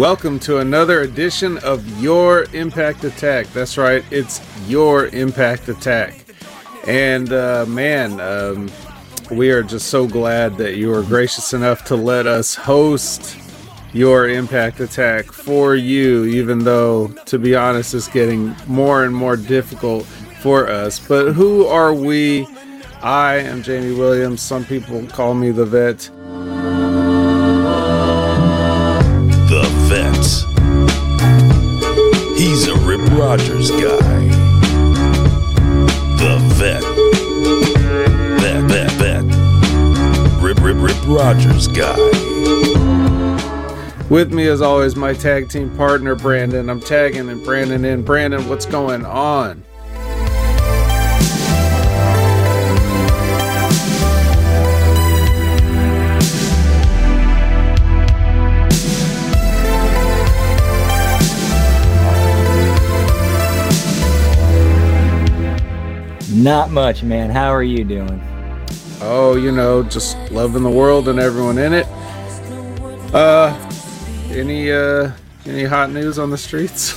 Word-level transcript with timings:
Welcome 0.00 0.38
to 0.40 0.60
another 0.60 1.02
edition 1.02 1.58
of 1.58 1.86
Your 2.00 2.46
Impact 2.54 3.04
Attack. 3.04 3.48
That's 3.48 3.76
right, 3.76 4.02
it's 4.10 4.40
Your 4.66 5.08
Impact 5.08 5.68
Attack. 5.68 6.24
And 6.86 7.30
uh, 7.30 7.66
man, 7.68 8.18
um, 8.18 8.70
we 9.30 9.50
are 9.50 9.62
just 9.62 9.88
so 9.88 10.06
glad 10.06 10.56
that 10.56 10.76
you 10.76 10.90
are 10.94 11.02
gracious 11.02 11.52
enough 11.52 11.84
to 11.84 11.96
let 11.96 12.26
us 12.26 12.54
host 12.54 13.36
Your 13.92 14.26
Impact 14.26 14.80
Attack 14.80 15.26
for 15.26 15.76
you, 15.76 16.24
even 16.24 16.60
though, 16.60 17.08
to 17.26 17.38
be 17.38 17.54
honest, 17.54 17.92
it's 17.92 18.08
getting 18.08 18.56
more 18.66 19.04
and 19.04 19.14
more 19.14 19.36
difficult 19.36 20.06
for 20.40 20.66
us. 20.66 20.98
But 20.98 21.32
who 21.32 21.66
are 21.66 21.92
we? 21.92 22.46
I 23.02 23.34
am 23.34 23.62
Jamie 23.62 23.94
Williams. 23.98 24.40
Some 24.40 24.64
people 24.64 25.06
call 25.08 25.34
me 25.34 25.50
the 25.50 25.66
vet. 25.66 26.08
Rogers 33.30 33.70
guy. 33.70 34.26
The 36.18 36.38
vet. 36.56 36.82
Vet, 38.40 38.64
vet, 38.64 38.90
vet. 38.98 40.42
Rip, 40.42 40.58
Rip, 40.60 40.76
Rip 40.80 40.96
Rogers 41.06 41.68
guy. 41.68 41.96
With 44.08 44.32
me, 44.32 44.48
as 44.48 44.60
always, 44.60 44.96
my 44.96 45.12
tag 45.12 45.48
team 45.48 45.70
partner, 45.76 46.16
Brandon. 46.16 46.68
I'm 46.68 46.80
tagging 46.80 47.28
and 47.28 47.44
Brandon 47.44 47.84
in. 47.84 48.02
Brandon, 48.02 48.48
what's 48.48 48.66
going 48.66 49.06
on? 49.06 49.62
Not 66.42 66.70
much, 66.70 67.02
man. 67.02 67.28
How 67.28 67.48
are 67.48 67.62
you 67.62 67.84
doing? 67.84 68.18
Oh, 69.02 69.36
you 69.36 69.52
know, 69.52 69.82
just 69.82 70.16
loving 70.30 70.62
the 70.62 70.70
world 70.70 71.06
and 71.08 71.18
everyone 71.18 71.58
in 71.58 71.74
it. 71.74 71.86
Uh, 73.12 73.52
any 74.30 74.72
uh, 74.72 75.12
any 75.44 75.64
hot 75.64 75.90
news 75.90 76.18
on 76.18 76.30
the 76.30 76.38
streets? 76.38 76.94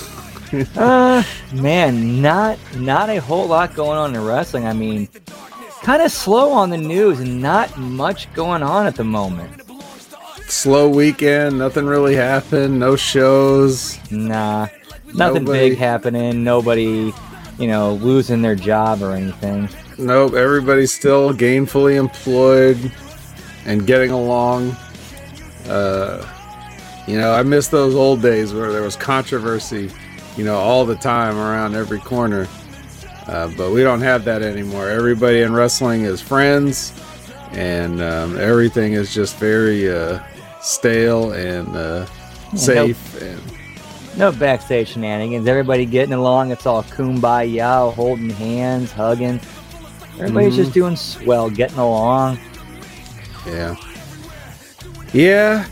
uh, 0.77 1.23
man, 1.53 2.21
not 2.21 2.57
not 2.77 3.09
a 3.09 3.19
whole 3.19 3.45
lot 3.45 3.75
going 3.75 3.97
on 3.97 4.15
in 4.15 4.23
wrestling. 4.23 4.65
I 4.65 4.71
mean, 4.71 5.09
kind 5.81 6.01
of 6.01 6.09
slow 6.09 6.53
on 6.53 6.69
the 6.69 6.77
news 6.77 7.19
and 7.19 7.41
not 7.41 7.77
much 7.77 8.31
going 8.33 8.63
on 8.63 8.85
at 8.85 8.95
the 8.95 9.03
moment. 9.03 9.61
Slow 10.47 10.87
weekend, 10.87 11.57
nothing 11.57 11.85
really 11.85 12.15
happened, 12.15 12.79
no 12.79 12.95
shows. 12.95 13.99
Nah, 14.09 14.67
nothing 15.13 15.43
Nobody. 15.43 15.69
big 15.69 15.77
happening. 15.77 16.45
Nobody 16.45 17.13
you 17.63 17.69
know, 17.69 17.93
losing 17.93 18.41
their 18.41 18.55
job 18.55 19.01
or 19.01 19.13
anything. 19.13 19.69
Nope, 19.97 20.33
everybody's 20.33 20.91
still 20.91 21.31
gainfully 21.31 21.95
employed 21.95 22.91
and 23.65 23.87
getting 23.87 24.11
along. 24.11 24.75
Uh, 25.69 26.27
you 27.07 27.17
know, 27.17 27.31
I 27.31 27.41
miss 27.43 27.69
those 27.69 27.95
old 27.95 28.21
days 28.21 28.53
where 28.53 28.73
there 28.73 28.81
was 28.81 28.97
controversy, 28.97 29.89
you 30.35 30.43
know, 30.43 30.57
all 30.57 30.83
the 30.83 30.95
time 30.95 31.37
around 31.37 31.73
every 31.73 31.99
corner. 31.99 32.49
Uh, 33.27 33.49
but 33.55 33.71
we 33.71 33.81
don't 33.81 34.01
have 34.01 34.25
that 34.25 34.41
anymore. 34.41 34.89
Everybody 34.89 35.39
in 35.39 35.53
wrestling 35.53 36.01
is 36.01 36.19
friends, 36.19 36.91
and 37.53 38.01
um, 38.01 38.37
everything 38.37 38.91
is 38.91 39.13
just 39.13 39.37
very 39.37 39.89
uh, 39.89 40.19
stale 40.59 41.31
and 41.31 41.73
uh, 41.77 42.05
safe 42.57 43.21
and 43.21 43.52
no 44.17 44.31
backstage 44.31 44.89
shenanigans. 44.89 45.47
Everybody 45.47 45.85
getting 45.85 46.13
along. 46.13 46.51
It's 46.51 46.65
all 46.65 46.83
kumbaya, 46.83 47.93
holding 47.93 48.29
hands, 48.29 48.91
hugging. 48.91 49.39
Everybody's 50.19 50.53
mm-hmm. 50.53 50.63
just 50.63 50.73
doing 50.73 50.95
swell, 50.95 51.49
getting 51.49 51.77
along. 51.77 52.39
Yeah. 53.45 53.75
Yeah. 55.13 55.65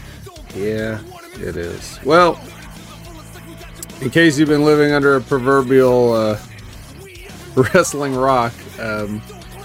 Yeah, 0.56 1.00
it 1.36 1.56
is. 1.56 2.00
Well, 2.04 2.42
in 4.02 4.10
case 4.10 4.38
you've 4.38 4.50
been 4.50 4.66
living 4.66 4.92
under 4.92 5.16
a 5.16 5.22
proverbial 5.22 6.14
uh, 6.14 6.40
wrestling 7.56 8.16
rock, 8.16 8.54
um, 8.80 9.22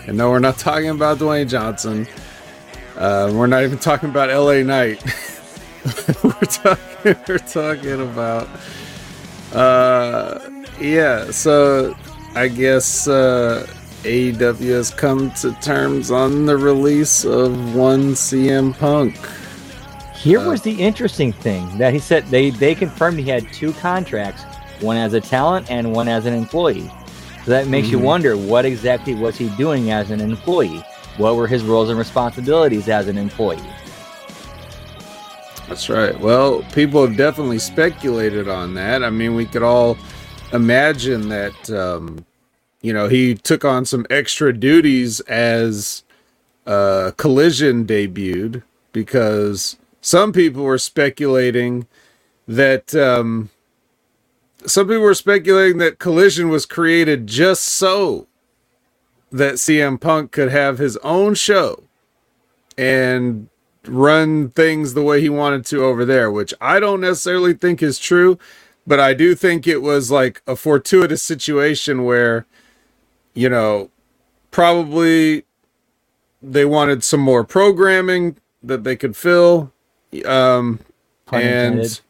and 0.07 0.17
no, 0.17 0.31
we're 0.31 0.39
not 0.39 0.59
talking 0.59 0.91
about 0.91 1.19
Dwayne 1.19 1.49
Johnson. 1.49 2.07
Uh, 2.97 3.31
we're 3.35 3.47
not 3.47 3.65
even 3.65 3.79
talking 3.79 4.09
about 4.09 4.29
LA 4.29 4.63
Knight. 4.63 5.03
we're 6.25 6.33
talking 6.33 7.17
we're 7.29 7.39
talking 7.39 8.01
about 8.01 8.49
uh 9.53 10.39
yeah 10.81 11.31
so 11.31 11.95
i 12.35 12.49
guess 12.49 13.07
uh 13.07 13.67
AEW 14.07 14.71
has 14.71 14.91
come 14.91 15.33
to 15.33 15.53
terms 15.55 16.13
on 16.13 16.47
the 16.47 16.57
release 16.57 17.25
of 17.25 17.75
one 17.75 18.13
CM 18.13 18.77
Punk. 18.79 19.19
Here 20.15 20.39
uh, 20.39 20.49
was 20.49 20.63
the 20.63 20.81
interesting 20.81 21.33
thing 21.33 21.77
that 21.79 21.93
he 21.93 21.99
said 21.99 22.25
they 22.27 22.51
they 22.51 22.77
confirmed 22.77 23.19
he 23.19 23.29
had 23.29 23.53
two 23.53 23.73
contracts, 23.73 24.45
one 24.81 24.97
as 24.97 25.15
a 25.15 25.21
talent 25.21 25.69
and 25.73 25.93
one 25.93 26.07
as 26.07 26.25
an 26.25 26.35
employee. 26.35 26.89
So 27.45 27.51
that 27.51 27.67
makes 27.67 27.89
mm-hmm. 27.89 27.99
you 27.99 28.03
wonder 28.05 28.37
what 28.37 28.65
exactly 28.65 29.15
was 29.15 29.37
he 29.37 29.49
doing 29.57 29.91
as 29.91 30.13
an 30.13 30.21
employee? 30.21 30.85
What 31.17 31.35
were 31.35 31.49
his 31.49 31.65
roles 31.65 31.89
and 31.89 31.99
responsibilities 31.99 32.89
as 32.89 33.09
an 33.09 33.19
employee? 33.19 33.63
That's 35.69 35.89
right. 35.89 36.19
Well, 36.21 36.63
people 36.73 37.05
have 37.05 37.17
definitely 37.17 37.59
speculated 37.59 38.49
on 38.49 38.75
that. 38.75 39.03
I 39.03 39.11
mean, 39.11 39.35
we 39.35 39.47
could 39.47 39.65
all 39.65 39.99
imagine 40.53 41.29
that, 41.29 41.71
um, 41.71 42.25
you 42.83 42.93
know, 42.93 43.09
he 43.09 43.35
took 43.35 43.65
on 43.65 43.85
some 43.85 44.07
extra 44.09 44.53
duties 44.53 45.19
as 45.21 46.05
uh, 46.67 47.11
Collision 47.17 47.85
debuted 47.85 48.63
because 48.93 49.77
some 50.01 50.33
people 50.33 50.63
were 50.63 50.79
speculating 50.79 51.87
that. 52.47 52.95
Um, 52.95 53.51
some 54.67 54.87
people 54.89 55.03
were 55.03 55.15
speculating 55.15 55.79
that 55.79 55.99
Collision 56.01 56.49
was 56.49 56.67
created 56.67 57.27
just 57.27 57.63
so 57.63 58.27
that 59.31 59.55
CM 59.55 60.01
Punk 60.01 60.33
could 60.33 60.51
have 60.51 60.79
his 60.79 60.97
own 60.99 61.35
show 61.35 61.85
and 62.77 63.49
run 63.89 64.51
things 64.51 64.95
the 64.95 65.03
way 65.03 65.21
he 65.21 65.29
wanted 65.29 65.65
to 65.67 65.85
over 65.85 66.05
there, 66.05 66.31
which 66.31 66.53
I 66.61 66.81
don't 66.81 67.01
necessarily 67.01 67.55
think 67.55 67.83
is 67.83 67.99
true, 67.99 68.39
but 68.87 69.01
I 69.01 69.15
do 69.15 69.35
think 69.35 69.67
it 69.67 69.83
was 69.83 70.11
like 70.11 70.43
a 70.47 70.57
fortuitous 70.57 71.23
situation 71.23 72.05
where, 72.05 72.47
you 73.35 73.49
know, 73.49 73.91
probably 74.51 75.45
they 76.43 76.65
wanted 76.65 77.03
some 77.03 77.21
more 77.21 77.45
programming 77.45 78.37
that 78.63 78.85
they 78.85 78.97
could 78.97 79.17
fill. 79.17 79.73
Um, 80.25 80.81
pun 81.27 81.43
and 81.43 82.01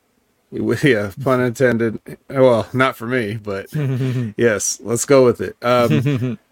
intended. 0.53 0.83
yeah, 0.85 1.13
pun 1.23 1.41
intended. 1.41 2.01
Well, 2.29 2.69
not 2.73 2.97
for 2.97 3.07
me, 3.07 3.37
but 3.37 3.73
yes, 4.37 4.81
let's 4.83 5.05
go 5.05 5.25
with 5.25 5.41
it. 5.41 5.57
Um, 5.63 6.39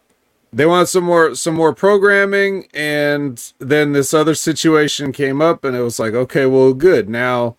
they 0.54 0.66
want 0.66 0.88
some 0.88 1.04
more 1.04 1.34
some 1.34 1.54
more 1.54 1.74
programming 1.74 2.68
and 2.72 3.52
then 3.58 3.92
this 3.92 4.14
other 4.14 4.34
situation 4.36 5.12
came 5.12 5.42
up 5.42 5.64
and 5.64 5.76
it 5.76 5.82
was 5.82 5.98
like 5.98 6.14
okay 6.14 6.46
well 6.46 6.72
good. 6.74 7.08
Now 7.08 7.56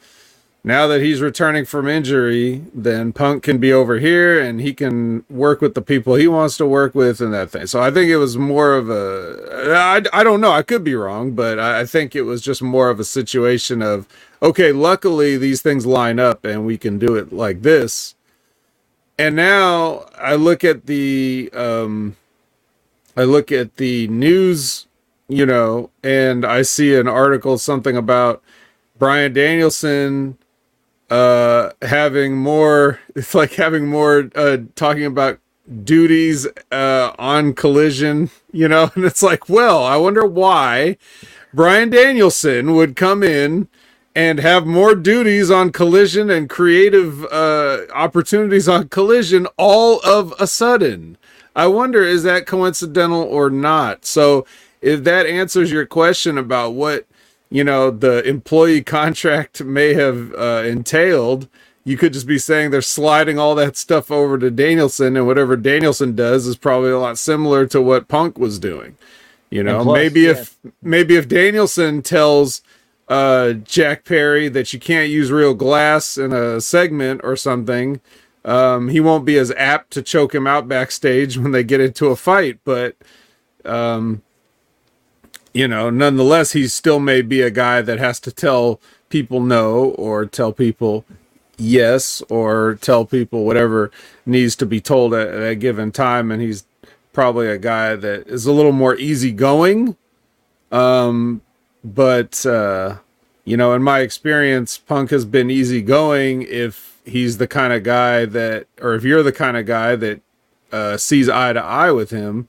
now 0.63 0.87
that 0.87 1.01
he's 1.01 1.21
returning 1.21 1.65
from 1.65 1.87
injury 1.87 2.63
then 2.73 3.13
punk 3.13 3.43
can 3.43 3.57
be 3.59 3.73
over 3.73 3.99
here 3.99 4.39
and 4.39 4.61
he 4.61 4.73
can 4.73 5.25
work 5.29 5.61
with 5.61 5.75
the 5.75 5.81
people 5.81 6.15
he 6.15 6.27
wants 6.27 6.57
to 6.57 6.65
work 6.65 6.95
with 6.95 7.19
and 7.21 7.33
that 7.33 7.51
thing. 7.51 7.67
So 7.67 7.81
i 7.81 7.91
think 7.91 8.09
it 8.09 8.17
was 8.17 8.37
more 8.37 8.75
of 8.75 8.89
a 8.89 9.73
i, 9.75 10.01
I 10.13 10.23
don't 10.23 10.41
know. 10.41 10.51
I 10.51 10.63
could 10.63 10.83
be 10.83 10.95
wrong 10.95 11.33
but 11.33 11.59
I 11.59 11.85
think 11.85 12.15
it 12.15 12.23
was 12.23 12.41
just 12.41 12.61
more 12.61 12.89
of 12.89 12.99
a 12.99 13.05
situation 13.05 13.81
of 13.81 14.07
okay 14.41 14.71
luckily 14.71 15.37
these 15.37 15.61
things 15.61 15.85
line 15.85 16.19
up 16.19 16.45
and 16.45 16.65
we 16.65 16.77
can 16.77 16.97
do 16.99 17.15
it 17.15 17.33
like 17.33 17.61
this. 17.63 18.15
And 19.19 19.35
now 19.35 20.05
i 20.17 20.35
look 20.35 20.63
at 20.63 20.85
the 20.85 21.49
um 21.53 22.15
I 23.17 23.23
look 23.23 23.51
at 23.51 23.77
the 23.77 24.07
news, 24.09 24.87
you 25.27 25.45
know, 25.45 25.91
and 26.03 26.45
I 26.45 26.63
see 26.63 26.95
an 26.95 27.07
article 27.07 27.57
something 27.57 27.97
about 27.97 28.43
Brian 28.97 29.33
Danielson 29.33 30.37
uh 31.09 31.71
having 31.83 32.35
more 32.37 32.99
it's 33.15 33.35
like 33.35 33.53
having 33.53 33.87
more 33.87 34.29
uh 34.35 34.57
talking 34.75 35.05
about 35.05 35.39
duties 35.83 36.47
uh 36.71 37.13
on 37.19 37.53
collision, 37.53 38.29
you 38.53 38.67
know, 38.67 38.91
and 38.95 39.05
it's 39.05 39.23
like, 39.23 39.49
well, 39.49 39.83
I 39.83 39.97
wonder 39.97 40.25
why 40.25 40.97
brian 41.53 41.89
Danielson 41.89 42.75
would 42.75 42.95
come 42.97 43.23
in 43.23 43.67
and 44.15 44.39
have 44.39 44.65
more 44.67 44.95
duties 44.95 45.51
on 45.51 45.71
collision 45.71 46.29
and 46.29 46.49
creative 46.49 47.25
uh 47.25 47.85
opportunities 47.93 48.67
on 48.69 48.89
collision 48.89 49.47
all 49.57 49.99
of 50.05 50.33
a 50.39 50.47
sudden. 50.47 51.17
I 51.55 51.67
wonder 51.67 52.03
is 52.03 52.23
that 52.23 52.45
coincidental 52.45 53.21
or 53.21 53.49
not? 53.49 54.05
So 54.05 54.45
if 54.81 55.03
that 55.03 55.25
answers 55.25 55.71
your 55.71 55.85
question 55.85 56.37
about 56.37 56.73
what 56.73 57.05
you 57.49 57.63
know 57.63 57.91
the 57.91 58.23
employee 58.27 58.81
contract 58.97 59.63
may 59.63 59.93
have 59.93 60.33
uh, 60.35 60.63
entailed. 60.65 61.47
You 61.87 61.97
could 61.97 62.13
just 62.13 62.25
be 62.25 62.39
saying 62.39 62.71
they're 62.71 62.81
sliding 62.81 63.37
all 63.37 63.53
that 63.55 63.77
stuff 63.77 64.09
over 64.09 64.39
to 64.39 64.49
Danielson, 64.49 65.15
and 65.15 65.27
whatever 65.27 65.55
Danielson 65.55 66.15
does 66.15 66.47
is 66.47 66.57
probably 66.57 66.89
a 66.89 66.97
lot 66.97 67.19
similar 67.19 67.67
to 67.67 67.79
what 67.79 68.07
Punk 68.07 68.39
was 68.39 68.57
doing. 68.57 68.97
You 69.51 69.61
know, 69.61 69.83
plus, 69.83 69.93
maybe 69.93 70.21
yeah. 70.21 70.31
if 70.31 70.57
maybe 70.81 71.15
if 71.15 71.27
Danielson 71.27 72.01
tells 72.01 72.63
uh, 73.07 73.53
Jack 73.53 74.03
Perry 74.03 74.49
that 74.49 74.73
you 74.73 74.79
can't 74.79 75.09
use 75.09 75.31
real 75.31 75.53
glass 75.53 76.17
in 76.17 76.33
a 76.33 76.59
segment 76.59 77.21
or 77.23 77.35
something, 77.35 78.01
um, 78.45 78.89
he 78.89 78.99
won't 78.99 79.25
be 79.25 79.37
as 79.37 79.51
apt 79.57 79.91
to 79.91 80.01
choke 80.01 80.33
him 80.33 80.47
out 80.47 80.67
backstage 80.67 81.37
when 81.39 81.51
they 81.51 81.63
get 81.63 81.81
into 81.81 82.07
a 82.07 82.15
fight. 82.15 82.59
But 82.63 82.95
um, 83.65 84.21
you 85.53 85.67
know, 85.67 85.89
nonetheless, 85.89 86.51
he 86.51 86.67
still 86.67 86.99
may 86.99 87.21
be 87.21 87.41
a 87.41 87.49
guy 87.49 87.81
that 87.81 87.97
has 87.97 88.19
to 88.21 88.31
tell 88.31 88.79
people 89.09 89.39
no 89.39 89.85
or 89.91 90.25
tell 90.25 90.51
people 90.51 91.05
yes 91.57 92.21
or 92.29 92.77
tell 92.81 93.05
people 93.05 93.45
whatever 93.45 93.89
needs 94.25 94.55
to 94.57 94.65
be 94.65 94.81
told 94.81 95.13
at, 95.13 95.29
at 95.29 95.41
a 95.41 95.55
given 95.55 95.91
time. 95.91 96.29
And 96.29 96.41
he's 96.41 96.65
probably 97.13 97.47
a 97.47 97.57
guy 97.57 97.95
that 97.95 98.27
is 98.27 98.45
a 98.45 98.51
little 98.51 98.73
more 98.73 98.97
easygoing. 98.97 99.95
Um, 100.73 101.41
but, 101.85 102.45
uh, 102.45 102.97
you 103.45 103.55
know, 103.55 103.73
in 103.73 103.81
my 103.81 103.99
experience, 104.01 104.77
Punk 104.77 105.11
has 105.11 105.23
been 105.23 105.49
easygoing 105.49 106.41
if 106.41 106.94
he's 107.05 107.37
the 107.37 107.47
kind 107.47 107.71
of 107.73 107.83
guy 107.83 108.25
that, 108.25 108.67
or 108.81 108.95
if 108.95 109.03
you're 109.03 109.23
the 109.23 109.31
kind 109.31 109.57
of 109.57 109.65
guy 109.65 109.95
that 109.95 110.21
uh, 110.75 110.97
sees 110.97 111.29
eye 111.29 111.53
to 111.53 111.63
eye 111.63 111.91
with 111.91 112.09
him. 112.09 112.47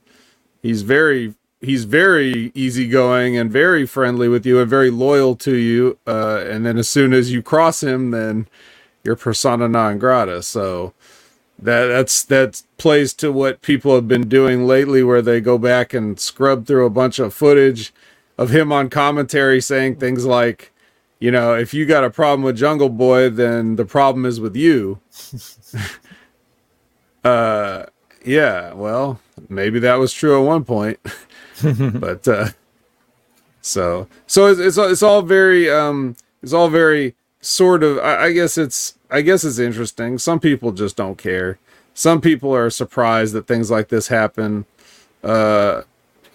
He's 0.61 0.81
very 0.81 1.33
he's 1.61 1.85
very 1.85 2.51
easygoing 2.53 3.37
and 3.37 3.51
very 3.51 3.85
friendly 3.85 4.27
with 4.27 4.45
you 4.45 4.59
and 4.59 4.69
very 4.69 4.91
loyal 4.91 5.35
to 5.37 5.55
you. 5.55 5.97
Uh, 6.05 6.43
and 6.45 6.65
then 6.65 6.77
as 6.77 6.89
soon 6.89 7.13
as 7.13 7.31
you 7.31 7.41
cross 7.41 7.81
him, 7.81 8.11
then 8.11 8.47
you're 9.03 9.15
persona 9.15 9.67
non 9.67 9.97
grata. 9.97 10.43
So 10.43 10.93
that 11.57 11.87
that's 11.87 12.23
that 12.25 12.61
plays 12.77 13.13
to 13.15 13.31
what 13.31 13.61
people 13.61 13.95
have 13.95 14.07
been 14.07 14.27
doing 14.27 14.67
lately, 14.67 15.03
where 15.03 15.21
they 15.21 15.39
go 15.39 15.57
back 15.57 15.93
and 15.93 16.19
scrub 16.19 16.67
through 16.67 16.85
a 16.85 16.91
bunch 16.91 17.19
of 17.19 17.33
footage 17.33 17.93
of 18.37 18.49
him 18.49 18.71
on 18.71 18.89
commentary 18.89 19.61
saying 19.61 19.95
things 19.95 20.25
like, 20.25 20.71
you 21.19 21.31
know, 21.31 21.53
if 21.55 21.73
you 21.73 21.85
got 21.85 22.03
a 22.03 22.09
problem 22.09 22.43
with 22.43 22.57
Jungle 22.57 22.89
Boy, 22.89 23.29
then 23.29 23.75
the 23.75 23.85
problem 23.85 24.25
is 24.25 24.39
with 24.39 24.55
you. 24.55 24.99
uh, 27.23 27.85
yeah, 28.25 28.73
well, 28.73 29.19
maybe 29.49 29.79
that 29.79 29.95
was 29.95 30.13
true 30.13 30.39
at 30.39 30.45
one 30.45 30.63
point. 30.63 30.99
but 31.93 32.27
uh 32.27 32.49
so 33.61 34.07
so 34.27 34.45
it's, 34.45 34.59
it's 34.59 34.77
it's 34.77 35.01
all 35.01 35.21
very 35.23 35.69
um 35.69 36.15
it's 36.43 36.53
all 36.53 36.69
very 36.69 37.15
sort 37.41 37.83
of 37.83 37.97
I, 37.97 38.25
I 38.25 38.31
guess 38.31 38.57
it's 38.57 38.97
I 39.09 39.21
guess 39.21 39.43
it's 39.43 39.57
interesting. 39.59 40.17
Some 40.17 40.39
people 40.39 40.71
just 40.71 40.95
don't 40.95 41.17
care. 41.17 41.57
Some 41.93 42.21
people 42.21 42.53
are 42.53 42.69
surprised 42.69 43.33
that 43.33 43.47
things 43.47 43.71
like 43.71 43.89
this 43.89 44.07
happen. 44.09 44.65
Uh 45.23 45.81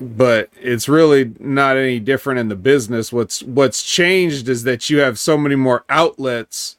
but 0.03 0.51
it's 0.61 0.89
really 0.89 1.33
not 1.39 1.77
any 1.77 2.01
different 2.01 2.41
in 2.41 2.49
the 2.49 2.57
business. 2.57 3.13
What's 3.13 3.43
what's 3.43 3.83
changed 3.83 4.49
is 4.49 4.65
that 4.65 4.91
you 4.91 4.99
have 4.99 5.19
so 5.19 5.37
many 5.39 5.57
more 5.57 5.85
outlets 5.89 6.77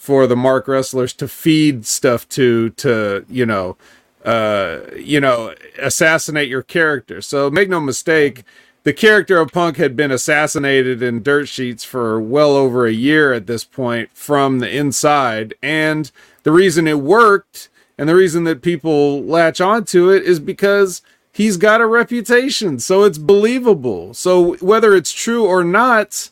for 0.00 0.26
the 0.26 0.36
mark 0.36 0.66
wrestlers 0.66 1.12
to 1.12 1.28
feed 1.28 1.84
stuff 1.84 2.26
to 2.26 2.70
to 2.70 3.22
you 3.28 3.44
know 3.44 3.76
uh 4.24 4.78
you 4.96 5.20
know 5.20 5.54
assassinate 5.78 6.48
your 6.48 6.62
character 6.62 7.20
so 7.20 7.50
make 7.50 7.68
no 7.68 7.78
mistake 7.78 8.42
the 8.84 8.94
character 8.94 9.38
of 9.38 9.52
punk 9.52 9.76
had 9.76 9.94
been 9.94 10.10
assassinated 10.10 11.02
in 11.02 11.22
dirt 11.22 11.46
sheets 11.48 11.84
for 11.84 12.18
well 12.18 12.56
over 12.56 12.86
a 12.86 12.92
year 12.92 13.34
at 13.34 13.46
this 13.46 13.62
point 13.62 14.08
from 14.14 14.60
the 14.60 14.74
inside 14.74 15.52
and 15.62 16.10
the 16.44 16.50
reason 16.50 16.88
it 16.88 17.00
worked 17.00 17.68
and 17.98 18.08
the 18.08 18.14
reason 18.14 18.44
that 18.44 18.62
people 18.62 19.22
latch 19.22 19.60
onto 19.60 20.08
it 20.08 20.22
is 20.22 20.40
because 20.40 21.02
he's 21.32 21.56
got 21.56 21.80
a 21.80 21.86
reputation 21.86 22.78
so 22.78 23.04
it's 23.04 23.18
believable. 23.18 24.14
So 24.14 24.56
whether 24.56 24.94
it's 24.94 25.12
true 25.12 25.46
or 25.46 25.64
not 25.64 26.30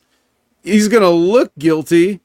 he's 0.62 0.88
gonna 0.88 1.10
look 1.10 1.52
guilty 1.58 2.20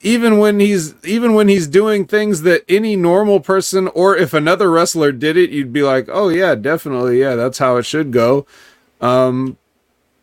even 0.00 0.38
when 0.38 0.60
he's 0.60 0.94
even 1.04 1.34
when 1.34 1.48
he's 1.48 1.66
doing 1.66 2.06
things 2.06 2.42
that 2.42 2.64
any 2.68 2.96
normal 2.96 3.40
person 3.40 3.88
or 3.88 4.16
if 4.16 4.32
another 4.34 4.70
wrestler 4.70 5.12
did 5.12 5.36
it 5.36 5.50
you'd 5.50 5.72
be 5.72 5.82
like 5.82 6.08
oh 6.10 6.28
yeah 6.28 6.54
definitely 6.54 7.20
yeah 7.20 7.34
that's 7.34 7.58
how 7.58 7.76
it 7.76 7.84
should 7.84 8.12
go. 8.12 8.46
Um 9.00 9.56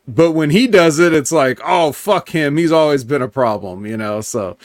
but 0.07 0.31
when 0.33 0.49
he 0.49 0.67
does 0.67 0.99
it 0.99 1.13
it's 1.13 1.31
like 1.31 1.59
oh 1.63 1.91
fuck 1.91 2.29
him 2.29 2.57
he's 2.57 2.71
always 2.71 3.03
been 3.03 3.21
a 3.21 3.27
problem 3.27 3.85
you 3.85 3.97
know 3.97 4.19
so 4.21 4.57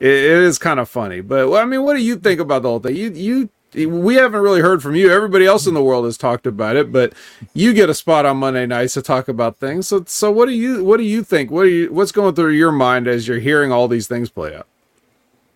it, 0.00 0.08
it 0.08 0.42
is 0.42 0.58
kind 0.58 0.80
of 0.80 0.88
funny. 0.88 1.20
But 1.20 1.48
well, 1.48 1.62
i 1.62 1.64
mean 1.64 1.82
what 1.82 1.94
do 1.96 2.02
you 2.02 2.16
think 2.16 2.40
about 2.40 2.62
the 2.62 2.68
whole 2.68 2.80
thing? 2.80 2.96
You 2.96 3.10
you 3.10 3.48
we 3.74 4.14
haven't 4.14 4.40
really 4.40 4.60
heard 4.60 4.82
from 4.82 4.94
you 4.94 5.10
everybody 5.10 5.44
else 5.46 5.66
in 5.66 5.74
the 5.74 5.82
world 5.82 6.04
has 6.04 6.16
talked 6.16 6.46
about 6.46 6.76
it 6.76 6.92
but 6.92 7.12
you 7.54 7.72
get 7.72 7.90
a 7.90 7.94
spot 7.94 8.24
on 8.24 8.36
monday 8.36 8.66
nights 8.66 8.94
to 8.94 9.02
talk 9.02 9.28
about 9.28 9.56
things 9.58 9.86
so 9.88 10.04
so 10.06 10.30
what 10.30 10.46
do 10.46 10.52
you 10.52 10.84
what 10.84 10.96
do 10.98 11.02
you 11.02 11.22
think 11.24 11.50
what 11.50 11.64
do 11.64 11.70
you 11.70 11.92
what's 11.92 12.12
going 12.12 12.34
through 12.34 12.52
your 12.52 12.72
mind 12.72 13.08
as 13.08 13.26
you're 13.26 13.38
hearing 13.38 13.72
all 13.72 13.88
these 13.88 14.06
things 14.06 14.30
play 14.30 14.54
out 14.54 14.66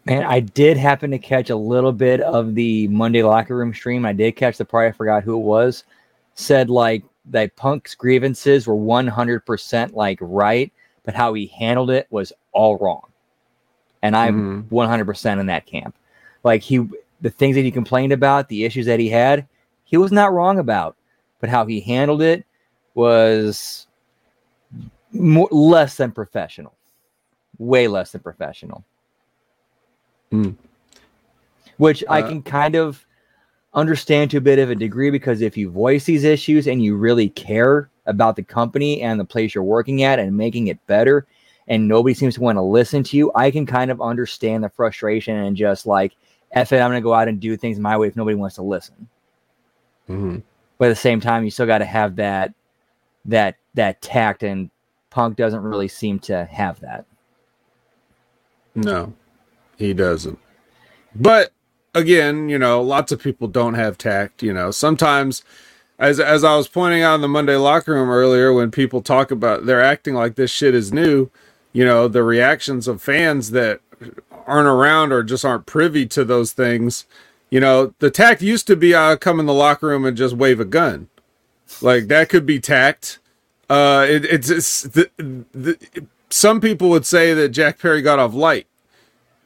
Man, 0.05 0.25
I 0.25 0.41
did 0.41 0.79
happen 0.79 1.11
to 1.11 1.19
catch 1.19 1.51
a 1.51 1.57
little 1.57 1.93
bit 1.93 2.23
of 2.23 2.55
the 2.55 2.89
Monday 2.89 3.23
locker 3.23 3.55
room 3.55 3.75
stream. 3.75 4.07
I 4.07 4.15
did 4.15 4.37
catch 4.37 4.57
the 4.57 4.65
part. 4.65 4.89
I 4.89 4.97
forgot 4.97 5.23
who 5.23 5.35
it 5.35 5.45
was. 5.45 5.85
Said 6.35 6.71
like 6.71 7.03
that 7.27 7.55
Punk's 7.57 7.95
grievances 7.95 8.67
were 8.67 8.75
100% 8.75 9.93
like 9.93 10.17
right, 10.23 10.73
but 11.05 11.15
how 11.15 11.35
he 11.35 11.49
handled 11.49 11.91
it 11.91 12.07
was 12.09 12.33
all 12.53 12.79
wrong. 12.79 13.03
And 14.01 14.17
I'm 14.17 14.65
Mhm. 14.65 14.69
100% 14.71 15.41
in 15.41 15.47
that 15.47 15.67
camp. 15.67 15.95
Like 16.43 16.63
he, 16.63 16.89
the 17.21 17.31
things 17.31 17.57
that 17.57 17.65
he 17.65 17.71
complained 17.71 18.13
about, 18.13 18.49
the 18.49 18.65
issues 18.65 18.87
that 18.87 19.01
he 19.01 19.09
had, 19.09 19.47
he 19.85 19.97
was 19.97 20.13
not 20.13 20.33
wrong 20.33 20.59
about, 20.59 20.97
but 21.41 21.51
how 21.51 21.67
he 21.67 21.81
handled 21.81 22.23
it 22.23 22.45
was 22.95 23.87
more, 25.13 25.49
less 25.51 25.97
than 25.97 26.13
professional, 26.13 26.75
way 27.59 27.89
less 27.89 28.13
than 28.13 28.21
professional. 28.21 28.85
Hmm. 30.31 30.51
Which 31.77 32.05
I 32.09 32.23
Uh, 32.23 32.29
can 32.29 32.43
kind 32.43 32.75
of 32.75 33.07
understand 33.75 34.31
to 34.31 34.39
a 34.39 34.41
bit 34.41 34.59
of 34.59 34.71
a 34.71 34.75
degree 34.75 35.11
because 35.11 35.41
if 35.41 35.57
you 35.57 35.71
voice 35.71 36.05
these 36.05 36.25
issues 36.25 36.67
and 36.67 36.83
you 36.83 36.97
really 36.97 37.29
care 37.31 37.89
about 38.07 38.37
the 38.37 38.43
company 38.43 39.01
and 39.03 39.21
the 39.21 39.25
place 39.25 39.55
you're 39.55 39.65
working 39.65 40.03
at 40.03 40.19
and 40.19 40.37
making 40.37 40.67
it 40.67 40.85
better, 40.87 41.27
and 41.69 41.87
nobody 41.87 42.15
seems 42.15 42.35
to 42.35 42.41
want 42.41 42.57
to 42.57 42.63
listen 42.63 43.03
to 43.05 43.17
you, 43.17 43.31
I 43.35 43.51
can 43.51 43.67
kind 43.67 43.91
of 43.91 44.01
understand 44.01 44.65
the 44.65 44.71
frustration 44.71 45.37
and 45.37 45.57
just 45.57 45.87
like, 45.87 46.15
F 46.53 46.73
it, 46.73 46.79
I'm 46.81 46.91
going 46.91 47.01
to 47.03 47.05
go 47.05 47.15
out 47.15 47.29
and 47.29 47.41
do 47.41 47.57
things 47.57 47.79
my 47.81 47.97
way 47.97 48.09
if 48.09 48.17
nobody 48.17 48.37
wants 48.37 48.57
to 48.57 48.63
listen 48.63 49.09
Mhm. 50.11 50.43
but 50.79 50.87
at 50.87 50.91
the 50.91 50.97
same 50.97 51.21
time 51.21 51.45
you 51.45 51.51
still 51.51 51.67
got 51.67 51.79
to 51.79 51.85
have 51.87 52.17
that 52.17 52.55
that 53.27 53.57
that 53.75 54.03
tact 54.03 54.43
and 54.43 54.71
punk 55.11 55.37
doesn't 55.37 55.63
really 55.63 55.89
seem 55.89 56.19
to 56.21 56.47
have 56.47 56.81
that 56.81 57.07
No, 58.75 59.15
he 59.79 59.95
doesn't. 59.95 60.39
But 61.15 61.53
again, 61.95 62.49
you 62.49 62.59
know, 62.59 62.83
lots 62.83 63.13
of 63.13 63.23
people 63.23 63.49
don't 63.49 63.75
have 63.75 63.99
tact. 63.99 64.43
You 64.43 64.53
know, 64.53 64.71
sometimes, 64.71 65.45
as 65.99 66.21
as 66.21 66.45
I 66.45 66.57
was 66.57 66.69
pointing 66.69 67.03
out 67.03 67.17
in 67.17 67.21
the 67.23 67.29
Monday 67.29 67.57
locker 67.57 67.95
room 67.95 68.11
earlier, 68.11 68.53
when 68.53 68.71
people 68.71 69.03
talk 69.03 69.31
about 69.31 69.67
they're 69.67 69.83
acting 69.83 70.15
like 70.15 70.37
this 70.37 70.51
shit 70.51 70.75
is 70.75 70.93
new, 70.93 71.31
you 71.73 71.85
know, 71.85 72.09
the 72.09 72.23
reactions 72.25 72.89
of 72.89 73.03
fans 73.03 73.53
that 73.53 73.81
aren't 74.47 74.69
around 74.69 75.13
or 75.13 75.23
just 75.23 75.45
aren't 75.45 75.67
privy 75.67 76.07
to 76.07 76.25
those 76.25 76.53
things. 76.53 77.07
You 77.51 77.61
know, 77.61 77.95
the 77.99 78.11
tact 78.11 78.43
used 78.43 78.67
to 78.67 78.77
be 78.77 78.95
I 78.95 79.17
come 79.17 79.41
in 79.41 79.47
the 79.47 79.55
locker 79.55 79.89
room 79.89 80.05
and 80.05 80.17
just 80.17 80.37
wave 80.37 80.61
a 80.61 80.65
gun, 80.65 81.09
like 81.81 82.09
that 82.09 82.29
could 82.29 82.47
be 82.47 82.61
tact. 82.61 83.19
Uh, 83.71 84.07
it, 84.09 84.25
it's, 84.25 84.51
it's 84.51 84.83
the, 84.83 85.11
the, 85.17 85.79
some 86.31 86.61
people 86.61 86.89
would 86.91 87.07
say 87.07 87.35
that 87.35 87.51
Jack 87.51 87.79
Perry 87.79 88.03
got 88.03 88.19
off 88.19 88.35
light 88.35 88.67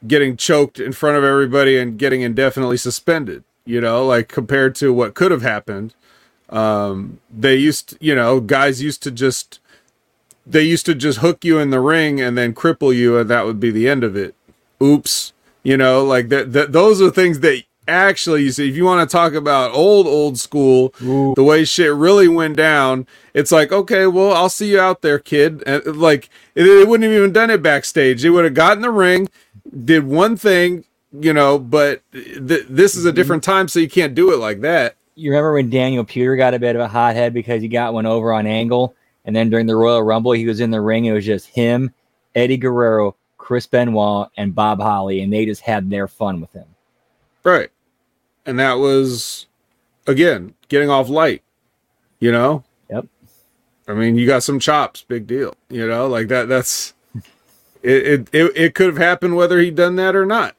getting 0.07 0.35
choked 0.37 0.79
in 0.79 0.91
front 0.91 1.17
of 1.17 1.23
everybody 1.23 1.77
and 1.77 1.97
getting 1.97 2.21
indefinitely 2.21 2.77
suspended 2.77 3.43
you 3.65 3.79
know 3.79 4.05
like 4.05 4.27
compared 4.27 4.75
to 4.75 4.93
what 4.93 5.13
could 5.13 5.31
have 5.31 5.41
happened 5.41 5.93
um 6.49 7.19
they 7.31 7.55
used 7.55 7.89
to, 7.89 7.97
you 8.01 8.15
know 8.15 8.39
guys 8.39 8.81
used 8.81 9.01
to 9.01 9.11
just 9.11 9.59
they 10.45 10.63
used 10.63 10.85
to 10.85 10.93
just 10.93 11.19
hook 11.19 11.45
you 11.45 11.57
in 11.57 11.69
the 11.69 11.79
ring 11.79 12.19
and 12.19 12.37
then 12.37 12.53
cripple 12.53 12.93
you 12.93 13.17
and 13.17 13.29
that 13.29 13.45
would 13.45 13.59
be 13.59 13.71
the 13.71 13.87
end 13.87 14.03
of 14.03 14.15
it 14.15 14.35
oops 14.81 15.33
you 15.63 15.77
know 15.77 16.03
like 16.03 16.29
that 16.29 16.53
th- 16.53 16.69
those 16.69 17.01
are 17.01 17.09
things 17.09 17.39
that 17.39 17.63
actually 17.87 18.43
you 18.43 18.51
see 18.51 18.69
if 18.69 18.75
you 18.75 18.85
want 18.85 19.07
to 19.07 19.11
talk 19.11 19.33
about 19.33 19.73
old 19.73 20.07
old 20.07 20.37
school 20.37 20.93
the 21.35 21.43
way 21.43 21.65
shit 21.65 21.93
really 21.93 22.29
went 22.29 22.55
down 22.55 23.05
it's 23.33 23.51
like 23.51 23.71
okay 23.71 24.07
well 24.07 24.33
i'll 24.33 24.49
see 24.49 24.71
you 24.71 24.79
out 24.79 25.01
there 25.01 25.19
kid. 25.19 25.61
And 25.65 25.85
like 25.97 26.29
it, 26.55 26.65
it 26.65 26.87
wouldn't 26.87 27.09
have 27.09 27.17
even 27.17 27.33
done 27.33 27.49
it 27.49 27.61
backstage. 27.61 28.21
They 28.21 28.29
would 28.29 28.45
have 28.45 28.53
got 28.53 28.77
in 28.77 28.81
the 28.81 28.91
ring 28.91 29.29
did 29.85 30.05
one 30.05 30.37
thing 30.37 30.85
you 31.11 31.33
know 31.33 31.59
but 31.59 32.01
th- 32.11 32.65
this 32.69 32.95
is 32.95 33.05
a 33.05 33.09
mm-hmm. 33.09 33.15
different 33.15 33.43
time 33.43 33.67
so 33.67 33.79
you 33.79 33.89
can't 33.89 34.15
do 34.15 34.31
it 34.31 34.37
like 34.37 34.61
that. 34.61 34.95
You 35.15 35.31
remember 35.31 35.53
when 35.53 35.69
daniel 35.69 36.05
Puder 36.05 36.37
got 36.37 36.53
a 36.53 36.59
bit 36.59 36.75
of 36.75 36.81
a 36.81 36.87
hothead 36.87 37.33
because 37.33 37.61
he 37.61 37.67
got 37.67 37.93
one 37.93 38.05
over 38.05 38.31
on 38.31 38.47
angle? 38.47 38.95
And 39.25 39.35
then 39.35 39.49
during 39.49 39.67
the 39.67 39.75
Royal 39.75 40.03
Rumble, 40.03 40.33
he 40.33 40.45
was 40.45 40.59
in 40.59 40.71
the 40.71 40.81
ring. 40.81 41.05
It 41.05 41.13
was 41.13 41.25
just 41.25 41.47
him, 41.47 41.93
Eddie 42.35 42.57
Guerrero, 42.57 43.15
Chris 43.43 43.67
Benoit, 43.67 44.29
and 44.37 44.55
Bob 44.55 44.79
Holly, 44.79 45.19
and 45.19 45.31
they 45.31 45.45
just 45.45 45.61
had 45.61 45.89
their 45.89 46.07
fun 46.07 46.39
with 46.39 46.53
him. 46.53 46.65
Right. 47.43 47.69
And 48.45 48.57
that 48.57 48.75
was 48.75 49.47
again 50.07 50.53
getting 50.69 50.89
off 50.89 51.09
light, 51.09 51.43
you 52.19 52.31
know? 52.31 52.63
Yep. 52.89 53.05
I 53.89 53.93
mean, 53.93 54.15
you 54.15 54.25
got 54.25 54.43
some 54.43 54.61
chops, 54.61 55.01
big 55.01 55.27
deal. 55.27 55.55
You 55.69 55.85
know, 55.85 56.07
like 56.07 56.29
that 56.29 56.47
that's 56.47 56.93
it 57.83 58.07
it 58.07 58.29
it, 58.31 58.51
it 58.55 58.75
could 58.75 58.87
have 58.87 58.97
happened 58.97 59.35
whether 59.35 59.59
he'd 59.59 59.75
done 59.75 59.97
that 59.97 60.15
or 60.15 60.25
not. 60.25 60.55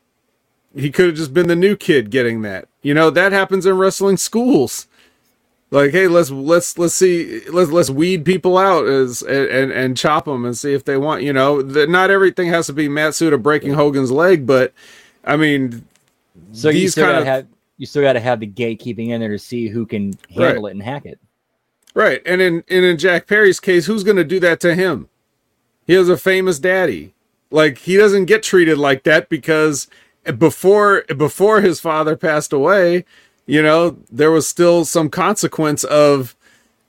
He 0.76 0.90
could 0.90 1.06
have 1.06 1.16
just 1.16 1.32
been 1.32 1.48
the 1.48 1.56
new 1.56 1.76
kid 1.76 2.10
getting 2.10 2.42
that. 2.42 2.68
You 2.82 2.92
know, 2.92 3.08
that 3.08 3.32
happens 3.32 3.64
in 3.64 3.78
wrestling 3.78 4.18
schools. 4.18 4.88
Like, 5.74 5.90
hey, 5.90 6.06
let's 6.06 6.30
let's 6.30 6.78
let's 6.78 6.94
see 6.94 7.40
let's 7.50 7.72
let's 7.72 7.90
weed 7.90 8.24
people 8.24 8.56
out 8.56 8.86
as 8.86 9.22
and 9.22 9.48
and, 9.48 9.72
and 9.72 9.96
chop 9.96 10.26
them 10.26 10.44
and 10.44 10.56
see 10.56 10.72
if 10.72 10.84
they 10.84 10.96
want. 10.96 11.24
You 11.24 11.32
know, 11.32 11.62
that 11.62 11.90
not 11.90 12.12
everything 12.12 12.48
has 12.50 12.66
to 12.68 12.72
be 12.72 12.86
Matsuda 12.86 13.42
breaking 13.42 13.74
Hogan's 13.74 14.12
leg, 14.12 14.46
but 14.46 14.72
I 15.24 15.36
mean, 15.36 15.84
So 16.52 16.68
you 16.68 16.88
still 16.88 17.06
kind 17.06 17.14
gotta 17.14 17.22
of 17.22 17.26
have 17.26 17.46
you 17.76 17.86
still 17.86 18.02
gotta 18.02 18.20
have 18.20 18.38
the 18.38 18.46
gatekeeping 18.46 19.08
in 19.08 19.20
there 19.20 19.30
to 19.30 19.38
see 19.38 19.66
who 19.66 19.84
can 19.84 20.14
handle 20.30 20.68
it 20.68 20.70
and 20.70 20.82
hack 20.82 21.06
it. 21.06 21.18
Right. 21.92 22.22
And 22.24 22.40
in 22.40 22.62
and 22.68 22.84
in 22.84 22.96
Jack 22.96 23.26
Perry's 23.26 23.58
case, 23.58 23.86
who's 23.86 24.04
going 24.04 24.16
to 24.16 24.24
do 24.24 24.38
that 24.40 24.60
to 24.60 24.76
him? 24.76 25.08
He 25.86 25.94
has 25.94 26.08
a 26.08 26.16
famous 26.16 26.60
daddy. 26.60 27.14
Like 27.50 27.78
he 27.78 27.96
doesn't 27.96 28.26
get 28.26 28.44
treated 28.44 28.78
like 28.78 29.02
that 29.04 29.28
because 29.28 29.88
before 30.38 31.02
before 31.16 31.62
his 31.62 31.80
father 31.80 32.16
passed 32.16 32.52
away, 32.52 33.04
you 33.46 33.62
know, 33.62 33.96
there 34.10 34.30
was 34.30 34.48
still 34.48 34.84
some 34.84 35.10
consequence 35.10 35.84
of 35.84 36.36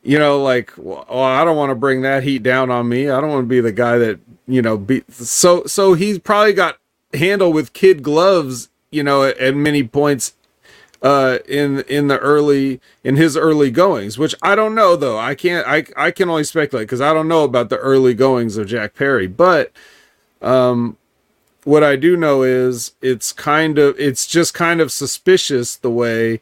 you 0.03 0.19
know 0.19 0.41
like 0.41 0.73
well, 0.77 1.05
I 1.09 1.43
don't 1.43 1.57
want 1.57 1.71
to 1.71 1.75
bring 1.75 2.01
that 2.01 2.23
heat 2.23 2.43
down 2.43 2.71
on 2.71 2.87
me. 2.87 3.09
I 3.09 3.19
don't 3.21 3.29
want 3.29 3.43
to 3.43 3.47
be 3.47 3.61
the 3.61 3.71
guy 3.71 3.97
that, 3.97 4.19
you 4.47 4.61
know, 4.61 4.77
be 4.77 5.03
so 5.09 5.65
so 5.65 5.93
he's 5.93 6.19
probably 6.19 6.53
got 6.53 6.77
handle 7.13 7.51
with 7.51 7.73
kid 7.73 8.03
gloves, 8.03 8.69
you 8.91 9.03
know, 9.03 9.23
at, 9.23 9.37
at 9.37 9.55
many 9.55 9.83
points 9.83 10.33
uh 11.01 11.39
in 11.47 11.81
in 11.81 12.07
the 12.07 12.17
early 12.19 12.79
in 13.03 13.15
his 13.15 13.35
early 13.35 13.69
goings 13.69 14.17
which 14.17 14.33
i 14.41 14.55
don't 14.55 14.73
know 14.73 14.95
though 14.95 15.17
i 15.19 15.35
can't 15.35 15.67
i 15.67 15.85
i 15.97 16.09
can 16.09 16.29
only 16.29 16.43
speculate 16.43 16.87
because 16.87 17.01
i 17.01 17.13
don't 17.13 17.27
know 17.27 17.43
about 17.43 17.69
the 17.69 17.77
early 17.77 18.13
goings 18.13 18.57
of 18.57 18.65
jack 18.65 18.95
perry 18.95 19.27
but 19.27 19.71
um 20.41 20.97
what 21.65 21.83
i 21.83 21.95
do 21.95 22.15
know 22.15 22.43
is 22.43 22.93
it's 23.01 23.33
kind 23.33 23.77
of 23.77 23.99
it's 23.99 24.25
just 24.25 24.53
kind 24.53 24.79
of 24.79 24.91
suspicious 24.91 25.75
the 25.75 25.91
way 25.91 26.41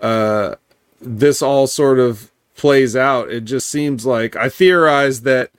uh 0.00 0.54
this 1.00 1.42
all 1.42 1.66
sort 1.66 1.98
of 1.98 2.30
plays 2.54 2.94
out. 2.94 3.28
It 3.28 3.40
just 3.40 3.66
seems 3.68 4.06
like 4.06 4.36
i 4.36 4.48
theorize 4.48 5.22
that 5.22 5.50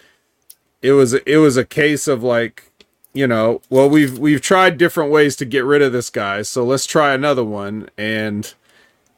it 0.82 0.94
was 0.94 1.14
it 1.14 1.38
was 1.38 1.58
a 1.58 1.66
case 1.66 2.08
of 2.08 2.24
like 2.24 2.72
you 3.14 3.28
know, 3.28 3.62
well 3.70 3.90
we've 3.90 4.18
we've 4.18 4.42
tried 4.42 4.78
different 4.78 5.12
ways 5.12 5.36
to 5.38 5.46
get 5.46 5.64
rid 5.64 5.82
of 5.82 5.92
this 5.94 6.10
guy, 6.10 6.42
so 6.42 6.64
let's 6.64 6.86
try 6.86 7.14
another 7.14 7.44
one. 7.44 7.90
And 7.98 8.52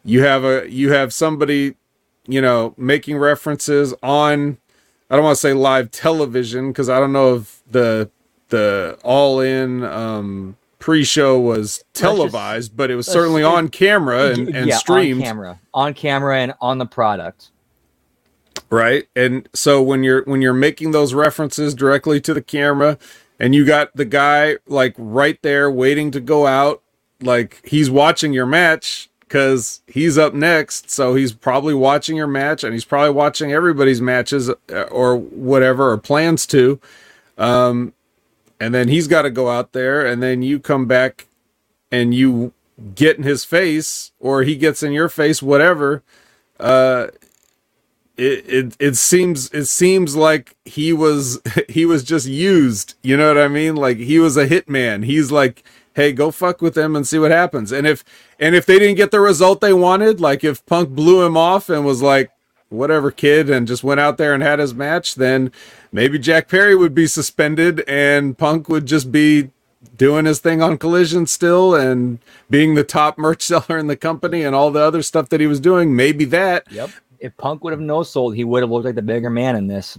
you 0.03 0.23
have 0.23 0.43
a 0.43 0.69
you 0.69 0.91
have 0.91 1.13
somebody, 1.13 1.75
you 2.27 2.41
know, 2.41 2.73
making 2.77 3.17
references 3.17 3.93
on 4.03 4.57
I 5.09 5.15
don't 5.15 5.23
want 5.23 5.35
to 5.35 5.41
say 5.41 5.53
live 5.53 5.91
television 5.91 6.69
because 6.71 6.89
I 6.89 6.99
don't 6.99 7.13
know 7.13 7.35
if 7.35 7.61
the 7.69 8.09
the 8.49 8.97
all 9.03 9.39
in 9.39 9.83
um 9.83 10.57
pre-show 10.79 11.39
was 11.39 11.83
televised, 11.93 12.77
but 12.77 12.91
it 12.91 12.95
was 12.95 13.07
certainly 13.07 13.43
let's- 13.43 13.57
on 13.57 13.67
camera 13.69 14.27
and, 14.31 14.49
and 14.49 14.67
yeah, 14.67 14.77
streamed. 14.77 15.21
on 15.21 15.25
camera, 15.25 15.59
on 15.73 15.93
camera, 15.93 16.37
and 16.39 16.53
on 16.61 16.77
the 16.77 16.85
product. 16.85 17.49
right 18.69 19.07
and 19.15 19.47
so 19.53 19.81
when 19.81 20.03
you're 20.03 20.23
when 20.23 20.41
you're 20.41 20.53
making 20.53 20.91
those 20.91 21.13
references 21.13 21.73
directly 21.75 22.19
to 22.21 22.33
the 22.33 22.41
camera 22.41 22.97
and 23.39 23.53
you 23.53 23.65
got 23.65 23.95
the 23.95 24.05
guy 24.05 24.57
like 24.67 24.95
right 24.97 25.39
there 25.41 25.69
waiting 25.69 26.09
to 26.11 26.19
go 26.19 26.47
out 26.47 26.81
like 27.21 27.61
he's 27.65 27.89
watching 27.89 28.33
your 28.33 28.45
match 28.45 29.09
because 29.21 29.81
he's 29.87 30.17
up 30.17 30.33
next 30.33 30.89
so 30.89 31.15
he's 31.15 31.31
probably 31.33 31.73
watching 31.73 32.15
your 32.15 32.27
match 32.27 32.63
and 32.63 32.73
he's 32.73 32.85
probably 32.85 33.11
watching 33.11 33.51
everybody's 33.51 34.01
matches 34.01 34.49
uh, 34.49 34.81
or 34.91 35.15
whatever 35.15 35.91
or 35.91 35.97
plans 35.97 36.45
to 36.47 36.79
um 37.37 37.93
and 38.65 38.73
then 38.73 38.87
he's 38.87 39.07
got 39.07 39.21
to 39.21 39.29
go 39.29 39.47
out 39.47 39.73
there 39.73 40.03
and 40.03 40.23
then 40.23 40.41
you 40.41 40.59
come 40.59 40.87
back 40.87 41.27
and 41.91 42.15
you 42.15 42.51
get 42.95 43.15
in 43.15 43.21
his 43.21 43.45
face 43.45 44.11
or 44.19 44.41
he 44.41 44.55
gets 44.55 44.81
in 44.81 44.91
your 44.91 45.07
face 45.07 45.39
whatever. 45.43 46.01
Uh 46.59 47.07
it, 48.17 48.43
it 48.47 48.77
it 48.79 48.95
seems 48.95 49.51
it 49.51 49.65
seems 49.65 50.15
like 50.15 50.55
he 50.65 50.91
was 50.91 51.39
he 51.69 51.85
was 51.85 52.03
just 52.03 52.25
used 52.25 52.95
you 53.03 53.15
know 53.15 53.27
what 53.27 53.37
i 53.37 53.47
mean? 53.47 53.75
Like 53.75 53.97
he 53.97 54.17
was 54.17 54.35
a 54.35 54.47
hitman. 54.47 55.05
He's 55.05 55.31
like 55.31 55.63
hey 55.93 56.11
go 56.11 56.31
fuck 56.31 56.59
with 56.59 56.73
them 56.73 56.95
and 56.95 57.07
see 57.07 57.19
what 57.19 57.29
happens. 57.29 57.71
And 57.71 57.85
if 57.85 58.03
and 58.39 58.55
if 58.55 58.65
they 58.65 58.79
didn't 58.79 58.95
get 58.95 59.11
the 59.11 59.19
result 59.19 59.61
they 59.61 59.73
wanted 59.73 60.19
like 60.19 60.43
if 60.43 60.65
punk 60.65 60.89
blew 60.89 61.23
him 61.23 61.37
off 61.37 61.69
and 61.69 61.85
was 61.85 62.01
like 62.01 62.31
whatever 62.69 63.11
kid 63.11 63.49
and 63.49 63.67
just 63.67 63.83
went 63.83 63.99
out 63.99 64.17
there 64.17 64.33
and 64.33 64.41
had 64.41 64.59
his 64.59 64.73
match 64.73 65.15
then 65.15 65.51
maybe 65.91 66.17
jack 66.17 66.47
perry 66.47 66.75
would 66.75 66.95
be 66.95 67.07
suspended 67.07 67.83
and 67.87 68.37
punk 68.37 68.67
would 68.67 68.85
just 68.85 69.11
be 69.11 69.49
doing 69.95 70.25
his 70.25 70.39
thing 70.39 70.61
on 70.61 70.77
collision 70.77 71.27
still 71.27 71.75
and 71.75 72.19
being 72.49 72.75
the 72.75 72.83
top 72.83 73.17
merch 73.19 73.43
seller 73.43 73.77
in 73.77 73.87
the 73.87 73.95
company 73.95 74.43
and 74.43 74.55
all 74.55 74.71
the 74.71 74.81
other 74.81 75.01
stuff 75.01 75.29
that 75.29 75.39
he 75.39 75.47
was 75.47 75.59
doing 75.59 75.95
maybe 75.95 76.25
that 76.25 76.65
Yep. 76.71 76.89
If 77.19 77.35
Punk 77.37 77.63
would 77.63 77.71
have 77.71 77.79
no 77.79 78.03
sold, 78.03 78.35
he 78.35 78.43
would 78.43 78.61
have 78.61 78.69
looked 78.69 78.85
like 78.85 78.93
the 78.95 79.01
bigger 79.01 79.29
man 79.29 79.55
in 79.55 79.67
this. 79.67 79.97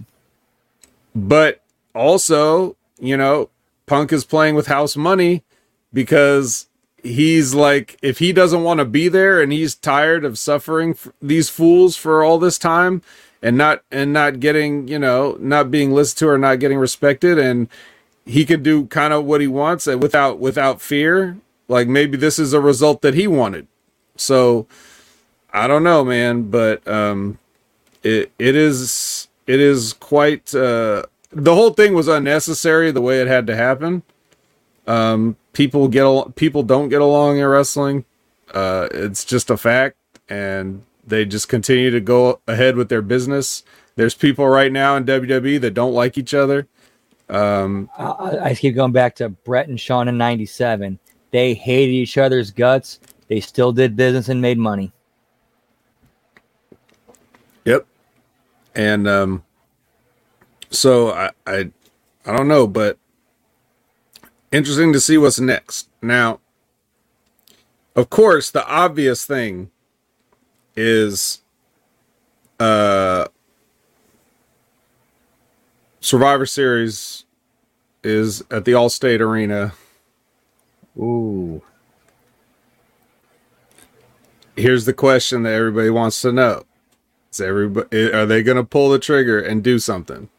but 1.15 1.61
also, 1.93 2.75
you 2.99 3.17
know, 3.17 3.49
Punk 3.85 4.13
is 4.13 4.23
playing 4.23 4.55
with 4.55 4.67
house 4.67 4.95
money 4.95 5.43
because 5.91 6.66
he's 7.07 7.53
like, 7.53 7.97
if 8.01 8.19
he 8.19 8.31
doesn't 8.31 8.63
want 8.63 8.79
to 8.79 8.85
be 8.85 9.07
there 9.07 9.41
and 9.41 9.51
he's 9.51 9.75
tired 9.75 10.25
of 10.25 10.37
suffering 10.37 10.91
f- 10.91 11.09
these 11.21 11.49
fools 11.49 11.95
for 11.95 12.23
all 12.23 12.39
this 12.39 12.57
time 12.57 13.01
and 13.41 13.57
not 13.57 13.83
and 13.91 14.13
not 14.13 14.39
getting, 14.39 14.87
you 14.87 14.99
know, 14.99 15.37
not 15.39 15.71
being 15.71 15.91
listened 15.91 16.19
to 16.19 16.29
or 16.29 16.37
not 16.37 16.59
getting 16.59 16.77
respected, 16.77 17.37
and 17.37 17.67
he 18.25 18.45
can 18.45 18.63
do 18.63 18.85
kind 18.87 19.13
of 19.13 19.25
what 19.25 19.41
he 19.41 19.47
wants 19.47 19.87
and 19.87 20.01
without 20.01 20.39
without 20.39 20.81
fear. 20.81 21.37
Like 21.67 21.87
maybe 21.87 22.17
this 22.17 22.39
is 22.39 22.53
a 22.53 22.61
result 22.61 23.01
that 23.01 23.13
he 23.13 23.27
wanted. 23.27 23.67
So 24.15 24.67
I 25.53 25.67
don't 25.67 25.83
know, 25.83 26.03
man, 26.05 26.43
but 26.49 26.87
um, 26.87 27.37
it 28.03 28.31
it 28.39 28.55
is 28.55 29.27
it 29.47 29.59
is 29.59 29.93
quite 29.93 30.53
uh 30.55 31.03
the 31.31 31.55
whole 31.55 31.71
thing 31.71 31.93
was 31.93 32.07
unnecessary 32.07 32.91
the 32.91 33.01
way 33.01 33.19
it 33.21 33.27
had 33.27 33.45
to 33.47 33.55
happen 33.55 34.03
um 34.87 35.35
people 35.57 35.87
get 35.87 36.03
al- 36.03 36.29
people 36.35 36.61
don't 36.61 36.89
get 36.89 37.01
along 37.01 37.39
in 37.39 37.45
wrestling 37.47 38.05
uh 38.53 38.87
it's 38.91 39.25
just 39.25 39.49
a 39.49 39.57
fact 39.57 39.97
and 40.29 40.83
they 41.07 41.25
just 41.25 41.49
continue 41.49 41.89
to 41.89 41.99
go 41.99 42.39
ahead 42.47 42.75
with 42.75 42.89
their 42.89 43.01
business 43.01 43.63
there's 43.95 44.13
people 44.13 44.47
right 44.47 44.71
now 44.71 44.95
in 44.95 45.03
WWE 45.03 45.59
that 45.61 45.73
don't 45.73 45.93
like 45.95 46.15
each 46.15 46.35
other 46.35 46.67
um 47.29 47.89
I, 47.97 48.37
I- 48.49 48.53
keep 48.55 48.75
going 48.75 48.91
back 48.91 49.15
to 49.15 49.29
Bret 49.29 49.67
and 49.67 49.79
Shawn 49.79 50.07
in 50.07 50.15
'97. 50.17 50.99
They 51.31 51.55
hated 51.55 51.91
each 51.91 52.17
other's 52.19 52.51
guts. 52.51 52.99
They 53.27 53.39
still 53.41 53.71
did 53.73 53.95
business 53.97 54.29
and 54.29 54.39
made 54.41 54.57
money. 54.59 54.93
Yep. 57.65 57.85
And 58.75 59.07
um 59.07 59.43
so 60.69 61.09
I 61.11 61.31
I 61.47 61.71
I 62.25 62.37
don't 62.37 62.47
know, 62.47 62.67
but 62.67 62.97
interesting 64.51 64.93
to 64.93 64.99
see 64.99 65.17
what's 65.17 65.39
next. 65.39 65.89
Now, 66.01 66.39
of 67.95 68.09
course, 68.09 68.51
the 68.51 68.65
obvious 68.67 69.25
thing 69.25 69.71
is 70.75 71.41
uh 72.59 73.27
Survivor 75.99 76.45
Series 76.45 77.25
is 78.03 78.43
at 78.49 78.65
the 78.65 78.71
Allstate 78.71 79.19
Arena. 79.19 79.73
Ooh, 80.97 81.61
Here's 84.57 84.85
the 84.85 84.93
question 84.93 85.43
that 85.43 85.53
everybody 85.53 85.91
wants 85.91 86.19
to 86.21 86.31
know. 86.31 86.63
Is 87.31 87.39
everybody 87.39 88.11
are 88.11 88.25
they 88.25 88.41
going 88.41 88.57
to 88.57 88.63
pull 88.63 88.89
the 88.89 88.97
trigger 88.97 89.39
and 89.39 89.63
do 89.63 89.77
something? 89.77 90.29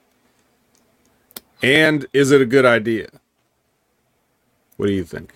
And 1.62 2.06
is 2.12 2.32
it 2.32 2.40
a 2.40 2.46
good 2.46 2.66
idea? 2.66 3.08
What 4.78 4.86
do 4.86 4.92
you 4.92 5.04
think? 5.04 5.34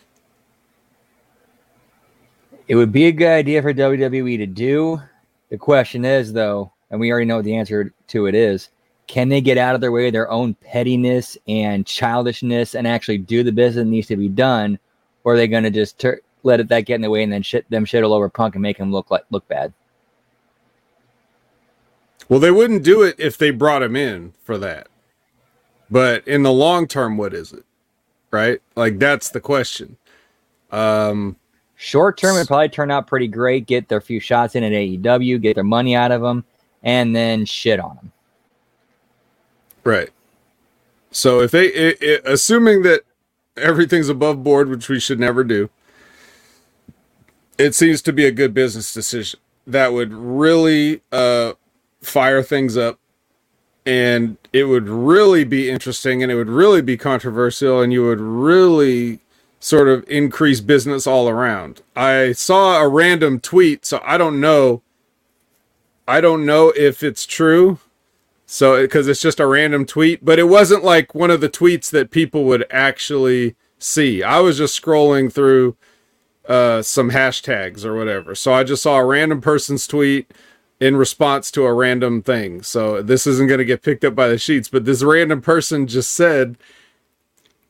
it 2.68 2.76
would 2.76 2.92
be 2.92 3.06
a 3.06 3.12
good 3.12 3.28
idea 3.28 3.60
for 3.60 3.74
WWE 3.74 4.38
to 4.38 4.46
do. 4.46 4.98
The 5.50 5.58
question 5.58 6.04
is, 6.06 6.32
though, 6.32 6.72
and 6.90 6.98
we 6.98 7.10
already 7.10 7.26
know 7.26 7.36
what 7.36 7.44
the 7.44 7.56
answer 7.56 7.92
to 8.08 8.26
it 8.26 8.34
is: 8.34 8.70
Can 9.06 9.28
they 9.28 9.40
get 9.40 9.58
out 9.58 9.74
of 9.74 9.80
their 9.80 9.92
way 9.92 10.06
of 10.06 10.14
their 10.14 10.30
own 10.30 10.54
pettiness 10.54 11.36
and 11.46 11.86
childishness 11.86 12.74
and 12.74 12.86
actually 12.86 13.18
do 13.18 13.42
the 13.42 13.52
business 13.52 13.84
that 13.84 13.90
needs 13.90 14.06
to 14.08 14.16
be 14.16 14.30
done, 14.30 14.78
or 15.24 15.34
are 15.34 15.36
they 15.36 15.48
going 15.48 15.64
to 15.64 15.70
just 15.70 15.98
tur- 15.98 16.22
let 16.44 16.60
it 16.60 16.68
that 16.68 16.86
get 16.86 16.94
in 16.94 17.02
the 17.02 17.10
way 17.10 17.22
and 17.22 17.30
then 17.32 17.42
shit 17.42 17.68
them 17.68 17.84
shit 17.84 18.04
all 18.04 18.14
over 18.14 18.28
Punk 18.28 18.54
and 18.54 18.62
make 18.62 18.78
him 18.78 18.90
look 18.90 19.10
like 19.10 19.24
look 19.30 19.46
bad? 19.48 19.72
Well, 22.28 22.40
they 22.40 22.50
wouldn't 22.50 22.84
do 22.84 23.02
it 23.02 23.16
if 23.18 23.36
they 23.36 23.50
brought 23.50 23.82
him 23.82 23.96
in 23.96 24.32
for 24.44 24.56
that. 24.56 24.88
But 25.90 26.26
in 26.26 26.42
the 26.42 26.52
long 26.52 26.86
term, 26.86 27.18
what 27.18 27.34
is 27.34 27.52
it? 27.52 27.64
Right? 28.32 28.60
Like 28.74 28.98
that's 28.98 29.30
the 29.30 29.40
question. 29.40 29.96
Um, 30.70 31.36
Short 31.76 32.16
term, 32.16 32.36
it 32.36 32.46
probably 32.46 32.68
turn 32.68 32.92
out 32.92 33.08
pretty 33.08 33.26
great. 33.26 33.66
Get 33.66 33.88
their 33.88 34.00
few 34.00 34.20
shots 34.20 34.54
in 34.54 34.62
at 34.62 34.70
AEW, 34.70 35.42
get 35.42 35.56
their 35.56 35.64
money 35.64 35.96
out 35.96 36.12
of 36.12 36.22
them, 36.22 36.44
and 36.84 37.14
then 37.14 37.44
shit 37.44 37.80
on 37.80 37.96
them. 37.96 38.12
Right. 39.82 40.10
So 41.10 41.40
if 41.40 41.50
they, 41.50 41.90
i 41.90 41.96
i 42.00 42.20
assuming 42.24 42.82
that 42.82 43.02
everything's 43.56 44.08
above 44.08 44.44
board, 44.44 44.68
which 44.68 44.88
we 44.88 45.00
should 45.00 45.18
never 45.18 45.42
do, 45.42 45.70
it 47.58 47.74
seems 47.74 48.00
to 48.02 48.12
be 48.12 48.26
a 48.26 48.30
good 48.30 48.54
business 48.54 48.94
decision 48.94 49.40
that 49.66 49.92
would 49.92 50.12
really 50.12 51.02
uh, 51.10 51.54
fire 52.00 52.42
things 52.42 52.76
up, 52.76 52.98
and 53.84 54.36
it 54.52 54.64
would 54.64 54.88
really 54.88 55.44
be 55.44 55.70
interesting, 55.70 56.22
and 56.22 56.30
it 56.30 56.36
would 56.36 56.48
really 56.48 56.82
be 56.82 56.96
controversial, 56.96 57.80
and 57.80 57.92
you 57.92 58.04
would 58.06 58.20
really 58.20 59.20
sort 59.60 59.88
of 59.88 60.04
increase 60.08 60.60
business 60.60 61.06
all 61.06 61.28
around. 61.28 61.82
I 61.94 62.32
saw 62.32 62.80
a 62.80 62.88
random 62.88 63.40
tweet, 63.40 63.84
so 63.84 64.00
I 64.04 64.18
don't 64.18 64.40
know. 64.40 64.82
I 66.06 66.20
don't 66.20 66.44
know 66.44 66.72
if 66.76 67.02
it's 67.02 67.26
true. 67.26 67.78
So, 68.44 68.82
because 68.82 69.08
it's 69.08 69.22
just 69.22 69.40
a 69.40 69.46
random 69.46 69.86
tweet, 69.86 70.22
but 70.22 70.38
it 70.38 70.44
wasn't 70.44 70.84
like 70.84 71.14
one 71.14 71.30
of 71.30 71.40
the 71.40 71.48
tweets 71.48 71.90
that 71.90 72.10
people 72.10 72.44
would 72.44 72.66
actually 72.70 73.56
see. 73.78 74.22
I 74.22 74.40
was 74.40 74.58
just 74.58 74.80
scrolling 74.80 75.32
through 75.32 75.76
uh, 76.46 76.82
some 76.82 77.10
hashtags 77.10 77.84
or 77.84 77.96
whatever. 77.96 78.34
So 78.34 78.52
I 78.52 78.64
just 78.64 78.82
saw 78.82 78.98
a 78.98 79.06
random 79.06 79.40
person's 79.40 79.86
tweet 79.86 80.30
in 80.82 80.96
response 80.96 81.52
to 81.52 81.64
a 81.64 81.72
random 81.72 82.20
thing. 82.20 82.60
So 82.60 83.02
this 83.02 83.24
isn't 83.24 83.46
going 83.46 83.58
to 83.58 83.64
get 83.64 83.82
picked 83.82 84.04
up 84.04 84.16
by 84.16 84.26
the 84.26 84.36
sheets, 84.36 84.68
but 84.68 84.84
this 84.84 85.04
random 85.04 85.40
person 85.40 85.86
just 85.86 86.10
said 86.10 86.56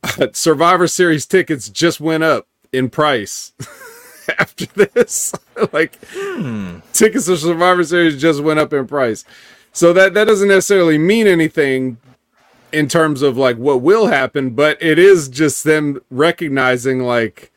uh, 0.02 0.28
Survivor 0.32 0.88
Series 0.88 1.26
tickets 1.26 1.68
just 1.68 2.00
went 2.00 2.22
up 2.22 2.46
in 2.72 2.88
price 2.88 3.52
after 4.38 4.64
this. 4.64 5.34
like 5.74 5.98
hmm. 6.10 6.78
tickets 6.94 7.26
for 7.26 7.36
Survivor 7.36 7.84
Series 7.84 8.18
just 8.18 8.42
went 8.42 8.58
up 8.58 8.72
in 8.72 8.86
price. 8.86 9.26
So 9.74 9.92
that 9.92 10.14
that 10.14 10.24
doesn't 10.24 10.48
necessarily 10.48 10.96
mean 10.96 11.26
anything 11.26 11.98
in 12.72 12.88
terms 12.88 13.20
of 13.20 13.36
like 13.36 13.58
what 13.58 13.82
will 13.82 14.06
happen, 14.06 14.50
but 14.54 14.82
it 14.82 14.98
is 14.98 15.28
just 15.28 15.64
them 15.64 16.00
recognizing 16.10 17.00
like 17.00 17.52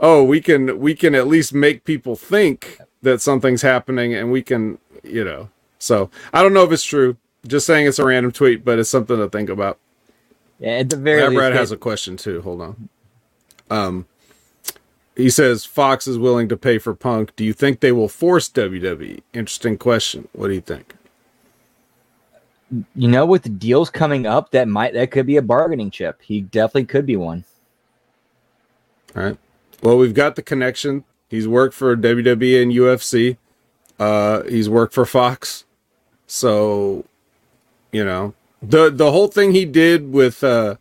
oh, 0.00 0.24
we 0.24 0.40
can 0.40 0.80
we 0.80 0.96
can 0.96 1.14
at 1.14 1.28
least 1.28 1.54
make 1.54 1.84
people 1.84 2.16
think 2.16 2.80
that 3.02 3.20
something's 3.20 3.62
happening 3.62 4.14
and 4.14 4.32
we 4.32 4.42
can, 4.42 4.78
you 5.10 5.24
know. 5.24 5.48
So, 5.78 6.10
I 6.32 6.42
don't 6.42 6.52
know 6.52 6.64
if 6.64 6.72
it's 6.72 6.84
true. 6.84 7.16
Just 7.46 7.66
saying 7.66 7.86
it's 7.86 7.98
a 7.98 8.04
random 8.04 8.32
tweet, 8.32 8.64
but 8.64 8.78
it's 8.78 8.90
something 8.90 9.16
to 9.16 9.28
think 9.28 9.48
about. 9.48 9.78
Yeah, 10.58 10.70
at 10.70 10.90
the 10.90 10.96
very 10.96 11.20
Yeah, 11.20 11.28
least, 11.28 11.38
Brad 11.38 11.52
has 11.52 11.70
a 11.70 11.76
question 11.76 12.16
too. 12.16 12.42
Hold 12.42 12.60
on. 12.60 12.88
Um, 13.70 14.06
he 15.16 15.30
says 15.30 15.64
Fox 15.64 16.06
is 16.08 16.18
willing 16.18 16.48
to 16.48 16.56
pay 16.56 16.78
for 16.78 16.94
Punk. 16.94 17.34
Do 17.36 17.44
you 17.44 17.52
think 17.52 17.80
they 17.80 17.92
will 17.92 18.08
force 18.08 18.48
WWE? 18.48 19.20
Interesting 19.32 19.78
question. 19.78 20.28
What 20.32 20.48
do 20.48 20.54
you 20.54 20.60
think? 20.60 20.94
you 22.94 23.08
know, 23.08 23.24
with 23.24 23.42
the 23.42 23.48
deals 23.48 23.90
coming 23.90 24.26
up, 24.26 24.50
that 24.50 24.68
might 24.68 24.92
that 24.94 25.10
could 25.10 25.26
be 25.26 25.36
a 25.36 25.42
bargaining 25.42 25.90
chip. 25.90 26.20
He 26.22 26.40
definitely 26.40 26.84
could 26.84 27.06
be 27.06 27.16
one. 27.16 27.44
All 29.16 29.22
right. 29.22 29.38
Well, 29.82 29.96
we've 29.96 30.14
got 30.14 30.36
the 30.36 30.42
connection. 30.42 31.04
He's 31.28 31.48
worked 31.48 31.74
for 31.74 31.96
WWE 31.96 32.62
and 32.62 32.72
UFC. 32.72 33.36
Uh, 33.98 34.42
he's 34.44 34.68
worked 34.68 34.94
for 34.94 35.04
Fox. 35.04 35.64
So, 36.26 37.04
you 37.90 38.04
know, 38.04 38.34
the 38.62 38.90
the 38.90 39.10
whole 39.10 39.28
thing 39.28 39.52
he 39.52 39.64
did 39.64 40.12
with 40.12 40.44
uh 40.44 40.76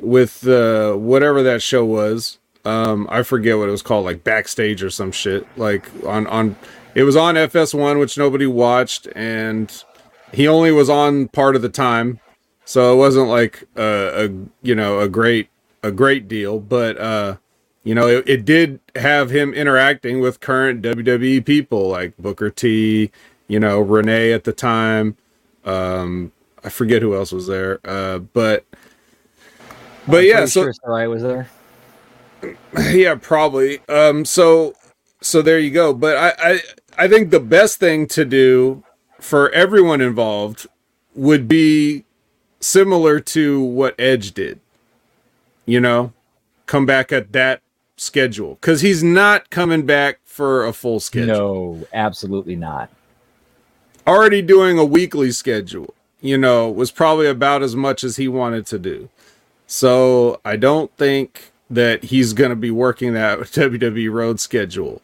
with 0.00 0.46
uh 0.46 0.94
whatever 0.94 1.42
that 1.42 1.62
show 1.62 1.84
was, 1.84 2.38
um 2.64 3.06
I 3.10 3.22
forget 3.22 3.58
what 3.58 3.68
it 3.68 3.72
was 3.72 3.82
called, 3.82 4.04
like 4.04 4.24
backstage 4.24 4.82
or 4.82 4.90
some 4.90 5.12
shit. 5.12 5.46
Like 5.56 5.86
on 6.06 6.26
on 6.28 6.56
it 6.94 7.02
was 7.04 7.16
on 7.16 7.34
FS1 7.34 8.00
which 8.00 8.16
nobody 8.16 8.46
watched 8.46 9.06
and 9.14 9.84
he 10.32 10.48
only 10.48 10.72
was 10.72 10.88
on 10.88 11.28
part 11.28 11.56
of 11.56 11.62
the 11.62 11.68
time. 11.68 12.20
So 12.64 12.92
it 12.92 12.96
wasn't 12.96 13.28
like 13.28 13.64
a, 13.76 14.26
a 14.26 14.30
you 14.62 14.74
know, 14.74 15.00
a 15.00 15.08
great 15.08 15.48
a 15.82 15.90
great 15.92 16.26
deal, 16.26 16.58
but 16.58 16.98
uh 16.98 17.36
you 17.82 17.94
know, 17.94 18.06
it, 18.08 18.28
it 18.28 18.44
did 18.44 18.80
have 18.94 19.30
him 19.30 19.54
interacting 19.54 20.20
with 20.20 20.40
current 20.40 20.82
WWE 20.82 21.44
people 21.44 21.88
like 21.88 22.16
Booker 22.18 22.50
T, 22.50 23.10
you 23.48 23.58
know, 23.58 23.80
Renee 23.80 24.32
at 24.32 24.44
the 24.44 24.52
time. 24.52 25.16
Um, 25.64 26.32
I 26.62 26.68
forget 26.68 27.00
who 27.00 27.14
else 27.14 27.32
was 27.32 27.46
there. 27.46 27.80
Uh, 27.84 28.18
but, 28.18 28.66
but 30.06 30.18
I'm 30.18 30.26
yeah, 30.26 30.44
so 30.44 30.64
sure 30.64 30.74
Saraya 30.84 31.08
was 31.08 31.22
there. 31.22 31.48
yeah, 32.92 33.14
probably. 33.14 33.80
Um, 33.88 34.24
so, 34.24 34.74
so 35.22 35.40
there 35.40 35.58
you 35.58 35.70
go. 35.70 35.94
But 35.94 36.16
I, 36.16 36.50
I, 36.52 36.60
I 36.98 37.08
think 37.08 37.30
the 37.30 37.40
best 37.40 37.78
thing 37.78 38.06
to 38.08 38.24
do 38.26 38.84
for 39.18 39.50
everyone 39.50 40.00
involved 40.00 40.66
would 41.14 41.48
be 41.48 42.04
similar 42.60 43.20
to 43.20 43.62
what 43.62 43.94
Edge 43.98 44.32
did. 44.32 44.60
You 45.64 45.80
know, 45.80 46.12
come 46.66 46.84
back 46.84 47.12
at 47.12 47.32
that 47.32 47.62
schedule 48.00 48.54
because 48.54 48.80
he's 48.80 49.04
not 49.04 49.50
coming 49.50 49.84
back 49.84 50.20
for 50.24 50.64
a 50.64 50.72
full 50.72 51.00
schedule. 51.00 51.74
No, 51.74 51.86
absolutely 51.92 52.56
not. 52.56 52.90
Already 54.06 54.40
doing 54.40 54.78
a 54.78 54.84
weekly 54.84 55.30
schedule, 55.30 55.92
you 56.20 56.38
know, 56.38 56.70
was 56.70 56.90
probably 56.90 57.26
about 57.26 57.62
as 57.62 57.76
much 57.76 58.02
as 58.02 58.16
he 58.16 58.26
wanted 58.26 58.66
to 58.66 58.78
do. 58.78 59.10
So 59.66 60.40
I 60.44 60.56
don't 60.56 60.90
think 60.96 61.52
that 61.68 62.04
he's 62.04 62.32
going 62.32 62.50
to 62.50 62.56
be 62.56 62.70
working 62.70 63.12
that 63.14 63.38
WWE 63.40 64.10
road 64.10 64.40
schedule. 64.40 65.02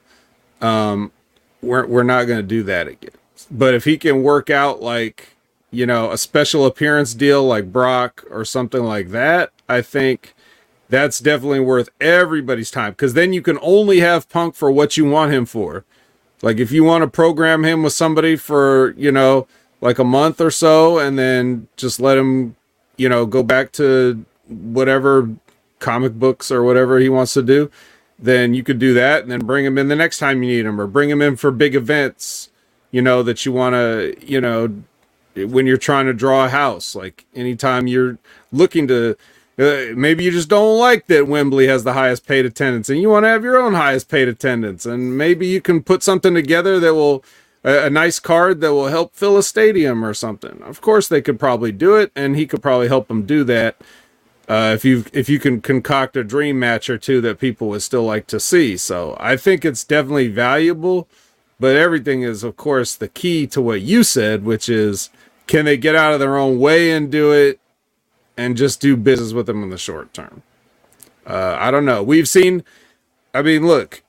Um, 0.61 1.13
we're 1.61 1.87
we're 1.87 2.03
not 2.03 2.25
going 2.25 2.39
to 2.39 2.47
do 2.47 2.63
that 2.63 2.89
again. 2.89 3.11
But 3.51 3.75
if 3.75 3.85
he 3.85 3.99
can 3.99 4.23
work 4.23 4.49
out 4.49 4.81
like 4.81 5.37
you 5.71 5.85
know 5.85 6.11
a 6.11 6.19
special 6.19 6.65
appearance 6.65 7.13
deal 7.13 7.45
like 7.45 7.71
Brock 7.71 8.25
or 8.31 8.45
something 8.47 8.83
like 8.83 9.11
that, 9.11 9.51
I 9.69 9.83
think 9.83 10.35
that's 10.89 11.19
definitely 11.19 11.61
worth 11.61 11.89
everybody's 12.01 12.71
time 12.71 12.93
because 12.93 13.15
then 13.15 13.33
you 13.33 13.43
can 13.43 13.59
only 13.61 14.01
have 14.01 14.29
Punk 14.29 14.55
for 14.55 14.71
what 14.71 14.97
you 14.97 15.05
want 15.05 15.33
him 15.33 15.47
for. 15.47 15.85
Like 16.43 16.59
if 16.59 16.71
you 16.71 16.85
want 16.85 17.03
to 17.03 17.09
program 17.09 17.65
him 17.65 17.83
with 17.83 17.93
somebody 17.93 18.37
for, 18.37 18.95
you 18.97 19.11
know, 19.11 19.47
like 19.81 19.99
a 19.99 20.05
month 20.05 20.41
or 20.41 20.51
so 20.51 20.99
and 20.99 21.19
then 21.19 21.69
just 21.77 21.99
let 21.99 22.19
him, 22.19 22.57
you 22.97 23.09
know, 23.09 23.27
go 23.27 23.43
back 23.43 23.73
to 23.73 24.25
whatever 24.49 25.31
comic 25.79 26.15
books 26.15 26.51
or 26.51 26.63
whatever 26.63 26.99
he 26.99 27.09
wants 27.09 27.35
to 27.35 27.43
do, 27.43 27.71
then 28.19 28.55
you 28.55 28.63
could 28.63 28.79
do 28.79 28.95
that 28.95 29.23
and 29.23 29.31
then 29.31 29.41
bring 29.41 29.65
him 29.65 29.77
in 29.77 29.89
the 29.89 29.97
next 29.97 30.19
time 30.19 30.43
you 30.43 30.51
need 30.51 30.67
him 30.67 30.81
or 30.81 30.87
bring 30.87 31.11
him 31.11 31.21
in 31.21 31.37
for 31.37 31.51
big 31.51 31.75
events, 31.75 32.51
you 32.91 33.03
know, 33.03 33.23
that 33.23 33.45
you 33.45 33.53
want 33.53 33.75
to, 33.75 34.15
you 34.21 34.41
know, 34.41 34.83
when 35.35 35.67
you're 35.67 35.77
trying 35.77 36.07
to 36.07 36.15
draw 36.15 36.47
a 36.47 36.49
house, 36.49 36.95
like 36.95 37.27
anytime 37.35 37.87
you're 37.87 38.19
looking 38.53 38.89
to 38.89 39.17
uh, 39.59 39.95
maybe 39.97 40.23
you 40.23 40.31
just 40.31 40.51
don't 40.51 40.79
like 40.79 41.07
that 41.07 41.27
Wembley 41.27 41.67
has 41.67 41.83
the 41.83 41.95
highest 41.95 42.27
paid 42.27 42.45
attendance 42.45 42.91
and 42.91 43.01
you 43.01 43.09
want 43.09 43.25
to 43.25 43.29
have 43.29 43.43
your 43.43 43.57
own 43.57 43.73
highest 43.73 44.09
paid 44.09 44.29
attendance. 44.29 44.85
And 44.85 45.17
maybe 45.17 45.47
you 45.47 45.63
can 45.63 45.83
put 45.83 46.03
something 46.03 46.35
together 46.35 46.79
that 46.79 46.95
will, 46.95 47.25
a, 47.65 47.87
a 47.87 47.91
nice 47.91 48.19
card 48.19 48.61
that 48.61 48.75
will 48.75 48.89
help 48.89 49.15
fill 49.15 49.39
a 49.39 49.43
stadium 49.43 50.05
or 50.05 50.13
something. 50.13 50.61
Of 50.63 50.83
course, 50.83 51.09
they 51.09 51.23
could 51.23 51.39
probably 51.39 51.73
do 51.73 51.97
it 51.97 52.13
and 52.15 52.37
he 52.37 52.47
could 52.47 52.61
probably 52.61 52.89
help 52.89 53.09
them 53.09 53.25
do 53.25 53.45
that. 53.45 53.77
Uh, 54.49 54.73
if 54.75 54.85
you 54.85 55.05
if 55.13 55.29
you 55.29 55.41
can 55.41 55.61
concoct 55.61 56.17
a 56.17 56.23
dream 56.23 56.57
match 56.57 56.89
or 56.89 56.97
two 56.97 57.21
that 57.21 57.41
people 57.41 57.69
would 57.69 57.83
still 57.83 58.05
like 58.05 58.29
to 58.29 58.39
see, 58.39 58.77
so 58.77 59.17
I 59.19 59.37
think 59.37 59.65
it's 59.65 59.83
definitely 59.83 60.29
valuable. 60.29 61.09
But 61.59 61.75
everything 61.75 62.23
is, 62.23 62.45
of 62.45 62.57
course, 62.57 62.95
the 62.95 63.09
key 63.09 63.49
to 63.49 63.61
what 63.61 63.81
you 63.81 64.05
said, 64.05 64.45
which 64.45 64.69
is 64.69 65.11
can 65.49 65.65
they 65.65 65.77
get 65.77 65.97
out 65.97 66.13
of 66.13 66.21
their 66.21 66.37
own 66.37 66.61
way 66.61 66.93
and 66.93 67.11
do 67.11 67.33
it 67.33 67.59
and 68.37 68.57
just 68.57 68.81
do 68.81 68.97
business 68.97 69.33
with 69.33 69.47
them 69.47 69.63
in 69.63 69.71
the 69.71 69.79
short 69.79 70.13
term. 70.15 70.43
Uh, 71.27 71.57
I 71.59 71.71
don't 71.71 71.85
know. 71.85 72.03
We've 72.03 72.29
seen. 72.29 72.65
I 73.35 73.43
mean, 73.43 73.67
look. 73.67 74.03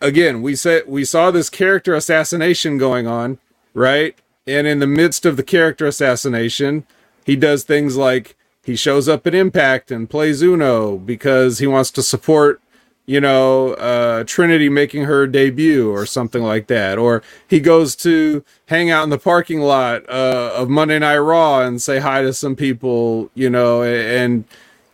Again, 0.00 0.42
we 0.42 0.56
said 0.56 0.84
we 0.86 1.04
saw 1.04 1.30
this 1.30 1.48
character 1.48 1.94
assassination 1.94 2.76
going 2.76 3.06
on, 3.06 3.38
right? 3.72 4.16
And 4.46 4.66
in 4.66 4.80
the 4.80 4.86
midst 4.86 5.24
of 5.24 5.36
the 5.36 5.44
character 5.44 5.86
assassination, 5.86 6.84
he 7.24 7.36
does 7.36 7.62
things 7.62 7.96
like 7.96 8.36
he 8.64 8.76
shows 8.76 9.08
up 9.08 9.26
at 9.26 9.34
Impact 9.34 9.90
and 9.90 10.08
plays 10.08 10.42
Uno 10.42 10.96
because 10.96 11.58
he 11.58 11.66
wants 11.66 11.90
to 11.92 12.02
support, 12.02 12.60
you 13.06 13.20
know, 13.20 13.74
uh, 13.74 14.24
Trinity 14.24 14.68
making 14.68 15.04
her 15.04 15.26
debut 15.26 15.90
or 15.90 16.06
something 16.06 16.42
like 16.42 16.68
that. 16.68 16.98
Or 16.98 17.22
he 17.48 17.60
goes 17.60 17.96
to 17.96 18.44
hang 18.66 18.90
out 18.90 19.04
in 19.04 19.10
the 19.10 19.18
parking 19.18 19.60
lot 19.60 20.08
uh, 20.08 20.52
of 20.54 20.68
Monday 20.68 20.98
Night 20.98 21.18
Raw 21.18 21.62
and 21.62 21.82
say 21.82 21.98
hi 21.98 22.22
to 22.22 22.32
some 22.32 22.54
people, 22.54 23.30
you 23.34 23.50
know, 23.50 23.82
and, 23.82 24.44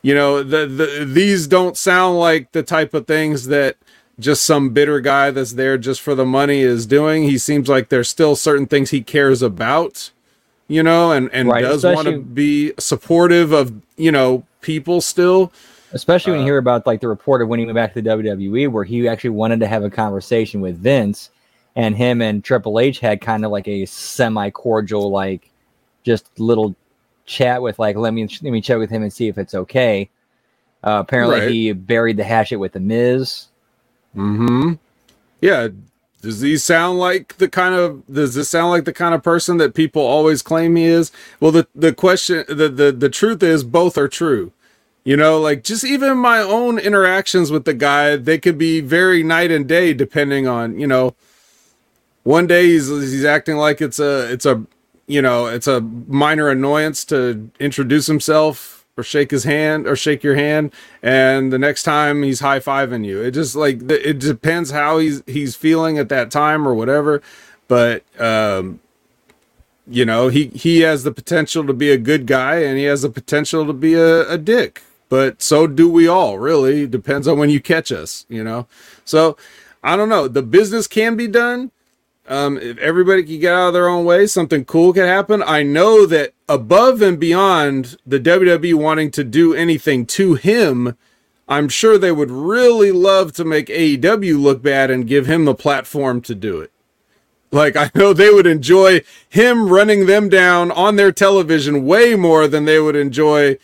you 0.02 0.14
know, 0.14 0.42
the, 0.42 0.66
the 0.66 1.04
these 1.04 1.46
don't 1.46 1.76
sound 1.76 2.18
like 2.18 2.52
the 2.52 2.62
type 2.62 2.94
of 2.94 3.06
things 3.06 3.46
that 3.48 3.76
just 4.18 4.42
some 4.44 4.70
bitter 4.70 5.00
guy 5.00 5.30
that's 5.30 5.52
there 5.52 5.78
just 5.78 6.00
for 6.00 6.14
the 6.14 6.26
money 6.26 6.60
is 6.60 6.86
doing. 6.86 7.24
He 7.24 7.38
seems 7.38 7.68
like 7.68 7.88
there's 7.88 8.08
still 8.08 8.34
certain 8.36 8.66
things 8.66 8.90
he 8.90 9.02
cares 9.02 9.42
about, 9.42 10.10
you 10.66 10.82
know, 10.82 11.12
and 11.12 11.30
and 11.32 11.48
Right, 11.48 11.60
does 11.60 11.84
want 11.84 12.08
to 12.08 12.20
be 12.20 12.72
supportive 12.78 13.52
of 13.52 13.72
you 13.96 14.10
know 14.10 14.44
people 14.60 15.00
still. 15.00 15.52
Especially 15.92 16.32
when 16.32 16.40
you 16.40 16.44
Uh, 16.44 16.48
hear 16.48 16.58
about 16.58 16.86
like 16.86 17.00
the 17.00 17.08
report 17.08 17.40
of 17.42 17.48
when 17.48 17.58
he 17.58 17.64
went 17.64 17.76
back 17.76 17.94
to 17.94 18.02
the 18.02 18.10
WWE, 18.10 18.68
where 18.68 18.84
he 18.84 19.08
actually 19.08 19.30
wanted 19.30 19.60
to 19.60 19.66
have 19.66 19.84
a 19.84 19.90
conversation 19.90 20.60
with 20.60 20.76
Vince, 20.78 21.30
and 21.76 21.96
him 21.96 22.20
and 22.20 22.44
Triple 22.44 22.78
H 22.80 23.00
had 23.00 23.20
kind 23.20 23.44
of 23.44 23.50
like 23.50 23.66
a 23.68 23.86
semi 23.86 24.50
cordial, 24.50 25.10
like 25.10 25.50
just 26.04 26.28
little 26.38 26.74
chat 27.24 27.62
with 27.62 27.78
like 27.78 27.96
let 27.96 28.12
me 28.14 28.22
let 28.42 28.50
me 28.50 28.60
check 28.60 28.78
with 28.78 28.90
him 28.90 29.02
and 29.02 29.12
see 29.12 29.28
if 29.28 29.38
it's 29.38 29.54
okay. 29.54 30.10
Uh, 30.84 30.98
apparently, 31.00 31.40
Right. 31.40 31.50
he 31.50 31.72
buried 31.72 32.16
the 32.16 32.24
hatchet 32.24 32.58
with 32.58 32.72
the 32.72 32.80
Miz. 32.80 33.46
Hmm. 34.14 34.74
Yeah. 35.40 35.68
Does 36.20 36.40
he 36.40 36.56
sound 36.56 36.98
like 36.98 37.36
the 37.36 37.48
kind 37.48 37.74
of 37.76 38.02
does 38.12 38.34
this 38.34 38.48
sound 38.48 38.70
like 38.70 38.84
the 38.84 38.92
kind 38.92 39.14
of 39.14 39.22
person 39.22 39.58
that 39.58 39.74
people 39.74 40.02
always 40.02 40.42
claim 40.42 40.74
he 40.76 40.84
is? 40.84 41.12
Well, 41.40 41.52
the 41.52 41.68
the 41.74 41.92
question 41.92 42.44
the 42.48 42.68
the 42.68 42.90
the 42.92 43.08
truth 43.08 43.42
is 43.42 43.62
both 43.62 43.96
are 43.96 44.08
true. 44.08 44.52
You 45.08 45.16
know, 45.16 45.40
like 45.40 45.64
just 45.64 45.84
even 45.84 46.18
my 46.18 46.40
own 46.40 46.78
interactions 46.78 47.50
with 47.50 47.64
the 47.64 47.72
guy, 47.72 48.16
they 48.16 48.36
could 48.36 48.58
be 48.58 48.82
very 48.82 49.22
night 49.22 49.50
and 49.50 49.66
day 49.66 49.94
depending 49.94 50.46
on, 50.46 50.78
you 50.78 50.86
know, 50.86 51.14
one 52.24 52.46
day 52.46 52.66
he's 52.66 52.88
he's 52.88 53.24
acting 53.24 53.56
like 53.56 53.80
it's 53.80 53.98
a 53.98 54.30
it's 54.30 54.44
a 54.44 54.66
you 55.06 55.22
know, 55.22 55.46
it's 55.46 55.66
a 55.66 55.80
minor 55.80 56.50
annoyance 56.50 57.06
to 57.06 57.50
introduce 57.58 58.06
himself 58.06 58.84
or 58.98 59.02
shake 59.02 59.30
his 59.30 59.44
hand 59.44 59.86
or 59.86 59.96
shake 59.96 60.22
your 60.22 60.34
hand 60.34 60.74
and 61.02 61.54
the 61.54 61.58
next 61.58 61.84
time 61.84 62.22
he's 62.22 62.40
high-fiving 62.40 63.06
you. 63.06 63.22
It 63.22 63.30
just 63.30 63.56
like 63.56 63.90
it 63.90 64.18
depends 64.18 64.72
how 64.72 64.98
he's 64.98 65.22
he's 65.26 65.56
feeling 65.56 65.96
at 65.96 66.10
that 66.10 66.30
time 66.30 66.68
or 66.68 66.74
whatever, 66.74 67.22
but 67.66 68.04
um 68.20 68.80
you 69.90 70.04
know, 70.04 70.28
he 70.28 70.48
he 70.48 70.80
has 70.80 71.02
the 71.04 71.12
potential 71.12 71.66
to 71.66 71.72
be 71.72 71.90
a 71.90 71.96
good 71.96 72.26
guy 72.26 72.56
and 72.56 72.76
he 72.76 72.84
has 72.84 73.00
the 73.00 73.08
potential 73.08 73.64
to 73.64 73.72
be 73.72 73.94
a, 73.94 74.28
a 74.28 74.36
dick. 74.36 74.82
But 75.08 75.40
so 75.40 75.66
do 75.66 75.88
we 75.88 76.06
all, 76.06 76.38
really. 76.38 76.86
Depends 76.86 77.26
on 77.26 77.38
when 77.38 77.50
you 77.50 77.60
catch 77.60 77.90
us, 77.90 78.26
you 78.28 78.44
know. 78.44 78.66
So 79.04 79.36
I 79.82 79.96
don't 79.96 80.08
know. 80.08 80.28
The 80.28 80.42
business 80.42 80.86
can 80.86 81.16
be 81.16 81.26
done. 81.28 81.70
Um, 82.26 82.58
if 82.58 82.76
everybody 82.78 83.22
could 83.22 83.40
get 83.40 83.54
out 83.54 83.68
of 83.68 83.72
their 83.72 83.88
own 83.88 84.04
way, 84.04 84.26
something 84.26 84.66
cool 84.66 84.92
could 84.92 85.06
happen. 85.06 85.42
I 85.42 85.62
know 85.62 86.04
that 86.04 86.34
above 86.46 87.00
and 87.00 87.18
beyond 87.18 87.96
the 88.06 88.20
WWE 88.20 88.74
wanting 88.74 89.10
to 89.12 89.24
do 89.24 89.54
anything 89.54 90.04
to 90.06 90.34
him, 90.34 90.94
I'm 91.48 91.70
sure 91.70 91.96
they 91.96 92.12
would 92.12 92.30
really 92.30 92.92
love 92.92 93.32
to 93.34 93.44
make 93.46 93.68
AEW 93.68 94.38
look 94.38 94.62
bad 94.62 94.90
and 94.90 95.06
give 95.06 95.24
him 95.24 95.46
the 95.46 95.54
platform 95.54 96.20
to 96.22 96.34
do 96.34 96.60
it. 96.60 96.70
Like 97.50 97.76
I 97.76 97.90
know 97.94 98.12
they 98.12 98.28
would 98.28 98.46
enjoy 98.46 99.00
him 99.26 99.70
running 99.70 100.04
them 100.04 100.28
down 100.28 100.70
on 100.70 100.96
their 100.96 101.12
television 101.12 101.86
way 101.86 102.14
more 102.14 102.46
than 102.46 102.66
they 102.66 102.78
would 102.78 102.96
enjoy 102.96 103.56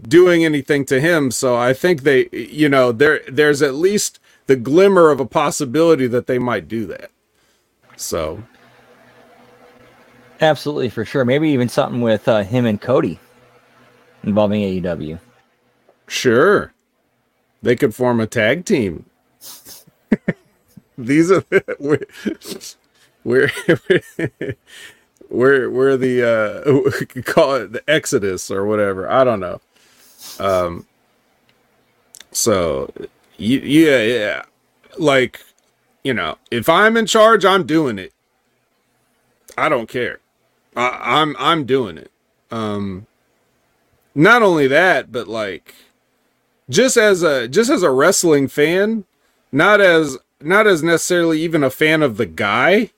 doing 0.00 0.44
anything 0.44 0.84
to 0.86 1.00
him. 1.00 1.30
So 1.30 1.56
I 1.56 1.72
think 1.74 2.02
they, 2.02 2.28
you 2.32 2.68
know, 2.68 2.92
there 2.92 3.22
there's 3.28 3.62
at 3.62 3.74
least 3.74 4.18
the 4.46 4.56
glimmer 4.56 5.10
of 5.10 5.20
a 5.20 5.26
possibility 5.26 6.06
that 6.08 6.26
they 6.26 6.38
might 6.38 6.68
do 6.68 6.86
that. 6.86 7.10
So 7.96 8.44
Absolutely, 10.40 10.88
for 10.90 11.04
sure. 11.04 11.24
Maybe 11.24 11.50
even 11.50 11.68
something 11.68 12.00
with 12.00 12.26
uh, 12.28 12.42
him 12.42 12.66
and 12.66 12.80
Cody 12.80 13.20
involving 14.24 14.62
AEW. 14.62 15.20
sure, 16.08 16.74
they 17.62 17.76
could 17.76 17.94
form 17.94 18.20
a 18.20 18.26
tag 18.26 18.64
team. 18.64 19.06
These 20.98 21.30
are 21.32 21.44
we're 21.78 22.06
we're 23.24 23.50
we're, 25.30 25.70
we're 25.70 25.96
the 25.96 26.64
uh 26.66 26.72
we 26.72 27.06
could 27.06 27.24
call 27.24 27.54
it 27.54 27.72
the 27.72 27.82
Exodus 27.88 28.50
or 28.50 28.66
whatever. 28.66 29.10
I 29.10 29.24
don't 29.24 29.40
know. 29.40 29.60
Um. 30.38 30.86
So, 32.30 32.92
yeah, 33.36 34.02
yeah, 34.02 34.42
like 34.98 35.44
you 36.02 36.14
know, 36.14 36.38
if 36.50 36.68
I'm 36.68 36.96
in 36.96 37.06
charge, 37.06 37.44
I'm 37.44 37.64
doing 37.66 37.98
it. 37.98 38.12
I 39.56 39.68
don't 39.68 39.88
care. 39.88 40.20
I, 40.74 41.20
I'm 41.20 41.36
I'm 41.38 41.64
doing 41.64 41.98
it. 41.98 42.10
Um. 42.50 43.06
Not 44.14 44.42
only 44.42 44.66
that, 44.66 45.10
but 45.10 45.26
like, 45.26 45.74
just 46.68 46.96
as 46.96 47.22
a 47.22 47.48
just 47.48 47.70
as 47.70 47.82
a 47.82 47.90
wrestling 47.90 48.46
fan, 48.46 49.04
not 49.50 49.80
as 49.80 50.18
not 50.40 50.66
as 50.66 50.82
necessarily 50.82 51.40
even 51.40 51.62
a 51.62 51.70
fan 51.70 52.02
of 52.02 52.16
the 52.16 52.26
guy, 52.26 52.90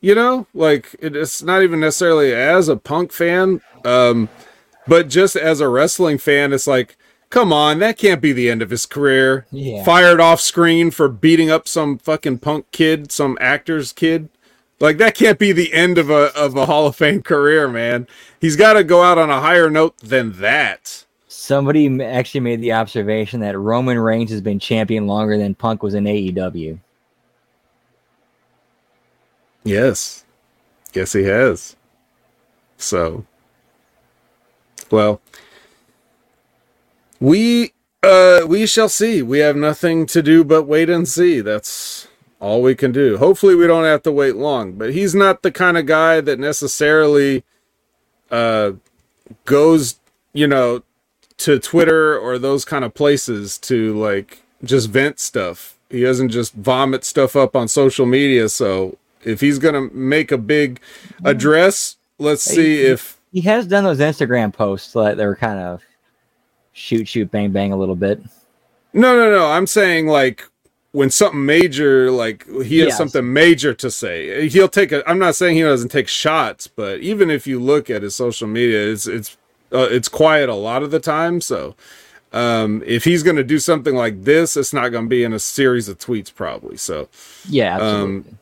you 0.00 0.14
know, 0.14 0.46
like 0.54 0.94
it's 1.00 1.42
not 1.42 1.62
even 1.62 1.80
necessarily 1.80 2.32
as 2.32 2.68
a 2.68 2.76
punk 2.76 3.12
fan, 3.12 3.60
um, 3.84 4.28
but 4.86 5.08
just 5.08 5.36
as 5.36 5.60
a 5.60 5.68
wrestling 5.68 6.18
fan, 6.18 6.52
it's 6.52 6.66
like, 6.66 6.96
come 7.30 7.52
on, 7.52 7.78
that 7.80 7.96
can't 7.96 8.20
be 8.20 8.32
the 8.32 8.50
end 8.50 8.62
of 8.62 8.70
his 8.70 8.86
career. 8.86 9.46
Yeah. 9.50 9.84
Fired 9.84 10.20
off 10.20 10.40
screen 10.40 10.90
for 10.90 11.08
beating 11.08 11.50
up 11.50 11.68
some 11.68 11.98
fucking 11.98 12.38
punk 12.38 12.70
kid, 12.72 13.10
some 13.12 13.38
actor's 13.40 13.92
kid. 13.92 14.28
Like 14.80 14.98
that 14.98 15.14
can't 15.14 15.38
be 15.38 15.52
the 15.52 15.72
end 15.72 15.96
of 15.96 16.10
a 16.10 16.36
of 16.36 16.56
a 16.56 16.66
Hall 16.66 16.88
of 16.88 16.96
Fame 16.96 17.22
career, 17.22 17.68
man. 17.68 18.08
He's 18.40 18.56
got 18.56 18.72
to 18.72 18.82
go 18.82 19.02
out 19.02 19.16
on 19.16 19.30
a 19.30 19.40
higher 19.40 19.70
note 19.70 19.96
than 19.98 20.32
that. 20.40 21.06
Somebody 21.28 22.02
actually 22.02 22.40
made 22.40 22.60
the 22.60 22.72
observation 22.72 23.40
that 23.40 23.58
Roman 23.58 23.98
Reigns 23.98 24.30
has 24.30 24.40
been 24.40 24.58
champion 24.58 25.06
longer 25.06 25.38
than 25.38 25.54
Punk 25.54 25.82
was 25.82 25.94
in 25.94 26.04
AEW. 26.04 26.78
Yes. 29.64 30.24
Yes, 30.92 31.12
he 31.12 31.24
has. 31.24 31.76
So, 32.76 33.24
well, 34.92 35.20
we 37.18 37.72
uh 38.02 38.42
we 38.46 38.66
shall 38.66 38.88
see. 38.88 39.22
We 39.22 39.38
have 39.38 39.56
nothing 39.56 40.06
to 40.06 40.22
do 40.22 40.44
but 40.44 40.64
wait 40.64 40.90
and 40.90 41.08
see. 41.08 41.40
That's 41.40 42.06
all 42.38 42.62
we 42.62 42.74
can 42.74 42.92
do. 42.92 43.16
Hopefully 43.18 43.54
we 43.54 43.66
don't 43.66 43.84
have 43.84 44.02
to 44.02 44.12
wait 44.12 44.36
long, 44.36 44.72
but 44.72 44.92
he's 44.92 45.14
not 45.14 45.42
the 45.42 45.50
kind 45.50 45.78
of 45.78 45.86
guy 45.86 46.20
that 46.20 46.38
necessarily 46.38 47.42
uh 48.30 48.72
goes, 49.44 49.96
you 50.32 50.46
know, 50.46 50.82
to 51.38 51.58
Twitter 51.58 52.18
or 52.18 52.38
those 52.38 52.64
kind 52.64 52.84
of 52.84 52.92
places 52.94 53.58
to 53.58 53.98
like 53.98 54.42
just 54.62 54.90
vent 54.90 55.18
stuff. 55.18 55.76
He 55.90 56.02
doesn't 56.02 56.30
just 56.30 56.54
vomit 56.54 57.04
stuff 57.04 57.34
up 57.34 57.56
on 57.56 57.68
social 57.68 58.06
media. 58.06 58.48
So 58.48 58.98
if 59.24 59.40
he's 59.40 59.58
gonna 59.58 59.88
make 59.92 60.30
a 60.30 60.38
big 60.38 60.80
address, 61.24 61.96
let's 62.18 62.42
see 62.42 62.82
if 62.82 63.16
He 63.32 63.40
has 63.42 63.66
done 63.66 63.84
those 63.84 63.98
Instagram 63.98 64.52
posts 64.52 64.92
that 64.92 65.16
they 65.16 65.24
were 65.26 65.36
kind 65.36 65.58
of 65.58 65.82
shoot, 66.72 67.08
shoot, 67.08 67.30
bang, 67.30 67.50
bang 67.50 67.72
a 67.72 67.76
little 67.76 67.96
bit. 67.96 68.20
no, 68.92 69.16
no, 69.16 69.30
no. 69.30 69.46
I'm 69.50 69.66
saying 69.66 70.06
like 70.06 70.44
when 70.92 71.10
something 71.10 71.44
major, 71.46 72.10
like 72.10 72.46
he 72.62 72.80
has 72.80 72.88
Yes. 72.88 72.98
something 72.98 73.32
major 73.32 73.72
to 73.74 73.90
say, 73.90 74.48
he'll 74.48 74.68
take 74.68 74.92
a. 74.92 75.08
I'm 75.08 75.18
not 75.18 75.34
saying 75.34 75.56
he 75.56 75.62
doesn't 75.62 75.88
take 75.88 76.08
shots, 76.08 76.66
but 76.66 77.00
even 77.00 77.30
if 77.30 77.46
you 77.46 77.58
look 77.58 77.88
at 77.88 78.02
his 78.02 78.14
social 78.14 78.46
media, 78.46 78.90
it's 78.92 79.06
it's 79.06 79.36
uh, 79.72 79.88
it's 79.90 80.08
quiet 80.08 80.50
a 80.50 80.54
lot 80.54 80.82
of 80.82 80.90
the 80.90 81.00
time. 81.00 81.40
So 81.40 81.74
um, 82.34 82.82
if 82.84 83.04
he's 83.04 83.22
gonna 83.22 83.42
do 83.44 83.58
something 83.58 83.94
like 83.94 84.24
this, 84.24 84.56
it's 84.58 84.74
not 84.74 84.90
gonna 84.90 85.08
be 85.08 85.24
in 85.24 85.32
a 85.32 85.38
series 85.38 85.88
of 85.88 85.98
tweets, 85.98 86.34
probably. 86.34 86.76
So 86.76 87.08
Yeah, 87.48 87.76
absolutely. 87.76 88.30
Um, 88.30 88.38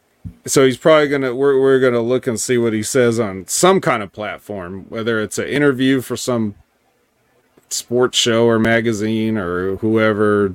so 0.46 0.64
he's 0.64 0.76
probably 0.76 1.08
gonna 1.08 1.34
we're 1.34 1.60
we're 1.60 1.80
gonna 1.80 2.00
look 2.00 2.26
and 2.26 2.40
see 2.40 2.58
what 2.58 2.72
he 2.72 2.82
says 2.82 3.18
on 3.20 3.46
some 3.46 3.80
kind 3.80 4.02
of 4.02 4.12
platform, 4.12 4.86
whether 4.88 5.20
it's 5.20 5.38
an 5.38 5.48
interview 5.48 6.00
for 6.00 6.16
some 6.16 6.54
sports 7.68 8.18
show 8.18 8.46
or 8.46 8.58
magazine 8.58 9.36
or 9.38 9.76
whoever, 9.76 10.54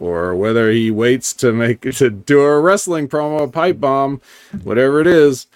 or 0.00 0.34
whether 0.34 0.70
he 0.70 0.90
waits 0.90 1.32
to 1.34 1.52
make 1.52 1.80
to 1.96 2.10
do 2.10 2.40
a 2.40 2.60
wrestling 2.60 3.08
promo, 3.08 3.42
a 3.44 3.48
pipe 3.48 3.80
bomb, 3.80 4.20
whatever 4.62 5.00
it 5.00 5.06
is. 5.06 5.46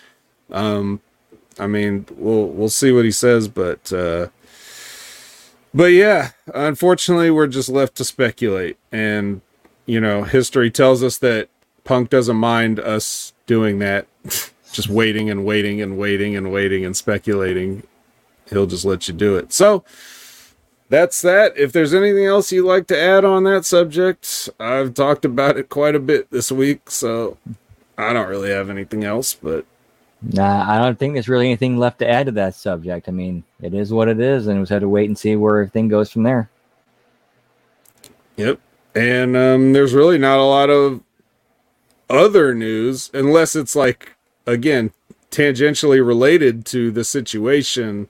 Um, 0.51 1.01
I 1.59 1.67
mean, 1.67 2.07
we'll 2.17 2.47
we'll 2.49 2.69
see 2.69 2.93
what 2.93 3.05
he 3.05 3.11
says, 3.11 3.49
but 3.49 3.93
uh, 3.93 4.29
but 5.75 5.93
yeah, 5.93 6.31
unfortunately, 6.55 7.31
we're 7.31 7.47
just 7.47 7.69
left 7.69 7.97
to 7.97 8.05
speculate, 8.05 8.79
and 8.93 9.41
you 9.87 10.01
know, 10.01 10.25
history 10.25 10.71
tells 10.71 11.03
us 11.03 11.19
that 11.19 11.49
Punk 11.85 12.11
doesn't 12.11 12.37
mind 12.37 12.79
us 12.79 13.33
doing 13.49 13.81
that, 13.81 14.07
just 14.73 14.89
waiting 14.89 15.29
and 15.29 15.45
waiting 15.45 15.83
and 15.83 15.99
waiting 15.99 16.37
and 16.37 16.53
waiting 16.53 16.85
and 16.85 16.97
speculating. 16.97 17.83
He'll 18.49 18.67
just 18.67 18.85
let 18.85 19.09
you 19.09 19.15
do 19.15 19.37
it. 19.37 19.53
So 19.53 19.83
that's 20.89 21.21
that. 21.23 21.59
If 21.59 21.73
there's 21.73 21.93
anything 21.93 22.27
else 22.27 22.53
you'd 22.53 22.65
like 22.65 22.87
to 22.87 22.99
add 22.99 23.25
on 23.25 23.43
that 23.45 23.65
subject, 23.65 24.49
I've 24.61 24.95
talked 24.95 25.25
about 25.25 25.57
it 25.57 25.69
quite 25.69 25.97
a 25.97 26.01
bit 26.01 26.31
this 26.31 26.53
week, 26.53 26.91
so 26.91 27.37
I 27.99 28.13
don't 28.13 28.29
really 28.29 28.51
have 28.51 28.71
anything 28.71 29.03
else, 29.03 29.35
but 29.35 29.67
Nah, 30.21 30.69
I 30.69 30.79
don't 30.79 30.99
think 30.99 31.15
there's 31.15 31.29
really 31.29 31.47
anything 31.47 31.79
left 31.79 32.01
to 32.01 32.09
add 32.09 32.27
to 32.27 32.33
that 32.33 32.55
subject. 32.55 33.09
I 33.09 33.13
mean, 33.13 33.45
it 33.63 33.73
is 33.73 33.93
what 33.93 34.09
it 34.09 34.21
is, 34.21 34.49
and 34.49 34.59
we 34.59 34.63
just 34.63 34.73
have 34.73 34.81
to 34.81 34.89
wait 34.89 35.09
and 35.09 35.17
see 35.17 35.37
where 35.37 35.59
everything 35.59 35.89
goes 35.89 36.11
from 36.11 36.25
there. 36.25 36.51
Yep. 38.37 38.59
And 38.97 39.37
um, 39.37 39.73
there's 39.73 39.95
really 39.95 40.19
not 40.19 40.39
a 40.39 40.43
lot 40.43 40.71
of 40.71 41.01
other 42.11 42.55
news, 42.55 43.11
unless 43.13 43.55
it's 43.57 43.77
like 43.77 44.15
again 44.47 44.93
tangentially 45.31 46.05
related 46.05 46.65
to 46.67 46.91
the 46.91 47.05
situation. 47.05 48.09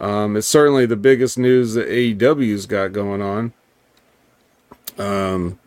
Um, 0.00 0.36
it's 0.36 0.48
certainly 0.48 0.86
the 0.86 0.96
biggest 0.96 1.38
news 1.38 1.74
that 1.74 1.88
AEW's 1.88 2.66
got 2.66 2.92
going 2.92 3.22
on. 3.22 3.52
Um, 4.98 5.58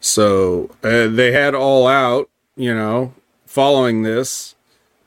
so 0.00 0.70
uh, 0.82 1.06
they 1.06 1.32
had 1.32 1.54
all 1.54 1.86
out, 1.86 2.28
you 2.56 2.74
know, 2.74 3.14
following 3.46 4.02
this, 4.02 4.54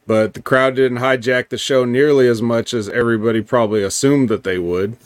but 0.07 0.33
the 0.33 0.41
crowd 0.41 0.75
didn't 0.75 0.99
hijack 0.99 1.49
the 1.49 1.57
show 1.57 1.85
nearly 1.85 2.27
as 2.27 2.41
much 2.41 2.73
as 2.73 2.89
everybody 2.89 3.41
probably 3.41 3.83
assumed 3.83 4.29
that 4.29 4.43
they 4.43 4.57
would. 4.57 4.97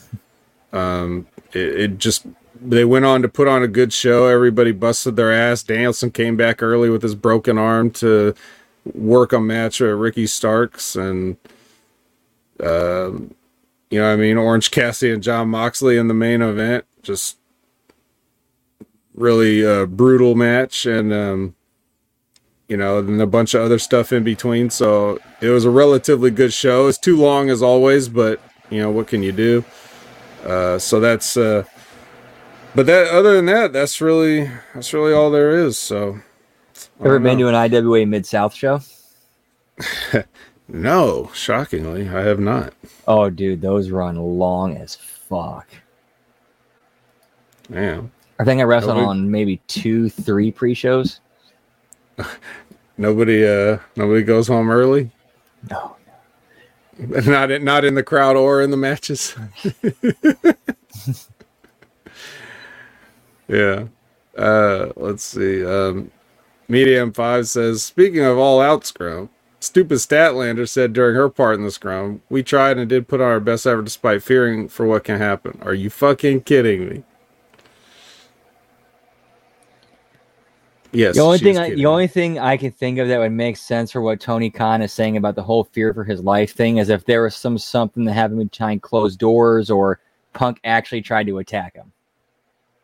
Um, 0.71 1.27
it, 1.51 1.81
it 1.81 1.97
just 1.97 2.25
they 2.61 2.85
went 2.85 3.05
on 3.05 3.21
to 3.21 3.29
put 3.29 3.47
on 3.47 3.63
a 3.63 3.67
good 3.67 3.93
show. 3.93 4.27
Everybody 4.27 4.71
busted 4.71 5.15
their 5.15 5.31
ass. 5.31 5.63
Danielson 5.63 6.11
came 6.11 6.35
back 6.35 6.61
early 6.61 6.89
with 6.89 7.01
his 7.01 7.15
broken 7.15 7.57
arm 7.57 7.91
to 7.91 8.33
work 8.93 9.33
a 9.33 9.39
match 9.39 9.79
with 9.79 9.91
Ricky 9.91 10.27
Starks 10.27 10.95
and 10.95 11.37
um, 12.63 13.33
you 13.89 13.99
know 13.99 14.11
I 14.11 14.15
mean? 14.15 14.37
Orange 14.37 14.71
Cassidy 14.71 15.13
and 15.13 15.23
Jon 15.23 15.49
Moxley 15.49 15.97
in 15.97 16.07
the 16.07 16.13
main 16.13 16.41
event. 16.41 16.85
Just 17.01 17.37
really 19.15 19.65
uh, 19.65 19.85
brutal 19.85 20.35
match 20.35 20.85
and 20.85 21.11
um, 21.11 21.55
you 22.67 22.77
know 22.77 22.99
and 22.99 23.21
a 23.21 23.27
bunch 23.27 23.53
of 23.53 23.61
other 23.61 23.79
stuff 23.79 24.11
in 24.11 24.23
between. 24.23 24.69
So 24.69 25.19
it 25.41 25.49
was 25.49 25.65
a 25.65 25.69
relatively 25.69 26.31
good 26.31 26.53
show. 26.53 26.87
It's 26.87 26.97
too 26.97 27.17
long 27.17 27.49
as 27.49 27.61
always 27.61 28.09
but 28.09 28.41
you 28.69 28.79
know 28.79 28.91
what 28.91 29.07
can 29.07 29.23
you 29.23 29.31
do? 29.31 29.63
Uh, 30.45 30.77
so 30.77 30.99
that's 30.99 31.35
uh, 31.35 31.63
but 32.75 32.85
that 32.85 33.07
other 33.09 33.35
than 33.35 33.45
that 33.45 33.73
that's 33.73 33.99
really 34.01 34.49
that's 34.73 34.93
really 34.93 35.13
all 35.13 35.31
there 35.31 35.51
is 35.51 35.77
so 35.77 36.19
Ever 37.03 37.19
been 37.19 37.37
to 37.39 37.47
an 37.47 37.55
IWA 37.55 38.05
Mid 38.05 38.25
South 38.25 38.53
show? 38.53 38.81
no, 40.67 41.31
shockingly, 41.33 42.09
I 42.09 42.21
have 42.23 42.39
not. 42.39 42.73
Oh, 43.07 43.29
dude, 43.29 43.61
those 43.61 43.89
run 43.89 44.17
long 44.17 44.75
as 44.77 44.95
fuck. 44.95 45.67
Yeah. 47.69 48.01
I 48.37 48.43
think 48.43 48.59
I 48.59 48.65
wrestled 48.65 48.97
Nobody- 48.97 49.07
on 49.07 49.31
maybe 49.31 49.57
two, 49.67 50.09
three 50.09 50.51
pre-shows. 50.51 51.21
Nobody 52.97 53.47
uh 53.47 53.77
nobody 53.95 54.23
goes 54.23 54.47
home 54.49 54.69
early. 54.69 55.09
No, 55.69 55.95
Not 56.99 57.49
in, 57.51 57.63
not 57.63 57.85
in 57.85 57.95
the 57.95 58.03
crowd 58.03 58.35
or 58.35 58.61
in 58.61 58.71
the 58.71 58.77
matches. 58.77 59.35
Yeah. 63.49 63.85
Uh 64.37 64.91
let's 64.95 65.23
see. 65.23 65.65
Um 65.65 66.11
Medium 66.69 67.11
5 67.11 67.47
says, 67.47 67.81
speaking 67.81 68.23
of 68.23 68.37
all 68.37 68.61
out 68.61 68.85
scrum, 68.85 69.29
stupid 69.59 69.97
Statlander 69.97 70.69
said 70.69 70.93
during 70.93 71.15
her 71.15 71.27
part 71.27 71.55
in 71.55 71.63
the 71.63 71.71
scrum, 71.71 72.21
we 72.29 72.43
tried 72.43 72.77
and 72.77 72.87
did 72.87 73.07
put 73.07 73.19
on 73.19 73.27
our 73.27 73.39
best 73.39 73.65
effort 73.65 73.83
despite 73.83 74.21
fearing 74.21 74.69
for 74.69 74.85
what 74.85 75.03
can 75.03 75.17
happen. 75.17 75.59
Are 75.63 75.73
you 75.73 75.89
fucking 75.89 76.41
kidding 76.41 76.87
me? 76.87 77.03
Yes. 80.91 81.15
the 81.15 81.21
only 81.21 81.37
thing, 81.37 81.57
I, 81.57 81.75
the 81.75 81.85
only 81.85 82.07
thing 82.07 82.39
I 82.39 82.57
can 82.57 82.71
think 82.71 82.97
of 82.97 83.07
that 83.09 83.19
would 83.19 83.31
make 83.31 83.57
sense 83.57 83.91
for 83.91 84.01
what 84.01 84.19
Tony 84.19 84.49
Khan 84.49 84.81
is 84.81 84.91
saying 84.91 85.17
about 85.17 85.35
the 85.35 85.43
whole 85.43 85.65
fear 85.65 85.93
for 85.93 86.03
his 86.03 86.21
life 86.21 86.55
thing 86.55 86.77
is 86.77 86.89
if 86.89 87.05
there 87.05 87.23
was 87.23 87.35
some 87.35 87.57
something 87.59 88.05
that 88.05 88.13
happened 88.13 88.49
behind 88.49 88.81
closed 88.81 89.19
doors 89.19 89.69
or 89.69 89.99
Punk 90.33 90.59
actually 90.63 91.01
tried 91.01 91.27
to 91.27 91.37
attack 91.39 91.75
him. 91.75 91.91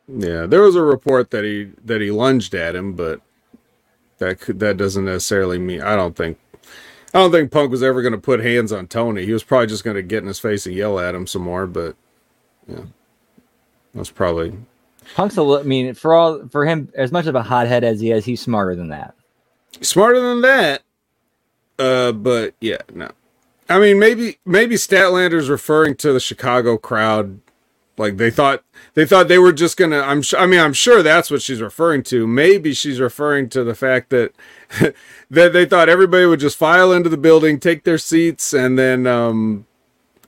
Yeah, 0.07 0.45
there 0.45 0.61
was 0.61 0.75
a 0.75 0.83
report 0.83 1.31
that 1.31 1.43
he 1.43 1.71
that 1.85 2.01
he 2.01 2.11
lunged 2.11 2.53
at 2.53 2.75
him, 2.75 2.93
but 2.93 3.21
that 4.19 4.39
could, 4.39 4.59
that 4.59 4.77
doesn't 4.77 5.05
necessarily 5.05 5.57
mean 5.57 5.81
I 5.81 5.95
don't 5.95 6.15
think 6.15 6.37
I 7.13 7.19
don't 7.19 7.31
think 7.31 7.51
Punk 7.51 7.71
was 7.71 7.81
ever 7.81 8.01
going 8.01 8.11
to 8.13 8.19
put 8.19 8.39
hands 8.39 8.71
on 8.71 8.87
Tony. 8.87 9.25
He 9.25 9.33
was 9.33 9.43
probably 9.43 9.67
just 9.67 9.83
going 9.83 9.95
to 9.95 10.03
get 10.03 10.21
in 10.21 10.27
his 10.27 10.39
face 10.39 10.65
and 10.65 10.75
yell 10.75 10.99
at 10.99 11.15
him 11.15 11.25
some 11.27 11.41
more, 11.41 11.65
but 11.65 11.95
yeah. 12.67 12.83
That's 13.93 14.11
probably 14.11 14.53
Punk's 15.15 15.37
a 15.37 15.43
li- 15.43 15.61
I 15.61 15.63
mean, 15.63 15.93
for 15.93 16.13
all 16.13 16.47
for 16.49 16.65
him, 16.65 16.91
as 16.95 17.11
much 17.11 17.25
of 17.27 17.35
a 17.35 17.41
hothead 17.43 17.83
as 17.83 17.99
he 18.01 18.11
is, 18.11 18.25
he's 18.25 18.41
smarter 18.41 18.75
than 18.75 18.89
that. 18.89 19.15
smarter 19.81 20.19
than 20.19 20.41
that. 20.41 20.83
Uh 21.79 22.11
but 22.11 22.53
yeah, 22.61 22.77
no. 22.93 23.09
I 23.69 23.79
mean, 23.79 23.97
maybe 23.97 24.37
maybe 24.45 24.75
Statlander's 24.75 25.49
referring 25.49 25.95
to 25.97 26.13
the 26.13 26.19
Chicago 26.19 26.77
crowd 26.77 27.39
like 27.97 28.17
they 28.17 28.29
thought 28.29 28.63
they 28.93 29.05
thought 29.05 29.27
they 29.27 29.37
were 29.37 29.53
just 29.53 29.77
gonna 29.77 29.99
i'm 30.01 30.21
su- 30.21 30.37
i 30.37 30.45
mean 30.45 30.59
i'm 30.59 30.73
sure 30.73 31.01
that's 31.01 31.31
what 31.31 31.41
she's 31.41 31.61
referring 31.61 32.03
to. 32.03 32.27
Maybe 32.27 32.73
she's 32.73 32.99
referring 32.99 33.49
to 33.49 33.63
the 33.63 33.75
fact 33.75 34.09
that 34.09 34.33
that 35.29 35.53
they 35.53 35.65
thought 35.65 35.89
everybody 35.89 36.25
would 36.25 36.39
just 36.39 36.57
file 36.57 36.91
into 36.91 37.09
the 37.09 37.17
building 37.17 37.59
take 37.59 37.83
their 37.83 37.97
seats 37.97 38.53
and 38.53 38.77
then 38.77 39.07
um 39.07 39.65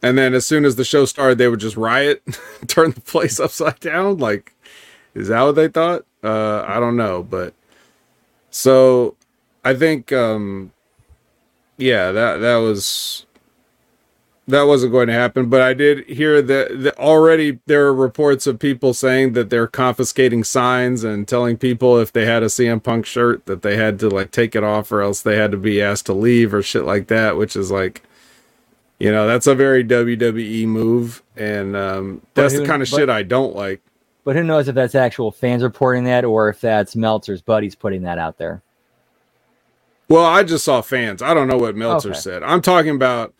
and 0.02 0.18
then 0.18 0.34
as 0.34 0.46
soon 0.46 0.64
as 0.64 0.76
the 0.76 0.86
show 0.86 1.06
started 1.06 1.38
they 1.38 1.48
would 1.48 1.60
just 1.60 1.78
riot 1.78 2.24
turn 2.68 2.92
the 2.92 3.02
place 3.02 3.40
upside 3.40 3.80
down? 3.80 4.18
Like 4.18 4.54
is 5.14 5.28
that 5.28 5.42
what 5.44 5.56
they 5.56 5.68
thought? 5.68 6.06
Uh 6.24 6.64
i 6.68 6.80
don't 6.80 6.98
know 6.98 7.22
but 7.22 7.54
so 8.50 9.16
i 9.64 9.74
think 9.76 10.12
um 10.12 10.72
yeah 11.78 12.12
that 12.12 12.38
that 12.38 12.56
was 12.58 13.27
that 14.48 14.64
wasn't 14.64 14.92
going 14.94 15.08
to 15.08 15.14
happen. 15.14 15.50
But 15.50 15.62
I 15.62 15.74
did 15.74 16.06
hear 16.08 16.42
that, 16.42 16.82
that 16.84 16.98
already 16.98 17.60
there 17.66 17.86
are 17.88 17.94
reports 17.94 18.48
of 18.48 18.60
people 18.60 18.94
saying 18.94 19.34
that 19.34 19.50
they're 19.50 19.68
confiscating 19.68 20.44
signs 20.44 21.04
and 21.04 21.28
telling 21.28 21.58
people 21.58 21.98
if 21.98 22.14
they 22.14 22.26
had 22.26 22.44
a 22.44 22.48
CM 22.48 22.82
Punk 22.82 23.06
shirt 23.06 23.46
that 23.46 23.62
they 23.62 23.76
had 23.76 24.00
to 24.00 24.10
like 24.10 24.32
take 24.32 24.56
it 24.56 24.64
off 24.64 24.92
or 24.92 25.02
else 25.02 25.22
they 25.22 25.36
had 25.36 25.52
to 25.52 25.58
be 25.58 25.82
asked 25.82 26.06
to 26.08 26.14
leave 26.14 26.54
or 26.54 26.62
shit 26.62 26.86
like 26.86 27.08
that, 27.08 27.36
which 27.38 27.56
is 27.56 27.70
like, 27.72 28.04
you 29.00 29.12
know, 29.12 29.28
that's 29.28 29.46
a 29.48 29.54
very 29.54 29.84
WWE 29.84 30.66
move, 30.66 31.22
and 31.36 31.76
um, 31.76 32.22
that's 32.34 32.54
who- 32.54 32.62
the 32.62 32.66
kind 32.66 32.82
of 32.82 32.90
but- 32.90 32.98
shit 32.98 33.10
I 33.10 33.24
don't 33.24 33.56
like. 33.56 33.82
But 34.24 34.36
who 34.36 34.44
knows 34.44 34.68
if 34.68 34.76
that's 34.76 34.94
actual 34.96 35.32
fans 35.32 35.64
reporting 35.64 36.04
that 36.04 36.26
or 36.26 36.50
if 36.50 36.60
that's 36.60 36.98
Meltzer's 36.98 37.42
buddies 37.42 37.76
putting 37.76 38.02
that 38.02 38.18
out 38.18 38.38
there. 38.38 38.62
Well, 40.10 40.26
I 40.26 40.44
just 40.44 40.66
saw 40.66 40.82
fans. 40.82 41.22
I 41.22 41.34
don't 41.34 41.48
know 41.48 41.58
what 41.58 41.76
Meltzer 41.78 42.10
Okay. 42.10 42.20
said. 42.20 42.44
I'm 42.44 42.62
talking 42.62 42.96
about. 42.96 43.34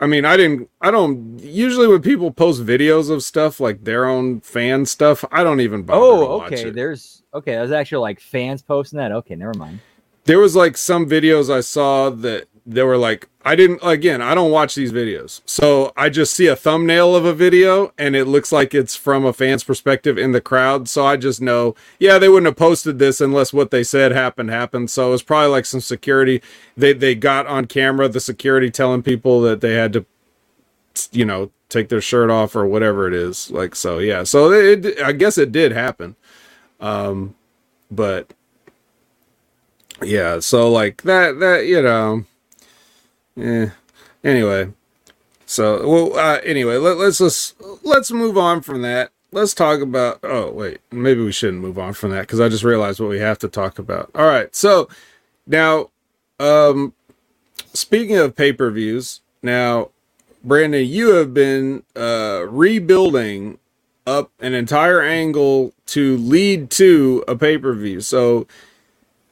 I 0.00 0.06
mean, 0.06 0.24
I 0.24 0.36
didn't. 0.36 0.70
I 0.80 0.90
don't. 0.90 1.38
Usually, 1.40 1.86
when 1.86 2.00
people 2.00 2.30
post 2.30 2.64
videos 2.64 3.10
of 3.10 3.22
stuff 3.22 3.60
like 3.60 3.84
their 3.84 4.06
own 4.06 4.40
fan 4.40 4.86
stuff, 4.86 5.24
I 5.30 5.44
don't 5.44 5.60
even 5.60 5.82
bother 5.82 6.00
Oh, 6.00 6.40
okay. 6.42 6.70
There's 6.70 7.22
okay. 7.34 7.52
There's 7.52 7.70
actually 7.70 8.00
like 8.00 8.20
fans 8.20 8.62
posting 8.62 8.96
that. 8.98 9.12
Okay, 9.12 9.34
never 9.36 9.54
mind. 9.54 9.80
There 10.24 10.38
was 10.38 10.56
like 10.56 10.76
some 10.76 11.06
videos 11.06 11.54
I 11.54 11.60
saw 11.60 12.08
that 12.10 12.48
they 12.70 12.82
were 12.82 12.96
like, 12.96 13.28
I 13.44 13.56
didn't. 13.56 13.80
Again, 13.82 14.20
I 14.20 14.34
don't 14.34 14.50
watch 14.50 14.74
these 14.74 14.92
videos, 14.92 15.40
so 15.46 15.92
I 15.96 16.08
just 16.10 16.34
see 16.34 16.46
a 16.46 16.54
thumbnail 16.54 17.16
of 17.16 17.24
a 17.24 17.32
video 17.32 17.92
and 17.98 18.14
it 18.14 18.26
looks 18.26 18.52
like 18.52 18.74
it's 18.74 18.94
from 18.94 19.24
a 19.24 19.32
fan's 19.32 19.64
perspective 19.64 20.18
in 20.18 20.32
the 20.32 20.40
crowd. 20.40 20.88
So 20.88 21.06
I 21.06 21.16
just 21.16 21.40
know, 21.40 21.74
yeah, 21.98 22.18
they 22.18 22.28
wouldn't 22.28 22.46
have 22.46 22.56
posted 22.56 22.98
this 22.98 23.20
unless 23.20 23.52
what 23.52 23.70
they 23.70 23.82
said 23.82 24.12
happened 24.12 24.50
happened. 24.50 24.90
So 24.90 25.08
it 25.08 25.12
was 25.12 25.22
probably 25.22 25.50
like 25.50 25.64
some 25.66 25.80
security. 25.80 26.42
They 26.76 26.92
they 26.92 27.14
got 27.14 27.46
on 27.46 27.64
camera 27.66 28.08
the 28.08 28.20
security 28.20 28.70
telling 28.70 29.02
people 29.02 29.40
that 29.42 29.62
they 29.62 29.74
had 29.74 29.92
to, 29.94 30.04
you 31.10 31.24
know, 31.24 31.50
take 31.70 31.88
their 31.88 32.02
shirt 32.02 32.30
off 32.30 32.54
or 32.54 32.66
whatever 32.66 33.08
it 33.08 33.14
is. 33.14 33.50
Like 33.50 33.74
so, 33.74 33.98
yeah. 33.98 34.22
So 34.22 34.52
it, 34.52 35.00
I 35.02 35.12
guess 35.12 35.38
it 35.38 35.50
did 35.50 35.72
happen. 35.72 36.14
Um, 36.78 37.34
but 37.90 38.32
yeah 40.02 40.38
so 40.38 40.70
like 40.70 41.02
that 41.02 41.38
that 41.40 41.66
you 41.66 41.82
know 41.82 42.24
eh. 43.38 43.70
anyway 44.24 44.70
so 45.46 45.86
well 45.88 46.16
uh, 46.18 46.38
anyway 46.44 46.76
let, 46.76 46.96
let's 46.96 47.18
just 47.18 47.54
let's 47.82 48.10
move 48.10 48.36
on 48.38 48.60
from 48.60 48.82
that 48.82 49.10
let's 49.32 49.54
talk 49.54 49.80
about 49.80 50.18
oh 50.22 50.50
wait 50.50 50.80
maybe 50.90 51.22
we 51.22 51.32
shouldn't 51.32 51.62
move 51.62 51.78
on 51.78 51.92
from 51.92 52.10
that 52.10 52.22
because 52.22 52.40
i 52.40 52.48
just 52.48 52.64
realized 52.64 53.00
what 53.00 53.08
we 53.08 53.18
have 53.18 53.38
to 53.38 53.48
talk 53.48 53.78
about 53.78 54.10
all 54.14 54.26
right 54.26 54.54
so 54.54 54.88
now 55.46 55.88
um 56.38 56.92
speaking 57.72 58.16
of 58.16 58.34
pay-per-views 58.34 59.20
now 59.42 59.88
brandon 60.42 60.86
you 60.86 61.14
have 61.14 61.34
been 61.34 61.82
uh 61.96 62.44
rebuilding 62.48 63.58
up 64.06 64.30
an 64.40 64.54
entire 64.54 65.02
angle 65.02 65.72
to 65.86 66.16
lead 66.16 66.70
to 66.70 67.22
a 67.28 67.36
pay-per-view 67.36 68.00
so 68.00 68.46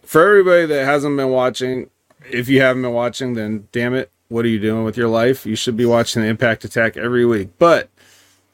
for 0.09 0.27
everybody 0.27 0.65
that 0.65 0.87
hasn't 0.87 1.19
been 1.19 1.29
watching, 1.29 1.91
if 2.31 2.49
you 2.49 2.61
haven't 2.61 2.83
been 2.83 2.93
watching, 2.93 3.35
then 3.35 3.69
damn 3.73 3.95
it, 3.95 4.11
what 4.29 4.45
are 4.45 4.49
you 4.49 4.61
doing 4.61 4.85
with 4.85 4.97
your 4.97 5.09
life? 5.09 5.47
You 5.47 5.57
should 5.57 5.77
be 5.77 5.87
watching 5.87 6.23
the 6.23 6.29
Impact 6.29 6.64
Attack 6.64 6.97
every 6.97 7.25
week. 7.25 7.51
But 7.59 7.88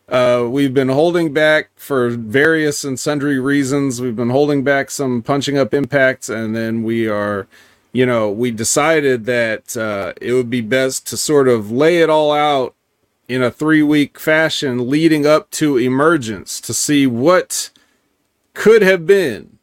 uh, 0.08 0.46
we've 0.48 0.74
been 0.74 0.88
holding 0.88 1.32
back 1.32 1.70
for 1.76 2.10
various 2.10 2.84
and 2.84 2.98
sundry 2.98 3.38
reasons. 3.38 4.00
We've 4.00 4.16
been 4.16 4.30
holding 4.30 4.62
back 4.62 4.90
some 4.90 5.22
punching 5.22 5.58
up 5.58 5.74
impacts, 5.74 6.28
and 6.28 6.54
then 6.54 6.82
we 6.82 7.08
are, 7.08 7.46
you 7.92 8.06
know, 8.06 8.30
we 8.30 8.50
decided 8.50 9.24
that 9.26 9.76
uh, 9.76 10.12
it 10.20 10.32
would 10.32 10.50
be 10.50 10.60
best 10.60 11.06
to 11.08 11.16
sort 11.16 11.48
of 11.48 11.70
lay 11.70 11.98
it 12.02 12.10
all 12.10 12.32
out 12.32 12.74
in 13.28 13.42
a 13.42 13.50
three 13.50 13.82
week 13.82 14.18
fashion 14.18 14.90
leading 14.90 15.26
up 15.26 15.50
to 15.50 15.78
emergence 15.78 16.60
to 16.60 16.74
see 16.74 17.06
what 17.06 17.70
could 18.52 18.82
have 18.82 19.06
been 19.06 19.58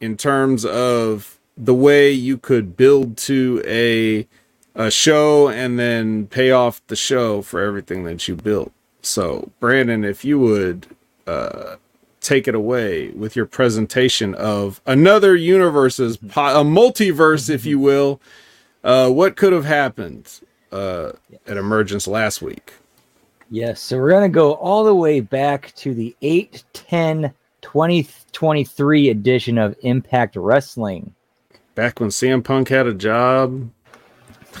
in 0.00 0.16
terms 0.16 0.64
of 0.64 1.38
the 1.56 1.74
way 1.74 2.10
you 2.10 2.38
could 2.38 2.76
build 2.76 3.16
to 3.16 3.62
a 3.66 4.26
a 4.74 4.90
show 4.90 5.48
and 5.48 5.78
then 5.78 6.26
pay 6.26 6.50
off 6.50 6.80
the 6.86 6.96
show 6.96 7.42
for 7.42 7.60
everything 7.60 8.04
that 8.04 8.26
you 8.26 8.34
built. 8.34 8.72
So, 9.02 9.50
Brandon, 9.60 10.04
if 10.04 10.24
you 10.24 10.38
would 10.38 10.86
uh, 11.26 11.76
take 12.20 12.48
it 12.48 12.54
away 12.54 13.10
with 13.10 13.36
your 13.36 13.46
presentation 13.46 14.34
of 14.34 14.80
another 14.86 15.36
universe's 15.36 16.16
po- 16.16 16.60
a 16.60 16.64
multiverse, 16.64 17.50
if 17.50 17.66
you 17.66 17.78
will, 17.78 18.20
uh, 18.84 19.10
what 19.10 19.36
could 19.36 19.52
have 19.52 19.64
happened 19.64 20.40
uh, 20.70 21.12
at 21.46 21.56
Emergence 21.56 22.06
last 22.06 22.40
week? 22.40 22.72
Yes, 23.50 23.80
so 23.80 23.98
we're 23.98 24.10
going 24.10 24.30
to 24.30 24.34
go 24.34 24.54
all 24.54 24.84
the 24.84 24.94
way 24.94 25.20
back 25.20 25.74
to 25.76 25.92
the 25.92 26.16
8 26.22 26.64
10 26.72 27.34
2023 27.60 29.08
edition 29.10 29.58
of 29.58 29.76
Impact 29.82 30.36
Wrestling. 30.36 31.14
Back 31.74 32.00
when 32.00 32.10
CM 32.10 32.44
Punk 32.44 32.68
had 32.68 32.86
a 32.86 32.92
job. 32.92 33.70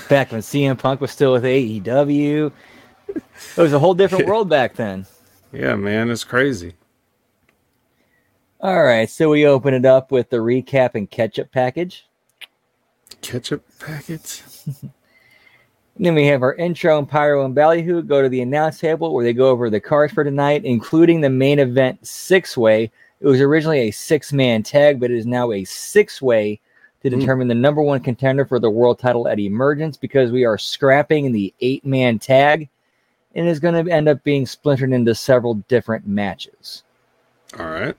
Back 0.08 0.32
when 0.32 0.40
CM 0.40 0.78
Punk 0.78 1.00
was 1.00 1.10
still 1.10 1.32
with 1.32 1.44
AEW. 1.44 2.50
It 3.08 3.22
was 3.56 3.74
a 3.74 3.78
whole 3.78 3.92
different 3.92 4.26
world 4.28 4.48
back 4.48 4.74
then. 4.74 5.06
Yeah, 5.52 5.76
man, 5.76 6.10
it's 6.10 6.24
crazy. 6.24 6.74
All 8.60 8.82
right, 8.82 9.10
so 9.10 9.28
we 9.28 9.44
open 9.46 9.74
it 9.74 9.84
up 9.84 10.10
with 10.10 10.30
the 10.30 10.38
recap 10.38 10.94
and 10.94 11.10
ketchup 11.10 11.52
package. 11.52 12.06
Ketchup 13.20 13.62
packets. 13.78 14.66
then 15.98 16.14
we 16.14 16.26
have 16.26 16.42
our 16.42 16.54
intro 16.54 16.98
and 16.98 17.08
Pyro 17.08 17.44
and 17.44 17.54
Ballyhoo 17.54 18.02
go 18.02 18.22
to 18.22 18.30
the 18.30 18.40
announce 18.40 18.78
table 18.78 19.12
where 19.12 19.24
they 19.24 19.34
go 19.34 19.50
over 19.50 19.68
the 19.68 19.80
cards 19.80 20.14
for 20.14 20.24
tonight, 20.24 20.64
including 20.64 21.20
the 21.20 21.28
main 21.28 21.58
event 21.58 22.06
six 22.06 22.56
way. 22.56 22.90
It 23.20 23.26
was 23.26 23.42
originally 23.42 23.80
a 23.80 23.90
six 23.90 24.32
man 24.32 24.62
tag, 24.62 24.98
but 24.98 25.10
it 25.10 25.18
is 25.18 25.26
now 25.26 25.52
a 25.52 25.64
six 25.64 26.22
way 26.22 26.60
to 27.02 27.10
Mm. 27.10 27.20
determine 27.20 27.48
the 27.48 27.54
number 27.54 27.82
one 27.82 28.00
contender 28.00 28.44
for 28.44 28.58
the 28.58 28.70
world 28.70 28.98
title 28.98 29.28
at 29.28 29.38
Emergence 29.40 29.96
because 29.96 30.30
we 30.30 30.44
are 30.44 30.58
scrapping 30.58 31.32
the 31.32 31.52
eight 31.60 31.84
man 31.84 32.18
tag 32.18 32.68
and 33.34 33.48
is 33.48 33.60
going 33.60 33.84
to 33.84 33.90
end 33.92 34.08
up 34.08 34.22
being 34.24 34.46
splintered 34.46 34.92
into 34.92 35.14
several 35.14 35.54
different 35.68 36.06
matches. 36.06 36.84
All 37.58 37.66
right. 37.66 37.96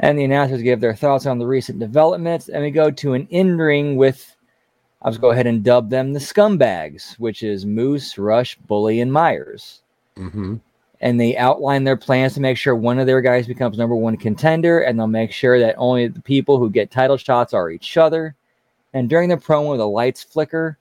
And 0.00 0.18
the 0.18 0.24
announcers 0.24 0.62
give 0.62 0.80
their 0.80 0.94
thoughts 0.96 1.26
on 1.26 1.38
the 1.38 1.46
recent 1.46 1.78
developments. 1.78 2.48
And 2.48 2.62
we 2.62 2.70
go 2.72 2.90
to 2.90 3.14
an 3.14 3.26
in 3.30 3.56
ring 3.56 3.96
with, 3.96 4.34
I'll 5.00 5.12
just 5.12 5.20
go 5.20 5.30
ahead 5.30 5.46
and 5.46 5.62
dub 5.62 5.90
them 5.90 6.12
the 6.12 6.18
scumbags, 6.18 7.18
which 7.20 7.44
is 7.44 7.64
Moose, 7.64 8.18
Rush, 8.18 8.56
Bully, 8.66 9.00
and 9.00 9.12
Myers. 9.12 9.82
Mm-hmm. 10.16 10.56
And 11.02 11.20
they 11.20 11.36
outline 11.36 11.84
their 11.84 11.96
plans 11.96 12.34
to 12.34 12.40
make 12.40 12.56
sure 12.56 12.76
one 12.76 12.98
of 12.98 13.06
their 13.06 13.20
guys 13.20 13.46
becomes 13.46 13.76
number 13.76 13.96
one 13.96 14.16
contender. 14.16 14.80
And 14.80 14.98
they'll 14.98 15.08
make 15.08 15.32
sure 15.32 15.58
that 15.58 15.74
only 15.76 16.06
the 16.06 16.22
people 16.22 16.58
who 16.58 16.70
get 16.70 16.90
title 16.90 17.16
shots 17.16 17.52
are 17.52 17.70
each 17.70 17.96
other. 17.96 18.34
And 18.94 19.10
during 19.10 19.28
the 19.28 19.36
promo, 19.36 19.76
the 19.76 19.86
lights 19.86 20.22
flicker. 20.22 20.78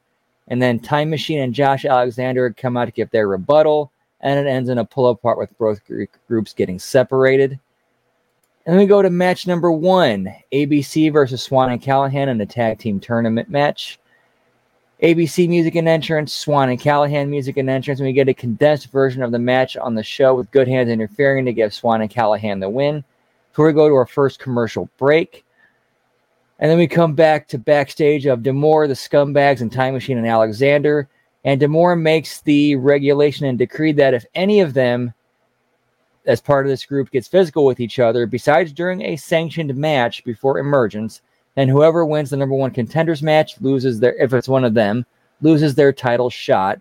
And 0.48 0.62
then 0.62 0.80
Time 0.80 1.10
Machine 1.10 1.40
and 1.40 1.54
Josh 1.54 1.86
Alexander 1.86 2.52
come 2.52 2.78
out 2.78 2.86
to 2.86 2.92
give 2.92 3.10
their 3.10 3.28
rebuttal. 3.28 3.92
And 4.22 4.40
it 4.40 4.50
ends 4.50 4.70
in 4.70 4.78
a 4.78 4.86
pull 4.86 5.10
apart 5.10 5.40
with 5.40 5.58
both 5.58 5.84
gr- 5.86 6.04
groups 6.28 6.54
getting 6.54 6.78
separated. 6.78 7.60
And 8.66 8.74
then 8.74 8.78
we 8.78 8.86
go 8.86 9.02
to 9.02 9.10
match 9.10 9.48
number 9.48 9.72
one 9.72 10.32
ABC 10.54 11.12
versus 11.12 11.42
Swan 11.42 11.72
and 11.72 11.82
Callahan 11.82 12.30
in 12.30 12.40
a 12.42 12.46
tag 12.46 12.78
team 12.78 13.00
tournament 13.00 13.50
match. 13.50 14.00
ABC 15.02 15.50
music 15.50 15.74
and 15.74 15.88
entrance, 15.88 16.32
Swan 16.32 16.70
and 16.70 16.80
Callahan 16.80 17.28
music 17.28 17.58
and 17.58 17.68
entrance, 17.68 18.00
and 18.00 18.06
we 18.06 18.14
get 18.14 18.30
a 18.30 18.36
condensed 18.36 18.92
version 18.92 19.24
of 19.24 19.32
the 19.32 19.40
match 19.40 19.76
on 19.76 19.96
the 19.96 20.04
show 20.04 20.36
with 20.36 20.52
Good 20.52 20.68
Hands 20.68 20.88
interfering 20.88 21.44
to 21.46 21.54
give 21.54 21.74
Swan 21.74 22.02
and 22.02 22.10
Callahan 22.10 22.60
the 22.60 22.70
win. 22.70 23.04
Before 23.50 23.66
we 23.66 23.74
go 23.74 23.90
to 23.90 23.96
our 23.96 24.06
first 24.06 24.38
commercial 24.38 24.88
break. 25.00 25.44
And 26.60 26.70
then 26.70 26.78
we 26.78 26.88
come 26.88 27.16
back 27.16 27.48
to 27.48 27.58
backstage 27.58 28.28
of 28.28 28.44
D'Amore, 28.44 28.88
the 28.88 28.94
Scumbags, 28.94 29.62
and 29.62 29.72
Time 29.72 29.96
Machine 29.96 30.20
and 30.20 30.28
Alexander. 30.28 31.10
And 31.44 31.60
D'Amore 31.60 31.96
makes 31.96 32.42
the 32.42 32.76
regulation 32.76 33.48
and 33.48 33.58
decree 33.58 33.94
that 33.94 34.14
if 34.14 34.24
any 34.36 34.60
of 34.60 34.76
them 34.76 35.16
as 36.28 36.40
part 36.40 36.68
of 36.68 36.70
this 36.70 36.86
group 36.86 37.10
gets 37.10 37.28
physical 37.28 37.66
with 37.66 37.80
each 37.80 37.98
other, 37.98 38.28
besides 38.28 38.72
during 38.72 39.02
a 39.02 39.16
sanctioned 39.16 39.76
match 39.76 40.24
before 40.24 40.60
emergence, 40.60 41.24
then 41.56 41.68
whoever 41.68 42.06
wins 42.06 42.30
the 42.30 42.38
number 42.38 42.56
one 42.56 42.72
contenders 42.72 43.22
match 43.22 43.60
loses 43.62 44.00
their, 44.00 44.16
if 44.16 44.34
it's 44.34 44.48
one 44.48 44.64
of 44.64 44.74
them, 44.74 45.06
loses 45.42 45.76
their 45.76 45.92
title 45.92 46.30
shot. 46.30 46.80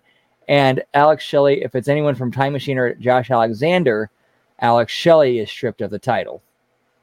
And 0.48 0.83
Alex 0.94 1.24
Shelley, 1.24 1.62
if 1.62 1.74
it's 1.74 1.88
anyone 1.88 2.14
from 2.14 2.33
Time 2.33 2.52
Machine 2.52 2.78
or 2.78 2.94
Josh 2.94 3.30
Alexander, 3.30 4.11
Alex 4.61 4.92
Shelley 4.92 5.38
is 5.38 5.50
stripped 5.50 5.80
of 5.80 5.90
the 5.90 5.98
title. 5.98 6.42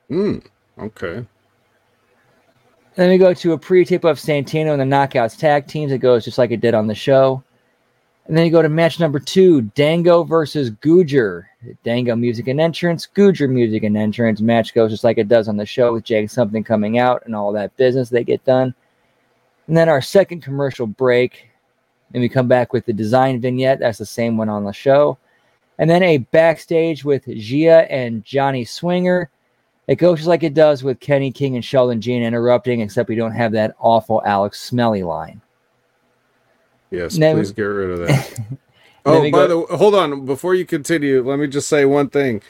Mm. 0.10 0.46
Okay. 0.80 1.26
Then 2.96 3.10
we 3.10 3.18
go 3.18 3.34
to 3.34 3.54
a 3.54 3.58
pre-tape 3.58 4.04
of 4.06 4.18
Santino 4.18 4.72
and 4.72 4.82
the 4.82 4.96
Knockouts 4.96 5.38
tag 5.38 5.68
teams. 5.68 5.92
It 5.92 6.00
goes 6.00 6.26
just 6.26 6.38
like 6.38 6.52
it 6.52 6.62
did 6.62 6.74
on 6.74 6.88
the 6.88 6.96
show. 6.96 7.44
And 8.28 8.36
then 8.36 8.46
you 8.46 8.52
go 8.52 8.62
to 8.62 8.68
match 8.68 9.00
number 9.00 9.20
two, 9.20 9.62
Dango 9.62 10.24
versus 10.24 10.70
Googer. 10.70 11.46
Dango 11.86 12.14
music 12.14 12.48
and 12.48 12.60
entrance, 12.60 13.08
Googer 13.16 13.50
music 13.50 13.84
and 13.84 13.96
entrance. 13.96 14.42
Match 14.42 14.74
goes 14.74 14.92
just 14.92 15.06
like 15.06 15.18
it 15.18 15.30
does 15.30 15.48
on 15.48 15.56
the 15.56 15.66
show 15.66 15.94
with 15.94 16.04
Jake 16.04 16.30
something 16.30 16.62
coming 16.62 17.00
out 17.00 17.24
and 17.26 17.34
all 17.34 17.54
that 17.54 17.76
business 17.78 18.10
they 18.10 18.26
get 18.26 18.44
done. 18.44 18.76
And 19.68 19.78
then 19.78 19.88
our 19.88 20.02
second 20.02 20.42
commercial 20.42 20.88
break. 20.88 21.48
And 22.14 22.22
we 22.22 22.28
come 22.28 22.48
back 22.50 22.74
with 22.74 22.86
the 22.86 22.94
design 22.94 23.40
vignette. 23.40 23.80
That's 23.80 23.98
the 23.98 24.06
same 24.06 24.38
one 24.38 24.50
on 24.50 24.66
the 24.66 24.74
show. 24.74 25.18
And 25.78 25.90
then 25.90 26.04
a 26.04 26.18
backstage 26.18 27.06
with 27.06 27.26
Gia 27.28 27.90
and 27.92 28.26
Johnny 28.26 28.66
Swinger. 28.66 29.30
It 29.88 29.96
goes 29.96 30.20
just 30.20 30.28
like 30.28 30.44
it 30.44 30.54
does 30.54 30.84
with 30.84 31.00
Kenny 31.00 31.32
King 31.32 31.56
and 31.56 31.64
Sheldon 31.64 32.02
Jean 32.02 32.24
interrupting, 32.24 32.82
except 32.82 33.08
we 33.08 33.16
don't 33.16 33.32
have 33.32 33.54
that 33.54 33.76
awful 33.80 34.22
Alex 34.26 34.60
Smelly 34.60 35.04
line. 35.04 35.42
Yes, 36.92 37.18
please 37.36 37.52
get 37.52 37.64
rid 37.64 37.92
of 37.92 38.00
that. 38.08 38.40
Oh, 39.06 39.22
by 39.22 39.30
go- 39.30 39.48
the 39.48 39.60
way, 39.60 39.78
hold 39.78 39.96
on. 39.96 40.26
Before 40.26 40.54
you 40.54 40.66
continue, 40.66 41.24
let 41.24 41.40
me 41.40 41.48
just 41.48 41.70
say 41.70 41.86
one 41.86 42.10
thing. 42.10 42.42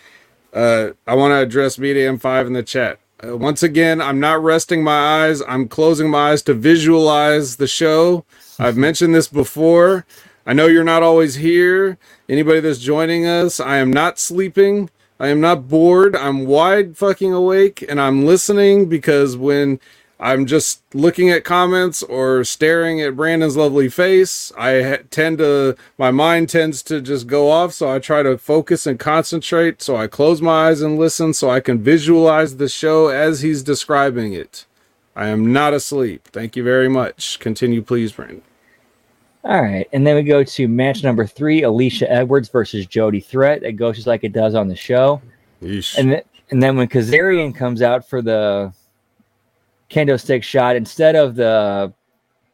Uh, 0.51 0.89
I 1.05 1.13
want 1.13 1.31
to 1.31 1.37
address 1.37 1.77
Media 1.77 2.11
M5 2.11 2.47
in 2.47 2.53
the 2.53 2.63
chat. 2.63 2.99
Uh, 3.23 3.37
once 3.37 3.61
again, 3.61 4.01
I'm 4.01 4.19
not 4.19 4.41
resting 4.41 4.83
my 4.83 5.25
eyes. 5.25 5.41
I'm 5.47 5.67
closing 5.67 6.09
my 6.09 6.31
eyes 6.31 6.41
to 6.43 6.55
visualize 6.55 7.57
the 7.57 7.67
show. 7.67 8.25
I've 8.57 8.75
mentioned 8.75 9.13
this 9.13 9.27
before. 9.27 10.05
I 10.47 10.53
know 10.53 10.65
you're 10.65 10.83
not 10.83 11.03
always 11.03 11.35
here. 11.35 11.97
Anybody 12.27 12.59
that's 12.59 12.79
joining 12.79 13.27
us, 13.27 13.59
I 13.59 13.77
am 13.77 13.91
not 13.91 14.17
sleeping. 14.17 14.89
I 15.19 15.27
am 15.27 15.41
not 15.41 15.67
bored. 15.67 16.15
I'm 16.15 16.45
wide 16.45 16.97
fucking 16.97 17.33
awake 17.33 17.83
and 17.87 17.99
I'm 17.99 18.25
listening 18.25 18.87
because 18.87 19.35
when 19.37 19.79
I'm 20.19 20.47
just 20.47 20.81
looking 20.95 21.29
at 21.29 21.43
comments 21.43 22.01
or 22.01 22.43
staring 22.43 22.99
at 23.01 23.15
Brandon's 23.15 23.55
lovely 23.55 23.87
face, 23.87 24.51
I 24.57 25.01
tend 25.11 25.37
to, 25.37 25.75
my 25.97 26.09
mind 26.09 26.49
tends 26.49 26.81
to 26.83 27.01
just 27.01 27.27
go 27.27 27.51
off. 27.51 27.73
So 27.73 27.93
I 27.93 27.99
try 27.99 28.23
to 28.23 28.37
focus 28.37 28.87
and 28.87 28.97
concentrate. 28.97 29.81
So 29.81 29.95
I 29.95 30.07
close 30.07 30.41
my 30.41 30.69
eyes 30.69 30.81
and 30.81 30.97
listen 30.97 31.33
so 31.33 31.51
I 31.51 31.59
can 31.59 31.79
visualize 31.79 32.57
the 32.57 32.67
show 32.67 33.09
as 33.09 33.41
he's 33.41 33.61
describing 33.61 34.33
it. 34.33 34.65
I 35.15 35.27
am 35.27 35.53
not 35.53 35.73
asleep. 35.73 36.27
Thank 36.31 36.55
you 36.55 36.63
very 36.63 36.89
much. 36.89 37.39
Continue, 37.39 37.81
please, 37.83 38.11
Brandon. 38.11 38.41
All 39.43 39.61
right. 39.61 39.87
And 39.93 40.05
then 40.05 40.15
we 40.15 40.23
go 40.23 40.43
to 40.43 40.67
match 40.67 41.03
number 41.03 41.25
three 41.25 41.63
Alicia 41.63 42.11
Edwards 42.11 42.49
versus 42.49 42.85
Jody 42.85 43.19
Threat. 43.19 43.63
It 43.63 43.73
goes 43.73 43.95
just 43.95 44.07
like 44.07 44.23
it 44.23 44.33
does 44.33 44.55
on 44.55 44.67
the 44.67 44.75
show. 44.75 45.21
Yeesh. 45.61 45.97
And, 45.97 46.09
th- 46.09 46.25
and 46.49 46.61
then 46.61 46.75
when 46.75 46.87
Kazarian 46.87 47.55
comes 47.55 47.81
out 47.81 48.07
for 48.07 48.21
the 48.21 48.73
kendo 49.89 50.19
stick 50.19 50.43
shot, 50.43 50.75
instead 50.75 51.15
of 51.15 51.35
the 51.35 51.93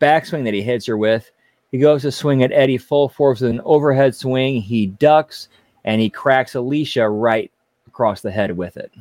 backswing 0.01 0.43
that 0.45 0.53
he 0.53 0.61
hits 0.61 0.85
her 0.85 0.97
with, 0.97 1.31
he 1.71 1.77
goes 1.77 2.03
to 2.03 2.11
swing 2.11 2.43
at 2.43 2.51
Eddie 2.51 2.77
full 2.77 3.09
force 3.09 3.41
with 3.41 3.51
an 3.51 3.61
overhead 3.65 4.15
swing. 4.15 4.61
He 4.61 4.87
ducks 4.87 5.49
and 5.85 5.99
he 5.99 6.09
cracks 6.09 6.55
Alicia 6.55 7.09
right 7.09 7.51
across 7.87 8.21
the 8.21 8.31
head 8.31 8.55
with 8.55 8.77
it. 8.77 8.91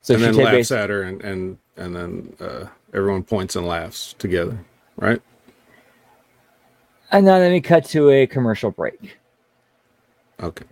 So 0.00 0.14
and 0.14 0.22
she 0.22 0.30
then 0.30 0.36
laughs 0.44 0.70
basi- 0.70 0.76
at 0.76 0.90
her, 0.90 1.02
and 1.02 1.22
and 1.22 1.58
and 1.76 1.94
then 1.94 2.36
uh, 2.40 2.66
everyone 2.92 3.22
points 3.22 3.54
and 3.54 3.66
laughs 3.66 4.14
together, 4.18 4.58
right? 4.96 5.22
and 7.12 7.26
now 7.26 7.36
let 7.38 7.52
me 7.52 7.60
cut 7.60 7.84
to 7.84 8.10
a 8.10 8.26
commercial 8.26 8.70
break. 8.70 9.18
Okay. 10.42 10.64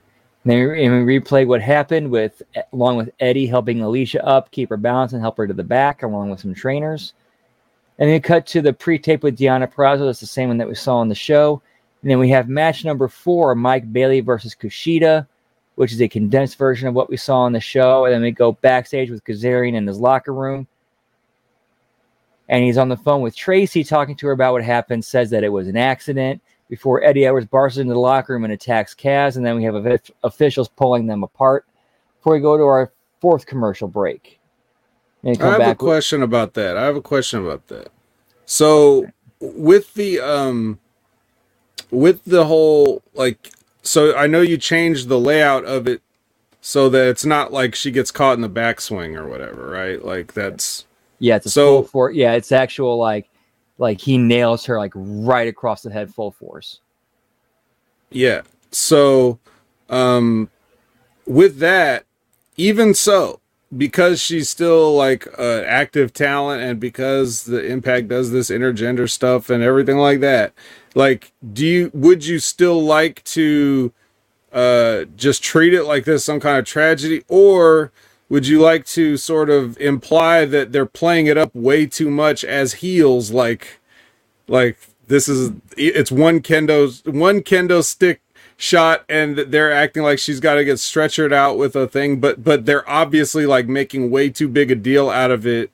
And 0.51 0.93
then 0.93 1.07
we, 1.07 1.21
replay 1.21 1.47
what 1.47 1.63
happened 1.63 2.11
with, 2.11 2.43
along 2.73 2.97
with 2.97 3.11
Eddie 3.21 3.47
helping 3.47 3.83
Alicia 3.83 4.25
up, 4.27 4.51
keep 4.51 4.69
her 4.71 4.77
balance, 4.77 5.13
and 5.13 5.21
help 5.21 5.37
her 5.37 5.47
to 5.47 5.55
the 5.55 5.63
back, 5.63 6.03
along 6.03 6.31
with 6.31 6.41
some 6.41 6.55
trainers. 6.55 7.15
And 7.99 8.11
then 8.11 8.21
cut 8.23 8.47
to 8.49 8.63
the 8.63 8.73
pre-tape 8.73 9.23
with 9.23 9.39
Deanna 9.39 9.73
Purrazzo. 9.73 10.07
That's 10.07 10.21
the 10.21 10.27
same 10.27 10.49
one 10.49 10.59
that 10.59 10.69
we 10.69 10.75
saw 10.75 10.97
on 10.97 11.09
the 11.09 11.15
show. 11.15 11.63
And 12.03 12.11
then 12.11 12.19
we 12.19 12.31
have 12.31 12.49
match 12.49 12.85
number 12.85 13.09
four, 13.09 13.55
Mike 13.55 13.93
Bailey 13.93 14.21
versus 14.21 14.57
Kushida, 14.59 15.27
which 15.75 15.93
is 15.93 16.01
a 16.01 16.09
condensed 16.09 16.57
version 16.57 16.89
of 16.89 16.95
what 16.95 17.11
we 17.11 17.17
saw 17.17 17.41
on 17.41 17.53
the 17.53 17.61
show. 17.61 18.07
And 18.07 18.15
then 18.15 18.23
we 18.23 18.31
go 18.31 18.53
backstage 18.53 19.11
with 19.11 19.25
Kazarian 19.25 19.75
in 19.75 19.87
his 19.87 19.99
locker 19.99 20.33
room. 20.33 20.67
And 22.49 22.65
he's 22.65 22.79
on 22.79 22.89
the 22.89 22.97
phone 22.97 23.21
with 23.21 23.37
Tracy 23.37 23.85
talking 23.85 24.17
to 24.17 24.27
her 24.27 24.33
about 24.33 24.55
what 24.55 24.65
happened, 24.65 25.05
says 25.05 25.31
that 25.31 25.45
it 25.45 25.51
was 25.51 25.69
an 25.69 25.77
accident 25.77 26.41
before 26.71 27.03
Eddie 27.05 27.27
Edwards 27.27 27.47
barges 27.47 27.79
into 27.79 27.93
the 27.93 28.01
locker 28.01 28.33
room 28.33 28.45
and 28.45 28.53
attacks 28.53 28.95
Kaz, 28.95 29.37
and 29.37 29.45
then 29.45 29.57
we 29.57 29.65
have 29.65 29.75
of- 29.75 30.01
officials 30.25 30.69
pulling 30.69 31.07
them 31.07 31.23
apart. 31.25 31.67
Before 32.19 32.33
we 32.35 32.41
go 32.41 32.57
to 32.57 32.63
our 32.63 32.93
fourth 33.21 33.45
commercial 33.45 33.89
break. 33.89 34.39
I 35.25 35.31
have 35.31 35.61
a 35.61 35.69
with- 35.71 35.79
question 35.79 36.23
about 36.23 36.55
that. 36.55 36.77
I 36.77 36.85
have 36.85 36.97
a 36.97 37.03
question 37.03 37.45
about 37.45 37.67
that. 37.69 37.89
So 38.47 39.07
with 39.41 39.93
the 39.95 40.21
um 40.21 40.79
with 41.91 42.25
the 42.25 42.45
whole 42.47 43.03
like 43.15 43.51
so 43.83 44.15
I 44.17 44.27
know 44.27 44.41
you 44.41 44.57
changed 44.57 45.09
the 45.09 45.19
layout 45.19 45.65
of 45.65 45.89
it 45.89 46.03
so 46.61 46.89
that 46.91 47.09
it's 47.09 47.25
not 47.25 47.53
like 47.53 47.75
she 47.75 47.91
gets 47.91 48.11
caught 48.11 48.35
in 48.35 48.43
the 48.43 48.49
backswing 48.51 49.17
or 49.17 49.27
whatever, 49.29 49.69
right? 49.71 50.03
Like 50.05 50.35
that's 50.35 50.85
yeah, 51.19 51.37
it's 51.37 51.47
a 51.47 51.51
so- 51.51 51.83
for 51.83 52.11
yeah, 52.11 52.33
it's 52.33 52.53
actual 52.53 52.97
like 52.97 53.29
like 53.81 54.01
he 54.01 54.19
nails 54.19 54.67
her 54.67 54.79
like 54.79 54.93
right 54.95 55.49
across 55.49 55.83
the 55.83 55.91
head 55.91 56.15
full 56.15 56.31
force. 56.31 56.81
Yeah. 58.11 58.43
So, 58.71 59.39
um, 59.89 60.51
with 61.27 61.59
that, 61.59 62.05
even 62.57 62.95
so, 62.95 63.41
because 63.77 64.21
she's 64.21 64.51
still 64.51 64.95
like 64.95 65.27
an 65.39 65.65
active 65.65 66.13
talent 66.13 66.63
and 66.63 66.79
because 66.79 67.45
the 67.45 67.65
impact 67.65 68.09
does 68.09 68.31
this 68.31 68.51
intergender 68.51 69.09
stuff 69.09 69.49
and 69.49 69.63
everything 69.63 69.97
like 69.97 70.21
that, 70.21 70.53
like, 70.95 71.33
do 71.53 71.67
you, 71.67 71.91
would 71.95 72.27
you 72.27 72.39
still 72.39 72.83
like 72.83 73.25
to, 73.25 73.93
uh, 74.53 75.05
just 75.17 75.43
treat 75.43 75.73
it 75.73 75.85
like 75.85 76.05
this, 76.05 76.25
some 76.25 76.41
kind 76.41 76.59
of 76.59 76.65
tragedy, 76.65 77.23
or 77.29 77.93
would 78.31 78.47
you 78.47 78.61
like 78.61 78.87
to 78.87 79.19
sort 79.19 79.51
of 79.51 79.79
imply 79.79 80.47
that 80.47 80.73
they're 80.73 80.87
playing 80.87 81.27
it 81.27 81.37
up 81.37 81.55
way 81.55 81.85
too 81.85 82.11
much 82.11 82.45
as 82.45 82.75
heels, 82.75 83.31
like, 83.31 83.81
like 84.49 84.79
this 85.11 85.29
is 85.29 85.53
it's 85.77 86.11
one 86.11 86.41
kendo 86.41 87.07
one 87.13 87.41
kendo 87.41 87.85
stick 87.85 88.23
shot 88.57 89.05
and 89.09 89.37
they're 89.39 89.73
acting 89.73 90.03
like 90.03 90.19
she's 90.19 90.39
got 90.39 90.55
to 90.55 90.65
get 90.65 90.77
stretchered 90.77 91.33
out 91.33 91.59
with 91.59 91.75
a 91.75 91.89
thing 91.89 92.21
but 92.21 92.45
but 92.45 92.67
they're 92.67 92.89
obviously 92.89 93.47
like 93.47 93.67
making 93.67 94.11
way 94.11 94.29
too 94.29 94.47
big 94.47 94.71
a 94.71 94.75
deal 94.75 95.11
out 95.11 95.31
of 95.31 95.47
it 95.47 95.71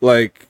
like 0.00 0.46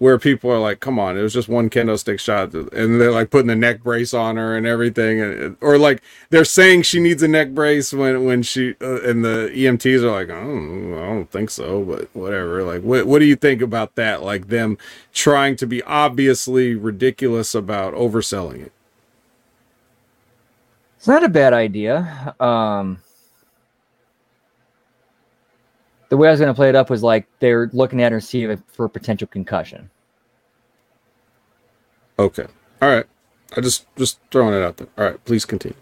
where 0.00 0.18
people 0.18 0.50
are 0.50 0.58
like 0.58 0.80
come 0.80 0.98
on 0.98 1.16
it 1.16 1.22
was 1.22 1.34
just 1.34 1.48
one 1.48 1.68
kendo 1.68 1.96
stick 1.98 2.18
shot. 2.18 2.52
And 2.54 3.00
they're 3.00 3.12
like 3.12 3.30
putting 3.30 3.46
the 3.46 3.54
neck 3.54 3.82
brace 3.82 4.12
on 4.12 4.36
her 4.36 4.56
and 4.56 4.66
everything 4.66 5.20
and, 5.20 5.56
or 5.60 5.76
like 5.78 6.02
they're 6.30 6.44
saying 6.44 6.82
she 6.82 7.00
needs 7.00 7.22
a 7.22 7.28
neck 7.28 7.50
brace 7.50 7.92
when 7.92 8.24
when 8.24 8.42
she 8.42 8.74
uh, 8.80 9.02
and 9.02 9.22
the 9.24 9.52
EMTs 9.54 10.02
are 10.02 10.10
like 10.10 10.30
oh, 10.30 11.02
I 11.02 11.06
don't 11.06 11.30
think 11.30 11.50
so 11.50 11.84
but 11.84 12.08
whatever. 12.14 12.62
Like 12.64 12.82
what 12.82 13.06
what 13.06 13.18
do 13.18 13.26
you 13.26 13.36
think 13.36 13.60
about 13.60 13.94
that? 13.96 14.22
Like 14.22 14.48
them 14.48 14.78
trying 15.12 15.54
to 15.56 15.66
be 15.66 15.82
obviously 15.82 16.74
ridiculous 16.74 17.54
about 17.54 17.94
overselling 17.94 18.62
it? 18.66 18.72
It's 20.96 21.08
not 21.08 21.24
a 21.24 21.28
bad 21.28 21.52
idea. 21.52 22.34
Um, 22.40 23.02
the 26.10 26.16
way 26.18 26.28
I 26.28 26.32
was 26.32 26.40
going 26.40 26.52
to 26.52 26.54
play 26.54 26.68
it 26.68 26.76
up 26.76 26.90
was 26.90 27.02
like 27.02 27.26
they're 27.40 27.70
looking 27.72 28.02
at 28.02 28.12
her 28.12 28.20
to 28.20 28.26
see 28.26 28.44
if 28.44 28.60
for 28.68 28.88
potential 28.88 29.26
concussion. 29.28 29.90
okay 32.18 32.46
all 32.82 32.90
right 32.90 33.06
I 33.56 33.62
just 33.62 33.86
just 33.96 34.20
throwing 34.30 34.54
it 34.54 34.62
out 34.62 34.76
there 34.76 34.88
all 34.98 35.04
right 35.06 35.24
please 35.24 35.44
continue 35.46 35.76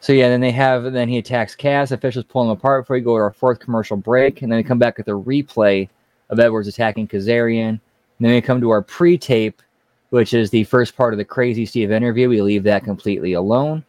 So 0.00 0.14
yeah, 0.14 0.28
then 0.28 0.40
they 0.40 0.50
have 0.52 0.92
then 0.92 1.08
he 1.08 1.18
attacks 1.18 1.54
Kaz. 1.54 1.92
Officials 1.92 2.24
pull 2.24 2.42
him 2.44 2.50
apart 2.50 2.84
before 2.84 2.96
we 2.96 3.02
go 3.02 3.16
to 3.16 3.22
our 3.22 3.32
fourth 3.32 3.60
commercial 3.60 3.98
break, 3.98 4.40
and 4.42 4.50
then 4.50 4.56
we 4.56 4.62
come 4.64 4.78
back 4.78 4.96
with 4.96 5.08
a 5.08 5.12
replay 5.12 5.88
of 6.30 6.40
Edwards 6.40 6.68
attacking 6.68 7.06
Kazarian. 7.06 7.68
And 7.68 7.80
then 8.18 8.32
we 8.32 8.40
come 8.40 8.60
to 8.62 8.70
our 8.70 8.82
pre-tape, 8.82 9.62
which 10.10 10.32
is 10.34 10.50
the 10.50 10.64
first 10.64 10.96
part 10.96 11.12
of 11.12 11.18
the 11.18 11.24
Crazy 11.24 11.66
Steve 11.66 11.90
interview. 11.90 12.28
We 12.30 12.40
leave 12.42 12.62
that 12.64 12.84
completely 12.84 13.34
alone. 13.34 13.84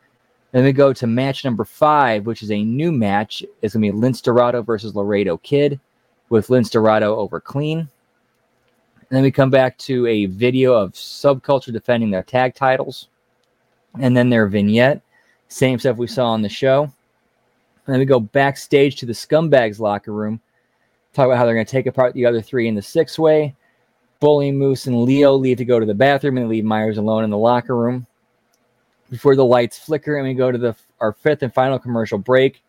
Then 0.52 0.64
we 0.66 0.74
go 0.74 0.92
to 0.94 1.08
match 1.08 1.46
number 1.46 1.64
five, 1.64 2.26
which 2.26 2.44
is 2.44 2.52
a 2.52 2.64
new 2.64 2.92
match. 2.92 3.44
It's 3.62 3.74
gonna 3.74 3.92
be 3.92 3.98
Lince 3.98 4.22
Dorado 4.22 4.62
versus 4.62 4.96
Laredo 4.96 5.38
Kid, 5.38 5.80
with 6.30 6.48
Lince 6.48 6.72
Dorado 6.72 7.16
over 7.16 7.40
Clean. 7.40 7.80
And 7.80 9.18
then 9.18 9.24
we 9.24 9.32
come 9.32 9.50
back 9.50 9.78
to 9.80 10.08
a 10.08 10.26
video 10.28 10.74
of 10.74 10.94
Subculture 10.94 11.74
defending 11.74 12.12
their 12.12 12.24
tag 12.24 12.56
titles, 12.56 13.10
and 14.00 14.16
then 14.16 14.30
their 14.30 14.48
vignette. 14.48 15.02
Same 15.48 15.80
stuff 15.80 15.98
we 15.98 16.08
saw 16.08 16.28
on 16.28 16.42
the 16.42 16.50
show. 16.50 16.84
And 16.84 17.94
then 17.94 18.00
we 18.00 18.06
go 18.06 18.22
backstage 18.22 18.96
to 18.98 19.06
the 19.06 19.12
Scumbags 19.12 19.80
locker 19.80 20.14
room, 20.14 20.40
talk 21.14 21.26
about 21.26 21.38
how 21.38 21.46
they're 21.46 21.56
going 21.56 21.66
to 21.66 21.72
take 21.72 21.88
apart 21.88 22.14
the 22.14 22.26
other 22.26 22.42
three 22.42 22.70
in 22.70 22.76
the 22.76 22.82
six 22.82 23.20
way. 23.20 23.54
Bully, 24.22 24.52
Moose, 24.52 24.88
and 24.88 25.04
Leo 25.04 25.34
leave 25.34 25.58
to 25.58 25.66
go 25.66 25.80
to 25.80 25.86
the 25.86 25.94
bathroom 25.94 26.38
and 26.38 26.48
leave 26.48 26.64
Myers 26.64 26.98
alone 26.98 27.24
in 27.24 27.32
the 27.32 27.38
locker 27.38 27.76
room. 27.76 28.06
Before 29.12 29.36
the 29.36 29.46
lights 29.46 29.78
flicker 29.78 30.16
and 30.16 30.26
we 30.26 30.34
go 30.34 30.52
to 30.52 30.58
the 30.58 30.74
our 31.02 31.12
fifth 31.12 31.44
and 31.44 31.54
final 31.54 31.78
commercial 31.78 32.18
break, 32.18 32.64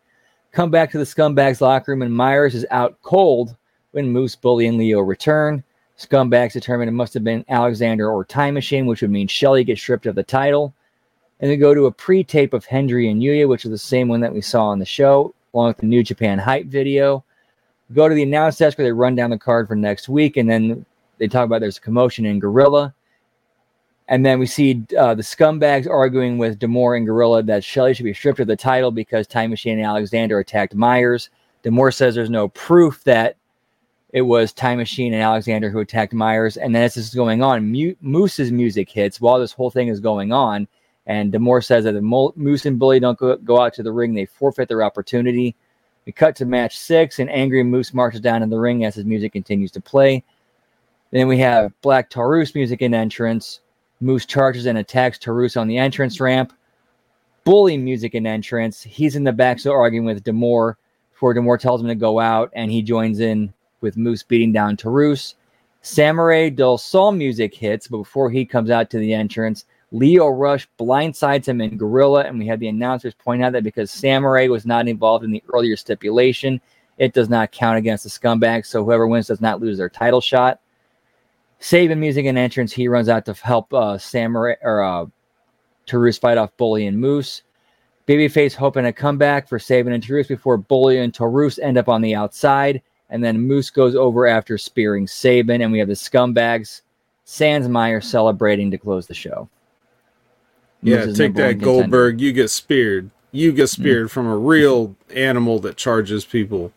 come 0.51 0.69
back 0.69 0.91
to 0.91 0.97
the 0.97 1.05
Scumbags 1.05 1.61
locker 1.61 1.93
room 1.93 2.01
and 2.01 2.13
Myers 2.13 2.53
is 2.53 2.65
out 2.69 3.01
cold 3.01 3.55
when 3.91 4.11
Moose, 4.11 4.35
Bully, 4.35 4.67
and 4.67 4.77
Leo 4.77 4.99
return. 4.99 5.63
Scumbags 5.97 6.51
determine 6.51 6.89
it 6.89 6.91
must 6.91 7.13
have 7.13 7.23
been 7.23 7.45
Alexander 7.47 8.11
or 8.11 8.25
Time 8.25 8.55
Machine, 8.55 8.87
which 8.87 9.01
would 9.01 9.09
mean 9.11 9.27
Shelley 9.27 9.63
gets 9.63 9.79
stripped 9.79 10.05
of 10.05 10.15
the 10.15 10.23
title. 10.23 10.73
And 11.39 11.49
we 11.49 11.55
go 11.55 11.73
to 11.73 11.85
a 11.85 11.91
pre-tape 11.91 12.53
of 12.53 12.65
Hendry 12.65 13.09
and 13.09 13.21
Yuya, 13.21 13.47
which 13.47 13.63
is 13.63 13.71
the 13.71 13.77
same 13.77 14.09
one 14.09 14.19
that 14.19 14.33
we 14.33 14.41
saw 14.41 14.65
on 14.67 14.79
the 14.79 14.85
show, 14.85 15.33
along 15.53 15.69
with 15.69 15.77
the 15.77 15.85
New 15.85 16.03
Japan 16.03 16.39
hype 16.39 16.65
video. 16.65 17.23
Go 17.93 18.09
to 18.09 18.15
the 18.15 18.23
announce 18.23 18.57
desk 18.57 18.77
where 18.77 18.85
they 18.85 18.91
run 18.91 19.15
down 19.15 19.29
the 19.29 19.37
card 19.37 19.69
for 19.69 19.75
next 19.75 20.09
week, 20.09 20.35
and 20.35 20.49
then 20.49 20.85
they 21.19 21.27
talk 21.27 21.45
about 21.45 21.61
there's 21.61 21.77
a 21.77 21.81
commotion 21.81 22.25
in 22.25 22.39
Gorilla. 22.39 22.93
And 24.09 24.25
then 24.25 24.37
we 24.37 24.45
see 24.45 24.83
uh, 24.97 25.15
the 25.15 25.23
scumbags 25.23 25.89
arguing 25.89 26.37
with 26.37 26.59
D'Amore 26.59 26.95
and 26.95 27.05
Gorilla 27.05 27.41
that 27.43 27.63
Shelley 27.63 27.93
should 27.93 28.03
be 28.03 28.13
stripped 28.13 28.39
of 28.39 28.47
the 28.47 28.55
title 28.55 28.91
because 28.91 29.27
Time 29.27 29.49
Machine 29.49 29.79
and 29.79 29.87
Alexander 29.87 30.39
attacked 30.39 30.75
Myers. 30.75 31.29
D'Amore 31.63 31.91
says 31.91 32.13
there's 32.13 32.29
no 32.29 32.49
proof 32.49 33.03
that 33.05 33.37
it 34.11 34.21
was 34.21 34.51
Time 34.51 34.77
Machine 34.77 35.13
and 35.13 35.23
Alexander 35.23 35.69
who 35.69 35.79
attacked 35.79 36.13
Myers. 36.13 36.57
And 36.57 36.75
then 36.75 36.83
as 36.83 36.95
this 36.95 37.07
is 37.07 37.15
going 37.15 37.41
on, 37.41 37.95
Moose's 38.01 38.51
music 38.51 38.89
hits 38.89 39.21
while 39.21 39.39
this 39.39 39.53
whole 39.53 39.71
thing 39.71 39.87
is 39.87 39.99
going 39.99 40.31
on. 40.31 40.67
And 41.05 41.31
D'Amore 41.31 41.61
says 41.61 41.85
that 41.85 41.95
if 41.95 42.03
Mo- 42.03 42.33
Moose 42.35 42.65
and 42.65 42.77
Bully 42.77 42.99
don't 42.99 43.17
go, 43.17 43.37
go 43.37 43.59
out 43.59 43.73
to 43.75 43.83
the 43.83 43.91
ring, 43.91 44.13
they 44.13 44.25
forfeit 44.25 44.67
their 44.67 44.83
opportunity. 44.83 45.55
We 46.05 46.11
cut 46.11 46.35
to 46.37 46.45
match 46.45 46.77
six, 46.77 47.19
and 47.19 47.29
Angry 47.29 47.63
Moose 47.63 47.93
marches 47.93 48.21
down 48.21 48.43
in 48.43 48.49
the 48.49 48.59
ring 48.59 48.83
as 48.83 48.95
his 48.95 49.05
music 49.05 49.31
continues 49.31 49.71
to 49.71 49.81
play. 49.81 50.23
Then 51.11 51.27
we 51.27 51.37
have 51.39 51.73
Black 51.81 52.09
Taurus 52.09 52.55
music 52.55 52.81
in 52.81 52.93
entrance. 52.93 53.61
Moose 54.03 54.25
charges 54.25 54.65
and 54.65 54.77
attacks 54.77 55.17
Taurus 55.17 55.57
on 55.57 55.67
the 55.67 55.77
entrance 55.77 56.19
ramp. 56.19 56.53
Bully 57.43 57.77
music 57.77 58.15
in 58.15 58.27
entrance. 58.27 58.83
He's 58.83 59.15
in 59.15 59.23
the 59.23 59.31
back, 59.31 59.59
so 59.59 59.71
arguing 59.71 60.05
with 60.05 60.23
D'Amore 60.23 60.77
before 61.11 61.33
D'Amore 61.33 61.57
tells 61.57 61.81
him 61.81 61.87
to 61.87 61.95
go 61.95 62.19
out, 62.19 62.51
and 62.53 62.71
he 62.71 62.81
joins 62.81 63.19
in 63.19 63.53
with 63.81 63.97
Moose 63.97 64.23
beating 64.23 64.51
down 64.51 64.77
Taurus. 64.77 65.35
Samurai 65.81 66.49
Del 66.49 66.77
Sol 66.77 67.11
music 67.11 67.53
hits, 67.53 67.87
but 67.87 67.97
before 67.97 68.29
he 68.29 68.45
comes 68.45 68.69
out 68.69 68.89
to 68.89 68.97
the 68.97 69.13
entrance, 69.13 69.65
Leo 69.91 70.27
Rush 70.29 70.67
blindsides 70.79 71.47
him 71.47 71.61
in 71.61 71.77
Gorilla, 71.77 72.23
and 72.23 72.39
we 72.39 72.47
had 72.47 72.59
the 72.59 72.67
announcers 72.67 73.13
point 73.13 73.43
out 73.43 73.53
that 73.53 73.63
because 73.63 73.91
Samurai 73.91 74.47
was 74.47 74.65
not 74.65 74.87
involved 74.87 75.23
in 75.23 75.31
the 75.31 75.43
earlier 75.53 75.77
stipulation, 75.77 76.59
it 76.97 77.13
does 77.13 77.29
not 77.29 77.51
count 77.51 77.77
against 77.77 78.03
the 78.03 78.09
scumbags. 78.09 78.67
So 78.67 78.83
whoever 78.83 79.07
wins 79.07 79.27
does 79.27 79.41
not 79.41 79.61
lose 79.61 79.77
their 79.77 79.89
title 79.89 80.21
shot. 80.21 80.59
Sabin 81.63 81.97
music 81.97 82.25
and 82.25 82.37
entrance, 82.37 82.73
he 82.73 82.89
runs 82.89 83.07
out 83.07 83.23
to 83.25 83.33
help 83.33 83.73
uh, 83.73 83.97
Samurai 83.97 84.55
or 84.63 84.83
uh, 84.83 85.05
Taurus 85.85 86.17
fight 86.17 86.37
off 86.37 86.55
Bully 86.57 86.87
and 86.87 86.99
Moose. 86.99 87.41
Babyface 88.05 88.53
hoping 88.53 88.85
a 88.85 88.91
comeback 88.91 89.47
for 89.47 89.57
Sabin 89.57 89.93
and 89.93 90.05
Taurus 90.05 90.27
before 90.27 90.57
Bully 90.57 90.99
and 90.99 91.13
Taurus 91.13 91.59
end 91.59 91.77
up 91.77 91.87
on 91.87 92.01
the 92.01 92.15
outside, 92.15 92.81
and 93.09 93.23
then 93.23 93.39
Moose 93.39 93.69
goes 93.69 93.95
over 93.95 94.27
after 94.27 94.57
spearing 94.57 95.07
Sabin, 95.07 95.61
and 95.61 95.71
we 95.71 95.79
have 95.79 95.87
the 95.87 95.93
scumbags, 95.93 96.81
sans 97.23 97.69
Myers 97.69 98.07
celebrating 98.07 98.69
to 98.69 98.77
close 98.77 99.07
the 99.07 99.13
show. 99.13 99.47
Yeah, 100.81 101.05
take 101.13 101.33
that. 101.35 101.59
Goldberg. 101.59 102.19
You 102.19 102.33
get 102.33 102.49
speared. 102.49 103.09
You 103.31 103.53
get 103.53 103.67
speared 103.67 104.11
from 104.11 104.27
a 104.27 104.35
real 104.35 104.97
animal 105.15 105.59
that 105.59 105.77
charges 105.77 106.25
people. 106.25 106.73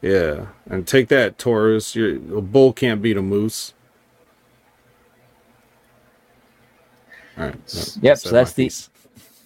Yeah, 0.00 0.46
and 0.70 0.86
take 0.86 1.08
that 1.08 1.38
Taurus. 1.38 1.94
Your 1.96 2.16
a 2.38 2.40
bull 2.40 2.72
can't 2.72 3.02
beat 3.02 3.16
a 3.16 3.22
moose. 3.22 3.74
All 7.36 7.44
right. 7.46 7.66
that- 7.66 7.98
Yep, 8.02 8.18
so 8.18 8.30
that's 8.30 8.52
the- 8.52 8.72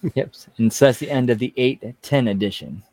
Yep, 0.15 0.33
and 0.57 0.71
so 0.73 0.85
that's 0.85 0.99
the 0.99 1.09
end 1.09 1.29
of 1.29 1.39
the 1.39 1.53
eight 1.57 1.81
ten 2.01 2.27
edition. 2.27 2.83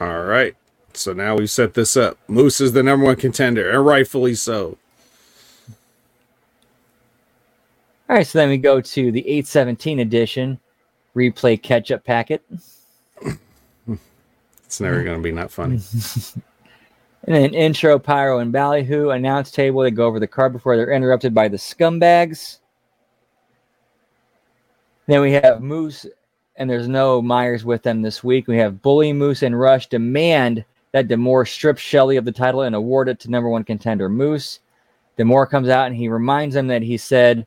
All 0.00 0.22
right. 0.24 0.54
So 0.94 1.12
now 1.12 1.36
we've 1.36 1.50
set 1.50 1.74
this 1.74 1.96
up. 1.96 2.18
Moose 2.28 2.60
is 2.60 2.72
the 2.72 2.82
number 2.82 3.04
one 3.06 3.16
contender, 3.16 3.68
and 3.70 3.84
rightfully 3.84 4.34
so. 4.34 4.76
All 8.08 8.16
right, 8.16 8.26
so 8.26 8.38
then 8.38 8.48
we 8.48 8.58
go 8.58 8.80
to 8.80 9.12
the 9.12 9.20
817 9.20 10.00
edition 10.00 10.58
replay 11.14 11.60
catch 11.62 11.92
up 11.92 12.04
packet. 12.04 12.42
It's 14.70 14.80
never 14.80 15.02
going 15.02 15.16
to 15.16 15.22
be 15.22 15.32
not 15.32 15.50
funny. 15.50 15.80
And 17.24 17.34
then 17.36 17.52
intro, 17.52 17.98
Pyro, 17.98 18.38
and 18.38 18.50
Ballyhoo. 18.50 19.10
Announce 19.10 19.50
table. 19.50 19.82
They 19.82 19.90
go 19.90 20.06
over 20.06 20.18
the 20.18 20.26
card 20.26 20.54
before 20.54 20.74
they're 20.74 20.90
interrupted 20.90 21.34
by 21.34 21.48
the 21.48 21.58
scumbags. 21.58 22.60
Then 25.06 25.20
we 25.20 25.32
have 25.32 25.60
Moose 25.60 26.06
and 26.56 26.68
there's 26.68 26.88
no 26.88 27.20
Myers 27.20 27.62
with 27.62 27.82
them 27.82 28.00
this 28.00 28.24
week. 28.24 28.46
We 28.46 28.56
have 28.56 28.80
Bully, 28.80 29.12
Moose, 29.12 29.42
and 29.42 29.58
Rush 29.58 29.88
demand 29.88 30.64
that 30.92 31.08
D'Amore 31.08 31.46
strip 31.46 31.78
Shelley 31.78 32.16
of 32.16 32.24
the 32.24 32.32
title 32.32 32.62
and 32.62 32.74
award 32.74 33.08
it 33.08 33.20
to 33.20 33.30
number 33.30 33.50
one 33.50 33.64
contender 33.64 34.08
Moose. 34.08 34.60
D'Amore 35.16 35.46
comes 35.46 35.68
out 35.68 35.88
and 35.88 35.96
he 35.96 36.08
reminds 36.08 36.54
them 36.54 36.68
that 36.68 36.82
he 36.82 36.96
said, 36.96 37.46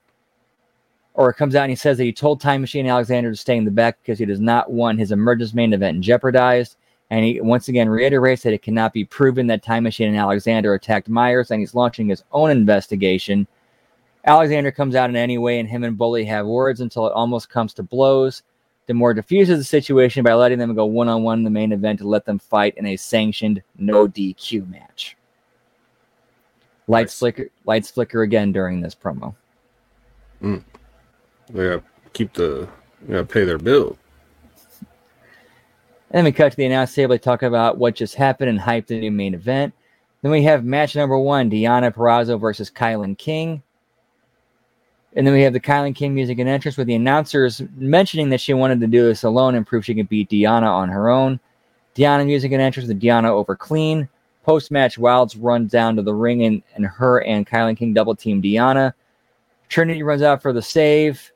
or 1.13 1.31
comes 1.31 1.55
out 1.55 1.63
and 1.63 1.71
he 1.71 1.75
says 1.75 1.97
that 1.97 2.03
he 2.03 2.13
told 2.13 2.41
Time 2.41 2.61
Machine 2.61 2.87
Alexander 2.87 3.31
to 3.31 3.37
stay 3.37 3.57
in 3.57 3.65
the 3.65 3.71
back 3.71 3.97
because 4.01 4.19
he 4.19 4.25
does 4.25 4.39
not 4.39 4.71
want 4.71 4.99
his 4.99 5.11
emergence 5.11 5.53
main 5.53 5.73
event 5.73 6.01
jeopardized. 6.01 6.77
And 7.13 7.23
he 7.23 7.39
once 7.39 7.67
again 7.67 7.89
reiterates 7.89 8.41
that 8.41 8.53
it 8.53 8.63
cannot 8.63 8.91
be 8.91 9.05
proven 9.05 9.45
that 9.45 9.61
Time 9.61 9.83
Machine 9.83 10.07
and 10.07 10.17
Alexander 10.17 10.73
attacked 10.73 11.07
Myers, 11.07 11.51
and 11.51 11.59
he's 11.59 11.75
launching 11.75 12.07
his 12.07 12.23
own 12.31 12.49
investigation. 12.49 13.45
Alexander 14.25 14.71
comes 14.71 14.95
out 14.95 15.11
in 15.11 15.15
any 15.15 15.37
way, 15.37 15.59
and 15.59 15.69
him 15.69 15.83
and 15.83 15.95
Bully 15.95 16.25
have 16.25 16.47
words 16.47 16.81
until 16.81 17.05
it 17.05 17.13
almost 17.13 17.51
comes 17.51 17.71
to 17.75 17.83
blows. 17.83 18.41
D'Amore 18.87 19.13
diffuses 19.13 19.59
the 19.59 19.63
situation 19.63 20.23
by 20.23 20.33
letting 20.33 20.57
them 20.57 20.73
go 20.73 20.87
one 20.87 21.07
on 21.07 21.21
one 21.21 21.37
in 21.37 21.43
the 21.43 21.51
main 21.51 21.71
event 21.71 21.99
to 21.99 22.07
let 22.07 22.25
them 22.25 22.39
fight 22.39 22.73
in 22.77 22.87
a 22.87 22.97
sanctioned 22.97 23.61
no 23.77 24.07
DQ 24.07 24.67
match. 24.67 25.15
Lights 26.87 27.19
flicker, 27.19 27.45
lights 27.65 27.91
flicker 27.91 28.23
again 28.23 28.51
during 28.51 28.81
this 28.81 28.95
promo. 28.95 29.35
Mm. 30.41 30.63
They 31.51 31.63
gotta 31.63 31.83
keep 32.13 32.33
the, 32.33 32.67
they 33.03 33.13
gotta 33.13 33.25
pay 33.25 33.43
their 33.43 33.59
bill. 33.59 33.99
And 36.13 36.19
then 36.19 36.25
we 36.25 36.31
cut 36.31 36.51
to 36.51 36.57
the 36.57 36.65
announce 36.65 36.93
table. 36.93 37.15
They 37.15 37.17
talk 37.17 37.41
about 37.41 37.79
what 37.79 37.95
just 37.95 38.13
happened 38.13 38.51
and 38.51 38.59
hype 38.59 38.85
the 38.85 38.99
new 38.99 39.11
main 39.11 39.33
event. 39.33 39.73
Then 40.21 40.31
we 40.31 40.43
have 40.43 40.63
match 40.63 40.95
number 40.95 41.17
one: 41.17 41.49
Deanna 41.49 41.91
Purrazzo 41.91 42.39
versus 42.39 42.69
KiLynn 42.69 43.17
King. 43.17 43.63
And 45.15 45.25
then 45.25 45.33
we 45.33 45.41
have 45.41 45.53
the 45.53 45.59
KiLynn 45.59 45.95
King 45.95 46.13
music 46.13 46.37
and 46.37 46.47
entrance 46.47 46.77
with 46.77 46.87
the 46.87 46.95
announcers 46.95 47.63
mentioning 47.75 48.29
that 48.29 48.41
she 48.41 48.53
wanted 48.53 48.79
to 48.81 48.87
do 48.87 49.03
this 49.03 49.23
alone 49.23 49.55
and 49.55 49.65
prove 49.65 49.85
she 49.85 49.95
could 49.95 50.09
beat 50.09 50.29
Deanna 50.29 50.69
on 50.69 50.89
her 50.89 51.09
own. 51.09 51.39
Deanna 51.95 52.25
music 52.25 52.51
and 52.51 52.61
entrance 52.61 52.87
with 52.87 53.01
Deanna 53.01 53.29
over 53.29 53.55
clean. 53.55 54.07
Post 54.43 54.71
match, 54.71 54.97
Wilds 54.97 55.35
run 55.35 55.67
down 55.67 55.95
to 55.95 56.01
the 56.03 56.13
ring 56.13 56.43
and, 56.43 56.61
and 56.75 56.85
her 56.85 57.23
and 57.23 57.47
KiLynn 57.47 57.77
King 57.77 57.93
double 57.93 58.15
team 58.15 58.41
Deanna. 58.41 58.93
Trinity 59.67 60.03
runs 60.03 60.21
out 60.21 60.43
for 60.43 60.53
the 60.53 60.61
save 60.61 61.31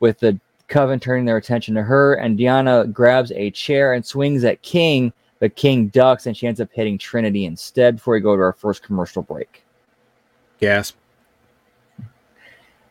with 0.00 0.18
the 0.18 0.38
Coven 0.68 1.00
turning 1.00 1.24
their 1.24 1.36
attention 1.36 1.74
to 1.74 1.82
her, 1.82 2.14
and 2.14 2.38
Deanna 2.38 2.92
grabs 2.92 3.32
a 3.32 3.50
chair 3.50 3.94
and 3.94 4.04
swings 4.04 4.44
at 4.44 4.60
King, 4.62 5.12
but 5.40 5.56
King 5.56 5.88
ducks 5.88 6.26
and 6.26 6.36
she 6.36 6.46
ends 6.46 6.60
up 6.60 6.68
hitting 6.72 6.98
Trinity 6.98 7.46
instead 7.46 7.96
before 7.96 8.14
we 8.14 8.20
go 8.20 8.36
to 8.36 8.42
our 8.42 8.52
first 8.52 8.82
commercial 8.82 9.22
break. 9.22 9.64
Gasp. 10.60 10.96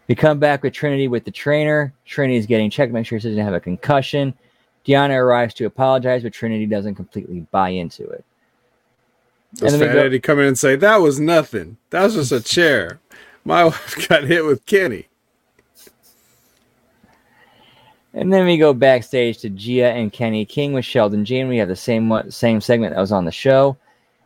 We 0.08 0.16
come 0.16 0.40
back 0.40 0.64
with 0.64 0.74
Trinity 0.74 1.08
with 1.08 1.26
the 1.26 1.32
trainer. 1.32 1.94
Trinity's 2.06 2.46
getting 2.46 2.70
checked, 2.70 2.94
make 2.94 3.06
sure 3.06 3.20
she 3.20 3.28
doesn't 3.28 3.44
have 3.44 3.54
a 3.54 3.60
concussion. 3.60 4.34
Deanna 4.86 5.18
arrives 5.18 5.54
to 5.56 5.66
apologize, 5.66 6.24
but 6.24 6.34
Trinity 6.34 6.66
doesn't 6.66 6.96
completely 6.96 7.42
buy 7.52 7.70
into 7.70 8.08
it. 8.10 8.24
Does 9.56 9.74
then 9.74 9.82
we 9.82 9.88
Fat 9.88 10.06
Eddie 10.06 10.20
come 10.20 10.40
in 10.40 10.46
and 10.46 10.58
say, 10.58 10.76
that 10.78 10.98
was 10.98 11.20
nothing. 11.20 11.78
That 11.90 12.04
was 12.04 12.16
just 12.16 12.32
a 12.32 12.42
chair. 12.42 13.00
My 13.44 13.64
wife 13.66 14.08
got 14.08 14.24
hit 14.24 14.46
with 14.46 14.66
Kenny. 14.66 15.08
And 18.18 18.34
then 18.34 18.48
we 18.48 18.58
go 18.58 18.74
backstage 18.74 19.38
to 19.40 19.50
Gia 19.52 19.92
and 19.92 20.12
Kenny 20.12 20.44
King 20.44 20.74
with 20.74 20.84
Sheldon 20.84 21.24
Jean. 21.24 21.48
We 21.48 21.58
have 21.60 21.68
the 21.68 21.76
same 21.76 22.12
same 22.32 22.60
segment 22.60 22.96
that 22.96 23.00
was 23.00 23.12
on 23.12 23.26
the 23.26 23.32
show. 23.32 23.78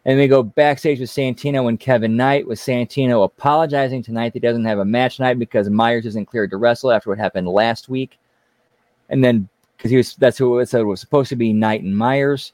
And 0.05 0.17
we 0.17 0.29
go 0.29 0.41
backstage 0.41 1.01
with 1.01 1.09
Santino 1.09 1.67
and 1.67 1.77
Kevin 1.77 2.15
Knight, 2.15 2.47
with 2.47 2.57
Santino 2.57 3.25
apologizing 3.25 4.01
tonight 4.01 4.29
that 4.29 4.41
he 4.41 4.47
doesn't 4.47 4.63
have 4.63 4.79
a 4.79 4.85
match 4.85 5.19
night 5.19 5.37
because 5.37 5.69
Myers 5.69 6.05
isn't 6.05 6.27
cleared 6.27 6.51
to 6.51 6.57
wrestle 6.57 6.91
after 6.91 7.09
what 7.09 7.19
happened 7.19 7.49
last 7.49 7.89
week. 7.89 8.17
And 9.09 9.21
then 9.21 9.49
because 9.75 9.91
he 9.91 9.97
was 9.97 10.15
that's 10.15 10.37
who 10.37 10.57
it 10.59 10.69
said 10.69 10.85
was 10.85 11.01
supposed 11.01 11.27
to 11.27 11.35
be 11.35 11.51
Knight 11.51 11.83
and 11.83 11.97
Myers. 11.97 12.53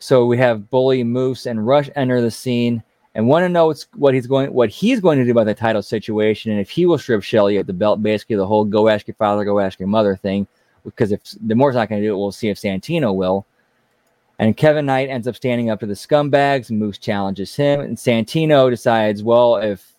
So 0.00 0.26
we 0.26 0.36
have 0.38 0.68
Bully, 0.68 1.04
Moose, 1.04 1.46
and 1.46 1.64
Rush 1.64 1.90
enter 1.94 2.20
the 2.20 2.32
scene 2.32 2.82
and 3.14 3.28
want 3.28 3.44
to 3.44 3.48
know 3.48 3.72
what 3.94 4.14
he's 4.14 4.26
going 4.26 4.52
what 4.52 4.68
he's 4.68 4.98
going 4.98 5.20
to 5.20 5.24
do 5.24 5.30
about 5.30 5.46
the 5.46 5.54
title 5.54 5.82
situation 5.82 6.50
and 6.50 6.60
if 6.60 6.70
he 6.70 6.86
will 6.86 6.98
strip 6.98 7.22
Shelley 7.22 7.58
of 7.58 7.68
the 7.68 7.72
belt, 7.72 8.02
basically 8.02 8.34
the 8.34 8.48
whole 8.48 8.64
go 8.64 8.88
ask 8.88 9.06
your 9.06 9.14
father, 9.14 9.44
go 9.44 9.60
ask 9.60 9.78
your 9.78 9.86
mother 9.86 10.16
thing. 10.16 10.44
Because 10.84 11.12
if 11.12 11.20
D'Amore's 11.46 11.74
not 11.74 11.88
going 11.88 12.00
to 12.00 12.06
do 12.06 12.14
it, 12.14 12.18
we'll 12.18 12.32
see 12.32 12.48
if 12.48 12.58
Santino 12.58 13.14
will. 13.14 13.46
And 14.38 14.56
Kevin 14.56 14.86
Knight 14.86 15.08
ends 15.08 15.28
up 15.28 15.36
standing 15.36 15.70
up 15.70 15.80
to 15.80 15.86
the 15.86 15.94
scumbags. 15.94 16.70
Moose 16.70 16.98
challenges 16.98 17.54
him, 17.54 17.80
and 17.80 17.96
Santino 17.96 18.68
decides, 18.70 19.22
well, 19.22 19.56
if 19.56 19.94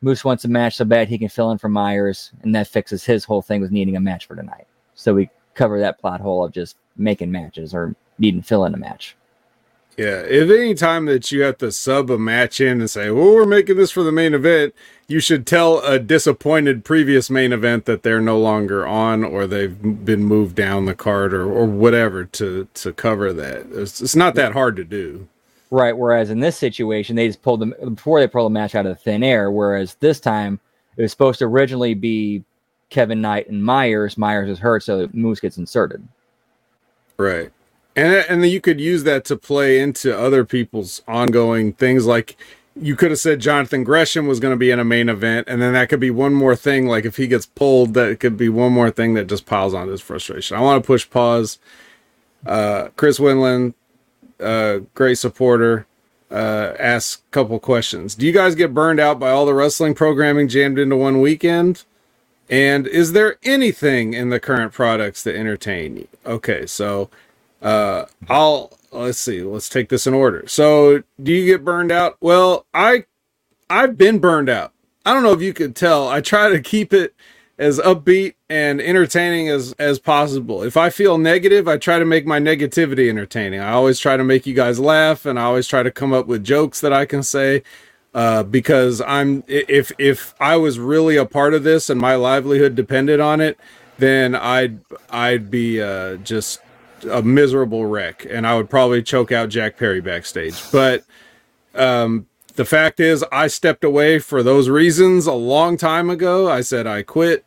Moose 0.00 0.24
wants 0.24 0.44
a 0.44 0.48
match 0.48 0.76
so 0.76 0.84
bad, 0.84 1.08
he 1.08 1.18
can 1.18 1.28
fill 1.28 1.50
in 1.50 1.58
for 1.58 1.68
Myers, 1.68 2.30
and 2.42 2.54
that 2.54 2.68
fixes 2.68 3.04
his 3.04 3.24
whole 3.24 3.42
thing 3.42 3.60
with 3.60 3.72
needing 3.72 3.96
a 3.96 4.00
match 4.00 4.26
for 4.26 4.36
tonight. 4.36 4.66
So 4.94 5.14
we 5.14 5.28
cover 5.54 5.80
that 5.80 5.98
plot 5.98 6.20
hole 6.20 6.44
of 6.44 6.52
just 6.52 6.76
making 6.96 7.32
matches 7.32 7.74
or 7.74 7.96
needing 8.18 8.42
fill 8.42 8.64
in 8.64 8.74
a 8.74 8.78
match. 8.78 9.16
Yeah, 9.96 10.20
if 10.20 10.48
any 10.48 10.74
time 10.74 11.04
that 11.06 11.30
you 11.30 11.42
have 11.42 11.58
to 11.58 11.70
sub 11.70 12.10
a 12.10 12.18
match 12.18 12.60
in 12.60 12.80
and 12.80 12.88
say, 12.88 13.10
"Well, 13.10 13.34
we're 13.34 13.44
making 13.44 13.76
this 13.76 13.90
for 13.90 14.02
the 14.02 14.12
main 14.12 14.32
event," 14.32 14.74
you 15.08 15.20
should 15.20 15.46
tell 15.46 15.80
a 15.80 15.98
disappointed 15.98 16.84
previous 16.84 17.28
main 17.28 17.52
event 17.52 17.84
that 17.84 18.02
they're 18.02 18.20
no 18.20 18.38
longer 18.38 18.86
on 18.86 19.24
or 19.24 19.46
they've 19.46 20.04
been 20.04 20.24
moved 20.24 20.54
down 20.56 20.86
the 20.86 20.94
card 20.94 21.34
or, 21.34 21.44
or 21.44 21.66
whatever 21.66 22.24
to 22.24 22.68
to 22.74 22.92
cover 22.92 23.32
that. 23.32 23.66
It's, 23.72 24.00
it's 24.00 24.16
not 24.16 24.36
that 24.36 24.52
hard 24.52 24.76
to 24.76 24.84
do. 24.84 25.28
Right. 25.70 25.96
Whereas 25.96 26.30
in 26.30 26.40
this 26.40 26.56
situation, 26.56 27.16
they 27.16 27.26
just 27.26 27.42
pulled 27.42 27.60
them 27.60 27.74
before 27.94 28.20
they 28.20 28.26
pulled 28.26 28.50
the 28.50 28.54
match 28.54 28.74
out 28.74 28.86
of 28.86 29.00
thin 29.00 29.22
air. 29.22 29.50
Whereas 29.50 29.94
this 29.96 30.18
time, 30.18 30.58
it 30.96 31.02
was 31.02 31.12
supposed 31.12 31.38
to 31.40 31.44
originally 31.44 31.94
be 31.94 32.42
Kevin 32.88 33.20
Knight 33.20 33.48
and 33.48 33.64
Myers. 33.64 34.18
Myers 34.18 34.48
is 34.48 34.58
hurt, 34.58 34.82
so 34.82 35.08
Moose 35.12 35.40
gets 35.40 35.58
inserted. 35.58 36.06
Right. 37.16 37.52
And 37.96 38.12
and 38.28 38.42
then 38.42 38.50
you 38.50 38.60
could 38.60 38.80
use 38.80 39.04
that 39.04 39.24
to 39.26 39.36
play 39.36 39.80
into 39.80 40.16
other 40.16 40.44
people's 40.44 41.02
ongoing 41.08 41.72
things 41.72 42.06
like 42.06 42.36
you 42.80 42.94
could 42.94 43.10
have 43.10 43.18
said 43.18 43.40
Jonathan 43.40 43.82
Gresham 43.84 44.26
was 44.26 44.38
going 44.40 44.52
to 44.52 44.58
be 44.58 44.70
in 44.70 44.78
a 44.78 44.84
main 44.84 45.08
event 45.08 45.48
and 45.48 45.60
then 45.60 45.72
that 45.72 45.88
could 45.88 46.00
be 46.00 46.10
one 46.10 46.32
more 46.32 46.54
thing 46.54 46.86
like 46.86 47.04
if 47.04 47.16
he 47.16 47.26
gets 47.26 47.46
pulled 47.46 47.94
that 47.94 48.20
could 48.20 48.36
be 48.36 48.48
one 48.48 48.72
more 48.72 48.90
thing 48.90 49.14
that 49.14 49.26
just 49.26 49.44
piles 49.44 49.74
on 49.74 49.88
his 49.88 50.00
frustration. 50.00 50.56
I 50.56 50.60
want 50.60 50.82
to 50.82 50.86
push 50.86 51.08
pause 51.08 51.58
uh 52.46 52.88
Chris 52.96 53.18
Winland 53.18 53.74
uh 54.38 54.78
great 54.94 55.16
supporter 55.16 55.86
uh 56.30 56.74
asks 56.78 57.22
a 57.28 57.30
couple 57.32 57.58
questions. 57.58 58.14
Do 58.14 58.24
you 58.24 58.32
guys 58.32 58.54
get 58.54 58.72
burned 58.72 59.00
out 59.00 59.18
by 59.18 59.30
all 59.30 59.46
the 59.46 59.54
wrestling 59.54 59.94
programming 59.94 60.46
jammed 60.46 60.78
into 60.78 60.96
one 60.96 61.20
weekend? 61.20 61.84
And 62.48 62.86
is 62.88 63.12
there 63.12 63.36
anything 63.44 64.12
in 64.12 64.30
the 64.30 64.40
current 64.40 64.72
products 64.72 65.22
that 65.22 65.36
entertain 65.36 65.96
you? 65.96 66.08
Okay, 66.26 66.66
so 66.66 67.08
uh 67.62 68.06
I'll 68.28 68.72
let's 68.92 69.18
see, 69.18 69.42
let's 69.42 69.68
take 69.68 69.88
this 69.88 70.06
in 70.06 70.14
order. 70.14 70.44
So, 70.46 71.02
do 71.22 71.32
you 71.32 71.46
get 71.46 71.64
burned 71.64 71.92
out? 71.92 72.16
Well, 72.20 72.66
I 72.74 73.04
I've 73.68 73.96
been 73.96 74.18
burned 74.18 74.48
out. 74.48 74.72
I 75.06 75.14
don't 75.14 75.22
know 75.22 75.32
if 75.32 75.42
you 75.42 75.52
could 75.52 75.74
tell. 75.76 76.08
I 76.08 76.20
try 76.20 76.50
to 76.50 76.60
keep 76.60 76.92
it 76.92 77.14
as 77.58 77.78
upbeat 77.78 78.34
and 78.48 78.80
entertaining 78.80 79.48
as 79.48 79.72
as 79.78 79.98
possible. 79.98 80.62
If 80.62 80.76
I 80.76 80.90
feel 80.90 81.18
negative, 81.18 81.68
I 81.68 81.76
try 81.76 81.98
to 81.98 82.04
make 82.04 82.26
my 82.26 82.40
negativity 82.40 83.08
entertaining. 83.08 83.60
I 83.60 83.72
always 83.72 83.98
try 83.98 84.16
to 84.16 84.24
make 84.24 84.46
you 84.46 84.54
guys 84.54 84.80
laugh 84.80 85.26
and 85.26 85.38
I 85.38 85.44
always 85.44 85.68
try 85.68 85.82
to 85.82 85.90
come 85.90 86.12
up 86.12 86.26
with 86.26 86.42
jokes 86.42 86.80
that 86.80 86.92
I 86.92 87.04
can 87.04 87.22
say 87.22 87.62
uh, 88.14 88.42
because 88.42 89.00
I'm 89.02 89.44
if 89.46 89.92
if 89.98 90.34
I 90.40 90.56
was 90.56 90.78
really 90.78 91.16
a 91.16 91.26
part 91.26 91.54
of 91.54 91.62
this 91.62 91.90
and 91.90 92.00
my 92.00 92.14
livelihood 92.14 92.74
depended 92.74 93.20
on 93.20 93.40
it, 93.40 93.58
then 93.98 94.34
I'd 94.34 94.80
I'd 95.10 95.50
be 95.50 95.80
uh, 95.80 96.16
just 96.16 96.60
a 97.04 97.22
miserable 97.22 97.86
wreck, 97.86 98.26
and 98.28 98.46
I 98.46 98.56
would 98.56 98.70
probably 98.70 99.02
choke 99.02 99.32
out 99.32 99.48
Jack 99.48 99.76
Perry 99.76 100.00
backstage. 100.00 100.60
But 100.72 101.04
um, 101.74 102.26
the 102.54 102.64
fact 102.64 103.00
is, 103.00 103.24
I 103.32 103.46
stepped 103.46 103.84
away 103.84 104.18
for 104.18 104.42
those 104.42 104.68
reasons 104.68 105.26
a 105.26 105.32
long 105.32 105.76
time 105.76 106.10
ago. 106.10 106.50
I 106.50 106.60
said 106.60 106.86
I 106.86 107.02
quit. 107.02 107.44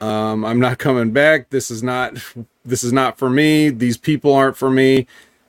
Um, 0.00 0.44
I'm 0.44 0.60
not 0.60 0.78
coming 0.78 1.12
back. 1.12 1.50
This 1.50 1.70
is 1.70 1.82
not 1.82 2.16
this 2.64 2.82
is 2.82 2.92
not 2.92 3.18
for 3.18 3.30
me. 3.30 3.70
These 3.70 3.96
people 3.96 4.34
aren't 4.34 4.56
for 4.56 4.70
me. 4.70 5.06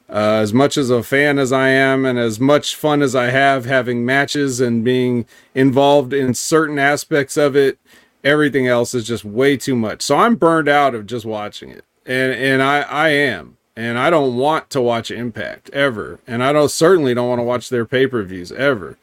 Uh, 0.08 0.38
as 0.39 0.53
much 0.53 0.78
as 0.78 0.91
a 0.91 1.01
fan 1.01 1.39
as 1.39 1.51
I 1.51 1.70
am, 1.70 2.06
and 2.06 2.20
as 2.20 2.39
much 2.39 2.76
fun 2.76 3.01
as 3.01 3.16
I 3.16 3.32
have 3.32 3.66
having 3.66 4.06
matches 4.06 4.62
and 4.62 4.84
being 4.84 5.26
involved 5.56 6.14
in 6.14 6.36
certain 6.36 6.78
aspects 6.78 7.38
of 7.38 7.56
it, 7.56 7.80
everything 8.24 8.68
else 8.68 8.93
is 8.93 9.06
just 9.06 9.26
way 9.26 9.58
too 9.58 9.76
much. 9.76 10.03
So 10.03 10.18
I'm 10.18 10.36
burned 10.36 10.70
out 10.70 10.93
of 10.93 11.08
just 11.08 11.26
watching 11.26 11.70
it, 11.70 11.86
and 12.06 12.34
and 12.34 12.62
I 12.62 12.82
I 12.82 13.10
am, 13.10 13.58
and 13.76 13.97
I 13.97 14.10
don't 14.10 14.36
want 14.36 14.70
to 14.72 14.82
watch 14.82 15.12
Impact 15.12 15.70
ever, 15.72 16.20
and 16.28 16.43
I 16.43 16.53
don't 16.53 16.72
certainly 16.72 17.14
don't 17.14 17.30
want 17.30 17.39
to 17.39 17.43
watch 17.43 17.70
their 17.70 17.86
pay 17.86 18.08
per 18.08 18.24
views 18.24 18.51
ever. 18.51 18.97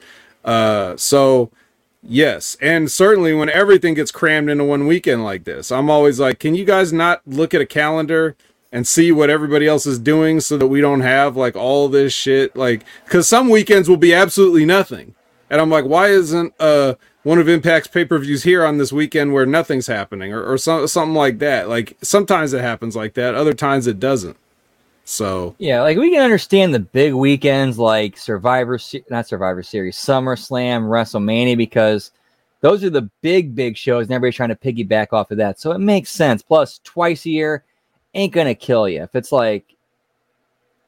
Uh, 0.45 0.97
so 0.97 1.51
yes, 2.03 2.57
and 2.61 2.91
certainly 2.91 3.33
when 3.35 3.49
everything 3.51 3.95
gets 3.95 4.11
crammed 4.11 4.51
into 4.51 4.65
one 4.65 4.87
weekend 4.87 5.25
like 5.25 5.45
this, 5.45 5.71
I'm 5.71 5.91
always 5.91 6.19
like, 6.21 6.39
can 6.39 6.55
you 6.55 6.65
guys 6.65 6.93
not 6.93 7.23
look 7.27 7.55
at 7.55 7.61
a 7.61 7.67
calendar? 7.67 8.37
and 8.73 8.89
see 8.89 9.13
what 9.13 9.29
everybody 9.29 9.69
else 9.69 9.85
is 9.85 9.99
doing 9.99 10.41
so 10.41 10.57
that 10.57 10.67
we 10.67 10.81
don't 10.81 11.03
have 11.03 11.37
like 11.37 11.55
all 11.55 11.89
this 11.89 12.13
shit 12.13 12.57
like 12.57 12.85
because 13.05 13.29
some 13.29 13.51
weekends 13.51 13.89
will 13.89 13.99
be 13.99 14.15
absolutely 14.15 14.65
nothing 14.65 15.15
and 15.51 15.61
i'm 15.61 15.69
like 15.69 15.85
why 15.85 16.09
isn't 16.09 16.55
uh 16.59 16.95
one 17.23 17.39
of 17.39 17.49
Impact's 17.49 17.89
pay 17.89 18.05
per 18.05 18.19
views 18.19 18.43
here 18.43 18.65
on 18.65 18.79
this 18.79 18.93
weekend 18.93 19.33
where 19.33 19.47
nothing's 19.47 19.87
happening, 19.87 20.33
or, 20.33 20.43
or 20.43 20.59
some, 20.59 20.87
something 20.87 21.15
like 21.15 21.39
that. 21.39 21.69
Like 21.69 21.97
sometimes 22.03 22.53
it 22.53 22.61
happens 22.61 22.97
like 22.97 23.15
that, 23.15 23.35
other 23.35 23.55
times 23.55 23.87
it 23.87 24.01
doesn't. 24.01 24.37
So 25.05 25.55
yeah, 25.59 25.83
like 25.83 25.99
we 25.99 26.11
can 26.11 26.23
understand 26.23 26.75
the 26.75 26.81
big 26.81 27.13
weekends 27.15 27.79
like 27.79 28.17
Survivor, 28.17 28.79
not 29.11 29.27
Survivor 29.27 29.63
Series, 29.63 29.97
SummerSlam, 29.97 30.85
WrestleMania, 30.85 31.57
because 31.57 32.13
those 32.61 32.85
are 32.85 32.91
the 32.91 33.11
big, 33.21 33.55
big 33.55 33.77
shows, 33.77 34.07
and 34.07 34.13
everybody's 34.13 34.37
trying 34.37 34.51
to 34.51 34.57
piggyback 34.57 35.13
off 35.13 35.33
of 35.33 35.39
that. 35.39 35.59
So 35.59 35.73
it 35.73 35.81
makes 35.81 36.11
sense. 36.11 36.43
Plus, 36.43 36.81
twice 36.85 37.27
a 37.27 37.31
year 37.31 37.65
ain't 38.15 38.33
gonna 38.33 38.55
kill 38.55 38.89
you. 38.89 39.03
If 39.03 39.15
it's 39.17 39.33
like 39.33 39.75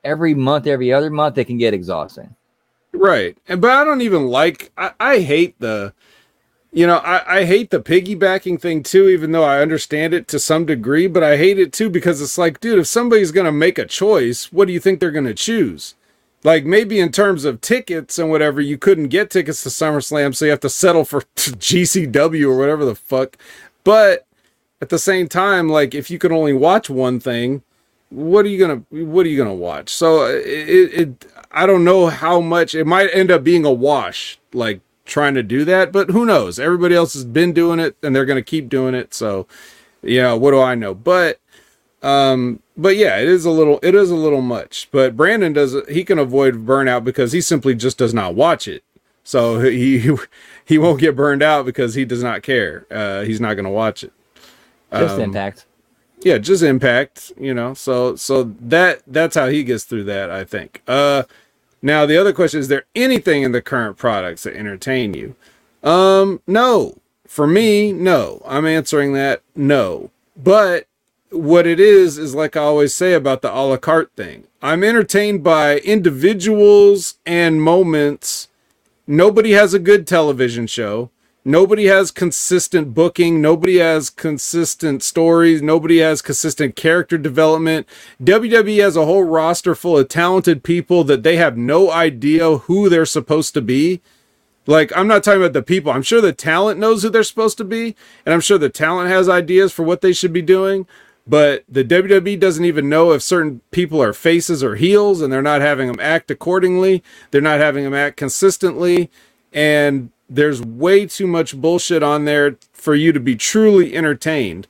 every 0.04 0.34
month, 0.34 0.66
every 0.66 0.92
other 0.92 1.10
month, 1.10 1.36
it 1.38 1.46
can 1.46 1.58
get 1.58 1.74
exhausting. 1.74 2.34
Right, 2.92 3.36
and 3.48 3.60
but 3.60 3.72
I 3.72 3.84
don't 3.84 4.02
even 4.02 4.28
like. 4.28 4.70
I, 4.78 4.92
I 5.00 5.18
hate 5.18 5.58
the 5.58 5.92
you 6.74 6.88
know, 6.88 6.96
I, 6.96 7.38
I 7.38 7.44
hate 7.44 7.70
the 7.70 7.80
piggybacking 7.80 8.60
thing 8.60 8.82
too, 8.82 9.08
even 9.08 9.30
though 9.30 9.44
I 9.44 9.62
understand 9.62 10.12
it 10.12 10.26
to 10.28 10.40
some 10.40 10.66
degree, 10.66 11.06
but 11.06 11.22
I 11.22 11.36
hate 11.36 11.58
it 11.58 11.72
too 11.72 11.88
because 11.88 12.20
it's 12.20 12.36
like, 12.36 12.58
dude, 12.58 12.80
if 12.80 12.88
somebody's 12.88 13.30
going 13.30 13.46
to 13.46 13.52
make 13.52 13.78
a 13.78 13.86
choice, 13.86 14.52
what 14.52 14.66
do 14.66 14.74
you 14.74 14.80
think 14.80 14.98
they're 14.98 15.12
going 15.12 15.24
to 15.24 15.34
choose? 15.34 15.94
Like 16.42 16.64
maybe 16.64 16.98
in 16.98 17.12
terms 17.12 17.44
of 17.44 17.60
tickets 17.60 18.18
and 18.18 18.28
whatever, 18.28 18.60
you 18.60 18.76
couldn't 18.76 19.08
get 19.08 19.30
tickets 19.30 19.62
to 19.62 19.68
SummerSlam, 19.68 20.34
so 20.34 20.44
you 20.44 20.50
have 20.50 20.60
to 20.60 20.68
settle 20.68 21.04
for 21.04 21.20
GCW 21.36 22.44
or 22.50 22.58
whatever 22.58 22.84
the 22.84 22.96
fuck. 22.96 23.36
But 23.84 24.26
at 24.82 24.88
the 24.88 24.98
same 24.98 25.28
time, 25.28 25.68
like 25.68 25.94
if 25.94 26.10
you 26.10 26.18
can 26.18 26.32
only 26.32 26.52
watch 26.52 26.90
one 26.90 27.20
thing, 27.20 27.62
what 28.10 28.44
are 28.44 28.48
you 28.48 28.58
gonna 28.58 28.82
what 29.04 29.24
are 29.24 29.28
you 29.28 29.38
gonna 29.38 29.54
watch? 29.54 29.90
So 29.90 30.24
uh, 30.24 30.28
it, 30.28 31.00
it 31.00 31.26
I 31.50 31.66
don't 31.66 31.84
know 31.84 32.08
how 32.08 32.40
much 32.40 32.74
it 32.74 32.84
might 32.84 33.10
end 33.12 33.30
up 33.30 33.44
being 33.44 33.64
a 33.64 33.72
wash. 33.72 34.38
Like 34.52 34.80
trying 35.04 35.34
to 35.34 35.42
do 35.42 35.64
that, 35.64 35.92
but 35.92 36.10
who 36.10 36.24
knows? 36.24 36.58
Everybody 36.58 36.94
else 36.94 37.14
has 37.14 37.24
been 37.24 37.52
doing 37.52 37.78
it 37.78 37.96
and 38.02 38.14
they're 38.14 38.24
going 38.24 38.42
to 38.42 38.50
keep 38.50 38.68
doing 38.68 38.94
it. 38.94 39.14
So, 39.14 39.46
yeah, 40.02 40.32
what 40.32 40.52
do 40.52 40.60
I 40.60 40.74
know? 40.74 40.94
But, 40.94 41.40
um, 42.02 42.60
but 42.76 42.96
yeah, 42.96 43.18
it 43.18 43.28
is 43.28 43.44
a 43.44 43.50
little, 43.50 43.78
it 43.82 43.94
is 43.94 44.10
a 44.10 44.16
little 44.16 44.42
much, 44.42 44.88
but 44.90 45.16
Brandon 45.16 45.52
does, 45.52 45.76
he 45.88 46.04
can 46.04 46.18
avoid 46.18 46.66
burnout 46.66 47.04
because 47.04 47.32
he 47.32 47.40
simply 47.40 47.74
just 47.74 47.98
does 47.98 48.14
not 48.14 48.34
watch 48.34 48.66
it. 48.66 48.82
So 49.22 49.60
he, 49.60 50.10
he 50.64 50.78
won't 50.78 51.00
get 51.00 51.16
burned 51.16 51.42
out 51.42 51.64
because 51.64 51.94
he 51.94 52.04
does 52.04 52.22
not 52.22 52.42
care. 52.42 52.86
Uh, 52.90 53.22
he's 53.22 53.40
not 53.40 53.54
going 53.54 53.64
to 53.64 53.70
watch 53.70 54.04
it. 54.04 54.12
Just 54.92 55.14
um, 55.16 55.20
impact. 55.20 55.66
Yeah, 56.22 56.38
just 56.38 56.62
impact, 56.62 57.32
you 57.38 57.52
know. 57.52 57.74
So 57.74 58.16
so 58.16 58.54
that 58.60 59.02
that's 59.06 59.36
how 59.36 59.48
he 59.48 59.62
gets 59.62 59.84
through 59.84 60.04
that, 60.04 60.30
I 60.30 60.44
think. 60.44 60.82
Uh 60.88 61.24
now, 61.84 62.06
the 62.06 62.16
other 62.16 62.32
question 62.32 62.60
is 62.60 62.68
there 62.68 62.86
anything 62.94 63.42
in 63.42 63.52
the 63.52 63.60
current 63.60 63.98
products 63.98 64.44
that 64.44 64.56
entertain 64.56 65.12
you? 65.12 65.36
Um, 65.82 66.40
no. 66.46 66.96
For 67.26 67.46
me, 67.46 67.92
no. 67.92 68.40
I'm 68.46 68.64
answering 68.64 69.12
that 69.12 69.42
no. 69.54 70.10
But 70.34 70.86
what 71.28 71.66
it 71.66 71.78
is 71.78 72.16
is 72.16 72.34
like 72.34 72.56
I 72.56 72.62
always 72.62 72.94
say 72.94 73.12
about 73.12 73.42
the 73.42 73.54
a 73.54 73.60
la 73.60 73.76
carte 73.76 74.10
thing. 74.16 74.44
I'm 74.62 74.82
entertained 74.82 75.44
by 75.44 75.76
individuals 75.80 77.16
and 77.26 77.60
moments. 77.60 78.48
Nobody 79.06 79.50
has 79.50 79.74
a 79.74 79.78
good 79.78 80.06
television 80.06 80.66
show. 80.66 81.10
Nobody 81.44 81.86
has 81.86 82.10
consistent 82.10 82.94
booking. 82.94 83.42
Nobody 83.42 83.76
has 83.76 84.08
consistent 84.08 85.02
stories. 85.02 85.60
Nobody 85.60 85.98
has 85.98 86.22
consistent 86.22 86.74
character 86.74 87.18
development. 87.18 87.86
WWE 88.22 88.80
has 88.82 88.96
a 88.96 89.04
whole 89.04 89.24
roster 89.24 89.74
full 89.74 89.98
of 89.98 90.08
talented 90.08 90.62
people 90.62 91.04
that 91.04 91.22
they 91.22 91.36
have 91.36 91.58
no 91.58 91.90
idea 91.90 92.58
who 92.58 92.88
they're 92.88 93.04
supposed 93.04 93.52
to 93.54 93.60
be. 93.60 94.00
Like, 94.66 94.96
I'm 94.96 95.06
not 95.06 95.22
talking 95.22 95.42
about 95.42 95.52
the 95.52 95.62
people. 95.62 95.92
I'm 95.92 96.02
sure 96.02 96.22
the 96.22 96.32
talent 96.32 96.80
knows 96.80 97.02
who 97.02 97.10
they're 97.10 97.22
supposed 97.22 97.58
to 97.58 97.64
be, 97.64 97.94
and 98.24 98.32
I'm 98.32 98.40
sure 98.40 98.56
the 98.56 98.70
talent 98.70 99.10
has 99.10 99.28
ideas 99.28 99.70
for 99.70 99.82
what 99.82 100.00
they 100.00 100.14
should 100.14 100.32
be 100.32 100.40
doing. 100.40 100.86
But 101.26 101.64
the 101.68 101.84
WWE 101.84 102.40
doesn't 102.40 102.64
even 102.64 102.88
know 102.88 103.12
if 103.12 103.22
certain 103.22 103.60
people 103.70 104.02
are 104.02 104.14
faces 104.14 104.64
or 104.64 104.76
heels, 104.76 105.20
and 105.20 105.30
they're 105.30 105.42
not 105.42 105.60
having 105.60 105.88
them 105.88 106.00
act 106.00 106.30
accordingly. 106.30 107.02
They're 107.30 107.42
not 107.42 107.60
having 107.60 107.84
them 107.84 107.94
act 107.94 108.16
consistently. 108.16 109.10
And 109.52 110.10
there's 110.28 110.62
way 110.62 111.06
too 111.06 111.26
much 111.26 111.56
bullshit 111.56 112.02
on 112.02 112.24
there 112.24 112.56
for 112.72 112.94
you 112.94 113.12
to 113.12 113.20
be 113.20 113.36
truly 113.36 113.94
entertained. 113.94 114.66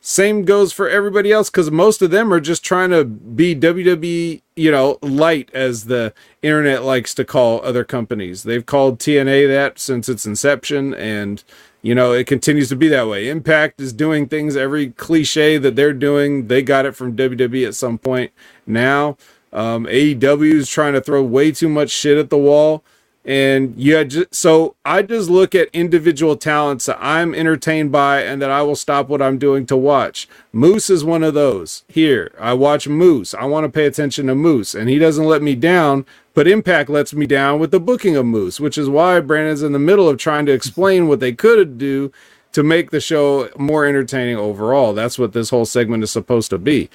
Same 0.00 0.44
goes 0.44 0.72
for 0.72 0.88
everybody 0.88 1.32
else 1.32 1.50
because 1.50 1.70
most 1.70 2.00
of 2.00 2.10
them 2.10 2.32
are 2.32 2.40
just 2.40 2.64
trying 2.64 2.90
to 2.90 3.04
be 3.04 3.54
WWE, 3.54 4.40
you 4.56 4.70
know, 4.70 4.98
light 5.02 5.50
as 5.52 5.84
the 5.86 6.14
internet 6.40 6.84
likes 6.84 7.14
to 7.14 7.24
call 7.24 7.60
other 7.62 7.84
companies. 7.84 8.44
They've 8.44 8.64
called 8.64 9.00
TNA 9.00 9.48
that 9.48 9.78
since 9.78 10.08
its 10.08 10.24
inception, 10.24 10.94
and 10.94 11.42
you 11.82 11.94
know 11.94 12.12
it 12.12 12.26
continues 12.26 12.68
to 12.68 12.76
be 12.76 12.88
that 12.88 13.08
way. 13.08 13.28
Impact 13.28 13.80
is 13.80 13.92
doing 13.92 14.28
things 14.28 14.56
every 14.56 14.90
cliche 14.90 15.58
that 15.58 15.74
they're 15.74 15.92
doing. 15.92 16.46
They 16.46 16.62
got 16.62 16.86
it 16.86 16.94
from 16.94 17.16
WWE 17.16 17.66
at 17.66 17.74
some 17.74 17.98
point. 17.98 18.32
Now 18.66 19.16
um, 19.52 19.84
AEW 19.86 20.54
is 20.54 20.68
trying 20.68 20.92
to 20.92 21.00
throw 21.00 21.22
way 21.22 21.52
too 21.52 21.68
much 21.68 21.90
shit 21.90 22.18
at 22.18 22.30
the 22.30 22.38
wall 22.38 22.84
and 23.28 23.76
yeah 23.76 24.02
just, 24.02 24.34
so 24.34 24.74
i 24.86 25.02
just 25.02 25.28
look 25.28 25.54
at 25.54 25.68
individual 25.74 26.34
talents 26.34 26.86
that 26.86 26.98
i'm 26.98 27.34
entertained 27.34 27.92
by 27.92 28.22
and 28.22 28.40
that 28.40 28.50
i 28.50 28.62
will 28.62 28.74
stop 28.74 29.08
what 29.08 29.22
i'm 29.22 29.38
doing 29.38 29.66
to 29.66 29.76
watch. 29.76 30.28
Moose 30.52 30.88
is 30.88 31.04
one 31.04 31.22
of 31.22 31.34
those. 31.34 31.84
Here 31.88 32.32
i 32.40 32.54
watch 32.54 32.88
moose. 32.88 33.34
I 33.34 33.44
want 33.44 33.64
to 33.64 33.70
pay 33.70 33.86
attention 33.86 34.26
to 34.26 34.34
moose 34.34 34.74
and 34.74 34.88
he 34.88 34.98
doesn't 34.98 35.26
let 35.26 35.42
me 35.42 35.54
down 35.54 36.06
but 36.32 36.48
impact 36.48 36.88
lets 36.88 37.12
me 37.12 37.26
down 37.26 37.60
with 37.60 37.70
the 37.70 37.80
booking 37.80 38.16
of 38.16 38.24
moose 38.24 38.58
which 38.58 38.78
is 38.78 38.88
why 38.88 39.20
brandon's 39.20 39.62
in 39.62 39.72
the 39.72 39.78
middle 39.78 40.08
of 40.08 40.16
trying 40.16 40.46
to 40.46 40.52
explain 40.52 41.06
what 41.06 41.20
they 41.20 41.32
could 41.32 41.76
do 41.76 42.10
to 42.52 42.62
make 42.62 42.90
the 42.90 43.00
show 43.00 43.50
more 43.56 43.84
entertaining 43.86 44.36
overall. 44.36 44.92
That's 44.92 45.18
what 45.18 45.32
this 45.32 45.50
whole 45.50 45.64
segment 45.64 46.02
is 46.02 46.10
supposed 46.10 46.50
to 46.50 46.58
be. 46.58 46.88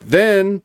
Then 0.00 0.62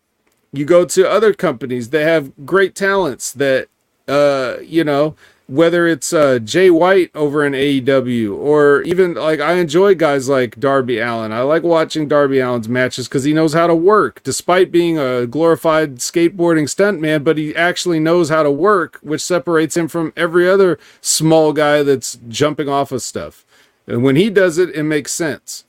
you 0.52 0.66
go 0.66 0.86
to 0.86 1.10
other 1.10 1.34
companies 1.34 1.90
that 1.90 2.04
have 2.04 2.46
great 2.46 2.76
talents 2.76 3.32
that 3.34 3.68
uh, 4.08 4.58
you 4.62 4.84
know, 4.84 5.16
whether 5.48 5.86
it's 5.88 6.14
uh, 6.14 6.40
Jay 6.40 6.70
White 6.70 7.12
over 7.14 7.46
in 7.46 7.54
AEW 7.54 8.36
or 8.36 8.82
even 8.84 9.14
like 9.14 9.40
I 9.40 9.54
enjoy 9.54 9.94
guys 9.94 10.30
like 10.30 10.60
Darby 10.60 11.00
Allin. 11.00 11.32
I 11.34 11.42
like 11.42 11.64
watching 11.64 12.08
Darby 12.08 12.42
Allin's 12.42 12.70
matches 12.70 13.08
because 13.08 13.24
he 13.24 13.34
knows 13.34 13.54
how 13.54 13.68
to 13.68 13.76
work, 13.76 14.24
despite 14.24 14.72
being 14.72 14.98
a 14.98 15.28
glorified 15.28 15.98
skateboarding 15.98 16.64
stuntman. 16.64 17.24
But 17.24 17.38
he 17.38 17.56
actually 17.56 18.00
knows 18.00 18.30
how 18.30 18.44
to 18.44 18.52
work, 18.52 19.00
which 19.02 19.22
separates 19.22 19.76
him 19.76 19.88
from 19.88 20.14
every 20.16 20.50
other 20.50 20.80
small 21.02 21.52
guy 21.52 21.84
that's 21.84 22.18
jumping 22.28 22.70
off 22.70 22.92
of 22.92 23.02
stuff. 23.02 23.46
And 23.86 24.04
when 24.04 24.16
he 24.16 24.30
does 24.30 24.58
it, 24.58 24.70
it 24.70 24.84
makes 24.84 25.12
sense. 25.12 25.66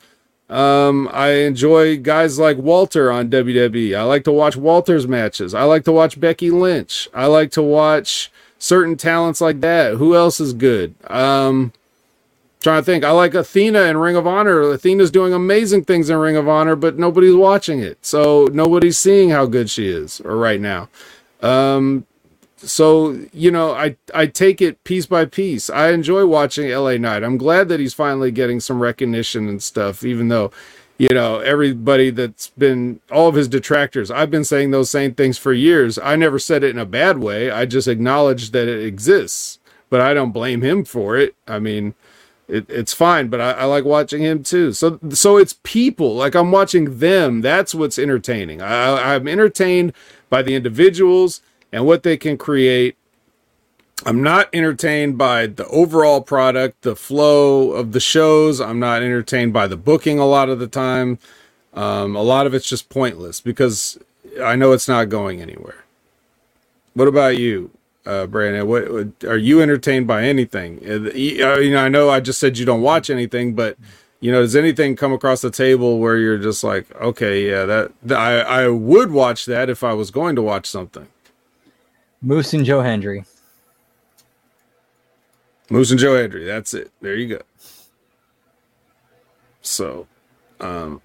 Um, 0.51 1.09
I 1.12 1.30
enjoy 1.30 1.97
guys 1.99 2.38
like 2.38 2.59
Walter 2.59 3.11
on 3.11 3.30
WWE. 3.30 3.97
I 3.97 4.03
like 4.03 4.24
to 4.24 4.32
watch 4.32 4.57
Walter's 4.57 5.09
matches. 5.09 5.55
I 5.55 5.64
like 5.64 5.84
to 5.84 5.92
watch 5.92 6.20
Becky 6.20 6.51
Lynch. 6.51 7.09
I 7.14 7.26
like 7.26 7.51
to 7.53 7.62
watch 7.62 8.30
certain 8.59 8.97
talents 8.97 9.40
like 9.40 9.61
that. 9.62 9.95
Who 9.95 10.14
else 10.14 10.40
is 10.40 10.53
good? 10.53 10.95
Um, 11.11 11.72
trying 12.61 12.82
to 12.82 12.84
think. 12.84 13.05
I 13.05 13.11
like 13.12 13.34
Athena 13.34 13.82
in 13.82 13.97
Ring 13.97 14.16
of 14.16 14.26
Honor. 14.26 14.61
Athena's 14.70 15.11
doing 15.11 15.32
amazing 15.32 15.84
things 15.84 16.11
in 16.11 16.16
Ring 16.18 16.36
of 16.36 16.49
Honor, 16.49 16.76
but 16.76 16.99
nobody's 16.99 17.34
watching 17.34 17.80
it. 17.80 18.05
So 18.05 18.49
nobody's 18.53 18.99
seeing 18.99 19.30
how 19.30 19.47
good 19.47 19.70
she 19.70 19.88
is 19.88 20.20
or 20.20 20.36
right 20.36 20.61
now. 20.61 20.88
Um, 21.42 22.07
so 22.57 23.19
you 23.33 23.51
know 23.51 23.73
i 23.73 23.97
i 24.15 24.27
take 24.27 24.63
it 24.63 24.83
piece 24.85 25.07
by 25.07 25.25
piece. 25.25 25.69
I 25.71 25.91
enjoy 25.91 26.27
watching 26.27 26.71
la 26.71 26.97
knight. 26.97 27.23
I'm 27.23 27.39
glad 27.39 27.69
that 27.69 27.81
he's 27.81 27.95
finally 27.95 28.31
getting 28.31 28.61
some 28.61 28.81
recognition 28.81 29.49
and 29.49 29.63
stuff 29.63 30.05
even 30.05 30.29
though 30.29 30.51
you 30.99 31.09
know 31.09 31.41
everybody 31.41 32.11
that's 32.11 32.49
been 32.51 33.01
all 33.11 33.29
of 33.29 33.35
his 33.35 33.49
detractors 33.49 34.13
i've 34.13 34.31
been 34.31 34.45
saying 34.45 34.71
those 34.71 34.91
same 34.91 35.15
things 35.15 35.39
for 35.39 35.53
years. 35.53 35.99
I 35.99 36.17
never 36.17 36.39
said 36.39 36.63
it 36.63 36.71
in 36.71 36.79
a 36.79 36.87
bad 36.87 37.19
way. 37.19 37.51
I 37.51 37.67
just 37.67 37.89
acknowledged 37.89 38.53
that 38.53 38.69
it 38.69 38.85
exists 38.85 39.59
but 39.91 40.01
i 40.01 40.15
don't 40.15 40.33
blame 40.33 40.63
him 40.63 40.85
for 40.85 41.17
it. 41.17 41.35
I 41.47 41.59
mean 41.59 41.95
it, 42.47 42.69
it's 42.69 42.93
fine 42.93 43.29
but 43.29 43.41
I, 43.41 43.53
I 43.53 43.65
like 43.65 43.85
watching 43.85 44.23
him 44.23 44.43
too. 44.43 44.73
So 44.73 45.01
so 45.11 45.37
it's 45.37 45.59
people. 45.65 46.15
Like 46.15 46.35
i'm 46.35 46.53
watching 46.53 46.99
them. 46.99 47.41
That's 47.41 47.75
what's 47.75 47.99
entertaining. 47.99 48.63
I, 48.63 49.15
i'm 49.15 49.27
entertained 49.27 49.93
by 50.31 50.43
the 50.43 50.55
individuals 50.55 51.43
and 51.75 51.85
what 51.85 52.05
they 52.05 52.16
can 52.16 52.39
create. 52.39 52.97
I'm 54.07 54.22
not 54.22 54.49
entertained 54.53 55.18
by 55.18 55.49
the 55.49 55.66
overall 55.66 56.20
product, 56.20 56.83
the 56.83 56.95
flow 56.95 57.72
of 57.72 57.91
the 57.91 58.01
shows. 58.01 58.61
I'm 58.61 58.79
not 58.79 59.03
entertained 59.03 59.53
by 59.53 59.66
the 59.66 59.77
booking 59.77 60.20
a 60.20 60.27
lot 60.27 60.49
of 60.49 60.61
the 60.61 60.68
time. 60.68 61.18
Um, 61.72 62.14
a 62.14 62.22
lot 62.22 62.47
of 62.47 62.55
it's 62.55 62.68
just 62.68 62.89
pointless 62.89 63.41
because 63.41 63.99
I 64.41 64.55
know 64.55 64.70
it's 64.70 64.87
not 64.87 65.09
going 65.09 65.43
anywhere. 65.43 65.85
What 66.93 67.09
about 67.09 67.39
you, 67.39 67.72
uh, 68.07 68.27
Brandon? 68.27 68.68
What, 68.68 68.93
what, 68.93 69.25
are 69.25 69.37
you 69.37 69.61
entertained 69.61 70.07
by 70.07 70.22
anything? 70.22 70.79
Uh, 70.89 71.11
you 71.12 71.70
know, 71.72 71.85
I 71.85 71.89
know 71.89 72.09
I 72.09 72.20
just 72.20 72.39
said 72.39 72.57
you 72.57 72.64
don't 72.64 72.83
watch 72.83 73.11
anything, 73.11 73.55
but 73.55 73.77
you 74.20 74.31
know, 74.31 74.43
does 74.43 74.55
anything 74.55 74.95
come 74.95 75.12
across 75.12 75.41
the 75.41 75.51
table 75.51 75.99
where 75.99 76.18
you're 76.18 76.39
just 76.39 76.62
like, 76.62 76.87
okay, 77.01 77.51
yeah, 77.51 77.64
that 77.64 77.93
I 78.11 78.41
I 78.41 78.68
would 78.68 79.11
watch 79.11 79.45
that 79.47 79.68
if 79.68 79.83
I 79.83 79.93
was 79.93 80.12
going 80.12 80.37
to 80.37 80.43
watch 80.43 80.66
something. 80.66 81.09
Moose 82.25 82.55
and 82.55 82.64
Joe 82.64 82.81
Hendry. 82.81 83.25
Moose 85.70 85.91
and 85.91 86.01
Joe 86.01 86.16
Hendry. 86.16 86.45
That's 86.45 86.72
it. 86.72 86.91
There 87.03 87.14
you 87.14 87.29
go. 87.29 87.43
So, 89.61 90.07
um, 90.61 91.03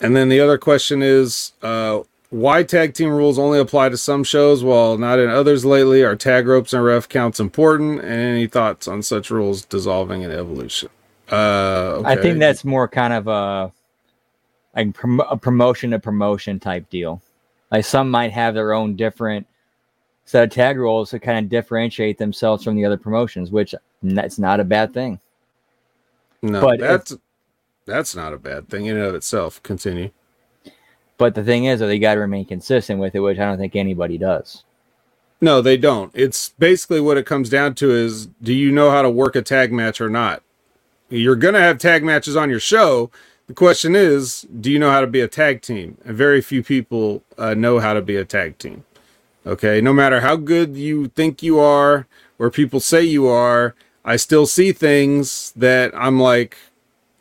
and 0.00 0.16
then 0.16 0.28
the 0.28 0.40
other 0.40 0.58
question 0.58 1.00
is, 1.00 1.52
uh, 1.62 2.00
why 2.30 2.62
tag 2.62 2.94
team 2.94 3.10
rules 3.10 3.38
only 3.38 3.58
apply 3.60 3.90
to 3.90 3.96
some 3.96 4.24
shows 4.24 4.64
while 4.64 4.98
not 4.98 5.18
in 5.18 5.30
others 5.30 5.64
lately? 5.64 6.02
Are 6.02 6.16
tag 6.16 6.46
ropes 6.46 6.72
and 6.72 6.84
ref 6.84 7.08
counts 7.08 7.38
important? 7.38 8.00
And 8.00 8.10
any 8.10 8.46
thoughts 8.46 8.88
on 8.88 9.02
such 9.02 9.30
rules 9.30 9.64
dissolving 9.64 10.22
in 10.22 10.32
evolution? 10.32 10.88
Uh, 11.30 12.00
okay. 12.00 12.08
I 12.08 12.16
think 12.16 12.38
that's 12.38 12.64
more 12.64 12.88
kind 12.88 13.12
of 13.12 13.28
a 13.28 13.72
like 14.74 14.94
prom- 14.94 15.20
a 15.20 15.36
promotion 15.36 15.90
to 15.90 15.98
promotion 15.98 16.58
type 16.58 16.88
deal. 16.90 17.22
Like 17.70 17.84
some 17.84 18.10
might 18.10 18.32
have 18.32 18.54
their 18.54 18.72
own 18.72 18.96
different 18.96 19.46
set 20.24 20.44
of 20.44 20.50
tag 20.50 20.78
rules 20.78 21.10
to 21.10 21.18
kind 21.18 21.44
of 21.44 21.50
differentiate 21.50 22.18
themselves 22.18 22.64
from 22.64 22.76
the 22.76 22.84
other 22.84 22.96
promotions, 22.96 23.50
which 23.50 23.74
that's 24.02 24.38
not 24.38 24.60
a 24.60 24.64
bad 24.64 24.94
thing. 24.94 25.20
no, 26.42 26.60
but 26.60 26.80
that's 26.80 27.16
that's 27.86 28.14
not 28.14 28.32
a 28.32 28.38
bad 28.38 28.68
thing 28.68 28.86
in 28.86 28.96
and 28.96 29.06
of 29.06 29.14
itself. 29.14 29.62
Continue. 29.62 30.10
But 31.18 31.34
the 31.34 31.44
thing 31.44 31.66
is, 31.66 31.80
that 31.80 31.86
they 31.86 31.98
got 31.98 32.14
to 32.14 32.20
remain 32.20 32.44
consistent 32.46 32.98
with 32.98 33.14
it, 33.14 33.20
which 33.20 33.38
I 33.38 33.44
don't 33.44 33.58
think 33.58 33.76
anybody 33.76 34.18
does. 34.18 34.64
No, 35.40 35.60
they 35.60 35.76
don't. 35.76 36.10
It's 36.14 36.50
basically 36.50 37.00
what 37.00 37.18
it 37.18 37.26
comes 37.26 37.50
down 37.50 37.74
to 37.76 37.90
is 37.90 38.26
do 38.40 38.52
you 38.52 38.70
know 38.70 38.90
how 38.90 39.02
to 39.02 39.10
work 39.10 39.34
a 39.34 39.42
tag 39.42 39.72
match 39.72 40.00
or 40.00 40.08
not? 40.08 40.42
You're 41.10 41.36
going 41.36 41.54
to 41.54 41.60
have 41.60 41.78
tag 41.78 42.04
matches 42.04 42.36
on 42.36 42.48
your 42.48 42.60
show. 42.60 43.10
The 43.48 43.54
question 43.54 43.94
is, 43.96 44.46
do 44.60 44.70
you 44.70 44.78
know 44.78 44.90
how 44.90 45.00
to 45.00 45.06
be 45.06 45.20
a 45.20 45.28
tag 45.28 45.60
team? 45.60 45.98
And 46.04 46.16
very 46.16 46.40
few 46.40 46.62
people 46.62 47.22
uh, 47.36 47.54
know 47.54 47.80
how 47.80 47.92
to 47.92 48.00
be 48.00 48.16
a 48.16 48.24
tag 48.24 48.56
team. 48.58 48.84
Okay, 49.46 49.80
no 49.80 49.92
matter 49.92 50.20
how 50.20 50.36
good 50.36 50.76
you 50.76 51.08
think 51.08 51.42
you 51.42 51.58
are 51.58 52.06
or 52.38 52.50
people 52.50 52.80
say 52.80 53.02
you 53.02 53.26
are, 53.26 53.74
I 54.04 54.16
still 54.16 54.46
see 54.46 54.72
things 54.72 55.52
that 55.56 55.92
I'm 55.94 56.20
like, 56.20 56.56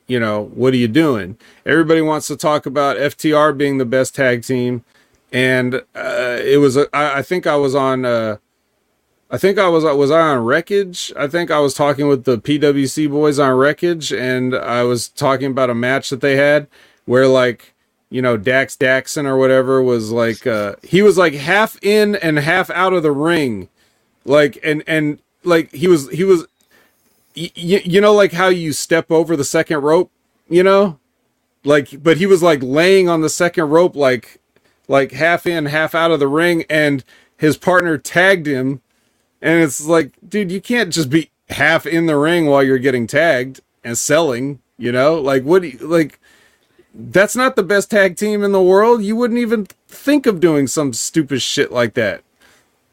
you 0.07 0.19
know, 0.19 0.51
what 0.53 0.73
are 0.73 0.77
you 0.77 0.87
doing? 0.87 1.37
Everybody 1.65 2.01
wants 2.01 2.27
to 2.27 2.35
talk 2.35 2.65
about 2.65 2.97
FTR 2.97 3.57
being 3.57 3.77
the 3.77 3.85
best 3.85 4.13
tag 4.15 4.43
team 4.43 4.83
and 5.31 5.75
uh, 5.95 6.39
it 6.41 6.59
was 6.59 6.75
a, 6.75 6.87
I, 6.93 7.19
I 7.19 7.21
think 7.21 7.47
I 7.47 7.55
was 7.55 7.73
on 7.75 8.05
uh, 8.05 8.37
I 9.29 9.37
think 9.37 9.57
I 9.57 9.69
was 9.69 9.83
was 9.83 10.11
I 10.11 10.19
on 10.19 10.43
Wreckage. 10.43 11.13
I 11.15 11.27
think 11.27 11.51
I 11.51 11.59
was 11.59 11.73
talking 11.73 12.07
with 12.07 12.25
the 12.25 12.37
PWC 12.37 13.09
boys 13.09 13.39
on 13.39 13.55
Wreckage, 13.55 14.11
and 14.11 14.53
I 14.53 14.83
was 14.83 15.07
talking 15.07 15.51
about 15.51 15.69
a 15.69 15.75
match 15.75 16.09
that 16.09 16.21
they 16.21 16.35
had 16.35 16.67
where 17.05 17.27
like 17.27 17.73
you 18.11 18.21
know 18.21 18.37
Dax 18.37 18.77
Daxon 18.77 19.25
or 19.25 19.37
whatever 19.37 19.81
was 19.81 20.11
like 20.11 20.45
uh, 20.45 20.75
he 20.83 21.01
was 21.01 21.17
like 21.17 21.33
half 21.33 21.79
in 21.83 22.15
and 22.17 22.37
half 22.39 22.69
out 22.69 22.93
of 22.93 23.03
the 23.03 23.11
ring, 23.11 23.69
like 24.25 24.59
and 24.63 24.83
and 24.85 25.19
like 25.43 25.71
he 25.73 25.87
was 25.87 26.09
he 26.11 26.23
was 26.23 26.45
y- 27.35 27.51
you 27.55 28.01
know 28.01 28.13
like 28.13 28.33
how 28.33 28.49
you 28.49 28.73
step 28.73 29.11
over 29.11 29.35
the 29.35 29.43
second 29.45 29.81
rope, 29.81 30.11
you 30.49 30.63
know, 30.63 30.99
like 31.63 32.03
but 32.03 32.17
he 32.17 32.27
was 32.27 32.43
like 32.43 32.61
laying 32.61 33.09
on 33.09 33.21
the 33.21 33.29
second 33.29 33.69
rope 33.69 33.95
like 33.95 34.39
like 34.87 35.13
half 35.13 35.47
in, 35.47 35.67
half 35.67 35.95
out 35.95 36.11
of 36.11 36.19
the 36.19 36.27
ring, 36.27 36.65
and 36.69 37.03
his 37.37 37.57
partner 37.57 37.97
tagged 37.97 38.45
him. 38.45 38.81
And 39.41 39.63
it's 39.63 39.85
like, 39.85 40.13
dude, 40.27 40.51
you 40.51 40.61
can't 40.61 40.93
just 40.93 41.09
be 41.09 41.31
half 41.49 41.87
in 41.87 42.05
the 42.05 42.17
ring 42.17 42.45
while 42.45 42.61
you're 42.63 42.77
getting 42.77 43.07
tagged 43.07 43.61
and 43.83 43.97
selling, 43.97 44.59
you 44.77 44.91
know? 44.91 45.19
Like, 45.19 45.43
what 45.43 45.63
do 45.63 45.69
you, 45.69 45.79
like, 45.79 46.19
that's 46.93 47.35
not 47.35 47.55
the 47.55 47.63
best 47.63 47.89
tag 47.89 48.17
team 48.17 48.43
in 48.43 48.51
the 48.51 48.61
world. 48.61 49.03
You 49.03 49.15
wouldn't 49.15 49.39
even 49.39 49.65
think 49.87 50.25
of 50.25 50.39
doing 50.39 50.67
some 50.67 50.93
stupid 50.93 51.41
shit 51.41 51.71
like 51.71 51.93
that. 51.95 52.23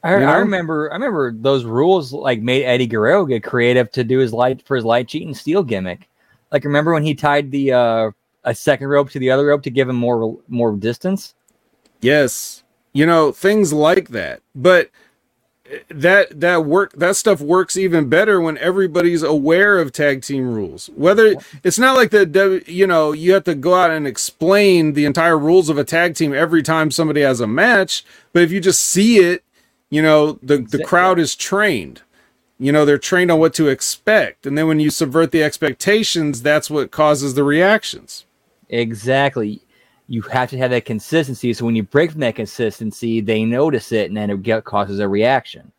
I, 0.02 0.14
You 0.14 0.20
know? 0.20 0.26
I 0.26 0.36
remember, 0.36 0.90
I 0.90 0.94
remember 0.94 1.32
those 1.32 1.64
rules 1.64 2.12
like 2.12 2.40
made 2.40 2.64
Eddie 2.64 2.86
Guerrero 2.86 3.26
get 3.26 3.42
creative 3.42 3.90
to 3.92 4.04
do 4.04 4.18
his 4.18 4.32
light 4.32 4.64
for 4.66 4.76
his 4.76 4.84
light 4.84 5.08
cheat 5.08 5.26
and 5.26 5.36
steel 5.36 5.62
gimmick. 5.62 6.08
Like, 6.52 6.64
remember 6.64 6.92
when 6.92 7.02
he 7.02 7.14
tied 7.14 7.50
the 7.50 7.72
uh, 7.72 8.10
a 8.44 8.54
second 8.54 8.88
rope 8.88 9.10
to 9.10 9.18
the 9.18 9.30
other 9.30 9.46
rope 9.46 9.62
to 9.64 9.70
give 9.70 9.88
him 9.88 9.96
more 9.96 10.38
more 10.48 10.72
distance? 10.76 11.34
Yes. 12.00 12.62
You 12.92 13.04
know, 13.04 13.32
things 13.32 13.72
like 13.72 14.08
that. 14.10 14.40
But 14.54 14.90
that 15.88 16.40
that 16.40 16.64
work 16.64 16.92
that 16.94 17.16
stuff 17.16 17.40
works 17.40 17.76
even 17.76 18.08
better 18.08 18.40
when 18.40 18.56
everybody's 18.58 19.22
aware 19.22 19.78
of 19.78 19.92
tag 19.92 20.22
team 20.22 20.54
rules. 20.54 20.88
Whether 20.94 21.36
it's 21.62 21.78
not 21.78 21.96
like 21.96 22.10
the 22.10 22.62
you 22.66 22.86
know, 22.86 23.12
you 23.12 23.32
have 23.34 23.44
to 23.44 23.54
go 23.54 23.74
out 23.74 23.90
and 23.90 24.06
explain 24.06 24.94
the 24.94 25.04
entire 25.04 25.38
rules 25.38 25.68
of 25.68 25.78
a 25.78 25.84
tag 25.84 26.14
team 26.14 26.32
every 26.32 26.62
time 26.62 26.90
somebody 26.90 27.20
has 27.20 27.40
a 27.40 27.46
match, 27.46 28.04
but 28.32 28.42
if 28.42 28.50
you 28.50 28.60
just 28.60 28.82
see 28.82 29.18
it, 29.18 29.44
you 29.90 30.02
know, 30.02 30.38
the 30.42 30.58
the 30.58 30.82
crowd 30.82 31.18
is 31.18 31.34
trained. 31.34 32.02
You 32.60 32.72
know, 32.72 32.84
they're 32.84 32.98
trained 32.98 33.30
on 33.30 33.38
what 33.38 33.54
to 33.54 33.68
expect. 33.68 34.44
And 34.44 34.58
then 34.58 34.66
when 34.66 34.80
you 34.80 34.90
subvert 34.90 35.30
the 35.30 35.44
expectations, 35.44 36.42
that's 36.42 36.68
what 36.68 36.90
causes 36.90 37.34
the 37.34 37.44
reactions. 37.44 38.24
Exactly. 38.68 39.62
You 40.08 40.22
have 40.22 40.50
to 40.50 40.58
have 40.58 40.70
that 40.70 40.86
consistency. 40.86 41.52
So 41.52 41.66
when 41.66 41.76
you 41.76 41.82
break 41.82 42.10
from 42.10 42.20
that 42.20 42.34
consistency, 42.34 43.20
they 43.20 43.44
notice 43.44 43.92
it, 43.92 44.08
and 44.08 44.16
then 44.16 44.30
it 44.30 44.64
causes 44.64 44.98
a 44.98 45.08
reaction. 45.08 45.70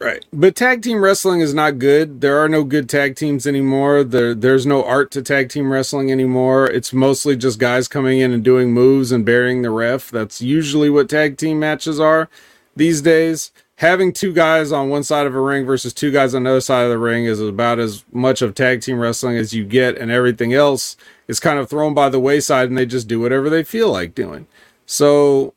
Right. 0.00 0.24
But 0.32 0.54
tag 0.54 0.82
team 0.82 1.02
wrestling 1.02 1.40
is 1.40 1.54
not 1.54 1.78
good. 1.78 2.20
There 2.20 2.38
are 2.38 2.48
no 2.48 2.62
good 2.62 2.88
tag 2.88 3.16
teams 3.16 3.48
anymore. 3.48 4.04
There 4.04 4.32
there's 4.32 4.64
no 4.64 4.84
art 4.84 5.10
to 5.12 5.22
tag 5.22 5.48
team 5.48 5.72
wrestling 5.72 6.12
anymore. 6.12 6.70
It's 6.70 6.92
mostly 6.92 7.36
just 7.36 7.58
guys 7.58 7.88
coming 7.88 8.20
in 8.20 8.32
and 8.32 8.44
doing 8.44 8.72
moves 8.72 9.10
and 9.10 9.24
burying 9.24 9.62
the 9.62 9.70
ref. 9.70 10.10
That's 10.10 10.40
usually 10.40 10.88
what 10.88 11.08
tag 11.08 11.36
team 11.36 11.58
matches 11.58 11.98
are 11.98 12.28
these 12.76 13.00
days. 13.02 13.50
Having 13.78 14.14
two 14.14 14.32
guys 14.32 14.72
on 14.72 14.88
one 14.88 15.04
side 15.04 15.28
of 15.28 15.36
a 15.36 15.40
ring 15.40 15.64
versus 15.64 15.92
two 15.92 16.10
guys 16.10 16.34
on 16.34 16.42
the 16.42 16.50
other 16.50 16.60
side 16.60 16.82
of 16.82 16.90
the 16.90 16.98
ring 16.98 17.26
is 17.26 17.40
about 17.40 17.78
as 17.78 18.04
much 18.12 18.42
of 18.42 18.56
tag 18.56 18.80
team 18.80 18.98
wrestling 18.98 19.36
as 19.36 19.54
you 19.54 19.64
get, 19.64 19.96
and 19.96 20.10
everything 20.10 20.52
else 20.52 20.96
is 21.28 21.38
kind 21.38 21.60
of 21.60 21.70
thrown 21.70 21.94
by 21.94 22.08
the 22.08 22.18
wayside 22.18 22.68
and 22.68 22.76
they 22.76 22.84
just 22.84 23.06
do 23.06 23.20
whatever 23.20 23.48
they 23.48 23.62
feel 23.62 23.92
like 23.92 24.16
doing. 24.16 24.48
So 24.84 25.54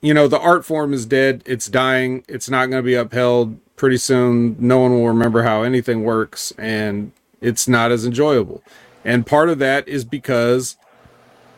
you 0.00 0.12
know 0.12 0.26
the 0.26 0.40
art 0.40 0.64
form 0.64 0.92
is 0.92 1.06
dead. 1.06 1.44
It's 1.46 1.68
dying. 1.68 2.24
It's 2.26 2.50
not 2.50 2.70
going 2.70 2.82
to 2.82 2.86
be 2.86 2.94
upheld 2.94 3.56
pretty 3.76 3.98
soon. 3.98 4.56
No 4.58 4.80
one 4.80 4.90
will 4.92 5.06
remember 5.06 5.44
how 5.44 5.62
anything 5.62 6.02
works 6.02 6.52
and 6.58 7.12
it's 7.40 7.68
not 7.68 7.92
as 7.92 8.04
enjoyable. 8.04 8.64
And 9.04 9.26
part 9.26 9.48
of 9.48 9.60
that 9.60 9.86
is 9.86 10.04
because 10.04 10.76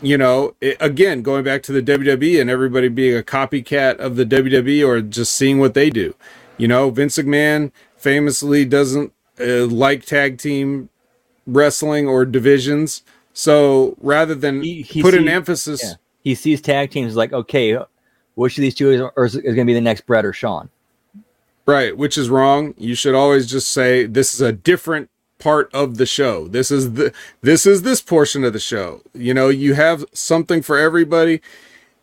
you 0.03 0.19
know 0.19 0.55
it, 0.61 0.77
again 0.81 1.23
going 1.23 1.43
back 1.45 1.63
to 1.63 1.73
the 1.73 1.83
WWE 1.83 2.41
and 2.41 2.51
everybody 2.51 2.89
being 2.89 3.17
a 3.19 3.23
copycat 3.23 3.97
of 3.97 4.17
the 4.17 4.25
WWE 4.27 4.87
or 4.87 5.01
just 5.01 5.35
seeing 5.35 5.59
what 5.59 5.75
they 5.75 5.89
do 5.91 6.15
you 6.59 6.69
know 6.69 6.91
Vince 6.91 7.17
McMahon 7.19 7.73
famously 7.97 8.65
doesn't 8.65 9.13
uh, 9.41 9.67
like 9.67 10.05
tag 10.05 10.39
team 10.39 10.89
wrestling 11.47 12.07
or 12.07 12.25
divisions 12.25 13.03
so 13.33 13.97
rather 14.01 14.35
than 14.35 14.63
He- 14.63 14.83
he 14.83 15.03
put 15.03 15.15
an 15.15 15.29
emphasis 15.29 15.83
Yeah. 15.83 15.93
He 16.23 16.35
sees 16.35 16.61
tag 16.61 16.91
teams 16.91 17.15
like, 17.15 17.33
okay, 17.33 17.79
which 18.35 18.59
of 18.59 18.63
these 18.63 18.75
two 18.75 18.91
is, 18.91 19.01
is, 19.17 19.37
is 19.37 19.55
going 19.55 19.59
to 19.59 19.65
be 19.65 19.75
the 19.75 19.81
next 19.81 20.07
Bret 20.07 20.25
or 20.25 20.33
Shawn? 20.33 20.69
Right, 21.67 21.97
which 21.97 22.19
is 22.19 22.29
wrong. 22.29 22.75
You 22.77 22.97
should 22.97 23.15
always 23.15 23.47
just 23.47 23.71
say 23.71 24.07
this 24.07 24.35
is 24.35 24.41
a 24.41 24.51
different 24.51 25.09
part 25.39 25.73
of 25.73 25.97
the 25.97 26.07
show. 26.07 26.49
This 26.49 26.71
is 26.71 26.95
the 26.95 27.13
this 27.43 27.67
is 27.67 27.83
this 27.83 28.01
portion 28.01 28.45
of 28.45 28.53
the 28.53 28.59
show. 28.59 29.03
You 29.15 29.35
know, 29.35 29.49
you 29.49 29.75
have 29.75 30.05
something 30.13 30.63
for 30.63 30.79
everybody. 30.79 31.41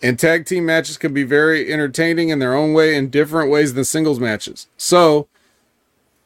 And 0.01 0.19
tag 0.19 0.45
team 0.45 0.65
matches 0.65 0.97
can 0.97 1.13
be 1.13 1.23
very 1.23 1.71
entertaining 1.71 2.27
in 2.27 2.39
their 2.39 2.53
own 2.53 2.73
way 2.73 2.93
in 2.95 3.09
different 3.09 3.49
ways 3.49 3.73
than 3.73 3.86
singles 3.86 4.19
matches. 4.19 4.67
So, 4.77 5.27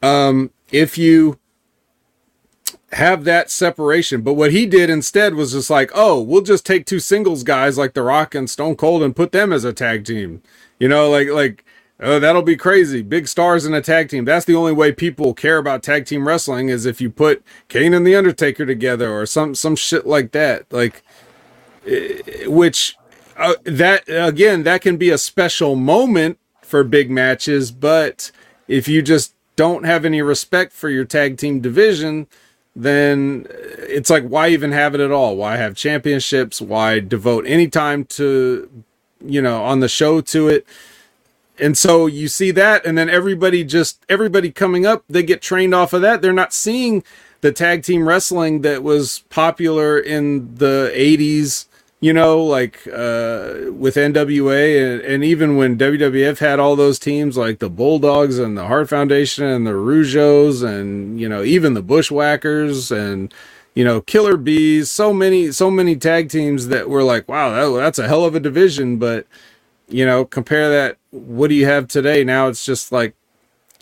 um 0.02 0.50
if 0.70 0.98
you 0.98 1.38
have 2.92 3.24
that 3.24 3.50
separation, 3.50 4.22
but 4.22 4.34
what 4.34 4.50
he 4.50 4.64
did 4.64 4.88
instead 4.90 5.34
was 5.34 5.52
just 5.52 5.70
like, 5.70 5.90
"Oh, 5.94 6.20
we'll 6.20 6.42
just 6.42 6.64
take 6.64 6.86
two 6.86 7.00
singles 7.00 7.42
guys 7.42 7.76
like 7.76 7.94
The 7.94 8.02
Rock 8.02 8.34
and 8.34 8.48
Stone 8.48 8.76
Cold 8.76 9.02
and 9.02 9.14
put 9.14 9.32
them 9.32 9.52
as 9.52 9.64
a 9.64 9.72
tag 9.72 10.04
team." 10.04 10.42
You 10.78 10.88
know, 10.88 11.10
like 11.10 11.28
like 11.28 11.64
Oh, 12.00 12.20
that'll 12.20 12.42
be 12.42 12.56
crazy. 12.56 13.02
Big 13.02 13.26
stars 13.26 13.66
in 13.66 13.74
a 13.74 13.80
tag 13.80 14.08
team. 14.08 14.24
That's 14.24 14.44
the 14.44 14.54
only 14.54 14.72
way 14.72 14.92
people 14.92 15.34
care 15.34 15.58
about 15.58 15.82
tag 15.82 16.06
team 16.06 16.28
wrestling 16.28 16.68
is 16.68 16.86
if 16.86 17.00
you 17.00 17.10
put 17.10 17.42
Kane 17.68 17.92
and 17.92 18.06
the 18.06 18.14
Undertaker 18.14 18.64
together 18.64 19.12
or 19.12 19.26
some 19.26 19.54
some 19.54 19.74
shit 19.74 20.06
like 20.06 20.30
that. 20.30 20.72
Like 20.72 21.02
eh, 21.86 22.46
which 22.46 22.96
uh, 23.36 23.54
that 23.64 24.04
again, 24.06 24.62
that 24.62 24.80
can 24.80 24.96
be 24.96 25.10
a 25.10 25.18
special 25.18 25.74
moment 25.74 26.38
for 26.62 26.84
big 26.84 27.10
matches, 27.10 27.72
but 27.72 28.30
if 28.68 28.86
you 28.86 29.02
just 29.02 29.34
don't 29.56 29.84
have 29.84 30.04
any 30.04 30.22
respect 30.22 30.72
for 30.72 30.88
your 30.88 31.04
tag 31.04 31.36
team 31.36 31.60
division, 31.60 32.28
then 32.76 33.44
it's 33.50 34.08
like 34.08 34.24
why 34.24 34.50
even 34.50 34.70
have 34.70 34.94
it 34.94 35.00
at 35.00 35.10
all? 35.10 35.36
Why 35.36 35.56
have 35.56 35.74
championships? 35.74 36.60
Why 36.60 37.00
devote 37.00 37.44
any 37.44 37.66
time 37.66 38.04
to 38.04 38.70
you 39.20 39.42
know 39.42 39.64
on 39.64 39.80
the 39.80 39.88
show 39.88 40.20
to 40.20 40.48
it? 40.48 40.64
And 41.60 41.76
so 41.76 42.06
you 42.06 42.28
see 42.28 42.50
that 42.50 42.84
and 42.86 42.96
then 42.96 43.08
everybody 43.08 43.64
just 43.64 44.04
everybody 44.08 44.50
coming 44.50 44.86
up 44.86 45.04
they 45.08 45.22
get 45.22 45.42
trained 45.42 45.74
off 45.74 45.92
of 45.92 46.02
that 46.02 46.22
they're 46.22 46.32
not 46.32 46.52
seeing 46.52 47.02
the 47.40 47.52
tag 47.52 47.82
team 47.82 48.08
wrestling 48.08 48.62
that 48.62 48.82
was 48.82 49.20
popular 49.30 49.98
in 49.98 50.54
the 50.56 50.92
80s 50.94 51.66
you 52.00 52.12
know, 52.12 52.42
like 52.42 52.86
uh, 52.86 53.72
with 53.72 53.96
NWA 53.96 54.94
and, 54.94 55.00
and 55.02 55.24
even 55.24 55.56
when 55.56 55.76
WWF 55.76 56.38
had 56.38 56.60
all 56.60 56.76
those 56.76 56.98
teams 56.98 57.36
like 57.36 57.58
the 57.58 57.68
Bulldogs 57.68 58.38
and 58.38 58.56
the 58.56 58.66
Hart 58.66 58.88
Foundation 58.88 59.44
and 59.44 59.66
the 59.66 59.72
Rougeaus 59.72 60.62
and 60.62 61.18
you 61.20 61.28
know 61.28 61.42
even 61.42 61.74
the 61.74 61.82
Bushwhackers 61.82 62.92
and 62.92 63.34
you 63.74 63.84
know 63.84 64.00
Killer 64.00 64.36
Bees, 64.36 64.90
so 64.90 65.12
many 65.12 65.50
so 65.50 65.70
many 65.70 65.96
tag 65.96 66.28
teams 66.30 66.68
that 66.68 66.88
were 66.88 67.02
like, 67.02 67.28
wow, 67.28 67.50
that, 67.50 67.76
that's 67.76 67.98
a 67.98 68.06
hell 68.06 68.24
of 68.24 68.36
a 68.36 68.40
division. 68.40 68.98
But 68.98 69.26
you 69.88 70.06
know, 70.06 70.24
compare 70.24 70.70
that. 70.70 70.98
What 71.10 71.48
do 71.48 71.54
you 71.54 71.66
have 71.66 71.88
today? 71.88 72.24
Now 72.24 72.48
it's 72.48 72.64
just 72.64 72.92
like 72.92 73.14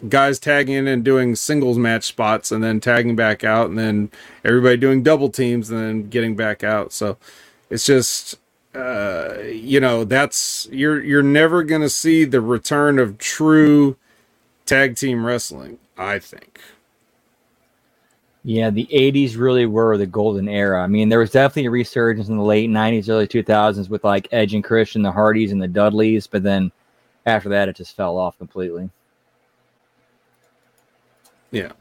guys 0.08 0.38
tagging 0.38 0.74
in 0.74 0.86
and 0.86 1.04
doing 1.04 1.34
singles 1.34 1.78
match 1.78 2.04
spots 2.04 2.52
and 2.52 2.62
then 2.62 2.80
tagging 2.80 3.16
back 3.16 3.44
out 3.44 3.68
and 3.70 3.78
then 3.78 4.10
everybody 4.44 4.76
doing 4.76 5.02
double 5.02 5.30
teams 5.30 5.70
and 5.70 5.80
then 5.80 6.08
getting 6.08 6.36
back 6.36 6.62
out. 6.62 6.92
So 6.92 7.16
it's 7.70 7.86
just 7.86 8.38
uh, 8.74 9.38
you 9.44 9.80
know 9.80 10.04
that's 10.04 10.68
you're 10.70 11.02
you're 11.02 11.22
never 11.22 11.62
gonna 11.62 11.88
see 11.88 12.24
the 12.24 12.40
return 12.40 12.98
of 12.98 13.18
true 13.18 13.96
tag 14.66 14.96
team 14.96 15.24
wrestling. 15.26 15.78
I 15.98 16.18
think. 16.18 16.60
Yeah, 18.48 18.70
the 18.70 18.86
80s 18.92 19.36
really 19.36 19.66
were 19.66 19.98
the 19.98 20.06
golden 20.06 20.48
era. 20.48 20.80
I 20.80 20.86
mean, 20.86 21.08
there 21.08 21.18
was 21.18 21.32
definitely 21.32 21.66
a 21.66 21.70
resurgence 21.72 22.28
in 22.28 22.36
the 22.36 22.44
late 22.44 22.70
90s, 22.70 23.08
early 23.08 23.26
2000s 23.26 23.88
with 23.88 24.04
like 24.04 24.28
Edge 24.30 24.54
and 24.54 24.62
Christian, 24.62 25.02
the 25.02 25.10
Hardys, 25.10 25.50
and 25.50 25.60
the 25.60 25.66
Dudleys. 25.66 26.28
But 26.28 26.44
then 26.44 26.70
after 27.26 27.48
that, 27.48 27.68
it 27.68 27.74
just 27.74 27.96
fell 27.96 28.16
off 28.16 28.38
completely. 28.38 28.88
Yeah. 31.50 31.72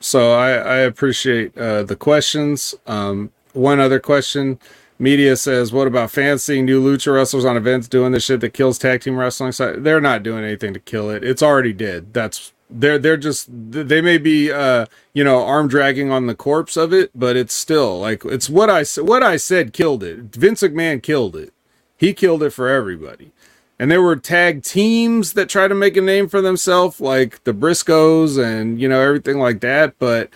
So 0.00 0.32
I, 0.32 0.50
I 0.50 0.76
appreciate 0.80 1.56
uh, 1.56 1.84
the 1.84 1.96
questions. 1.96 2.74
Um, 2.86 3.30
one 3.54 3.80
other 3.80 3.98
question 3.98 4.58
Media 4.98 5.34
says, 5.34 5.72
"What 5.72 5.86
about 5.86 6.10
seeing 6.10 6.66
new 6.66 6.82
lucha 6.82 7.14
wrestlers 7.14 7.46
on 7.46 7.56
events 7.56 7.88
doing 7.88 8.12
the 8.12 8.20
shit 8.20 8.40
that 8.40 8.52
kills 8.52 8.78
tag 8.78 9.00
team 9.00 9.16
wrestling?" 9.16 9.52
So 9.52 9.76
they're 9.78 9.98
not 9.98 10.22
doing 10.22 10.44
anything 10.44 10.74
to 10.74 10.80
kill 10.80 11.08
it. 11.08 11.24
It's 11.24 11.42
already 11.42 11.72
dead. 11.72 12.12
That's 12.12 12.52
they're 12.80 12.98
they're 12.98 13.16
just 13.16 13.48
they 13.50 14.00
may 14.00 14.18
be 14.18 14.50
uh 14.50 14.86
you 15.12 15.24
know 15.24 15.44
arm 15.44 15.68
dragging 15.68 16.10
on 16.10 16.26
the 16.26 16.34
corpse 16.34 16.76
of 16.76 16.92
it, 16.92 17.10
but 17.14 17.36
it's 17.36 17.54
still 17.54 18.00
like 18.00 18.24
it's 18.24 18.48
what 18.50 18.70
I 18.70 18.84
what 19.00 19.22
I 19.22 19.36
said 19.36 19.72
killed 19.72 20.02
it. 20.02 20.18
Vince 20.34 20.62
McMahon 20.62 21.02
killed 21.02 21.36
it. 21.36 21.52
He 21.96 22.12
killed 22.14 22.42
it 22.42 22.50
for 22.50 22.68
everybody. 22.68 23.32
And 23.78 23.90
there 23.90 24.02
were 24.02 24.16
tag 24.16 24.62
teams 24.62 25.32
that 25.32 25.48
tried 25.48 25.68
to 25.68 25.74
make 25.74 25.96
a 25.96 26.00
name 26.00 26.28
for 26.28 26.40
themselves, 26.40 27.00
like 27.00 27.42
the 27.44 27.52
Briscoes 27.52 28.42
and 28.42 28.80
you 28.80 28.88
know 28.88 29.00
everything 29.00 29.38
like 29.38 29.60
that. 29.60 29.98
But 29.98 30.30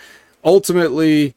ultimately, 0.45 1.34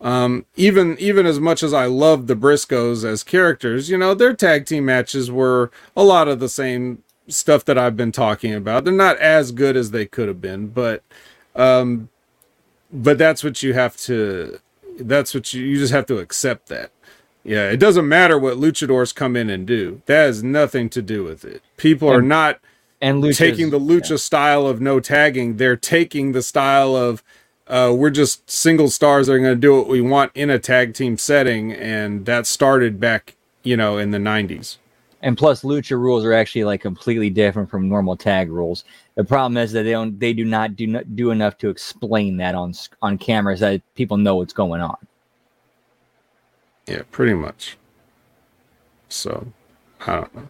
um, 0.00 0.44
even 0.56 0.96
even 0.98 1.26
as 1.26 1.38
much 1.38 1.62
as 1.62 1.72
I 1.72 1.86
love 1.86 2.26
the 2.26 2.34
Briscoes 2.34 3.04
as 3.04 3.22
characters, 3.22 3.88
you 3.88 3.96
know, 3.96 4.14
their 4.14 4.34
tag 4.34 4.66
team 4.66 4.84
matches 4.86 5.30
were 5.30 5.70
a 5.96 6.02
lot 6.02 6.28
of 6.28 6.40
the 6.40 6.48
same 6.48 7.02
stuff 7.28 7.64
that 7.66 7.78
I've 7.78 7.96
been 7.96 8.12
talking 8.12 8.54
about. 8.54 8.84
They're 8.84 8.92
not 8.92 9.18
as 9.18 9.52
good 9.52 9.76
as 9.76 9.90
they 9.90 10.06
could 10.06 10.28
have 10.28 10.40
been, 10.40 10.68
but 10.68 11.02
um, 11.54 12.08
but 12.92 13.18
that's 13.18 13.42
what 13.44 13.62
you 13.62 13.74
have 13.74 13.96
to. 13.98 14.58
That's 14.98 15.34
what 15.34 15.52
you 15.52 15.64
you 15.64 15.78
just 15.78 15.92
have 15.92 16.06
to 16.06 16.18
accept 16.18 16.68
that. 16.68 16.90
Yeah, 17.44 17.70
it 17.70 17.78
doesn't 17.78 18.08
matter 18.08 18.38
what 18.38 18.58
luchadors 18.58 19.14
come 19.14 19.36
in 19.36 19.50
and 19.50 19.66
do. 19.66 20.02
That 20.06 20.26
has 20.26 20.42
nothing 20.44 20.88
to 20.90 21.02
do 21.02 21.24
with 21.24 21.44
it. 21.44 21.62
People 21.76 22.08
are 22.08 22.22
not 22.22 22.60
and 23.00 23.34
taking 23.34 23.70
the 23.70 23.80
lucha 23.80 24.10
yeah. 24.10 24.16
style 24.16 24.66
of 24.66 24.80
no 24.80 25.00
tagging. 25.00 25.56
They're 25.56 25.76
taking 25.76 26.32
the 26.32 26.42
style 26.42 26.94
of 26.94 27.22
uh, 27.66 27.92
we're 27.96 28.10
just 28.10 28.48
single 28.48 28.90
stars 28.90 29.26
that 29.26 29.34
are 29.34 29.38
going 29.38 29.54
to 29.54 29.60
do 29.60 29.74
what 29.76 29.88
we 29.88 30.00
want 30.00 30.30
in 30.34 30.50
a 30.50 30.58
tag 30.58 30.94
team 30.94 31.18
setting, 31.18 31.72
and 31.72 32.26
that 32.26 32.46
started 32.46 33.00
back, 33.00 33.34
you 33.62 33.76
know, 33.76 33.98
in 33.98 34.12
the 34.12 34.18
'90s. 34.18 34.76
And 35.22 35.38
plus, 35.38 35.62
lucha 35.62 35.98
rules 35.98 36.24
are 36.24 36.32
actually 36.32 36.64
like 36.64 36.80
completely 36.80 37.30
different 37.30 37.70
from 37.70 37.88
normal 37.88 38.16
tag 38.16 38.50
rules. 38.50 38.84
The 39.14 39.24
problem 39.24 39.56
is 39.56 39.72
that 39.72 39.84
they 39.84 39.92
don't, 39.92 40.18
they 40.18 40.32
do 40.32 40.44
not 40.44 40.76
do 40.76 40.86
not 40.86 41.14
do 41.16 41.30
enough 41.30 41.58
to 41.58 41.68
explain 41.68 42.36
that 42.38 42.54
on 42.54 42.74
on 43.00 43.18
cameras 43.18 43.60
that 43.60 43.82
people 43.94 44.16
know 44.16 44.36
what's 44.36 44.52
going 44.52 44.80
on. 44.80 44.96
Yeah, 46.86 47.02
pretty 47.10 47.34
much. 47.34 47.76
So, 49.08 49.46
I 50.06 50.16
don't 50.16 50.34
know. 50.34 50.48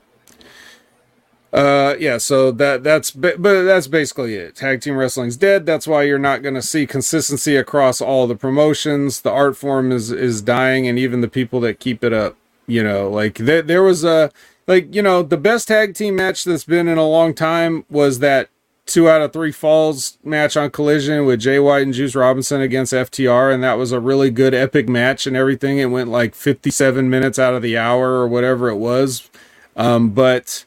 Uh, 1.53 1.97
yeah, 1.99 2.17
so 2.17 2.51
that 2.51 2.83
that's 2.83 3.11
but 3.11 3.43
that's 3.43 3.87
basically 3.87 4.37
it. 4.37 4.57
Tag 4.57 4.81
team 4.81 4.97
wrestling's 4.97 5.37
dead. 5.37 5.67
That's 5.67 5.87
why 5.87 6.05
you're 6.05 6.19
not 6.19 6.43
going 6.43 6.55
to 6.55 6.63
see 6.63 6.87
consistency 6.87 7.57
across 7.57 8.01
all 8.01 8.27
the 8.27 8.37
promotions. 8.37 9.21
The 9.21 9.31
art 9.31 9.55
form 9.55 9.93
is 9.93 10.11
is 10.11 10.41
dying, 10.41 10.89
and 10.89 10.99
even 10.99 11.21
the 11.21 11.29
people 11.29 11.61
that 11.61 11.79
keep 11.79 12.03
it 12.03 12.15
up, 12.15 12.37
you 12.67 12.83
know, 12.83 13.11
like 13.11 13.35
there 13.35 13.61
there 13.61 13.83
was 13.83 14.03
a 14.03 14.31
like 14.67 14.95
you 14.95 15.03
know 15.03 15.23
the 15.23 15.37
best 15.37 15.69
tag 15.69 15.95
team 15.95 16.17
match 16.17 16.45
that's 16.45 16.65
been 16.65 16.89
in 16.89 16.99
a 16.99 17.07
long 17.07 17.35
time 17.35 17.85
was 17.91 18.19
that 18.21 18.49
two 18.85 19.09
out 19.09 19.23
of 19.23 19.33
three 19.33 19.53
falls 19.53 20.19
match 20.25 20.57
on 20.57 20.71
Collision 20.71 21.25
with 21.25 21.41
Jay 21.41 21.59
White 21.59 21.83
and 21.83 21.95
Juice 21.95 22.15
Robinson 22.15 22.61
against 22.61 22.93
FTR, 22.93 23.55
and 23.55 23.63
that 23.63 23.75
was 23.75 23.93
a 23.93 24.01
really 24.01 24.31
good 24.31 24.55
epic 24.55 24.89
match 24.89 25.27
and 25.27 25.37
everything. 25.37 25.79
It 25.79 25.87
went 25.87 26.11
like 26.11 26.35
57 26.35 27.09
minutes 27.09 27.39
out 27.39 27.55
of 27.55 27.63
the 27.63 27.77
hour 27.79 28.15
or 28.15 28.27
whatever 28.27 28.69
it 28.69 28.77
was, 28.77 29.31
um, 29.77 30.11
but 30.11 30.65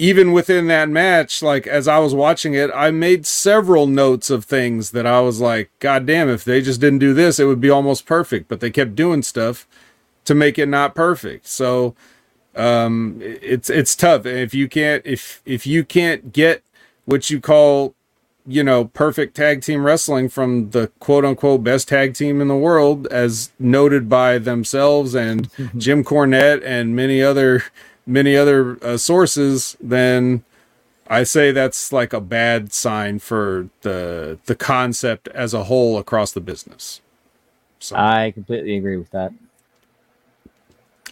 even 0.00 0.32
within 0.32 0.66
that 0.68 0.88
match, 0.88 1.42
like 1.42 1.66
as 1.66 1.86
I 1.86 1.98
was 1.98 2.14
watching 2.14 2.54
it, 2.54 2.70
I 2.74 2.90
made 2.90 3.26
several 3.26 3.86
notes 3.86 4.30
of 4.30 4.46
things 4.46 4.92
that 4.92 5.06
I 5.06 5.20
was 5.20 5.40
like, 5.40 5.70
God 5.78 6.06
damn, 6.06 6.30
if 6.30 6.42
they 6.42 6.62
just 6.62 6.80
didn't 6.80 7.00
do 7.00 7.12
this, 7.12 7.38
it 7.38 7.44
would 7.44 7.60
be 7.60 7.68
almost 7.68 8.06
perfect. 8.06 8.48
But 8.48 8.60
they 8.60 8.70
kept 8.70 8.94
doing 8.94 9.22
stuff 9.22 9.68
to 10.24 10.34
make 10.34 10.58
it 10.58 10.68
not 10.68 10.94
perfect. 10.94 11.46
So 11.46 11.94
um 12.60 13.18
it's 13.20 13.70
it's 13.70 13.96
tough. 13.96 14.26
If 14.26 14.54
you 14.54 14.68
can't 14.68 15.02
if 15.06 15.42
if 15.44 15.66
you 15.66 15.84
can't 15.84 16.32
get 16.32 16.62
what 17.06 17.30
you 17.30 17.40
call 17.40 17.94
you 18.46 18.64
know 18.64 18.86
perfect 18.86 19.36
tag 19.36 19.62
team 19.62 19.84
wrestling 19.84 20.28
from 20.28 20.70
the 20.70 20.88
quote 20.98 21.24
unquote 21.24 21.62
best 21.62 21.88
tag 21.88 22.14
team 22.14 22.40
in 22.40 22.48
the 22.48 22.56
world 22.56 23.06
as 23.08 23.50
noted 23.58 24.08
by 24.08 24.38
themselves 24.38 25.14
and 25.14 25.48
Jim 25.76 26.04
Cornette 26.04 26.62
and 26.64 26.94
many 26.94 27.22
other 27.22 27.64
many 28.06 28.36
other 28.36 28.82
uh, 28.84 28.96
sources, 28.96 29.76
then 29.80 30.44
I 31.06 31.22
say 31.22 31.52
that's 31.52 31.92
like 31.92 32.12
a 32.12 32.20
bad 32.20 32.72
sign 32.72 33.18
for 33.18 33.68
the 33.82 34.38
the 34.46 34.54
concept 34.54 35.28
as 35.28 35.54
a 35.54 35.64
whole 35.64 35.98
across 35.98 36.32
the 36.32 36.40
business. 36.40 37.00
So. 37.78 37.96
I 37.96 38.32
completely 38.32 38.76
agree 38.76 38.98
with 38.98 39.10
that. 39.10 39.32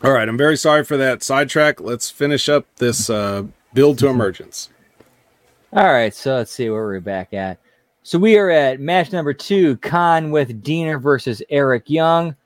All 0.05 0.13
right, 0.13 0.29
I'm 0.29 0.39
very 0.39 0.57
sorry 0.57 0.85
for 0.85 0.97
that 0.97 1.25
sidetrack. 1.25 1.81
Let's 1.81 2.09
finish 2.09 2.49
up 2.49 2.67
this 2.77 3.11
uh, 3.11 3.43
build 3.75 3.99
to 3.99 4.09
emergence. 4.09 4.69
All 5.73 5.89
right, 5.89 6.15
so 6.15 6.37
let's 6.37 6.53
see 6.53 6.71
where 6.71 6.85
we're 6.85 7.01
back 7.01 7.35
at. 7.35 7.59
So 8.05 8.17
we 8.17 8.39
are 8.39 8.49
at 8.49 8.79
match 8.79 9.11
number 9.11 9.35
two, 9.35 9.77
Kon 9.79 10.31
with 10.31 10.63
Deaner 10.63 11.03
versus 11.03 11.43
Eric 11.51 11.91
Young, 11.91 12.37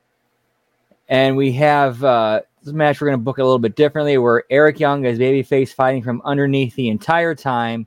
and 1.10 1.36
we 1.36 1.52
have 1.52 2.02
uh, 2.02 2.40
this 2.62 2.72
match 2.72 3.00
we're 3.00 3.08
going 3.08 3.18
to 3.18 3.24
book 3.24 3.36
a 3.36 3.44
little 3.44 3.58
bit 3.58 3.76
differently, 3.76 4.16
where 4.16 4.44
Eric 4.48 4.80
Young 4.80 5.04
is 5.04 5.18
babyface 5.18 5.74
fighting 5.74 6.02
from 6.02 6.22
underneath 6.24 6.74
the 6.74 6.88
entire 6.88 7.34
time. 7.34 7.86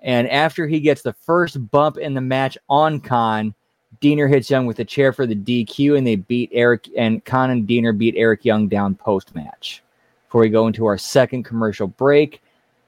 And 0.00 0.30
after 0.30 0.68
he 0.68 0.78
gets 0.78 1.02
the 1.02 1.12
first 1.12 1.70
bump 1.72 1.98
in 1.98 2.14
the 2.14 2.20
match 2.20 2.56
on 2.68 3.00
Kon, 3.00 3.52
Deaner 4.00 4.28
hits 4.28 4.50
Young 4.50 4.66
with 4.66 4.78
a 4.78 4.84
chair 4.84 5.12
for 5.12 5.26
the 5.26 5.36
DQ, 5.36 5.96
and 5.96 6.06
they 6.06 6.16
beat 6.16 6.50
Eric 6.52 6.88
and 6.96 7.24
Kon 7.24 7.50
and 7.50 7.66
Deaner 7.66 7.96
beat 7.96 8.14
Eric 8.16 8.44
Young 8.44 8.68
down 8.68 8.94
post 8.94 9.34
match. 9.34 9.82
Before 10.26 10.40
we 10.40 10.48
go 10.48 10.66
into 10.66 10.86
our 10.86 10.98
second 10.98 11.44
commercial 11.44 11.86
break, 11.86 12.42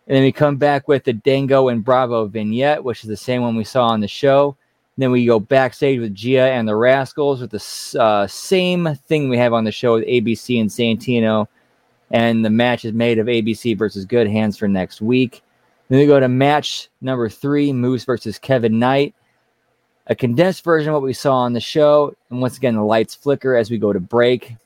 and 0.06 0.16
then 0.16 0.22
we 0.22 0.32
come 0.32 0.56
back 0.56 0.88
with 0.88 1.04
the 1.04 1.12
Dango 1.12 1.68
and 1.68 1.84
Bravo 1.84 2.26
vignette, 2.26 2.82
which 2.82 3.04
is 3.04 3.09
the 3.09 3.16
same 3.16 3.42
one 3.42 3.56
we 3.56 3.64
saw 3.64 3.88
on 3.88 4.00
the 4.00 4.09
show. 4.09 4.56
Then 4.96 5.12
we 5.12 5.26
go 5.26 5.38
backstage 5.38 6.00
with 6.00 6.14
Gia 6.14 6.50
and 6.50 6.66
the 6.66 6.74
Rascals 6.74 7.40
with 7.40 7.50
the 7.50 8.00
uh, 8.00 8.26
same 8.26 8.94
thing 9.06 9.28
we 9.28 9.36
have 9.38 9.52
on 9.52 9.64
the 9.64 9.70
show 9.70 9.94
with 9.94 10.04
ABC 10.06 10.61
and 10.61 10.68
Santino. 10.68 11.46
And 12.11 12.44
the 12.44 12.50
match 12.50 12.84
is 12.84 12.92
made 12.94 13.18
of 13.18 13.26
ABC 13.26 13.78
versus 13.78 14.04
Good 14.06 14.28
Hands 14.28 14.56
for 14.56 14.66
next 14.66 15.00
week. 15.00 15.42
Then 15.88 16.00
we 16.00 16.06
go 16.06 16.18
to 16.18 16.28
match 16.28 16.88
number 17.00 17.28
three 17.28 17.72
Moose 17.72 18.04
versus 18.04 18.38
Kevin 18.38 18.78
Knight. 18.78 19.14
A 20.09 20.14
condensed 20.14 20.64
version 20.64 20.88
of 20.88 20.94
what 20.94 21.02
we 21.02 21.12
saw 21.12 21.36
on 21.36 21.52
the 21.52 21.61
show. 21.61 22.14
And 22.30 22.40
once 22.40 22.56
again, 22.56 22.74
the 22.74 22.82
lights 22.82 23.14
flicker 23.14 23.54
as 23.54 23.70
we 23.70 23.78
go 23.78 23.92
to 23.92 24.00
break. 24.00 24.56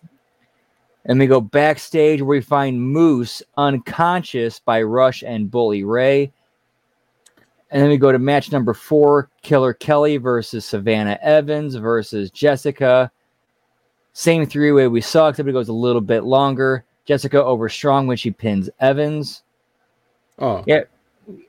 And 1.04 1.18
we 1.18 1.26
go 1.26 1.40
backstage 1.40 2.22
where 2.22 2.38
we 2.38 2.40
find 2.40 2.80
Moose 2.80 3.42
unconscious 3.56 4.60
by 4.60 4.82
Rush 4.82 5.22
and 5.24 5.50
Bully 5.50 5.82
Ray. 5.82 6.32
And 7.70 7.82
then 7.82 7.88
we 7.88 7.96
go 7.96 8.12
to 8.12 8.18
match 8.18 8.52
number 8.52 8.74
four 8.74 9.30
Killer 9.42 9.72
Kelly 9.72 10.18
versus 10.18 10.64
Savannah 10.64 11.18
Evans 11.22 11.74
versus 11.74 12.30
Jessica. 12.30 13.10
Same 14.12 14.46
three 14.46 14.72
way 14.72 14.88
we 14.88 15.00
saw, 15.00 15.28
except 15.28 15.48
it 15.48 15.52
goes 15.52 15.70
a 15.70 15.72
little 15.72 16.02
bit 16.02 16.22
longer. 16.22 16.84
Jessica 17.04 17.42
over 17.42 17.68
strong 17.68 18.06
when 18.06 18.16
she 18.16 18.30
pins 18.30 18.70
Evans. 18.78 19.42
Oh. 20.38 20.62
Yeah. 20.66 20.82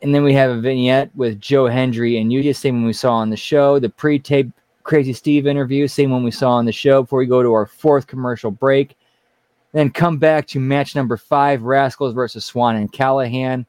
And 0.02 0.14
then 0.14 0.24
we 0.24 0.34
have 0.34 0.52
a 0.52 0.62
vignette 0.62 1.10
with 1.16 1.42
Joe 1.42 1.68
Hendry 1.68 2.18
and 2.18 2.32
Yuya, 2.32 2.56
same 2.56 2.76
one 2.76 2.86
we 2.86 2.94
saw 2.94 3.14
on 3.16 3.30
the 3.30 3.38
show. 3.38 3.80
The 3.80 3.90
pre 3.90 4.20
tape 4.20 4.52
Crazy 4.84 5.14
Steve 5.14 5.48
interview, 5.48 5.88
same 5.88 6.12
one 6.12 6.24
we 6.24 6.32
saw 6.32 6.52
on 6.52 6.66
the 6.66 6.72
show 6.72 7.04
before 7.04 7.20
we 7.20 7.26
go 7.26 7.42
to 7.42 7.54
our 7.54 7.66
fourth 7.66 8.06
commercial 8.06 8.52
break. 8.52 8.98
Then 9.72 9.90
come 9.90 10.18
back 10.18 10.46
to 10.48 10.60
match 10.60 10.96
number 10.96 11.18
five 11.18 11.64
Rascals 11.64 12.14
versus 12.14 12.46
Swan 12.46 12.76
and 12.76 12.92
Callahan, 12.92 13.66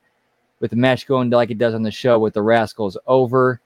with 0.61 0.71
the 0.71 0.77
match 0.77 1.07
going 1.07 1.31
like 1.31 1.51
it 1.51 1.59
does 1.59 1.75
on 1.75 1.83
the 1.83 1.91
show 1.91 2.19
with 2.19 2.35
the 2.35 2.43
Rascals 2.43 2.99
over. 3.07 3.61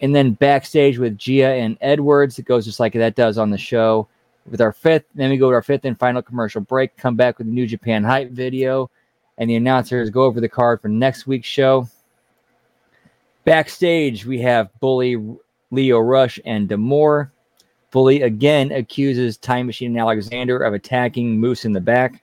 And 0.00 0.14
then 0.14 0.32
backstage 0.32 0.98
with 0.98 1.18
Gia 1.18 1.48
and 1.48 1.76
Edwards, 1.80 2.38
it 2.38 2.46
goes 2.46 2.64
just 2.64 2.80
like 2.80 2.94
that 2.94 3.16
does 3.16 3.36
on 3.36 3.50
the 3.50 3.58
show. 3.58 4.08
With 4.46 4.62
our 4.62 4.72
fifth, 4.72 5.04
then 5.14 5.28
we 5.28 5.36
go 5.36 5.50
to 5.50 5.54
our 5.54 5.62
fifth 5.62 5.84
and 5.84 5.98
final 5.98 6.22
commercial 6.22 6.62
break, 6.62 6.96
come 6.96 7.14
back 7.14 7.36
with 7.36 7.46
the 7.48 7.52
New 7.52 7.66
Japan 7.66 8.02
hype 8.02 8.30
video, 8.30 8.90
and 9.40 9.48
the 9.48 9.56
announcers 9.56 10.10
go 10.10 10.22
over 10.24 10.40
the 10.40 10.48
card 10.48 10.80
for 10.80 10.88
next 10.88 11.26
week's 11.26 11.48
show. 11.48 11.88
Backstage, 13.44 14.26
we 14.26 14.38
have 14.42 14.68
Bully, 14.80 15.16
Lio 15.70 15.98
Rush, 15.98 16.38
and 16.44 16.68
D'Amore. 16.68 17.32
Bully 17.90 18.20
again 18.20 18.70
accuses 18.70 19.38
Time 19.38 19.66
Machine 19.66 19.92
and 19.92 19.98
Alexander 19.98 20.58
of 20.58 20.74
attacking 20.74 21.40
Moose 21.40 21.64
in 21.64 21.72
the 21.72 21.80
back. 21.80 22.22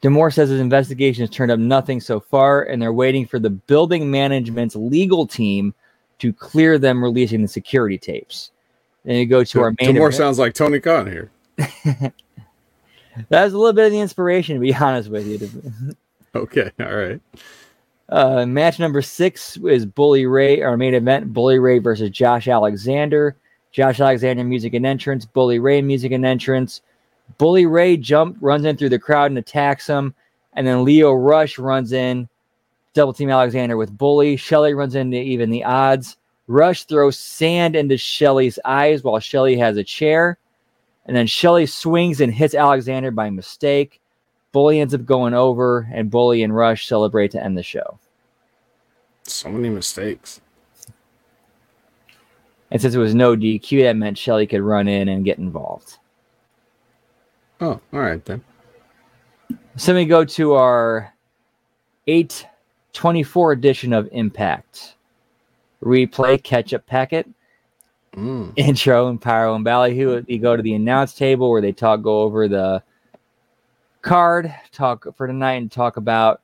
D'Amore 0.00 0.30
says 0.30 0.48
his 0.48 0.60
investigation 0.60 1.22
has 1.22 1.30
turned 1.30 1.50
up 1.50 1.58
nothing 1.58 2.00
so 2.00 2.20
far, 2.20 2.62
and 2.62 2.80
they're 2.80 2.92
waiting 2.92 3.26
for 3.26 3.40
the 3.40 3.50
building 3.50 4.08
management's 4.08 4.76
legal 4.76 5.26
team 5.26 5.74
to 6.20 6.32
clear 6.32 6.78
them 6.78 7.02
releasing 7.02 7.42
the 7.42 7.48
security 7.48 7.98
tapes. 7.98 8.52
Then 9.04 9.16
you 9.16 9.26
go 9.26 9.42
to 9.42 9.60
our 9.60 9.74
main. 9.80 9.92
D'Amore 9.92 10.08
event. 10.08 10.18
sounds 10.18 10.38
like 10.38 10.54
Tony 10.54 10.78
Khan 10.78 11.06
here. 11.10 11.32
That 13.28 13.44
was 13.44 13.52
a 13.52 13.58
little 13.58 13.72
bit 13.72 13.86
of 13.86 13.92
the 13.92 14.00
inspiration, 14.00 14.54
to 14.54 14.60
be 14.60 14.74
honest 14.80 15.10
with 15.10 15.26
you. 15.26 15.96
Okay, 16.34 16.70
all 16.80 16.94
right. 16.94 17.20
Uh, 18.08 18.46
match 18.46 18.78
number 18.78 19.02
six 19.02 19.56
is 19.58 19.84
Bully 19.84 20.26
Ray, 20.26 20.62
our 20.62 20.76
main 20.76 20.94
event, 20.94 21.32
Bully 21.32 21.58
Ray 21.58 21.78
versus 21.78 22.10
Josh 22.10 22.48
Alexander. 22.48 23.36
Josh 23.70 24.00
Alexander 24.00 24.44
music 24.44 24.74
and 24.74 24.86
entrance, 24.86 25.26
Bully 25.26 25.58
Ray 25.58 25.82
music 25.82 26.12
and 26.12 26.24
entrance. 26.24 26.80
Bully 27.36 27.66
Ray 27.66 27.96
jump 27.98 28.38
runs 28.40 28.64
in 28.64 28.76
through 28.76 28.88
the 28.88 28.98
crowd 28.98 29.30
and 29.30 29.38
attacks 29.38 29.86
him, 29.86 30.14
and 30.54 30.66
then 30.66 30.84
Lio 30.84 31.12
Rush 31.12 31.58
runs 31.58 31.92
in, 31.92 32.28
double 32.94 33.12
team 33.12 33.30
Alexander 33.30 33.76
with 33.76 33.96
Bully. 33.96 34.36
Shelley 34.36 34.72
runs 34.72 34.94
into 34.94 35.18
even 35.18 35.50
the 35.50 35.64
odds. 35.64 36.16
Rush 36.46 36.84
throws 36.84 37.18
sand 37.18 37.76
into 37.76 37.98
Shelley's 37.98 38.58
eyes 38.64 39.04
while 39.04 39.20
Shelley 39.20 39.58
has 39.58 39.76
a 39.76 39.84
chair, 39.84 40.38
and 41.08 41.16
then 41.16 41.26
Shelley 41.26 41.66
swings 41.66 42.20
and 42.20 42.32
hits 42.32 42.54
Alexander 42.54 43.10
by 43.10 43.30
mistake. 43.30 44.00
Bully 44.52 44.80
ends 44.80 44.94
up 44.94 45.06
going 45.06 45.34
over, 45.34 45.88
and 45.92 46.10
Bully 46.10 46.42
and 46.42 46.54
Rush 46.54 46.86
celebrate 46.86 47.30
to 47.32 47.42
end 47.42 47.56
the 47.56 47.62
show. 47.62 47.98
So 49.24 49.48
many 49.48 49.70
mistakes. 49.70 50.40
And 52.70 52.80
since 52.80 52.94
it 52.94 52.98
was 52.98 53.14
no 53.14 53.34
DQ, 53.34 53.82
that 53.82 53.96
meant 53.96 54.18
Shelley 54.18 54.46
could 54.46 54.60
run 54.60 54.86
in 54.86 55.08
and 55.08 55.24
get 55.24 55.38
involved. 55.38 55.96
Oh, 57.60 57.80
all 57.92 58.00
right 58.00 58.22
then. 58.24 58.44
So 59.76 59.94
we 59.94 60.04
go 60.04 60.24
to 60.24 60.54
our 60.54 61.14
824 62.06 63.52
edition 63.52 63.92
of 63.94 64.08
Impact. 64.12 64.96
Replay 65.82 66.42
catch 66.42 66.74
up 66.74 66.86
packet, 66.86 67.28
Mm. 68.18 68.52
intro, 68.56 69.08
and 69.08 69.20
Pyro 69.20 69.54
and 69.54 69.64
Ballyhoo. 69.64 70.24
You 70.26 70.38
go 70.38 70.56
to 70.56 70.62
the 70.62 70.74
announce 70.74 71.14
table 71.14 71.50
where 71.50 71.60
they 71.60 71.72
talk, 71.72 72.02
go 72.02 72.22
over 72.22 72.48
the 72.48 72.82
card, 74.02 74.52
talk 74.72 75.06
for 75.16 75.26
tonight, 75.26 75.54
and 75.54 75.70
talk 75.70 75.96
about 75.96 76.40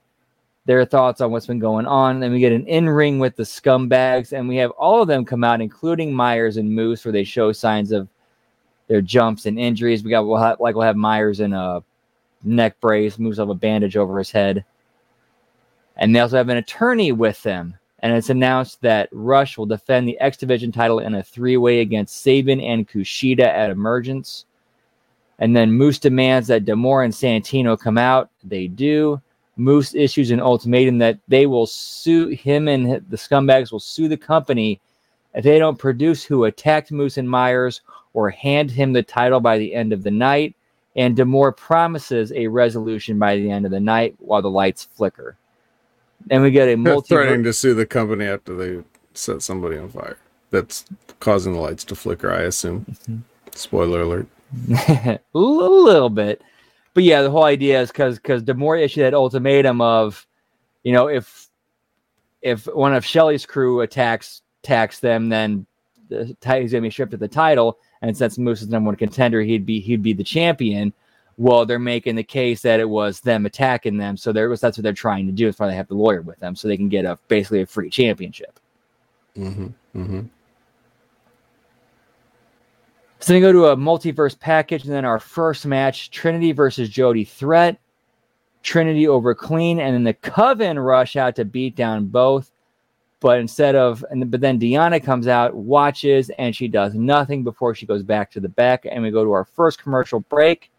their 0.67 0.85
thoughts 0.85 1.21
on 1.21 1.31
what's 1.31 1.47
been 1.47 1.59
going 1.59 1.87
on. 1.87 2.21
Then 2.21 2.33
we 2.33 2.39
get 2.39 2.53
an 2.53 2.67
in 2.67 2.89
ring 2.89 3.19
with 3.19 3.37
the 3.37 3.43
scumbags, 3.43 4.33
and 4.33 4.49
we 4.49 4.57
have 4.57 4.71
all 4.73 5.03
of 5.03 5.09
them 5.09 5.25
come 5.25 5.43
out, 5.43 5.61
including 5.61 6.13
Myers 6.13 6.57
and 6.57 6.71
Moose, 6.71 7.05
where 7.05 7.13
they 7.13 7.25
show 7.25 7.51
signs 7.53 7.91
of 7.91 8.09
their 8.87 9.01
jumps 9.01 9.47
and 9.47 9.59
injuries. 9.59 10.05
We 10.05 10.11
got 10.11 10.27
we'll 10.27 10.37
have, 10.37 10.61
like 10.61 10.77
we'll 10.77 10.87
have 10.87 10.97
Myers 10.97 11.41
in 11.41 11.53
a 11.53 11.83
neck 12.45 12.79
brace, 12.81 13.19
Moose 13.19 13.39
have 13.39 13.51
a 13.51 13.55
bandage 13.55 13.97
over 13.97 14.19
his 14.19 14.31
head, 14.31 14.65
and 15.97 16.15
they 16.15 16.21
also 16.21 16.37
have 16.37 16.49
an 16.51 16.59
attorney 16.59 17.11
with 17.11 17.43
them. 17.43 17.77
And 18.05 18.13
it's 18.15 18.29
announced 18.29 18.83
that 18.83 19.09
Rush 19.13 19.57
will 19.57 19.65
defend 19.65 20.07
the 20.07 20.21
X 20.21 20.37
Division 20.37 20.71
title 20.71 20.99
in 20.99 21.15
a 21.15 21.23
three 21.23 21.57
way 21.57 21.81
against 21.81 22.21
Sabin 22.21 22.61
and 22.61 22.87
Kushida 22.87 23.45
at 23.45 23.71
Emergence. 23.71 24.45
And 25.39 25.57
then 25.57 25.73
Moose 25.73 25.99
demands 25.99 26.49
that 26.49 26.67
D'Amore 26.67 27.03
and 27.03 27.15
Santino 27.15 27.81
come 27.81 27.97
out. 27.97 28.29
They 28.45 28.67
do. 28.67 29.23
Moose 29.57 29.95
issues 29.95 30.31
an 30.31 30.41
ultimatum 30.41 30.99
that 30.99 31.19
they 31.29 31.47
will 31.47 31.67
sue 31.67 32.29
him 32.29 32.69
and 32.69 33.03
the 33.09 33.17
scumbags 33.17 33.73
will 33.73 33.81
sue 33.81 34.07
the 34.07 34.19
company 34.19 34.83
if 35.35 35.43
they 35.43 35.59
don't 35.59 35.79
produce 35.79 36.23
who 36.23 36.45
attacked 36.45 36.93
Moose 36.93 37.17
and 37.17 37.31
Myers 37.31 37.81
or 38.13 38.29
hand 38.29 38.71
him 38.71 38.93
the 38.93 39.03
title 39.03 39.41
by 39.41 39.57
the 39.57 39.75
end 39.75 39.95
of 39.95 40.03
the 40.03 40.11
night. 40.11 40.55
And 40.95 41.17
D'Amore 41.17 41.53
promises 41.53 42.33
a 42.33 42.49
resolution 42.49 43.19
by 43.19 43.37
the 43.37 43.51
end 43.51 43.65
of 43.65 43.71
the 43.71 43.81
night 43.81 44.15
while 44.19 44.43
the 44.43 44.51
lights 44.51 44.85
flicker. 44.93 45.39
And 46.31 46.43
we 46.43 46.51
get 46.51 46.69
a 46.69 46.77
multi 46.77 47.15
Threatening 47.15 47.45
to 47.45 47.53
sue 47.53 47.75
the 47.75 47.87
company 47.87 48.25
after 48.25 48.55
they 48.57 48.83
set 49.15 49.43
somebody 49.43 49.77
on 49.77 49.91
fire. 49.91 50.17
That's 50.51 50.85
causing 51.21 51.53
the 51.53 51.61
lights 51.61 51.85
to 51.85 51.95
flicker, 51.95 52.33
I 52.33 52.43
assume. 52.43 52.87
Mm-hmm. 52.91 53.17
Spoiler 53.53 54.03
alert. 54.03 54.27
a 54.89 55.21
little 55.33 56.11
bit. 56.11 56.43
But 56.95 57.03
yeah, 57.03 57.23
the 57.23 57.31
whole 57.31 57.45
idea 57.45 57.81
is 57.81 57.91
because 57.91 58.17
because 58.17 58.43
D'Amore 58.43 58.77
issued 58.77 59.05
that 59.05 59.15
ultimatum 59.15 59.81
of, 59.81 60.27
you 60.85 60.93
know, 60.93 61.09
if 61.09 61.49
if 62.41 62.67
one 62.67 62.95
of 62.95 63.05
Shelley's 63.05 63.47
crew 63.47 63.81
attacks 63.81 64.43
attacks 64.63 65.01
them, 65.01 65.29
then 65.29 65.67
the 66.09 66.37
he's 66.47 66.73
gonna 66.73 66.83
be 66.83 66.91
stripped 66.91 67.15
of 67.15 67.21
the 67.21 67.29
title. 67.29 67.79
And 68.01 68.17
since 68.17 68.39
Moose 68.39 68.63
is 68.63 68.69
number 68.69 68.89
one 68.89 68.97
contender, 68.97 69.43
he'd 69.43 69.67
be 69.67 69.81
he'd 69.81 70.03
be 70.03 70.13
the 70.13 70.25
champion. 70.25 70.93
Well, 71.37 71.67
they're 71.67 71.79
making 71.79 72.15
the 72.15 72.23
case 72.23 72.63
that 72.63 72.79
it 72.79 72.89
was 72.89 73.21
them 73.21 73.45
attacking 73.45 73.97
them, 73.97 74.17
so 74.17 74.33
there 74.33 74.49
was 74.49 74.61
that's 74.61 74.79
what 74.79 74.83
they're 74.85 74.93
trying 74.93 75.27
to 75.27 75.33
do. 75.33 75.47
That's 75.47 75.59
why 75.59 75.67
they 75.67 75.75
have 75.75 75.89
the 75.89 75.95
lawyer 75.95 76.23
with 76.23 76.39
them, 76.39 76.55
so 76.55 76.69
they 76.69 76.77
can 76.77 76.89
get 76.89 77.05
a 77.05 77.19
basically 77.29 77.63
a 77.63 77.67
free 77.67 77.91
championship. 77.91 78.61
Mm-hmm. 79.37 79.67
Mm-hmm. 79.99 80.21
So 83.19 83.33
then 83.33 83.37
we 83.37 83.41
go 83.41 83.53
to 83.53 83.67
a 83.67 83.77
multiverse 83.77 84.39
package, 84.39 84.85
and 84.85 84.93
then 84.93 85.05
our 85.05 85.19
first 85.19 85.67
match: 85.67 86.11
Trinity 86.11 86.53
versus 86.53 86.89
Jody 86.89 87.25
Threat. 87.25 87.79
Trinity 88.63 89.07
over 89.07 89.35
Clean, 89.35 89.79
and 89.79 89.95
then 89.95 90.05
the 90.05 90.15
Coven 90.15 90.79
rush 90.79 91.17
out 91.17 91.37
to 91.37 91.45
beat 91.45 91.77
down 91.77 92.07
both. 92.07 92.51
But 93.21 93.39
instead 93.39 93.75
of, 93.75 94.05
and 94.11 94.31
but 94.31 94.41
then 94.41 94.59
Deanna 94.59 95.03
comes 95.03 95.29
out, 95.29 95.55
watches, 95.55 96.31
and 96.39 96.55
she 96.55 96.69
does 96.69 96.95
nothing 96.95 97.45
before 97.45 97.75
she 97.75 97.87
goes 97.87 98.03
back 98.03 98.31
to 98.33 98.41
the 98.41 98.49
back. 98.49 98.87
And 98.91 99.03
we 99.03 99.11
go 99.11 99.25
to 99.25 99.33
our 99.33 99.45
first 99.45 99.83
commercial 99.83 100.21
break. 100.21 100.71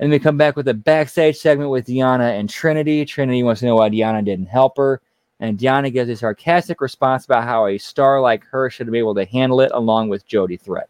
And 0.00 0.10
we 0.10 0.18
come 0.18 0.36
back 0.36 0.56
with 0.56 0.68
a 0.68 0.74
backstage 0.74 1.36
segment 1.38 1.70
with 1.70 1.86
Deanna 1.86 2.38
and 2.38 2.48
Trinity. 2.48 3.04
Trinity 3.04 3.42
wants 3.42 3.60
to 3.60 3.66
know 3.66 3.76
why 3.76 3.90
Deanna 3.90 4.24
didn't 4.24 4.46
help 4.46 4.76
her. 4.76 5.00
And 5.40 5.58
Deanna 5.58 5.92
gives 5.92 6.10
a 6.10 6.16
sarcastic 6.16 6.80
response 6.80 7.24
about 7.24 7.44
how 7.44 7.66
a 7.66 7.78
star 7.78 8.20
like 8.20 8.44
her 8.46 8.70
should 8.70 8.90
be 8.90 8.98
able 8.98 9.14
to 9.16 9.24
handle 9.24 9.60
it 9.60 9.72
along 9.72 10.08
with 10.08 10.26
Jody 10.26 10.56
Threat. 10.56 10.88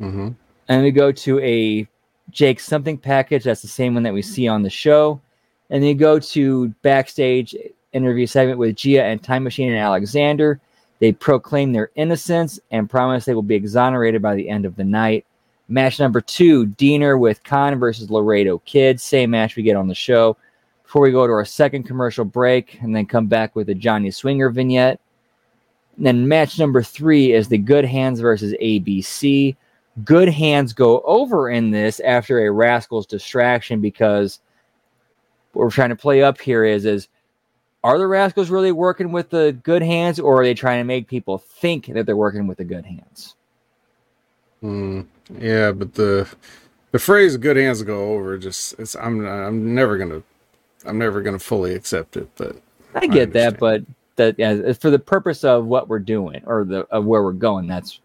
Mm-hmm. 0.00 0.30
And 0.68 0.82
we 0.82 0.90
go 0.90 1.12
to 1.12 1.40
a 1.40 1.88
Jake 2.30 2.60
something 2.60 2.98
package. 2.98 3.44
That's 3.44 3.62
the 3.62 3.68
same 3.68 3.94
one 3.94 4.02
that 4.02 4.14
we 4.14 4.22
see 4.22 4.48
on 4.48 4.62
the 4.62 4.70
show. 4.70 5.20
And 5.70 5.82
then 5.82 5.88
you 5.88 5.94
go 5.94 6.18
to 6.18 6.68
backstage 6.82 7.56
interview 7.92 8.26
segment 8.26 8.58
with 8.58 8.76
Gia 8.76 9.04
and 9.04 9.22
Time 9.22 9.44
Machine 9.44 9.70
and 9.70 9.78
Alexander. 9.78 10.60
They 10.98 11.12
proclaim 11.12 11.72
their 11.72 11.90
innocence 11.94 12.58
and 12.70 12.90
promise 12.90 13.24
they 13.24 13.34
will 13.34 13.42
be 13.42 13.54
exonerated 13.54 14.22
by 14.22 14.34
the 14.34 14.48
end 14.48 14.64
of 14.64 14.76
the 14.76 14.84
night. 14.84 15.24
Match 15.68 15.98
number 15.98 16.20
two, 16.20 16.66
Deaner 16.66 17.18
with 17.18 17.42
Kon 17.42 17.78
versus 17.78 18.10
Laredo 18.10 18.58
Kid. 18.58 19.00
Same 19.00 19.30
match 19.30 19.56
we 19.56 19.62
get 19.62 19.76
on 19.76 19.88
the 19.88 19.94
show. 19.94 20.36
Before 20.84 21.02
we 21.02 21.10
go 21.10 21.26
to 21.26 21.32
our 21.32 21.44
second 21.44 21.82
commercial 21.82 22.24
break 22.24 22.80
and 22.80 22.94
then 22.94 23.06
come 23.06 23.26
back 23.26 23.56
with 23.56 23.68
a 23.68 23.74
Johnny 23.74 24.12
Swinger 24.12 24.50
vignette. 24.50 25.00
And 25.96 26.06
then 26.06 26.28
match 26.28 26.58
number 26.58 26.82
three 26.82 27.32
is 27.32 27.48
the 27.48 27.58
Good 27.58 27.84
Hands 27.84 28.20
versus 28.20 28.54
ABC. 28.62 29.56
Good 30.04 30.28
Hands 30.28 30.72
go 30.72 31.00
over 31.00 31.50
in 31.50 31.70
this 31.70 31.98
after 32.00 32.46
a 32.46 32.50
Rascals 32.52 33.06
distraction 33.06 33.80
because 33.80 34.40
what 35.52 35.64
we're 35.64 35.70
trying 35.70 35.88
to 35.88 35.96
play 35.96 36.22
up 36.22 36.40
here 36.40 36.64
is 36.64 36.84
is 36.84 37.08
are 37.82 37.98
the 37.98 38.06
Rascals 38.06 38.50
really 38.50 38.72
working 38.72 39.10
with 39.10 39.30
the 39.30 39.56
Good 39.62 39.82
Hands 39.82 40.18
or 40.20 40.40
are 40.40 40.44
they 40.44 40.54
trying 40.54 40.80
to 40.80 40.84
make 40.84 41.08
people 41.08 41.38
think 41.38 41.86
that 41.86 42.04
they're 42.04 42.16
working 42.16 42.46
with 42.46 42.58
the 42.58 42.64
Good 42.64 42.84
Hands? 42.84 43.34
Mm, 44.62 45.06
yeah, 45.38 45.72
but 45.72 45.94
the 45.94 46.28
the 46.92 46.98
phrase 46.98 47.36
"good 47.36 47.56
hands 47.56 47.82
go 47.82 48.12
over" 48.12 48.38
just 48.38 48.78
it's 48.78 48.94
I'm 48.96 49.26
I'm 49.26 49.74
never 49.74 49.98
gonna 49.98 50.22
I'm 50.84 50.98
never 50.98 51.22
gonna 51.22 51.38
fully 51.38 51.74
accept 51.74 52.16
it. 52.16 52.28
But 52.36 52.56
I 52.94 53.06
get 53.06 53.32
that, 53.32 53.58
but 53.58 53.82
that 54.16 54.38
yeah, 54.38 54.52
it's 54.52 54.78
for 54.78 54.90
the 54.90 54.98
purpose 54.98 55.44
of 55.44 55.66
what 55.66 55.88
we're 55.88 55.98
doing 55.98 56.42
or 56.46 56.64
the 56.64 56.80
of 56.90 57.04
where 57.04 57.22
we're 57.22 57.32
going. 57.32 57.66
That's 57.66 58.00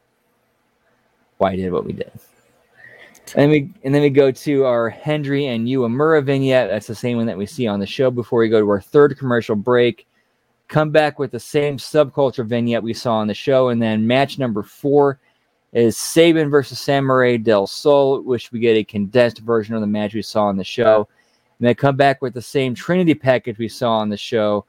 why 1.37 1.51
I 1.51 1.55
did 1.55 1.71
what 1.71 1.85
we 1.85 1.93
did. 1.93 2.11
And 3.35 3.43
then 3.43 3.49
we 3.49 3.73
and 3.83 3.95
then 3.95 4.01
we 4.01 4.09
go 4.09 4.31
to 4.31 4.65
our 4.65 4.89
Hendry 4.89 5.47
and 5.47 5.67
Uemura 5.67 6.23
vignette. 6.23 6.69
That's 6.69 6.87
the 6.87 6.95
same 6.95 7.17
one 7.17 7.27
that 7.27 7.37
we 7.37 7.45
see 7.45 7.67
on 7.67 7.79
the 7.79 7.85
show 7.85 8.11
before 8.11 8.39
we 8.39 8.49
go 8.49 8.59
to 8.59 8.69
our 8.69 8.81
third 8.81 9.17
commercial 9.17 9.55
break. 9.55 10.07
Come 10.67 10.89
back 10.89 11.19
with 11.19 11.31
the 11.31 11.39
same 11.39 11.77
subculture 11.77 12.45
vignette 12.45 12.83
we 12.83 12.93
saw 12.93 13.15
on 13.15 13.27
the 13.27 13.33
show, 13.33 13.69
and 13.69 13.81
then 13.81 14.07
match 14.07 14.39
number 14.39 14.63
four 14.63 15.19
is 15.73 15.97
Sabin 15.97 16.49
versus 16.49 16.79
Samurai 16.79 17.37
del 17.37 17.67
Sol, 17.67 18.21
which 18.21 18.51
we 18.51 18.59
get 18.59 18.77
a 18.77 18.83
condensed 18.83 19.39
version 19.39 19.75
of 19.75 19.81
the 19.81 19.87
match 19.87 20.13
we 20.13 20.21
saw 20.21 20.45
on 20.45 20.57
the 20.57 20.63
show. 20.63 21.07
And 21.59 21.67
they 21.67 21.75
come 21.75 21.95
back 21.95 22.21
with 22.21 22.33
the 22.33 22.41
same 22.41 22.75
Trinity 22.75 23.13
package 23.13 23.57
we 23.57 23.67
saw 23.67 23.97
on 23.97 24.09
the 24.09 24.17
show, 24.17 24.65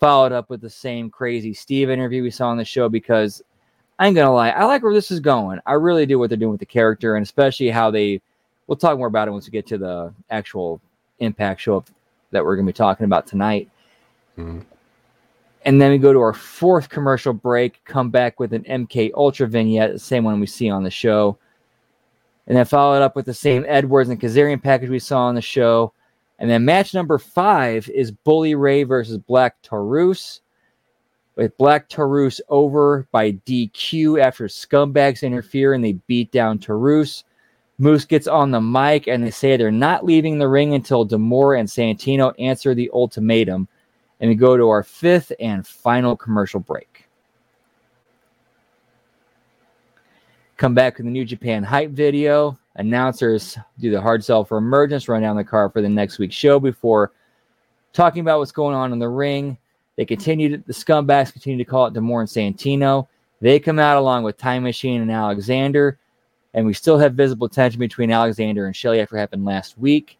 followed 0.00 0.32
up 0.32 0.50
with 0.50 0.60
the 0.60 0.70
same 0.70 1.10
crazy 1.10 1.52
Steve 1.54 1.90
interview 1.90 2.22
we 2.22 2.30
saw 2.30 2.48
on 2.48 2.56
the 2.56 2.64
show 2.64 2.88
because 2.88 3.42
I 3.98 4.06
ain't 4.06 4.16
gonna 4.16 4.32
lie, 4.32 4.48
I 4.48 4.64
like 4.64 4.82
where 4.82 4.94
this 4.94 5.10
is 5.10 5.20
going. 5.20 5.60
I 5.66 5.74
really 5.74 6.06
do 6.06 6.18
what 6.18 6.30
they're 6.30 6.38
doing 6.38 6.52
with 6.52 6.60
the 6.60 6.66
character, 6.66 7.16
and 7.16 7.22
especially 7.22 7.68
how 7.68 7.90
they. 7.90 8.20
We'll 8.66 8.76
talk 8.76 8.96
more 8.96 9.08
about 9.08 9.28
it 9.28 9.32
once 9.32 9.46
we 9.46 9.50
get 9.50 9.66
to 9.66 9.78
the 9.78 10.14
actual 10.30 10.80
Impact 11.18 11.60
show 11.60 11.84
that 12.30 12.42
we're 12.42 12.56
gonna 12.56 12.66
be 12.66 12.72
talking 12.72 13.04
about 13.04 13.26
tonight. 13.26 13.68
Mhm. 14.38 14.64
And 15.64 15.80
then 15.80 15.90
we 15.90 15.98
go 15.98 16.12
to 16.12 16.20
our 16.20 16.32
fourth 16.32 16.88
commercial 16.88 17.32
break, 17.32 17.84
come 17.84 18.10
back 18.10 18.40
with 18.40 18.52
an 18.52 18.64
MK 18.64 19.12
Ultra 19.14 19.46
vignette, 19.46 19.92
the 19.92 19.98
same 19.98 20.24
one 20.24 20.40
we 20.40 20.46
see 20.46 20.70
on 20.70 20.84
the 20.84 20.90
show. 20.90 21.38
And 22.46 22.56
then 22.56 22.64
follow 22.64 22.96
it 22.96 23.02
up 23.02 23.14
with 23.14 23.26
the 23.26 23.34
same 23.34 23.64
Edwards 23.68 24.08
and 24.08 24.20
Kazarian 24.20 24.62
package 24.62 24.88
we 24.88 24.98
saw 24.98 25.20
on 25.20 25.34
the 25.34 25.42
show. 25.42 25.92
And 26.38 26.50
then 26.50 26.64
match 26.64 26.94
number 26.94 27.18
five 27.18 27.88
is 27.90 28.10
Bully 28.10 28.54
Ray 28.54 28.82
versus 28.84 29.18
Black 29.18 29.60
Taurus 29.62 30.40
With 31.36 31.56
Black 31.58 31.88
Taurus 31.90 32.40
over 32.48 33.06
by 33.12 33.32
DQ 33.32 34.20
after 34.20 34.46
scumbags 34.46 35.22
interfere 35.22 35.74
and 35.74 35.84
they 35.84 35.92
beat 35.92 36.32
down 36.32 36.58
Taurus 36.58 37.24
Moose 37.80 38.04
gets 38.04 38.26
on 38.26 38.50
the 38.50 38.60
mic 38.60 39.06
and 39.06 39.24
they 39.24 39.30
say 39.30 39.56
they're 39.56 39.70
not 39.70 40.04
leaving 40.04 40.38
the 40.38 40.48
ring 40.48 40.74
until 40.74 41.06
D'Amore 41.06 41.54
and 41.54 41.66
Santino 41.66 42.34
answer 42.38 42.74
the 42.74 42.90
ultimatum. 42.92 43.68
And 44.20 44.28
we 44.28 44.34
go 44.34 44.56
to 44.56 44.68
our 44.68 44.82
fifth 44.82 45.32
and 45.40 45.66
final 45.66 46.16
commercial 46.16 46.60
break. 46.60 47.06
Come 50.58 50.74
back 50.74 50.98
with 50.98 51.06
the 51.06 51.12
New 51.12 51.24
Japan 51.24 51.62
hype 51.62 51.90
video. 51.90 52.58
Announcers 52.76 53.58
do 53.78 53.90
the 53.90 54.00
hard 54.00 54.22
sell 54.22 54.44
for 54.44 54.58
emergence, 54.58 55.08
run 55.08 55.22
down 55.22 55.36
the 55.36 55.42
card 55.42 55.72
for 55.72 55.82
the 55.82 55.88
next 55.88 56.18
week's 56.18 56.34
show 56.34 56.60
before 56.60 57.12
talking 57.92 58.20
about 58.20 58.38
what's 58.38 58.52
going 58.52 58.74
on 58.74 58.92
in 58.92 58.98
the 58.98 59.08
ring. 59.08 59.56
They 59.96 60.04
continue 60.04 60.50
to, 60.50 60.62
the 60.66 60.72
scumbags 60.72 61.32
continue 61.32 61.58
to 61.62 61.68
call 61.68 61.86
it 61.86 61.94
D'Amore 61.94 62.20
and 62.20 62.28
Santino. 62.28 63.08
They 63.40 63.58
come 63.58 63.78
out 63.78 63.96
along 63.96 64.22
with 64.22 64.36
Time 64.36 64.62
Machine 64.62 65.00
and 65.00 65.10
Alexander, 65.10 65.98
and 66.54 66.66
we 66.66 66.74
still 66.74 66.98
have 66.98 67.14
visible 67.14 67.48
tension 67.48 67.80
between 67.80 68.10
Alexander 68.10 68.66
and 68.66 68.76
Shelley 68.76 69.00
after 69.00 69.16
what 69.16 69.20
happened 69.20 69.44
last 69.44 69.78
week. 69.78 70.18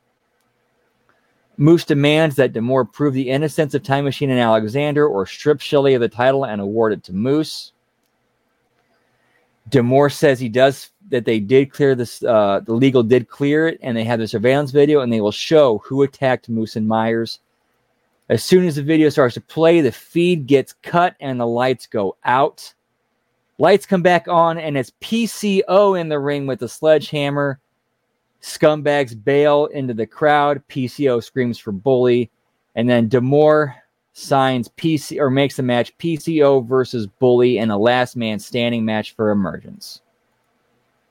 Moose 1.60 1.84
demands 1.84 2.36
that 2.36 2.54
D'Amore 2.54 2.86
prove 2.86 3.12
the 3.12 3.28
innocence 3.28 3.74
of 3.74 3.82
Time 3.82 4.04
Machine 4.04 4.30
and 4.30 4.40
Alexander 4.40 5.06
or 5.06 5.26
strip 5.26 5.60
Shelley 5.60 5.92
of 5.92 6.00
the 6.00 6.08
title 6.08 6.46
and 6.46 6.58
award 6.58 6.94
it 6.94 7.04
to 7.04 7.12
Moose. 7.12 7.72
D'Amore 9.68 10.08
says 10.08 10.40
he 10.40 10.48
does 10.48 10.88
that 11.10 11.26
they 11.26 11.38
did 11.38 11.70
clear 11.70 11.94
this, 11.94 12.22
uh, 12.22 12.60
the 12.64 12.72
legal 12.72 13.02
did 13.02 13.28
clear 13.28 13.68
it, 13.68 13.78
and 13.82 13.94
they 13.94 14.04
have 14.04 14.18
the 14.18 14.26
surveillance 14.26 14.70
video, 14.70 15.02
and 15.02 15.12
they 15.12 15.20
will 15.20 15.30
show 15.30 15.82
who 15.84 16.02
attacked 16.02 16.48
Moose 16.48 16.76
and 16.76 16.88
Myers. 16.88 17.40
As 18.30 18.42
soon 18.42 18.64
as 18.66 18.76
the 18.76 18.82
video 18.82 19.10
starts 19.10 19.34
to 19.34 19.42
play, 19.42 19.82
the 19.82 19.92
feed 19.92 20.46
gets 20.46 20.72
cut 20.82 21.14
and 21.20 21.38
the 21.38 21.46
lights 21.46 21.86
go 21.86 22.16
out. 22.24 22.72
Lights 23.58 23.84
come 23.84 24.00
back 24.00 24.28
on, 24.28 24.56
and 24.56 24.78
it's 24.78 24.92
PCO 25.02 26.00
in 26.00 26.08
the 26.08 26.18
ring 26.18 26.46
with 26.46 26.60
the 26.60 26.68
sledgehammer. 26.70 27.60
Scumbags 28.42 29.14
bail 29.22 29.66
into 29.66 29.94
the 29.94 30.06
crowd. 30.06 30.62
PCO 30.68 31.22
screams 31.22 31.58
for 31.58 31.72
bully. 31.72 32.30
And 32.74 32.88
then 32.88 33.08
D'Amore 33.08 33.76
signs 34.12 34.68
PC 34.68 35.18
or 35.18 35.30
makes 35.30 35.56
the 35.56 35.62
match 35.62 35.96
PCO 35.98 36.66
versus 36.66 37.06
Bully 37.06 37.58
in 37.58 37.70
a 37.70 37.78
last 37.78 38.16
man 38.16 38.38
standing 38.38 38.84
match 38.84 39.14
for 39.14 39.30
emergence. 39.30 40.00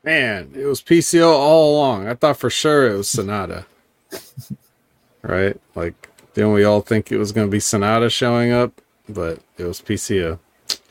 Man, 0.04 0.52
it 0.56 0.66
was 0.66 0.82
PCO 0.82 1.28
all 1.28 1.76
along. 1.76 2.08
I 2.08 2.16
thought 2.16 2.38
for 2.38 2.50
sure 2.50 2.90
it 2.90 2.98
was 2.98 3.10
Sonata. 3.10 3.66
right? 5.22 5.60
Like, 5.76 6.10
didn't 6.34 6.54
we 6.54 6.64
all 6.64 6.82
think 6.82 7.12
it 7.12 7.18
was 7.18 7.32
going 7.32 7.48
to 7.48 7.52
be 7.52 7.60
Sonata 7.60 8.10
showing 8.10 8.52
up? 8.52 8.82
But 9.08 9.40
it 9.58 9.64
was 9.64 9.82
PCO. 9.82 10.40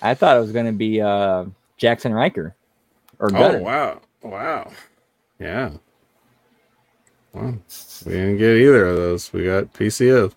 I 0.02 0.14
thought 0.14 0.36
it 0.36 0.40
was 0.40 0.52
going 0.52 0.66
to 0.66 0.72
be 0.72 1.00
uh, 1.00 1.46
Jackson 1.76 2.12
Ryker 2.12 2.54
or 3.18 3.30
Oh, 3.34 3.58
wow. 3.58 4.00
Wow. 4.22 4.72
Yeah. 5.38 5.70
Well, 7.38 7.58
we 8.04 8.12
didn't 8.12 8.38
get 8.38 8.56
either 8.56 8.86
of 8.86 8.96
those. 8.96 9.32
We 9.32 9.44
got 9.44 9.72
PCO. 9.72 10.32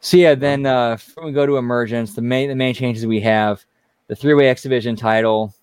So 0.00 0.16
yeah, 0.16 0.34
then 0.34 0.66
uh, 0.66 0.98
we 1.22 1.32
go 1.32 1.46
to 1.46 1.56
emergence, 1.56 2.14
the 2.14 2.22
main 2.22 2.48
the 2.48 2.54
main 2.54 2.74
changes 2.74 3.06
we 3.06 3.20
have 3.20 3.64
the 4.06 4.16
three 4.16 4.34
way 4.34 4.48
X 4.48 4.62
Division 4.62 4.96
title. 4.96 5.54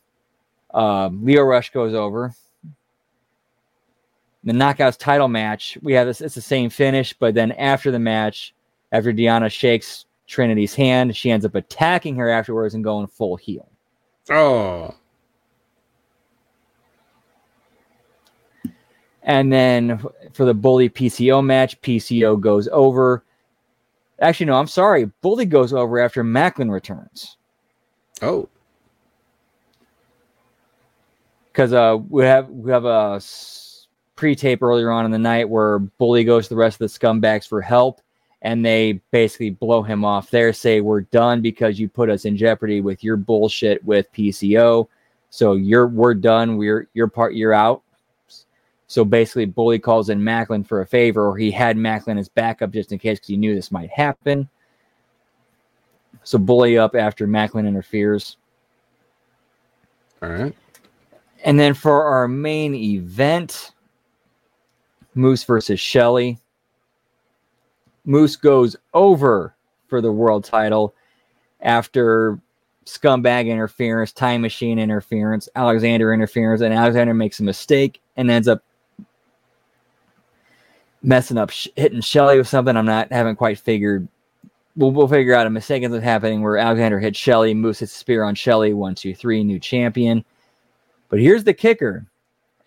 Uh, 0.73 1.09
Lio 1.11 1.43
Rush 1.43 1.71
goes 1.71 1.93
over. 1.93 2.33
The 4.43 4.53
knockouts 4.53 4.97
title 4.97 5.27
match, 5.27 5.77
we 5.83 5.93
have 5.93 6.07
this. 6.07 6.21
It's 6.21 6.35
the 6.35 6.41
same 6.41 6.69
finish, 6.69 7.13
but 7.13 7.35
then 7.35 7.51
after 7.53 7.91
the 7.91 7.99
match, 7.99 8.53
after 8.91 9.13
Deanna 9.13 9.51
shakes 9.51 10.05
Trinity's 10.27 10.73
hand, 10.73 11.15
she 11.15 11.29
ends 11.29 11.45
up 11.45 11.53
attacking 11.53 12.15
her 12.15 12.29
afterwards 12.29 12.73
and 12.73 12.83
going 12.83 13.05
full 13.05 13.35
heel. 13.35 13.69
Oh. 14.29 14.95
And 19.23 19.51
then 19.51 20.03
for 20.33 20.45
the 20.45 20.53
Bully 20.53 20.89
PCO 20.89 21.45
match, 21.45 21.79
PCO 21.81 22.39
goes 22.39 22.67
over. 22.71 23.23
Actually, 24.19 24.47
no, 24.47 24.55
I'm 24.55 24.67
sorry. 24.67 25.05
Bully 25.21 25.45
goes 25.45 25.73
over 25.73 25.99
after 25.99 26.23
Maclin 26.23 26.71
returns. 26.71 27.37
Oh. 28.21 28.47
because 31.51 31.73
uh, 31.73 31.97
we 32.09 32.23
have 32.23 32.49
we 32.49 32.71
have 32.71 32.85
a 32.85 33.21
pre-tape 34.15 34.61
earlier 34.61 34.91
on 34.91 35.05
in 35.05 35.11
the 35.11 35.19
night 35.19 35.49
where 35.49 35.79
Bully 35.79 36.23
goes 36.23 36.47
to 36.47 36.49
the 36.53 36.59
rest 36.59 36.79
of 36.79 36.91
the 36.91 36.99
scumbags 36.99 37.47
for 37.47 37.61
help, 37.61 38.01
and 38.41 38.65
they 38.65 38.93
basically 39.11 39.49
blow 39.49 39.81
him 39.81 40.05
off 40.05 40.29
there, 40.29 40.53
say 40.53 40.81
we're 40.81 41.01
done 41.01 41.41
because 41.41 41.79
you 41.79 41.89
put 41.89 42.09
us 42.09 42.25
in 42.25 42.37
jeopardy 42.37 42.81
with 42.81 43.03
your 43.03 43.17
bullshit 43.17 43.83
with 43.83 44.11
PCO. 44.13 44.87
So 45.29 45.53
you're 45.53 45.87
we're 45.87 46.13
done. 46.13 46.57
We're 46.57 46.87
your 46.93 47.07
part. 47.07 47.35
You're 47.35 47.53
out. 47.53 47.83
So 48.91 49.05
basically, 49.05 49.45
Bully 49.45 49.79
calls 49.79 50.09
in 50.09 50.19
Maclin 50.19 50.67
for 50.67 50.81
a 50.81 50.85
favor, 50.85 51.25
or 51.25 51.37
he 51.37 51.49
had 51.49 51.77
Maclin 51.77 52.19
as 52.19 52.27
backup 52.27 52.71
just 52.71 52.91
in 52.91 52.99
case 52.99 53.19
because 53.19 53.29
he 53.29 53.37
knew 53.37 53.55
this 53.55 53.71
might 53.71 53.89
happen. 53.89 54.49
So 56.23 56.37
Bully 56.37 56.77
up 56.77 56.93
after 56.93 57.25
Maclin 57.25 57.65
interferes. 57.65 58.35
All 60.21 60.27
right. 60.27 60.53
And 61.45 61.57
then 61.57 61.73
for 61.73 62.03
our 62.03 62.27
main 62.27 62.75
event, 62.75 63.71
Moose 65.15 65.45
versus 65.45 65.79
Shelley. 65.79 66.37
Moose 68.03 68.35
goes 68.35 68.75
over 68.93 69.55
for 69.87 70.01
the 70.01 70.11
world 70.11 70.43
title 70.43 70.93
after 71.61 72.41
scumbag 72.85 73.47
interference, 73.47 74.11
time 74.11 74.41
machine 74.41 74.79
interference, 74.79 75.47
Alexander 75.55 76.13
interference, 76.13 76.59
and 76.59 76.73
Alexander 76.73 77.13
makes 77.13 77.39
a 77.39 77.43
mistake 77.43 78.01
and 78.17 78.29
ends 78.29 78.49
up 78.49 78.61
messing 81.03 81.37
up, 81.37 81.49
sh- 81.49 81.67
hitting 81.75 82.01
Shelley 82.01 82.37
with 82.37 82.47
something. 82.47 82.75
I'm 82.75 82.85
not 82.85 83.11
haven't 83.11 83.37
quite 83.37 83.59
figured. 83.59 84.07
We'll, 84.75 84.91
we'll 84.91 85.07
figure 85.07 85.33
out 85.33 85.47
a 85.47 85.49
mistake 85.49 85.83
up 85.83 86.01
happening 86.01 86.41
where 86.41 86.57
Alexander 86.57 86.99
hits 86.99 87.19
Shelley, 87.19 87.53
Moose 87.53 87.79
hits 87.79 87.93
a 87.93 87.97
spear 87.97 88.23
on 88.23 88.35
Shelley, 88.35 88.73
one, 88.73 88.95
two, 88.95 89.13
three, 89.13 89.43
new 89.43 89.59
champion. 89.59 90.23
But 91.09 91.19
here's 91.19 91.43
the 91.43 91.53
kicker. 91.53 92.05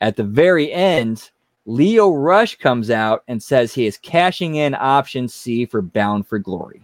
At 0.00 0.16
the 0.16 0.24
very 0.24 0.70
end, 0.70 1.30
Lio 1.66 2.10
Rush 2.10 2.56
comes 2.56 2.90
out 2.90 3.22
and 3.26 3.42
says 3.42 3.72
he 3.72 3.86
is 3.86 3.96
cashing 3.96 4.56
in 4.56 4.74
option 4.74 5.28
C 5.28 5.64
for 5.64 5.80
Bound 5.80 6.26
for 6.26 6.38
Glory. 6.38 6.82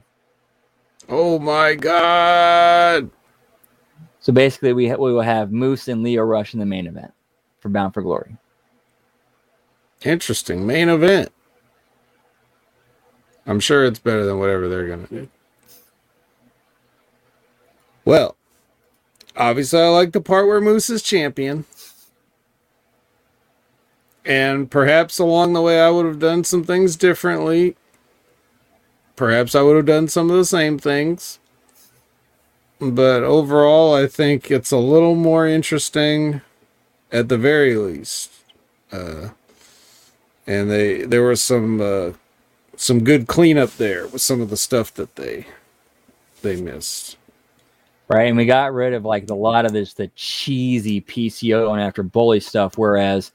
Oh 1.09 1.39
my 1.39 1.75
God. 1.75 3.11
So 4.21 4.33
basically, 4.33 4.73
we, 4.73 4.89
ha- 4.89 4.97
we 4.97 5.13
will 5.13 5.21
have 5.21 5.53
Moose 5.53 5.89
and 5.89 6.03
Lio 6.03 6.23
Rush 6.23 6.55
in 6.55 6.61
the 6.61 6.67
main 6.67 6.87
event 6.87 7.13
for 7.59 7.69
Bound 7.69 7.93
for 7.93 8.01
Glory. 8.03 8.37
Interesting. 10.03 10.67
Main 10.67 10.89
event. 10.89 11.31
I'm 13.47 13.61
sure 13.61 13.85
it's 13.85 13.99
better 13.99 14.25
than 14.25 14.39
whatever 14.39 14.69
they're 14.69 14.97
to 14.97 15.07
do. 15.07 15.29
Well, 18.05 18.37
obviously, 19.37 19.81
I 19.81 19.89
like 19.89 20.13
the 20.13 20.21
part 20.21 20.47
where 20.47 20.61
Moose 20.61 20.91
is 20.91 21.03
champion. 21.03 21.65
And 24.25 24.71
perhaps 24.71 25.19
along 25.19 25.53
the 25.53 25.63
way, 25.63 25.81
I 25.81 25.91
would 25.91 26.07
have 26.07 26.19
done 26.19 26.45
some 26.45 26.65
things 26.65 26.97
differently. 26.97 27.77
Perhaps 29.17 29.55
I 29.55 29.63
would 29.63 29.77
have 29.77 29.87
done 29.87 30.09
some 30.09 30.31
of 30.31 30.37
the 30.37 30.45
same 30.45 30.79
things. 30.79 31.39
But 32.79 33.23
overall, 33.23 33.95
I 33.95 34.07
think 34.07 34.51
it's 34.51 34.71
a 34.71 34.79
little 34.79 35.15
more 35.15 35.47
interesting 35.47 36.41
at 37.13 37.29
the 37.29 37.37
very 37.37 37.77
least. 37.77 38.31
Uh, 38.91 39.31
and 40.47 40.71
they 40.71 41.03
there 41.03 41.23
were 41.23 41.37
some 41.37 41.81
uh, 41.81 42.13
some 42.81 43.05
good 43.05 43.27
cleanup 43.27 43.77
there 43.77 44.07
with 44.07 44.23
some 44.23 44.41
of 44.41 44.49
the 44.49 44.57
stuff 44.57 44.95
that 44.95 45.17
they 45.17 45.45
they 46.41 46.59
missed. 46.59 47.19
right? 48.09 48.27
And 48.27 48.39
we 48.39 48.47
got 48.47 48.73
rid 48.73 48.95
of 48.95 49.05
like 49.05 49.29
a 49.29 49.35
lot 49.35 49.67
of 49.67 49.73
this 49.73 49.93
the 49.93 50.09
cheesy 50.17 51.03
PCO 51.03 51.73
and 51.73 51.83
after 51.83 52.03
bully 52.03 52.41
stuff, 52.41 52.79
whereas 52.79 53.33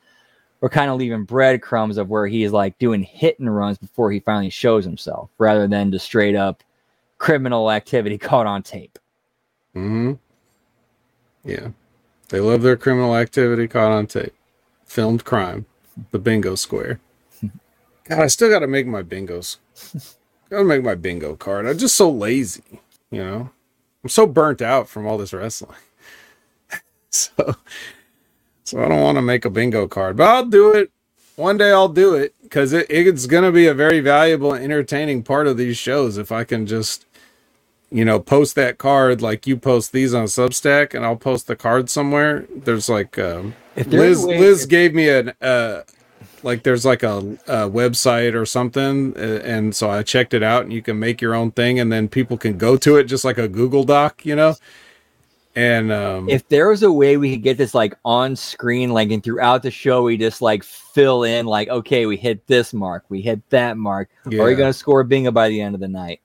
we're 0.62 0.70
kind 0.70 0.90
of 0.90 0.98
leaving 0.98 1.26
breadcrumbs 1.26 2.00
of 2.00 2.10
where 2.10 2.26
he's 2.26 2.52
like 2.52 2.76
doing 2.80 3.04
hit 3.04 3.38
and 3.40 3.56
runs 3.56 3.78
before 3.78 4.12
he 4.12 4.20
finally 4.20 4.50
shows 4.50 4.84
himself, 4.84 5.30
rather 5.38 5.68
than 5.68 5.92
just 5.92 6.06
straight 6.06 6.36
up 6.36 6.64
criminal 7.20 7.70
activity 7.72 8.18
caught 8.30 8.48
on 8.48 8.64
tape. 8.64 8.98
hmm 9.74 10.14
Yeah. 11.44 11.68
They 12.30 12.40
love 12.40 12.64
their 12.64 12.78
criminal 12.78 13.16
activity 13.16 13.68
caught 13.68 13.92
on 13.92 14.08
tape. 14.08 14.34
Filmed 14.86 15.24
crime. 15.24 15.68
The 16.10 16.18
bingo 16.18 16.56
square. 16.56 17.00
God, 18.08 18.20
I 18.20 18.28
still 18.28 18.50
gotta 18.50 18.68
make 18.68 18.88
my 18.88 19.04
bingos. 19.04 19.58
gotta 20.50 20.64
make 20.64 20.84
my 20.84 20.96
bingo 20.96 21.36
card. 21.36 21.66
I'm 21.66 21.78
just 21.78 21.96
so 21.96 22.10
lazy, 22.10 22.80
you 23.12 23.24
know? 23.24 23.50
I'm 24.04 24.10
so 24.10 24.28
burnt 24.28 24.62
out 24.62 24.88
from 24.88 25.08
all 25.08 25.18
this 25.18 25.34
wrestling. 25.34 25.76
so 27.10 27.56
so 28.64 28.84
I 28.84 28.88
don't 28.88 29.02
want 29.02 29.18
to 29.18 29.22
make 29.22 29.46
a 29.46 29.50
bingo 29.50 29.88
card, 29.88 30.18
but 30.18 30.28
I'll 30.28 30.46
do 30.46 30.72
it. 30.74 30.92
One 31.36 31.58
day 31.58 31.72
I'll 31.72 31.90
do 31.90 32.16
it 32.16 32.34
because 32.44 32.74
it, 32.74 32.88
it's 32.90 33.26
gonna 33.26 33.52
be 33.52 33.68
a 33.68 33.74
very 33.74 34.00
valuable 34.00 34.54
and 34.54 34.64
entertaining 34.64 35.24
part 35.24 35.48
of 35.48 35.58
these 35.58 35.78
shows 35.78 36.18
if 36.18 36.32
I 36.32 36.44
can 36.44 36.66
just 36.66 37.06
you 37.92 38.04
know, 38.04 38.20
post 38.20 38.56
that 38.56 38.78
card 38.78 39.22
like 39.22 39.46
you 39.48 39.56
post 39.56 39.92
these 39.92 40.14
on 40.14 40.26
Substack, 40.26 40.94
and 40.94 41.06
I'll 41.06 41.16
post 41.16 41.48
the 41.48 41.56
card 41.56 41.90
somewhere. 41.90 42.46
There's 42.54 42.90
like 42.90 43.18
um, 43.20 43.56
Liz. 43.88 44.26
way- 44.26 44.40
Liz 44.40 44.64
if- 44.64 44.70
gave 44.70 44.94
me 44.94 45.08
an 45.08 45.34
uh, 45.42 45.84
like 46.46 46.64
there's 46.64 46.86
like 46.86 47.04
a, 47.04 47.18
a 47.48 47.70
website 47.70 48.36
or 48.36 48.46
something, 48.46 49.18
and 49.18 49.76
so 49.76 49.90
I 49.90 50.04
checked 50.04 50.34
it 50.34 50.44
out, 50.44 50.64
and 50.64 50.72
you 50.72 50.82
can 50.82 51.00
make 51.00 51.20
your 51.20 51.34
own 51.34 51.52
thing, 51.52 51.80
and 51.80 51.92
then 51.92 52.08
people 52.08 52.38
can 52.38 52.58
go 52.58 52.78
to 52.78 52.98
it 52.98 53.06
just 53.06 53.26
like 53.26 53.40
a 53.40 53.48
Google 53.48 53.84
Doc, 53.84 54.26
you 54.26 54.36
know. 54.36 54.56
And 55.56 55.92
um, 55.92 56.30
If 56.30 56.48
there 56.50 56.68
was 56.70 56.84
a 56.84 56.92
way 56.92 57.18
we 57.18 57.32
could 57.32 57.42
get 57.42 57.58
this 57.58 57.74
like 57.74 57.96
on 58.06 58.36
screen, 58.36 58.92
like 58.92 59.10
and 59.10 59.24
throughout 59.24 59.64
the 59.64 59.72
show, 59.72 60.04
we 60.04 60.18
just 60.18 60.42
like 60.42 60.64
fill 60.64 61.24
in, 61.24 61.46
like, 61.46 61.70
okay, 61.70 62.06
we 62.06 62.16
hit 62.16 62.46
this 62.46 62.74
mark, 62.74 63.06
we 63.10 63.22
hit 63.22 63.42
that 63.50 63.76
mark. 63.76 64.10
Are 64.26 64.30
we 64.30 64.56
going 64.56 64.72
to 64.72 64.74
score 64.74 65.04
bingo 65.04 65.32
by 65.32 65.50
the 65.50 65.60
end 65.60 65.74
of 65.74 65.82
the 65.82 65.88
night? 65.88 66.22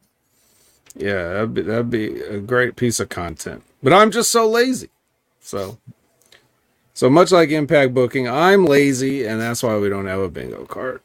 Yeah, 0.96 1.32
that'd 1.32 1.54
be, 1.54 1.62
that'd 1.62 1.90
be 1.90 2.20
a 2.20 2.40
great 2.40 2.76
piece 2.76 3.00
of 3.00 3.08
content. 3.08 3.62
But 3.82 3.92
I'm 3.92 4.10
just 4.10 4.30
so 4.30 4.48
lazy. 4.48 4.90
So, 5.40 5.78
so 7.00 7.08
much 7.08 7.32
like 7.32 7.48
Impact 7.48 7.94
Booking, 7.94 8.28
I'm 8.28 8.66
lazy, 8.66 9.24
and 9.24 9.40
that's 9.40 9.62
why 9.62 9.78
we 9.78 9.88
don't 9.88 10.04
have 10.04 10.20
a 10.20 10.28
bingo 10.28 10.66
card. 10.66 11.00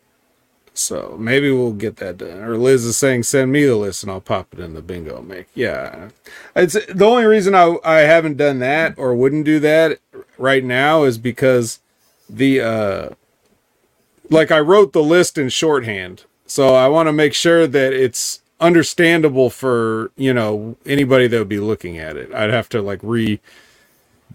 So 0.74 1.16
maybe 1.18 1.50
we'll 1.50 1.72
get 1.72 1.96
that 1.96 2.18
done. 2.18 2.44
Or 2.44 2.58
Liz 2.58 2.84
is 2.84 2.98
saying, 2.98 3.24
send 3.24 3.50
me 3.50 3.64
the 3.64 3.78
list 3.78 4.04
and 4.04 4.12
I'll 4.12 4.20
pop 4.20 4.54
it 4.54 4.60
in 4.60 4.74
the 4.74 4.82
bingo 4.82 5.22
make. 5.22 5.48
Yeah, 5.56 6.10
it's 6.54 6.74
the 6.88 7.06
only 7.06 7.24
reason 7.24 7.56
I 7.56 7.78
I 7.86 8.00
haven't 8.00 8.36
done 8.36 8.60
that 8.60 8.96
or 8.98 9.16
wouldn't 9.16 9.46
do 9.46 9.58
that 9.62 10.00
right 10.38 10.66
now 10.66 11.04
is 11.04 11.18
because 11.18 11.80
the 12.30 12.60
uh 12.60 13.10
like 14.30 14.52
I 14.52 14.60
wrote 14.60 14.92
the 14.92 15.02
list 15.02 15.38
in 15.38 15.48
shorthand. 15.48 16.26
So 16.46 16.76
I 16.76 16.90
want 16.90 17.08
to 17.08 17.14
make 17.14 17.34
sure 17.34 17.68
that 17.68 17.94
it's 17.94 18.42
understandable 18.60 19.50
for, 19.50 20.12
you 20.18 20.34
know, 20.34 20.76
anybody 20.86 21.28
that 21.28 21.40
would 21.40 21.48
be 21.48 21.62
looking 21.62 21.98
at 21.98 22.18
it. 22.18 22.34
I'd 22.34 22.50
have 22.50 22.68
to 22.70 22.82
like 22.82 23.00
re 23.02 23.40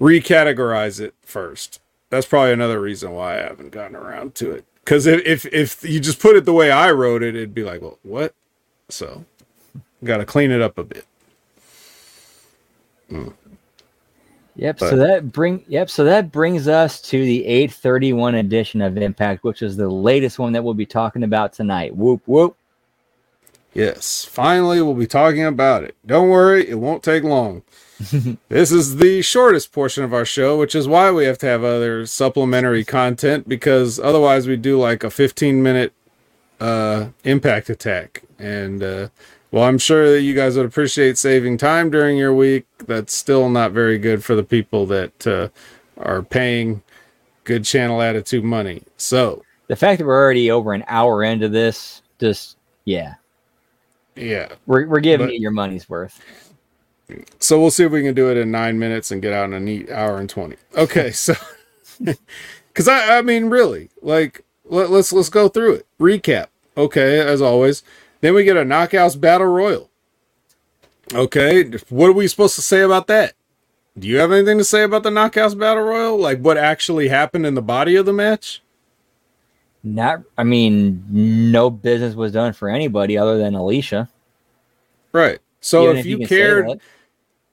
recategorize 0.01 0.99
it 1.01 1.15
first. 1.31 1.81
That's 2.11 2.27
probably 2.27 2.53
another 2.53 2.81
reason 2.81 3.13
why 3.13 3.39
I 3.39 3.43
haven't 3.43 3.71
gotten 3.71 3.97
around 3.97 4.35
to 4.37 4.51
it. 4.51 4.65
Cuz 4.85 5.07
if, 5.07 5.25
if 5.25 5.47
if 5.47 5.85
you 5.89 6.01
just 6.01 6.21
put 6.21 6.37
it 6.37 6.45
the 6.45 6.53
way 6.53 6.71
I 6.71 6.91
wrote 6.91 7.23
it, 7.23 7.37
it'd 7.37 7.55
be 7.55 7.63
like, 7.63 7.81
"Well, 7.81 7.99
what?" 8.03 8.35
So, 8.89 9.25
got 10.03 10.17
to 10.17 10.25
clean 10.25 10.51
it 10.51 10.61
up 10.61 10.79
a 10.79 10.85
bit. 10.85 11.05
Mm. 13.11 13.33
Yep. 14.57 14.79
But- 14.79 14.91
so 14.91 14.97
that 14.97 15.33
bring 15.33 15.65
yep. 15.69 15.89
So 15.91 16.05
that 16.05 16.33
brings 16.33 16.69
us 16.69 17.01
to 17.03 17.25
the 17.25 17.47
831 17.47 18.35
edition 18.37 18.83
of 18.83 18.97
Impact, 18.97 19.45
which 19.45 19.63
is 19.63 19.77
the 19.77 19.89
latest 19.89 20.39
one 20.39 20.53
that 20.53 20.63
we'll 20.65 20.75
be 20.75 20.87
talking 20.87 21.23
about 21.23 21.53
tonight. 21.53 21.95
Whoop 21.95 22.23
whoop. 22.27 22.57
Yes, 23.73 24.25
finally 24.25 24.83
we'll 24.83 24.95
be 24.95 25.07
talking 25.07 25.45
about 25.45 25.85
it. 25.85 25.95
Don't 26.05 26.29
worry, 26.29 26.69
it 26.69 26.75
won't 26.75 27.05
take 27.05 27.23
long. 27.23 27.63
this 28.49 28.73
is 28.73 28.97
the 28.97 29.21
shortest 29.23 29.73
portion 29.73 30.05
of 30.05 30.15
our 30.15 30.25
show, 30.25 30.59
which 30.59 30.75
is 30.75 30.89
why 30.89 31.11
we 31.11 31.25
have 31.25 31.39
to 31.39 31.47
have 31.47 31.63
other 31.65 32.07
supplementary 32.07 32.85
content 32.85 33.49
because 33.49 33.99
otherwise 34.01 34.47
we 34.49 34.57
do 34.57 34.79
like 34.79 35.05
a 35.05 35.11
15 35.11 35.63
minute 35.63 35.93
uh 36.61 37.09
impact 37.25 37.69
attack. 37.71 38.23
And 38.39 38.83
uh 38.83 39.09
well, 39.53 39.65
I'm 39.65 39.79
sure 39.79 40.13
that 40.13 40.21
you 40.23 40.35
guys 40.35 40.57
would 40.57 40.67
appreciate 40.67 41.19
saving 41.19 41.59
time 41.59 41.91
during 41.91 42.17
your 42.17 42.33
week. 42.33 42.67
That's 42.87 43.13
still 43.15 43.49
not 43.51 43.73
very 43.73 43.99
good 43.99 44.23
for 44.23 44.37
the 44.37 44.45
people 44.45 44.87
that 44.87 45.27
uh, 45.27 45.49
are 45.99 46.23
paying 46.23 46.83
good 47.43 47.65
channel 47.65 48.01
attitude 48.01 48.45
money. 48.45 48.85
So, 48.97 49.43
The 49.67 49.75
fact 49.75 49.99
that 49.99 50.07
we're 50.07 50.23
already 50.23 50.53
over 50.53 50.73
an 50.73 50.85
hour 50.87 51.25
into 51.25 51.49
this, 51.49 52.03
just 52.21 52.59
yeah, 52.85 53.15
yeah. 54.15 54.51
we're 54.67 54.87
we're 54.87 55.01
giving 55.01 55.27
But- 55.27 55.35
you 55.35 55.41
your 55.41 55.51
money's 55.51 55.89
worth. 55.89 56.23
So 57.39 57.61
we'll 57.61 57.71
see 57.71 57.85
if 57.85 57.93
we 57.93 58.03
can 58.03 58.15
do 58.15 58.31
it 58.31 58.37
in 58.37 58.51
nine 58.51 58.79
minutes 58.79 59.11
and 59.11 59.23
get 59.23 59.33
out 59.33 59.45
in 59.45 59.53
a 59.53 59.61
neat 59.61 59.91
hour 59.91 60.19
and 60.19 60.29
twenty. 60.29 60.57
Okay, 60.77 61.11
so 61.13 61.35
because 62.69 62.89
I, 62.89 63.19
I 63.19 63.23
mean, 63.23 63.47
really, 63.47 63.91
like 64.03 64.45
let, 64.65 64.91
let's 64.91 65.13
let's 65.13 65.29
go 65.29 65.49
through 65.49 65.75
it. 65.75 65.87
Recap. 65.99 66.47
Okay, 66.77 67.21
as 67.21 67.43
always. 67.43 67.83
Then 68.21 68.35
we 68.35 68.45
get 68.45 68.57
a 68.57 68.65
knockouts 68.65 69.19
battle 69.19 69.47
royal. 69.47 69.91
Okay, 71.13 71.71
what 71.89 72.11
are 72.11 72.13
we 72.13 72.29
supposed 72.29 72.55
to 72.57 72.63
say 72.63 72.81
about 72.83 73.07
that? 73.09 73.35
Do 73.99 74.07
you 74.07 74.19
have 74.19 74.31
anything 74.31 74.59
to 74.59 74.65
say 74.65 74.83
about 74.85 75.03
the 75.03 75.11
knockouts 75.11 75.59
battle 75.59 75.83
royal? 75.83 76.19
Like 76.19 76.41
what 76.41 76.57
actually 76.57 77.09
happened 77.09 77.47
in 77.47 77.55
the 77.55 77.63
body 77.63 77.97
of 77.97 78.07
the 78.07 78.13
match? 78.13 78.63
Not, 79.83 80.23
I 80.37 80.45
mean, 80.45 81.05
no 81.09 81.71
business 81.71 82.15
was 82.15 82.33
done 82.33 82.53
for 82.53 82.69
anybody 82.69 83.17
other 83.17 83.39
than 83.39 83.55
Alicia. 83.55 84.09
Right. 85.13 85.39
So 85.61 85.85
Even 85.85 85.97
if 85.97 86.07
you 86.07 86.19
say 86.19 86.27
cared. 86.27 86.81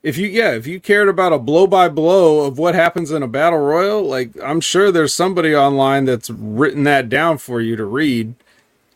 If 0.07 0.17
you 0.17 0.29
yeah 0.29 0.51
if 0.53 0.65
you 0.65 0.79
cared 0.79 1.09
about 1.09 1.34
a 1.34 1.38
blow 1.38 1.67
by 1.67 1.89
blow 1.89 2.45
of 2.45 2.57
what 2.57 2.73
happens 2.73 3.11
in 3.11 3.21
a 3.21 3.27
battle 3.27 3.59
royal 3.59 4.01
like 4.01 4.31
i'm 4.41 4.61
sure 4.61 4.89
there's 4.89 5.13
somebody 5.13 5.53
online 5.53 6.05
that's 6.05 6.29
written 6.29 6.84
that 6.85 7.09
down 7.09 7.38
for 7.38 7.59
you 7.59 7.75
to 7.75 7.84
read. 7.84 8.34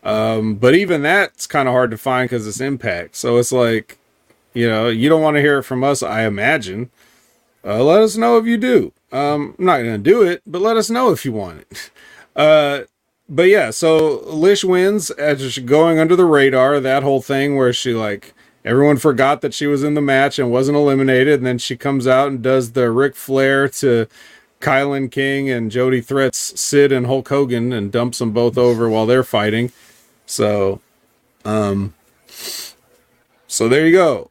Um 0.03 0.55
but 0.55 0.73
even 0.73 1.01
that's 1.01 1.47
kind 1.47 1.67
of 1.67 1.73
hard 1.73 1.91
to 1.91 1.97
find 1.97 2.29
because 2.29 2.47
it's 2.47 2.61
impact. 2.61 3.17
So 3.17 3.37
it's 3.39 3.51
like 3.51 3.97
you 4.53 4.69
know 4.69 4.87
you 4.87 5.09
don't 5.09 5.21
want 5.21 5.35
to 5.35 5.41
hear 5.41 5.59
it 5.59 5.63
from 5.63 5.83
us 5.83 6.01
i 6.01 6.23
imagine. 6.23 6.89
Uh, 7.63 7.83
let 7.83 8.01
us 8.01 8.15
know 8.15 8.37
if 8.37 8.45
you 8.45 8.57
do. 8.57 8.93
Um 9.11 9.53
i'm 9.59 9.65
not 9.65 9.79
gonna 9.79 9.97
do 9.97 10.21
it 10.23 10.41
but 10.47 10.61
let 10.61 10.77
us 10.77 10.89
know 10.89 11.11
if 11.11 11.25
you 11.25 11.33
want 11.33 11.59
it. 11.59 11.91
Uh 12.33 12.83
but 13.27 13.49
yeah 13.49 13.71
so 13.71 14.21
lish 14.25 14.63
wins 14.63 15.09
as 15.11 15.59
going 15.59 15.99
under 15.99 16.15
the 16.15 16.23
radar 16.23 16.79
that 16.79 17.03
whole 17.03 17.21
thing 17.21 17.57
where 17.57 17.73
she 17.73 17.93
like 17.93 18.33
everyone 18.63 18.97
forgot 18.97 19.41
that 19.41 19.53
she 19.53 19.67
was 19.67 19.83
in 19.83 19.93
the 19.93 20.01
match 20.01 20.39
and 20.39 20.51
wasn't 20.51 20.77
eliminated. 20.77 21.39
And 21.39 21.45
then 21.45 21.57
she 21.57 21.75
comes 21.75 22.07
out 22.07 22.27
and 22.27 22.41
does 22.41 22.71
the 22.71 22.91
Ric 22.91 23.15
Flair 23.15 23.67
to 23.69 24.07
KiLynn 24.59 25.11
King 25.11 25.49
and 25.49 25.71
Jody 25.71 26.01
threats 26.01 26.59
Sid 26.59 26.91
and 26.91 27.07
Hulk 27.07 27.27
Hogan 27.27 27.73
and 27.73 27.91
dumps 27.91 28.19
them 28.19 28.31
both 28.31 28.57
over 28.57 28.89
while 28.89 29.05
they're 29.05 29.23
fighting. 29.23 29.71
So, 30.25 30.79
um, 31.43 31.93
so 33.47 33.67
there 33.67 33.85
you 33.85 33.93
go. 33.93 34.27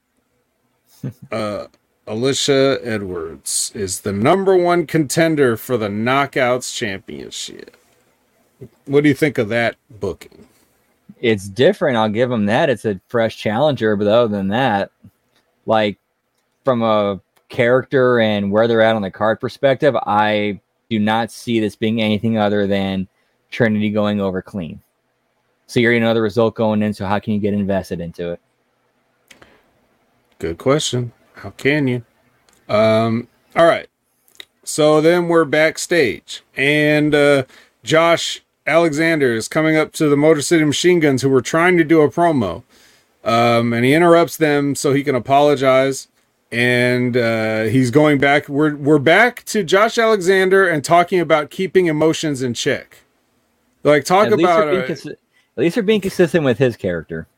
Uh, 1.33 1.67
Alicia 2.07 2.79
Edwards 2.83 3.73
is 3.75 4.03
the 4.03 4.13
number 4.13 4.55
one 4.55 4.87
contender 4.87 5.57
for 5.57 5.79
the 5.79 5.89
Knockouts 5.89 6.77
Championship. 6.77 7.75
What 8.85 9.03
do 9.03 9.09
you 9.09 9.15
think 9.15 9.39
of 9.39 9.49
that 9.49 9.77
booking? 9.89 10.47
It's 11.21 11.49
different. 11.49 11.97
I'll 11.97 12.09
give 12.09 12.31
them 12.31 12.47
that. 12.47 12.71
It's 12.71 12.85
a 12.85 13.01
fresh 13.09 13.37
challenger, 13.37 13.97
but 13.97 14.07
other 14.07 14.29
than 14.29 14.49
that, 14.49 14.91
like 15.67 15.99
from 16.65 16.83
a 16.83 17.21
character 17.49 18.21
and 18.21 18.51
where 18.51 18.67
they're 18.67 18.81
at 18.81 18.97
on 18.97 19.03
the 19.03 19.11
card 19.11 19.41
perspective, 19.41 19.95
I 19.97 20.61
do 20.89 20.99
not 20.99 21.31
see 21.31 21.61
this 21.61 21.77
being 21.77 22.01
anything 22.01 22.39
other 22.39 22.67
than 22.67 23.07
Trinity 23.51 23.91
going 23.91 24.21
over 24.21 24.41
clean. 24.43 24.81
So 25.67 25.79
you 25.79 25.87
already 25.87 26.01
know 26.01 26.15
the 26.15 26.23
result 26.23 26.55
going 26.55 26.83
in. 26.83 26.95
So 26.95 27.07
how 27.07 27.19
can 27.19 27.33
you 27.35 27.41
get 27.41 27.55
invested 27.55 28.01
into 28.01 28.33
it? 28.33 28.41
Good 30.39 30.59
question. 30.59 31.13
How 31.35 31.51
can 31.51 31.87
you? 31.87 32.05
Um, 32.69 33.29
all 33.55 33.67
right. 33.67 33.89
So 34.65 35.01
then 35.01 35.29
we're 35.29 35.45
backstage, 35.45 36.43
and 36.57 37.15
uh, 37.15 37.45
Josh 37.83 38.43
Alexander 38.67 39.33
is 39.33 39.49
coming 39.49 39.77
up 39.77 39.93
to 39.93 40.09
the 40.09 40.17
Motor 40.17 40.43
City 40.43 40.65
Machine 40.65 41.01
Guns, 41.01 41.23
who 41.23 41.29
were 41.29 41.41
trying 41.41 41.77
to 41.79 41.85
do 41.85 42.01
a 42.03 42.11
promo, 42.11 42.63
um, 43.25 43.73
and 43.73 43.85
he 43.85 43.95
interrupts 43.95 44.37
them 44.37 44.75
so 44.75 44.93
he 44.93 45.03
can 45.03 45.15
apologize. 45.15 46.09
And 46.53 47.17
uh, 47.17 47.65
he's 47.65 47.93
going 47.93 48.19
back. 48.19 48.49
We're 48.49 48.75
we're 48.75 48.99
back 48.99 49.45
to 49.45 49.63
Josh 49.63 49.99
Alexander 49.99 50.69
and 50.69 50.85
talking 50.85 51.21
about 51.21 51.51
keeping 51.51 51.87
emotions 51.87 52.43
in 52.43 52.55
check. 52.55 52.99
Like 53.85 54.05
talk 54.05 54.27
At 54.27 54.33
about 54.33 54.71
being 54.71 54.83
uh, 54.83 54.87
consi- 54.87 55.13
at 55.13 55.19
least 55.57 55.75
they're 55.77 55.85
being 55.85 56.01
consistent 56.01 56.45
with 56.45 56.59
his 56.59 56.77
character. 56.77 57.29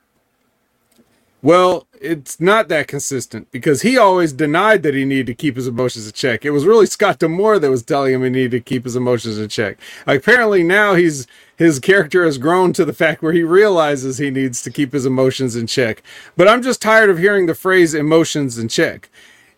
Well, 1.42 1.86
it's 2.02 2.40
not 2.40 2.68
that 2.68 2.88
consistent 2.88 3.50
because 3.50 3.82
he 3.82 3.96
always 3.96 4.32
denied 4.32 4.82
that 4.82 4.94
he 4.94 5.04
needed 5.04 5.26
to 5.28 5.34
keep 5.34 5.56
his 5.56 5.68
emotions 5.68 6.06
in 6.06 6.12
check. 6.12 6.44
It 6.44 6.50
was 6.50 6.66
really 6.66 6.86
Scott 6.86 7.18
D'Amore 7.18 7.58
that 7.58 7.70
was 7.70 7.82
telling 7.82 8.14
him 8.14 8.24
he 8.24 8.30
needed 8.30 8.50
to 8.50 8.60
keep 8.60 8.84
his 8.84 8.96
emotions 8.96 9.38
in 9.38 9.48
check. 9.48 9.78
Apparently 10.06 10.62
now 10.62 10.94
he's 10.94 11.26
his 11.56 11.78
character 11.78 12.24
has 12.24 12.38
grown 12.38 12.72
to 12.72 12.84
the 12.84 12.92
fact 12.92 13.22
where 13.22 13.32
he 13.32 13.42
realizes 13.42 14.18
he 14.18 14.30
needs 14.30 14.62
to 14.62 14.70
keep 14.70 14.92
his 14.92 15.06
emotions 15.06 15.54
in 15.54 15.66
check. 15.66 16.02
But 16.36 16.48
I'm 16.48 16.62
just 16.62 16.82
tired 16.82 17.08
of 17.08 17.18
hearing 17.18 17.46
the 17.46 17.54
phrase 17.54 17.94
emotions 17.94 18.58
in 18.58 18.68
check. 18.68 19.08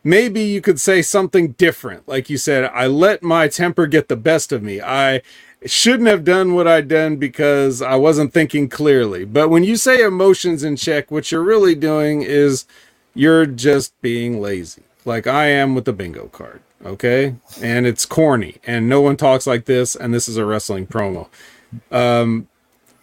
Maybe 0.03 0.43
you 0.43 0.61
could 0.61 0.79
say 0.79 1.01
something 1.01 1.53
different. 1.53 2.07
Like 2.07 2.29
you 2.29 2.37
said, 2.37 2.65
I 2.75 2.89
let 2.89 3.23
my 3.23 3.49
temper 3.49 3.87
get 3.87 4.09
the 4.09 4.17
best 4.17 4.53
of 4.53 4.63
me. 4.63 4.83
I 4.83 5.23
shouldn't 5.67 6.09
have 6.09 6.25
done 6.25 6.55
what 6.55 6.69
I 6.69 6.81
done 6.81 7.17
because 7.17 7.81
I 7.81 7.97
wasn't 7.97 8.33
thinking 8.33 8.69
clearly. 8.69 9.25
But 9.25 9.49
when 9.49 9.65
you 9.65 9.77
say 9.77 10.03
emotions 10.03 10.63
in 10.63 10.77
check, 10.77 11.11
what 11.11 11.31
you're 11.33 11.43
really 11.43 11.75
doing 11.75 12.23
is 12.23 12.67
you're 13.15 13.47
just 13.47 13.99
being 14.03 14.41
lazy, 14.41 14.83
like 15.05 15.27
I 15.27 15.47
am 15.47 15.75
with 15.75 15.85
the 15.85 15.93
bingo 15.93 16.29
card. 16.29 16.61
Okay, 16.85 17.37
and 17.63 17.87
it's 17.87 18.05
corny, 18.05 18.57
and 18.67 18.91
no 18.91 19.01
one 19.01 19.17
talks 19.17 19.47
like 19.47 19.65
this, 19.65 19.97
and 19.97 20.13
this 20.13 20.29
is 20.29 20.37
a 20.37 20.45
wrestling 20.45 20.87
promo. 20.87 21.29
Um, 21.91 22.49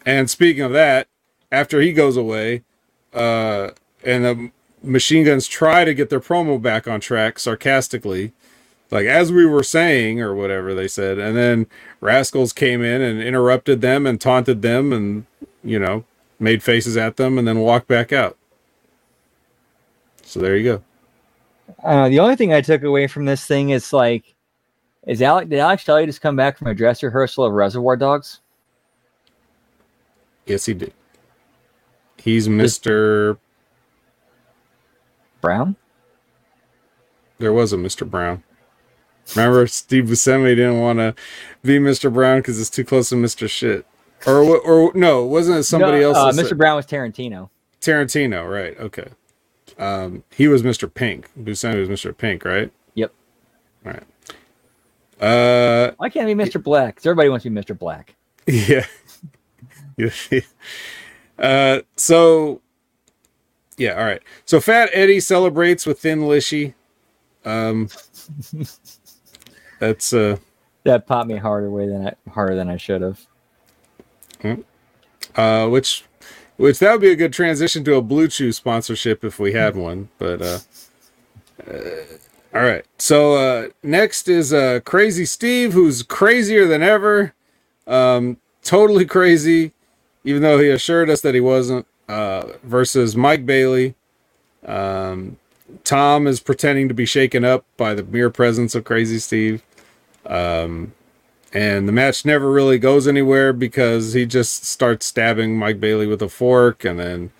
and 0.05 0.29
speaking 0.29 0.61
of 0.61 0.71
that, 0.73 1.07
after 1.51 1.81
he 1.81 1.91
goes 1.91 2.15
away, 2.15 2.61
uh, 3.11 3.69
and 4.03 4.25
the 4.25 4.51
machine 4.83 5.25
guns 5.25 5.47
try 5.47 5.83
to 5.83 5.95
get 5.95 6.11
their 6.11 6.19
promo 6.19 6.61
back 6.61 6.87
on 6.87 6.99
track 6.99 7.39
sarcastically, 7.39 8.33
like 8.91 9.05
as 9.05 9.31
we 9.31 9.45
were 9.45 9.63
saying 9.63 10.21
or 10.21 10.35
whatever 10.35 10.73
they 10.73 10.87
said, 10.87 11.17
and 11.17 11.35
then 11.35 11.67
Rascals 12.01 12.53
came 12.53 12.83
in 12.83 13.01
and 13.01 13.21
interrupted 13.21 13.81
them 13.81 14.05
and 14.05 14.19
taunted 14.19 14.61
them 14.61 14.91
and 14.93 15.25
you 15.63 15.79
know 15.79 16.03
made 16.39 16.61
faces 16.61 16.97
at 16.97 17.17
them 17.17 17.37
and 17.37 17.47
then 17.47 17.59
walked 17.59 17.87
back 17.87 18.11
out. 18.11 18.37
So 20.23 20.39
there 20.39 20.57
you 20.57 20.63
go. 20.63 20.83
Uh, 21.83 22.09
the 22.09 22.19
only 22.19 22.35
thing 22.35 22.53
I 22.53 22.61
took 22.61 22.83
away 22.83 23.07
from 23.07 23.25
this 23.25 23.45
thing 23.45 23.69
is 23.69 23.93
like, 23.93 24.35
is 25.07 25.21
Alex 25.21 25.49
did 25.49 25.59
Alex 25.59 25.83
Shelley 25.83 26.05
just 26.05 26.21
come 26.21 26.35
back 26.35 26.57
from 26.57 26.67
a 26.67 26.73
dress 26.73 27.01
rehearsal 27.01 27.45
of 27.45 27.53
Reservoir 27.53 27.95
Dogs? 27.95 28.41
Yes, 30.45 30.65
he 30.65 30.73
did. 30.73 30.93
He's 32.17 32.47
Mr. 32.47 33.37
Brown. 35.39 35.75
There 37.39 37.53
was 37.53 37.73
a 37.73 37.77
Mr. 37.77 38.07
Brown. 38.07 38.43
Remember, 39.35 39.65
Steve 39.67 40.05
Buscemi 40.05 40.55
didn't 40.55 40.79
want 40.79 40.99
to 40.99 41.15
be 41.63 41.79
Mr. 41.79 42.11
Brown 42.13 42.39
because 42.39 42.59
it's 42.59 42.69
too 42.69 42.83
close 42.83 43.09
to 43.09 43.15
Mr. 43.15 43.49
Shit. 43.49 43.85
Or, 44.27 44.41
or 44.59 44.91
no, 44.93 45.23
wasn't 45.25 45.57
it 45.59 45.63
somebody 45.63 45.99
No, 46.01 46.11
else? 46.13 46.17
Uh, 46.17 46.41
Mr. 46.41 46.49
said- 46.49 46.57
Brown 46.57 46.75
was 46.75 46.85
Tarantino. 46.85 47.49
Tarantino, 47.81 48.49
right? 48.49 48.79
Okay. 48.79 49.07
Um, 49.79 50.23
he 50.31 50.47
was 50.47 50.61
Mr. 50.63 50.93
Pink. 50.93 51.29
Buscemi 51.39 51.79
was 51.79 51.89
Mr. 51.89 52.15
Pink, 52.15 52.45
right? 52.45 52.71
Yep. 52.93 53.11
All 53.85 53.93
right. 53.93 54.03
Uh, 55.19 55.91
Why 55.97 56.09
can't 56.09 56.29
it 56.29 56.35
be 56.35 56.43
Mr. 56.43 56.61
Black? 56.61 56.99
everybody 57.03 57.29
wants 57.29 57.43
to 57.43 57.49
be 57.49 57.59
Mr. 57.59 57.77
Black. 57.77 58.15
yeah. 58.47 58.85
uh, 61.39 61.81
so, 61.95 62.61
yeah, 63.77 63.93
all 63.93 64.05
right. 64.05 64.21
So 64.45 64.59
Fat 64.59 64.89
Eddie 64.93 65.19
celebrates 65.19 65.85
with 65.85 65.99
Thin 65.99 66.21
Lishy. 66.21 66.73
Um, 67.45 67.89
that's 69.81 70.13
uh, 70.13 70.37
That 70.83 71.07
popped 71.07 71.27
me 71.27 71.37
harder 71.37 71.69
way 71.71 71.87
than 71.87 72.07
I 72.07 72.29
harder 72.29 72.55
than 72.55 72.69
I 72.69 72.77
should 72.77 73.01
have. 73.01 73.19
uh, 75.35 75.67
which, 75.67 76.05
which 76.57 76.77
that 76.79 76.91
would 76.91 77.01
be 77.01 77.09
a 77.09 77.15
good 77.15 77.33
transition 77.33 77.83
to 77.85 77.95
a 77.95 78.01
Blue 78.01 78.27
Chew 78.27 78.51
sponsorship 78.51 79.23
if 79.23 79.39
we 79.39 79.53
had 79.53 79.75
one. 79.75 80.09
But 80.19 80.41
uh, 80.41 80.59
uh 81.67 81.79
all 82.53 82.61
right. 82.61 82.85
So 82.99 83.33
uh, 83.33 83.69
next 83.81 84.27
is 84.27 84.53
uh, 84.53 84.81
Crazy 84.85 85.25
Steve, 85.25 85.73
who's 85.73 86.03
crazier 86.03 86.67
than 86.67 86.83
ever. 86.83 87.33
Um, 87.87 88.37
totally 88.61 89.05
crazy, 89.05 89.71
even 90.23 90.43
though 90.43 90.59
he 90.59 90.69
assured 90.69 91.09
us 91.09 91.21
that 91.21 91.33
he 91.33 91.41
wasn't. 91.41 91.87
Uh, 92.07 92.57
versus 92.63 93.15
Mike 93.15 93.45
Bailey. 93.45 93.95
Um, 94.65 95.37
Tom 95.85 96.27
is 96.27 96.39
pretending 96.39 96.87
to 96.89 96.93
be 96.93 97.05
shaken 97.05 97.45
up 97.45 97.65
by 97.77 97.93
the 97.93 98.03
mere 98.03 98.29
presence 98.29 98.75
of 98.75 98.83
Crazy 98.83 99.19
Steve. 99.19 99.63
Um, 100.25 100.93
and 101.53 101.87
the 101.87 101.91
match 101.91 102.25
never 102.25 102.49
really 102.49 102.79
goes 102.79 103.07
anywhere 103.07 103.51
because 103.51 104.13
he 104.13 104.25
just 104.25 104.65
starts 104.65 105.05
stabbing 105.05 105.57
Mike 105.57 105.79
Bailey 105.79 106.07
with 106.07 106.21
a 106.21 106.29
fork, 106.29 106.85
and 106.85 106.99
then 106.99 107.31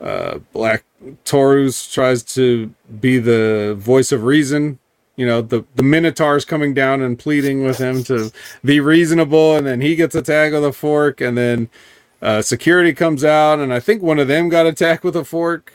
uh, 0.00 0.38
Black 0.52 0.84
Taurus 1.24 1.92
tries 1.92 2.22
to 2.34 2.72
be 3.00 3.18
the 3.18 3.74
voice 3.78 4.10
of 4.10 4.24
reason. 4.24 4.78
You 5.16 5.26
know, 5.26 5.42
the 5.42 5.64
the 5.74 5.82
Minotaur's 5.82 6.46
coming 6.46 6.72
down 6.72 7.02
and 7.02 7.18
pleading 7.18 7.62
with 7.62 7.78
him 7.78 8.02
to 8.04 8.32
be 8.64 8.80
reasonable, 8.80 9.56
and 9.56 9.66
then 9.66 9.82
he 9.82 9.96
gets 9.96 10.14
attacked 10.14 10.54
with 10.54 10.64
a 10.64 10.72
fork, 10.72 11.20
and 11.20 11.36
then 11.36 11.68
uh, 12.22 12.40
security 12.40 12.94
comes 12.94 13.22
out, 13.22 13.58
and 13.58 13.72
I 13.72 13.80
think 13.80 14.02
one 14.02 14.18
of 14.18 14.28
them 14.28 14.48
got 14.48 14.66
attacked 14.66 15.04
with 15.04 15.14
a 15.14 15.24
fork, 15.24 15.74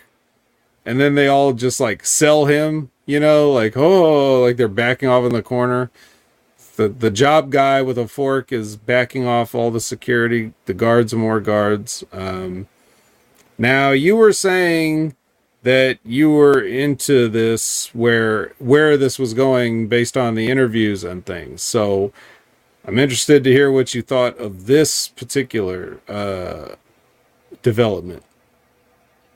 and 0.83 0.99
then 0.99 1.13
they 1.13 1.27
all 1.27 1.53
just 1.53 1.79
like 1.79 2.05
sell 2.05 2.45
him. 2.45 2.89
You 3.05 3.19
know, 3.19 3.51
like 3.51 3.77
oh, 3.77 4.41
like 4.41 4.57
they're 4.57 4.67
backing 4.67 5.09
off 5.09 5.25
in 5.25 5.33
the 5.33 5.43
corner 5.43 5.91
the 6.77 6.87
the 6.87 7.11
job 7.11 7.49
guy 7.51 7.81
with 7.81 7.97
a 7.97 8.07
fork 8.07 8.51
is 8.51 8.77
backing 8.77 9.27
off 9.27 9.53
all 9.53 9.71
the 9.71 9.81
security 9.81 10.53
the 10.65 10.73
guards 10.73 11.13
more 11.13 11.41
guards. 11.41 12.03
Um 12.13 12.67
now 13.57 13.91
you 13.91 14.15
were 14.15 14.33
saying 14.33 15.15
that 15.63 15.99
you 16.05 16.31
were 16.31 16.61
into 16.61 17.27
this 17.27 17.93
where 17.93 18.53
where 18.59 18.95
this 18.95 19.19
was 19.19 19.33
going 19.33 19.87
based 19.87 20.15
on 20.15 20.35
the 20.35 20.49
interviews 20.49 21.03
and 21.03 21.25
things. 21.25 21.61
So 21.61 22.13
i'm 22.85 22.97
interested 22.97 23.43
to 23.43 23.51
hear 23.51 23.69
what 23.69 23.93
you 23.93 24.01
thought 24.01 24.37
of 24.37 24.67
this 24.67 25.09
particular 25.09 25.99
uh 26.07 26.75
development. 27.63 28.23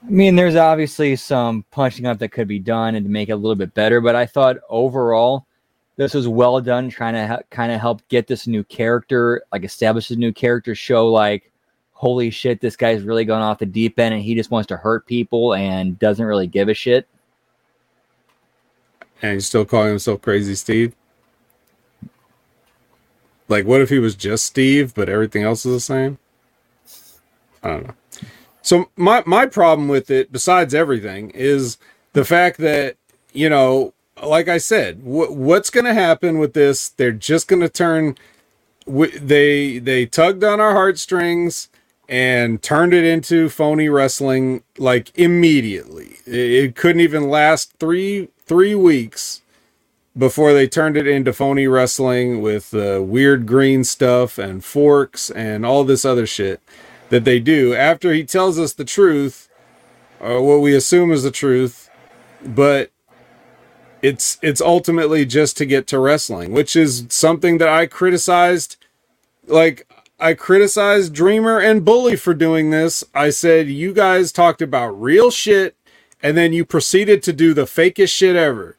I 0.05 0.09
mean, 0.09 0.35
there's 0.35 0.55
obviously 0.55 1.15
some 1.15 1.63
punching 1.71 2.07
up 2.07 2.19
that 2.19 2.29
could 2.29 2.47
be 2.47 2.59
done 2.59 2.95
and 2.95 3.05
to 3.05 3.11
make 3.11 3.29
it 3.29 3.33
a 3.33 3.35
little 3.35 3.55
bit 3.55 3.73
better, 3.73 4.01
but 4.01 4.15
I 4.15 4.25
thought 4.25 4.57
overall 4.67 5.45
this 6.01 6.15
was 6.15 6.27
well 6.27 6.59
done, 6.59 6.89
trying 6.89 7.13
to 7.13 7.27
ha- 7.27 7.41
kind 7.51 7.71
of 7.71 7.79
help 7.79 8.01
get 8.07 8.25
this 8.25 8.47
new 8.47 8.63
character, 8.63 9.43
like 9.51 9.63
establish 9.63 10.09
a 10.09 10.15
new 10.15 10.33
character, 10.33 10.73
show 10.73 11.07
like, 11.07 11.51
holy 11.91 12.31
shit, 12.31 12.59
this 12.59 12.75
guy's 12.75 13.03
really 13.03 13.23
going 13.23 13.43
off 13.43 13.59
the 13.59 13.67
deep 13.67 13.99
end 13.99 14.15
and 14.15 14.23
he 14.23 14.33
just 14.33 14.49
wants 14.49 14.65
to 14.65 14.77
hurt 14.77 15.05
people 15.05 15.53
and 15.53 15.99
doesn't 15.99 16.25
really 16.25 16.47
give 16.47 16.69
a 16.69 16.73
shit. 16.73 17.07
and 19.21 19.33
he's 19.33 19.45
still 19.45 19.63
calling 19.63 19.89
himself 19.89 20.19
crazy 20.23 20.55
steve? 20.55 20.95
Like 23.47 23.67
what 23.67 23.81
if 23.81 23.89
he 23.89 23.99
was 23.99 24.15
just 24.15 24.47
steve 24.47 24.95
but 24.95 25.07
everything 25.07 25.43
else 25.43 25.67
is 25.67 25.73
the 25.73 25.79
same? 25.79 26.17
I 27.61 27.67
don't 27.69 27.87
know. 27.87 27.93
So 28.63 28.89
my 28.95 29.21
my 29.27 29.45
problem 29.45 29.87
with 29.87 30.09
it 30.09 30.31
besides 30.31 30.73
everything 30.73 31.29
is 31.31 31.77
the 32.13 32.25
fact 32.25 32.57
that 32.57 32.95
you 33.33 33.47
know 33.47 33.93
like 34.23 34.47
i 34.47 34.57
said 34.57 34.97
wh- 35.01 35.31
what's 35.31 35.69
going 35.69 35.85
to 35.85 35.93
happen 35.93 36.39
with 36.39 36.53
this? 36.53 36.89
They're 36.89 37.11
just 37.11 37.47
going 37.47 37.61
to 37.61 37.69
turn 37.69 38.17
w- 38.85 39.17
they 39.19 39.79
they 39.79 40.05
tugged 40.05 40.43
on 40.43 40.59
our 40.59 40.73
heartstrings 40.73 41.69
and 42.09 42.61
turned 42.61 42.93
it 42.93 43.05
into 43.05 43.49
phony 43.49 43.89
wrestling 43.89 44.63
like 44.77 45.17
immediately. 45.17 46.17
It, 46.25 46.35
it 46.65 46.75
couldn't 46.75 47.01
even 47.01 47.29
last 47.29 47.73
three 47.79 48.29
three 48.45 48.75
weeks 48.75 49.41
before 50.17 50.53
they 50.53 50.67
turned 50.67 50.97
it 50.97 51.07
into 51.07 51.33
phony 51.33 51.67
wrestling 51.67 52.41
with 52.41 52.73
uh, 52.73 53.01
weird 53.01 53.45
green 53.45 53.83
stuff 53.83 54.37
and 54.37 54.63
forks 54.63 55.29
and 55.31 55.65
all 55.65 55.83
this 55.83 56.05
other 56.05 56.27
shit 56.27 56.61
that 57.09 57.23
they 57.25 57.39
do. 57.39 57.73
After 57.73 58.13
he 58.13 58.23
tells 58.25 58.59
us 58.59 58.73
the 58.73 58.85
truth 58.85 59.49
or 60.19 60.41
what 60.41 60.61
we 60.61 60.75
assume 60.75 61.11
is 61.11 61.23
the 61.23 61.31
truth 61.31 61.89
but 62.45 62.91
it's 64.01 64.37
it's 64.41 64.61
ultimately 64.61 65.25
just 65.25 65.57
to 65.57 65.65
get 65.65 65.87
to 65.87 65.99
wrestling 65.99 66.51
which 66.51 66.75
is 66.75 67.05
something 67.09 67.57
that 67.57 67.69
i 67.69 67.85
criticized 67.85 68.77
like 69.47 69.87
i 70.19 70.33
criticized 70.33 71.13
dreamer 71.13 71.59
and 71.59 71.85
bully 71.85 72.15
for 72.15 72.33
doing 72.33 72.69
this 72.69 73.03
i 73.13 73.29
said 73.29 73.67
you 73.67 73.93
guys 73.93 74.31
talked 74.31 74.61
about 74.61 74.89
real 75.01 75.31
shit 75.31 75.75
and 76.23 76.37
then 76.37 76.53
you 76.53 76.65
proceeded 76.65 77.23
to 77.23 77.33
do 77.33 77.53
the 77.53 77.63
fakest 77.63 78.13
shit 78.13 78.35
ever 78.35 78.77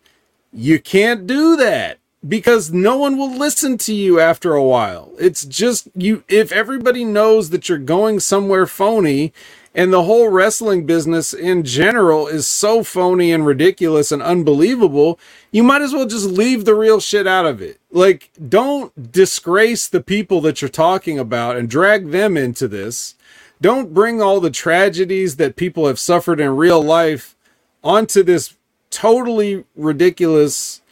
you 0.52 0.78
can't 0.80 1.26
do 1.26 1.56
that 1.56 1.98
because 2.26 2.72
no 2.72 2.96
one 2.96 3.16
will 3.16 3.32
listen 3.36 3.76
to 3.78 3.94
you 3.94 4.20
after 4.20 4.54
a 4.54 4.62
while. 4.62 5.12
It's 5.18 5.44
just 5.44 5.88
you 5.94 6.24
if 6.28 6.52
everybody 6.52 7.04
knows 7.04 7.50
that 7.50 7.68
you're 7.68 7.78
going 7.78 8.20
somewhere 8.20 8.66
phony 8.66 9.32
and 9.74 9.92
the 9.92 10.04
whole 10.04 10.28
wrestling 10.28 10.86
business 10.86 11.32
in 11.32 11.64
general 11.64 12.26
is 12.28 12.46
so 12.48 12.82
phony 12.84 13.32
and 13.32 13.46
ridiculous 13.46 14.12
and 14.12 14.22
unbelievable, 14.22 15.18
you 15.50 15.62
might 15.62 15.82
as 15.82 15.92
well 15.94 16.06
just 16.06 16.26
leave 16.26 16.64
the 16.64 16.74
real 16.74 17.00
shit 17.00 17.26
out 17.26 17.46
of 17.46 17.62
it. 17.62 17.80
Like 17.90 18.30
don't 18.48 19.12
disgrace 19.12 19.88
the 19.88 20.02
people 20.02 20.40
that 20.42 20.60
you're 20.62 20.68
talking 20.68 21.18
about 21.18 21.56
and 21.56 21.70
drag 21.70 22.10
them 22.10 22.36
into 22.36 22.68
this. 22.68 23.14
don't 23.60 23.94
bring 23.94 24.20
all 24.22 24.40
the 24.40 24.50
tragedies 24.50 25.36
that 25.36 25.56
people 25.56 25.86
have 25.86 25.98
suffered 25.98 26.40
in 26.40 26.56
real 26.56 26.82
life 26.82 27.36
onto 27.84 28.22
this 28.22 28.56
totally 28.90 29.64
ridiculous 29.76 30.82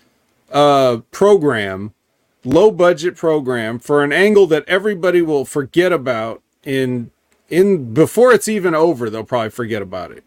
uh 0.52 0.98
program 1.12 1.92
low 2.44 2.70
budget 2.70 3.16
program 3.16 3.78
for 3.78 4.02
an 4.04 4.12
angle 4.12 4.46
that 4.46 4.64
everybody 4.68 5.22
will 5.22 5.44
forget 5.44 5.92
about 5.92 6.42
in 6.64 7.10
in 7.50 7.92
before 7.92 8.32
it's 8.32 8.48
even 8.48 8.74
over 8.74 9.10
they'll 9.10 9.24
probably 9.24 9.50
forget 9.50 9.82
about 9.82 10.10
it. 10.12 10.24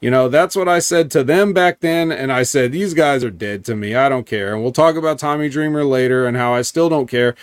You 0.00 0.10
know 0.10 0.28
that's 0.28 0.56
what 0.56 0.68
i 0.68 0.80
said 0.80 1.12
to 1.12 1.22
them 1.22 1.52
back 1.52 1.78
then 1.78 2.10
and 2.10 2.32
i 2.32 2.42
said 2.42 2.72
these 2.72 2.92
guys 2.92 3.22
are 3.22 3.30
dead 3.30 3.64
to 3.66 3.76
me. 3.76 3.94
I 3.94 4.08
don't 4.08 4.26
care. 4.26 4.52
And 4.52 4.62
we'll 4.62 4.72
talk 4.72 4.96
about 4.96 5.18
tommy 5.18 5.48
dreamer 5.48 5.84
later 5.84 6.26
and 6.26 6.36
how 6.36 6.52
i 6.54 6.62
still 6.62 6.88
don't 6.88 7.06
care. 7.06 7.36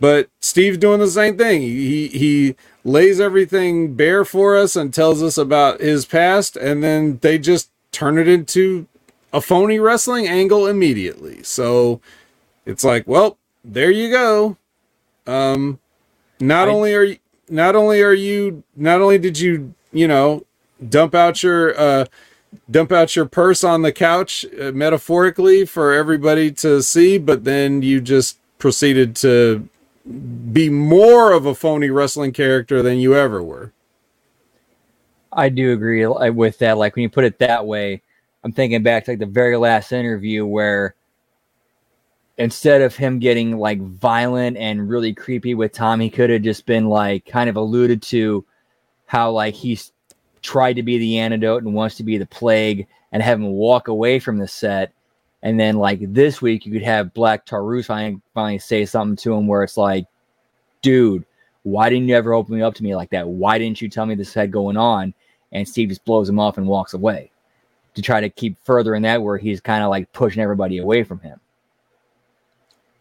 But 0.00 0.28
steve's 0.40 0.78
doing 0.78 0.98
the 0.98 1.06
same 1.06 1.38
thing. 1.38 1.62
He 1.62 2.08
he 2.08 2.56
lays 2.84 3.20
everything 3.20 3.94
bare 3.94 4.24
for 4.24 4.56
us 4.56 4.74
and 4.74 4.92
tells 4.92 5.22
us 5.22 5.38
about 5.38 5.80
his 5.80 6.04
past 6.04 6.56
and 6.56 6.82
then 6.82 7.18
they 7.22 7.38
just 7.38 7.70
turn 7.92 8.18
it 8.18 8.26
into 8.26 8.88
a 9.32 9.40
phony 9.40 9.78
wrestling 9.78 10.26
angle 10.26 10.66
immediately. 10.66 11.44
So 11.44 12.00
it's 12.66 12.82
like 12.82 13.06
well 13.06 13.38
there 13.64 13.92
you 13.92 14.10
go. 14.10 14.56
Um, 15.26 15.78
not 16.40 16.68
I, 16.68 16.72
only 16.72 16.94
are 16.94 17.04
you, 17.04 17.18
not 17.52 17.76
only 17.76 18.02
are 18.02 18.14
you, 18.14 18.64
not 18.74 19.00
only 19.00 19.18
did 19.18 19.38
you, 19.38 19.74
you 19.92 20.08
know, 20.08 20.44
dump 20.88 21.14
out 21.14 21.42
your, 21.42 21.78
uh, 21.78 22.06
dump 22.70 22.90
out 22.90 23.14
your 23.14 23.26
purse 23.26 23.62
on 23.62 23.82
the 23.82 23.92
couch 23.92 24.44
uh, 24.60 24.72
metaphorically 24.72 25.64
for 25.66 25.92
everybody 25.92 26.50
to 26.50 26.82
see, 26.82 27.18
but 27.18 27.44
then 27.44 27.82
you 27.82 28.00
just 28.00 28.38
proceeded 28.58 29.14
to 29.16 29.68
be 30.52 30.68
more 30.68 31.32
of 31.32 31.46
a 31.46 31.54
phony 31.54 31.90
wrestling 31.90 32.32
character 32.32 32.82
than 32.82 32.98
you 32.98 33.14
ever 33.14 33.42
were. 33.42 33.72
I 35.32 35.48
do 35.48 35.72
agree 35.72 36.06
with 36.06 36.58
that. 36.58 36.78
Like 36.78 36.96
when 36.96 37.04
you 37.04 37.08
put 37.08 37.24
it 37.24 37.38
that 37.38 37.66
way, 37.66 38.02
I'm 38.44 38.52
thinking 38.52 38.82
back 38.82 39.04
to 39.04 39.12
like 39.12 39.18
the 39.18 39.26
very 39.26 39.56
last 39.56 39.92
interview 39.92 40.44
where 40.44 40.94
instead 42.38 42.82
of 42.82 42.96
him 42.96 43.18
getting 43.18 43.58
like 43.58 43.80
violent 43.80 44.56
and 44.56 44.88
really 44.88 45.12
creepy 45.12 45.54
with 45.54 45.72
Tom, 45.72 46.00
he 46.00 46.10
could 46.10 46.30
have 46.30 46.42
just 46.42 46.66
been 46.66 46.88
like 46.88 47.26
kind 47.26 47.50
of 47.50 47.56
alluded 47.56 48.02
to 48.02 48.44
how 49.06 49.30
like 49.30 49.54
he's 49.54 49.92
tried 50.40 50.74
to 50.74 50.82
be 50.82 50.98
the 50.98 51.18
antidote 51.18 51.62
and 51.62 51.74
wants 51.74 51.96
to 51.96 52.04
be 52.04 52.18
the 52.18 52.26
plague 52.26 52.86
and 53.12 53.22
have 53.22 53.38
him 53.38 53.46
walk 53.46 53.88
away 53.88 54.18
from 54.18 54.38
the 54.38 54.48
set. 54.48 54.92
And 55.42 55.58
then 55.58 55.76
like 55.76 56.00
this 56.12 56.40
week, 56.40 56.64
you 56.64 56.72
could 56.72 56.82
have 56.82 57.14
Black 57.14 57.44
Taurus 57.44 57.86
finally, 57.86 58.20
finally 58.32 58.58
say 58.58 58.84
something 58.84 59.16
to 59.16 59.34
him 59.34 59.46
where 59.46 59.62
it's 59.62 59.76
like, 59.76 60.06
dude, 60.82 61.24
why 61.64 61.90
didn't 61.90 62.08
you 62.08 62.16
ever 62.16 62.32
open 62.32 62.60
up 62.62 62.74
to 62.74 62.82
me 62.82 62.96
like 62.96 63.10
that? 63.10 63.28
Why 63.28 63.58
didn't 63.58 63.80
you 63.80 63.88
tell 63.88 64.06
me 64.06 64.14
this 64.14 64.34
had 64.34 64.50
going 64.50 64.76
on? 64.76 65.14
And 65.52 65.68
Steve 65.68 65.90
just 65.90 66.04
blows 66.04 66.28
him 66.28 66.38
off 66.38 66.58
and 66.58 66.66
walks 66.66 66.94
away 66.94 67.30
to 67.94 68.02
try 68.02 68.20
to 68.20 68.30
keep 68.30 68.56
further 68.64 68.94
in 68.94 69.02
that 69.02 69.22
where 69.22 69.36
he's 69.36 69.60
kind 69.60 69.84
of 69.84 69.90
like 69.90 70.12
pushing 70.12 70.42
everybody 70.42 70.78
away 70.78 71.04
from 71.04 71.20
him. 71.20 71.38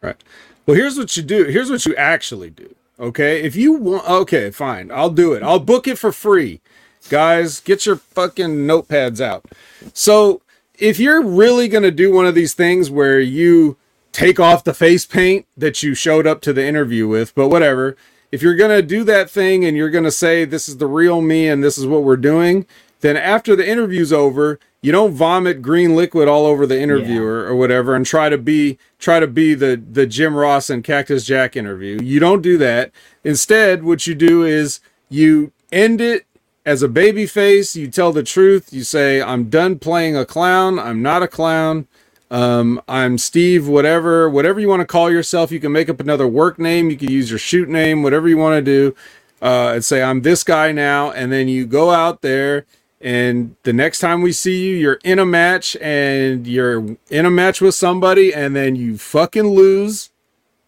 Right. 0.01 0.17
Well, 0.65 0.77
here's 0.77 0.97
what 0.97 1.15
you 1.15 1.23
do. 1.23 1.45
Here's 1.45 1.69
what 1.69 1.85
you 1.85 1.95
actually 1.95 2.49
do. 2.49 2.75
Okay. 2.99 3.41
If 3.41 3.55
you 3.55 3.73
want, 3.73 4.07
okay, 4.09 4.51
fine. 4.51 4.91
I'll 4.91 5.09
do 5.09 5.33
it. 5.33 5.43
I'll 5.43 5.59
book 5.59 5.87
it 5.87 5.97
for 5.97 6.11
free. 6.11 6.61
Guys, 7.09 7.59
get 7.59 7.85
your 7.85 7.95
fucking 7.95 8.67
notepads 8.67 9.19
out. 9.19 9.45
So, 9.93 10.41
if 10.77 10.99
you're 10.99 11.23
really 11.23 11.67
going 11.67 11.83
to 11.83 11.91
do 11.91 12.11
one 12.11 12.25
of 12.25 12.35
these 12.35 12.53
things 12.53 12.89
where 12.89 13.19
you 13.19 13.77
take 14.11 14.39
off 14.39 14.63
the 14.63 14.73
face 14.73 15.05
paint 15.05 15.45
that 15.55 15.83
you 15.83 15.93
showed 15.93 16.27
up 16.27 16.41
to 16.41 16.53
the 16.53 16.65
interview 16.65 17.07
with, 17.07 17.33
but 17.35 17.49
whatever, 17.49 17.95
if 18.31 18.41
you're 18.41 18.55
going 18.55 18.75
to 18.75 18.81
do 18.85 19.03
that 19.03 19.29
thing 19.29 19.63
and 19.65 19.75
you're 19.77 19.89
going 19.89 20.03
to 20.03 20.11
say, 20.11 20.45
this 20.45 20.67
is 20.67 20.77
the 20.77 20.87
real 20.87 21.21
me 21.21 21.47
and 21.47 21.63
this 21.63 21.77
is 21.77 21.85
what 21.85 22.03
we're 22.03 22.17
doing, 22.17 22.65
then 23.01 23.17
after 23.17 23.55
the 23.55 23.67
interview's 23.67 24.13
over, 24.13 24.59
you 24.81 24.91
don't 24.91 25.13
vomit 25.13 25.61
green 25.61 25.95
liquid 25.95 26.27
all 26.27 26.45
over 26.45 26.65
the 26.65 26.79
interviewer 26.79 27.43
yeah. 27.43 27.49
or 27.49 27.55
whatever 27.55 27.95
and 27.95 28.05
try 28.05 28.29
to 28.29 28.37
be 28.37 28.79
try 28.97 29.19
to 29.19 29.27
be 29.27 29.53
the 29.53 29.75
the 29.75 30.07
Jim 30.07 30.35
Ross 30.35 30.69
and 30.69 30.83
Cactus 30.83 31.25
Jack 31.25 31.55
interview. 31.55 31.99
You 32.01 32.19
don't 32.19 32.41
do 32.41 32.57
that. 32.57 32.91
Instead, 33.23 33.83
what 33.83 34.07
you 34.07 34.15
do 34.15 34.43
is 34.43 34.79
you 35.09 35.51
end 35.71 36.01
it 36.01 36.25
as 36.65 36.81
a 36.81 36.87
baby 36.87 37.27
face. 37.27 37.75
You 37.75 37.87
tell 37.89 38.11
the 38.11 38.23
truth. 38.23 38.73
You 38.73 38.83
say, 38.83 39.21
"I'm 39.21 39.49
done 39.49 39.77
playing 39.77 40.17
a 40.17 40.25
clown. 40.25 40.79
I'm 40.79 41.01
not 41.01 41.21
a 41.21 41.27
clown. 41.27 41.87
Um, 42.31 42.81
I'm 42.87 43.17
Steve. 43.17 43.67
Whatever, 43.67 44.29
whatever 44.29 44.59
you 44.59 44.69
want 44.69 44.79
to 44.79 44.85
call 44.85 45.11
yourself. 45.11 45.51
You 45.51 45.59
can 45.59 45.71
make 45.71 45.89
up 45.89 45.99
another 45.99 46.27
work 46.27 46.57
name. 46.57 46.89
You 46.89 46.97
can 46.97 47.11
use 47.11 47.29
your 47.29 47.39
shoot 47.39 47.69
name. 47.69 48.01
Whatever 48.03 48.27
you 48.27 48.37
want 48.37 48.57
to 48.57 48.61
do." 48.61 48.95
Uh, 49.43 49.73
and 49.75 49.85
say, 49.85 50.01
"I'm 50.01 50.21
this 50.21 50.43
guy 50.43 50.71
now," 50.71 51.11
and 51.11 51.31
then 51.31 51.47
you 51.47 51.67
go 51.67 51.91
out 51.91 52.21
there 52.21 52.65
and 53.01 53.55
the 53.63 53.73
next 53.73 53.99
time 53.99 54.21
we 54.21 54.31
see 54.31 54.67
you 54.69 54.75
you're 54.75 54.99
in 55.03 55.19
a 55.19 55.25
match 55.25 55.75
and 55.77 56.45
you're 56.47 56.97
in 57.09 57.25
a 57.25 57.31
match 57.31 57.61
with 57.61 57.75
somebody 57.75 58.33
and 58.33 58.55
then 58.55 58.75
you 58.75 58.97
fucking 58.97 59.47
lose. 59.47 60.09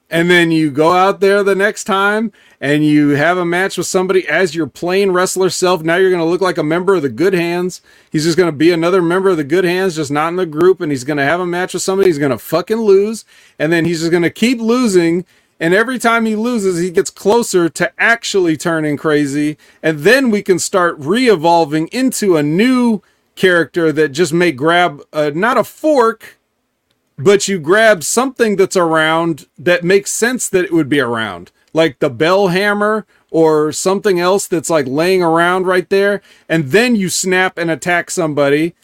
And 0.09 0.29
then 0.29 0.51
you 0.51 0.69
go 0.69 0.91
out 0.91 1.21
there 1.21 1.41
the 1.41 1.55
next 1.55 1.85
time 1.85 2.31
and 2.61 2.85
you 2.85 3.09
have 3.09 3.39
a 3.39 3.45
match 3.45 3.79
with 3.79 3.87
somebody 3.87 4.27
as 4.27 4.53
your 4.53 4.67
plain 4.67 5.09
wrestler 5.09 5.49
self. 5.49 5.81
Now 5.81 5.95
you're 5.95 6.11
going 6.11 6.21
to 6.21 6.29
look 6.29 6.41
like 6.41 6.59
a 6.59 6.63
member 6.63 6.93
of 6.93 7.01
the 7.01 7.09
good 7.09 7.33
hands. 7.33 7.81
He's 8.11 8.23
just 8.23 8.37
going 8.37 8.47
to 8.47 8.55
be 8.55 8.71
another 8.71 9.01
member 9.01 9.29
of 9.29 9.37
the 9.37 9.43
good 9.43 9.63
hands 9.63 9.95
just 9.95 10.11
not 10.11 10.27
in 10.27 10.35
the 10.35 10.45
group. 10.45 10.81
And 10.81 10.91
he's 10.91 11.03
going 11.03 11.17
to 11.17 11.23
have 11.23 11.39
a 11.39 11.47
match 11.47 11.73
with 11.73 11.81
somebody. 11.81 12.09
He's 12.09 12.19
going 12.19 12.29
to 12.31 12.37
fucking 12.37 12.77
lose. 12.77 13.25
And 13.57 13.73
then 13.73 13.85
he's 13.85 14.01
just 14.01 14.11
going 14.11 14.21
to 14.21 14.29
keep 14.29 14.59
losing 14.59 15.25
and 15.59 15.73
every 15.73 15.99
time 15.99 16.25
he 16.25 16.35
loses, 16.35 16.79
he 16.79 16.89
gets 16.91 17.09
closer 17.09 17.69
to 17.69 17.91
actually 17.97 18.57
turning 18.57 18.97
crazy. 18.97 19.57
And 19.81 19.99
then 19.99 20.29
we 20.29 20.41
can 20.41 20.59
start 20.59 20.95
re 20.97 21.29
evolving 21.29 21.87
into 21.87 22.35
a 22.35 22.43
new 22.43 23.01
character 23.35 23.91
that 23.91 24.09
just 24.09 24.33
may 24.33 24.51
grab 24.51 25.01
a, 25.11 25.31
not 25.31 25.57
a 25.57 25.63
fork, 25.63 26.37
but 27.17 27.47
you 27.47 27.59
grab 27.59 28.03
something 28.03 28.55
that's 28.55 28.75
around 28.75 29.47
that 29.57 29.83
makes 29.83 30.11
sense 30.11 30.49
that 30.49 30.65
it 30.65 30.73
would 30.73 30.89
be 30.89 30.99
around, 30.99 31.51
like 31.73 31.99
the 31.99 32.09
bell 32.09 32.49
hammer 32.49 33.05
or 33.31 33.71
something 33.71 34.19
else 34.19 34.47
that's 34.47 34.69
like 34.69 34.85
laying 34.87 35.23
around 35.23 35.65
right 35.65 35.89
there. 35.89 36.21
And 36.49 36.65
then 36.65 36.95
you 36.95 37.09
snap 37.09 37.57
and 37.57 37.71
attack 37.71 38.11
somebody. 38.11 38.75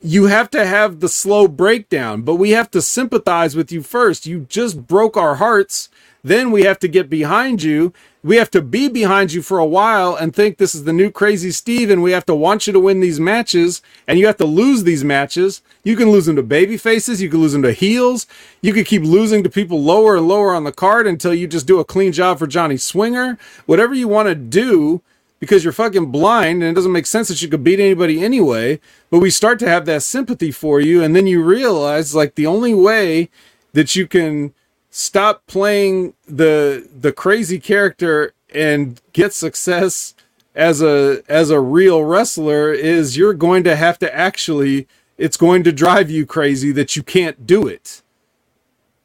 You 0.00 0.26
have 0.26 0.50
to 0.50 0.66
have 0.66 1.00
the 1.00 1.08
slow 1.08 1.48
breakdown, 1.48 2.22
but 2.22 2.36
we 2.36 2.50
have 2.50 2.70
to 2.72 2.82
sympathize 2.82 3.56
with 3.56 3.72
you 3.72 3.82
first. 3.82 4.26
You 4.26 4.40
just 4.48 4.86
broke 4.86 5.16
our 5.16 5.36
hearts 5.36 5.88
then 6.26 6.50
we 6.50 6.62
have 6.64 6.80
to 6.80 6.88
get 6.88 7.08
behind 7.08 7.62
you. 7.62 7.92
We 8.24 8.34
have 8.34 8.50
to 8.50 8.60
be 8.60 8.88
behind 8.88 9.32
you 9.32 9.42
for 9.42 9.60
a 9.60 9.64
while 9.64 10.16
and 10.16 10.34
think 10.34 10.58
this 10.58 10.74
is 10.74 10.82
the 10.82 10.92
new 10.92 11.08
crazy 11.08 11.52
Steve, 11.52 11.88
and 11.88 12.02
we 12.02 12.10
have 12.10 12.26
to 12.26 12.34
want 12.34 12.66
you 12.66 12.72
to 12.72 12.80
win 12.80 12.98
these 12.98 13.20
matches, 13.20 13.80
and 14.08 14.18
you 14.18 14.26
have 14.26 14.38
to 14.38 14.44
lose 14.44 14.82
these 14.82 15.04
matches. 15.04 15.62
You 15.84 15.94
can 15.94 16.10
lose 16.10 16.26
them 16.26 16.34
to 16.34 16.42
baby 16.42 16.78
faces, 16.78 17.22
you 17.22 17.30
can 17.30 17.38
lose 17.38 17.52
them 17.52 17.62
to 17.62 17.70
heels, 17.70 18.26
you 18.60 18.72
could 18.72 18.86
keep 18.86 19.02
losing 19.02 19.44
to 19.44 19.48
people 19.48 19.80
lower 19.80 20.16
and 20.16 20.26
lower 20.26 20.52
on 20.52 20.64
the 20.64 20.72
card 20.72 21.06
until 21.06 21.32
you 21.32 21.46
just 21.46 21.68
do 21.68 21.78
a 21.78 21.84
clean 21.84 22.10
job 22.10 22.40
for 22.40 22.48
Johnny 22.48 22.76
Swinger. 22.76 23.38
Whatever 23.66 23.94
you 23.94 24.08
want 24.08 24.28
to 24.28 24.34
do, 24.34 25.02
because 25.46 25.62
you're 25.62 25.72
fucking 25.72 26.06
blind 26.06 26.60
and 26.60 26.72
it 26.72 26.74
doesn't 26.74 26.90
make 26.90 27.06
sense 27.06 27.28
that 27.28 27.40
you 27.40 27.46
could 27.46 27.62
beat 27.62 27.78
anybody 27.78 28.24
anyway. 28.24 28.80
But 29.10 29.20
we 29.20 29.30
start 29.30 29.60
to 29.60 29.68
have 29.68 29.86
that 29.86 30.02
sympathy 30.02 30.50
for 30.50 30.80
you, 30.80 31.04
and 31.04 31.14
then 31.14 31.28
you 31.28 31.40
realize 31.40 32.16
like 32.16 32.34
the 32.34 32.46
only 32.46 32.74
way 32.74 33.30
that 33.72 33.94
you 33.94 34.08
can 34.08 34.52
stop 34.90 35.46
playing 35.46 36.14
the 36.26 36.88
the 36.92 37.12
crazy 37.12 37.60
character 37.60 38.32
and 38.52 39.00
get 39.12 39.32
success 39.32 40.14
as 40.56 40.82
a 40.82 41.22
as 41.28 41.50
a 41.50 41.60
real 41.60 42.02
wrestler 42.02 42.72
is 42.72 43.16
you're 43.16 43.34
going 43.34 43.62
to 43.62 43.76
have 43.76 44.00
to 44.00 44.12
actually 44.12 44.88
it's 45.16 45.36
going 45.36 45.62
to 45.62 45.70
drive 45.70 46.10
you 46.10 46.26
crazy 46.26 46.72
that 46.72 46.96
you 46.96 47.04
can't 47.04 47.46
do 47.46 47.68
it. 47.68 48.02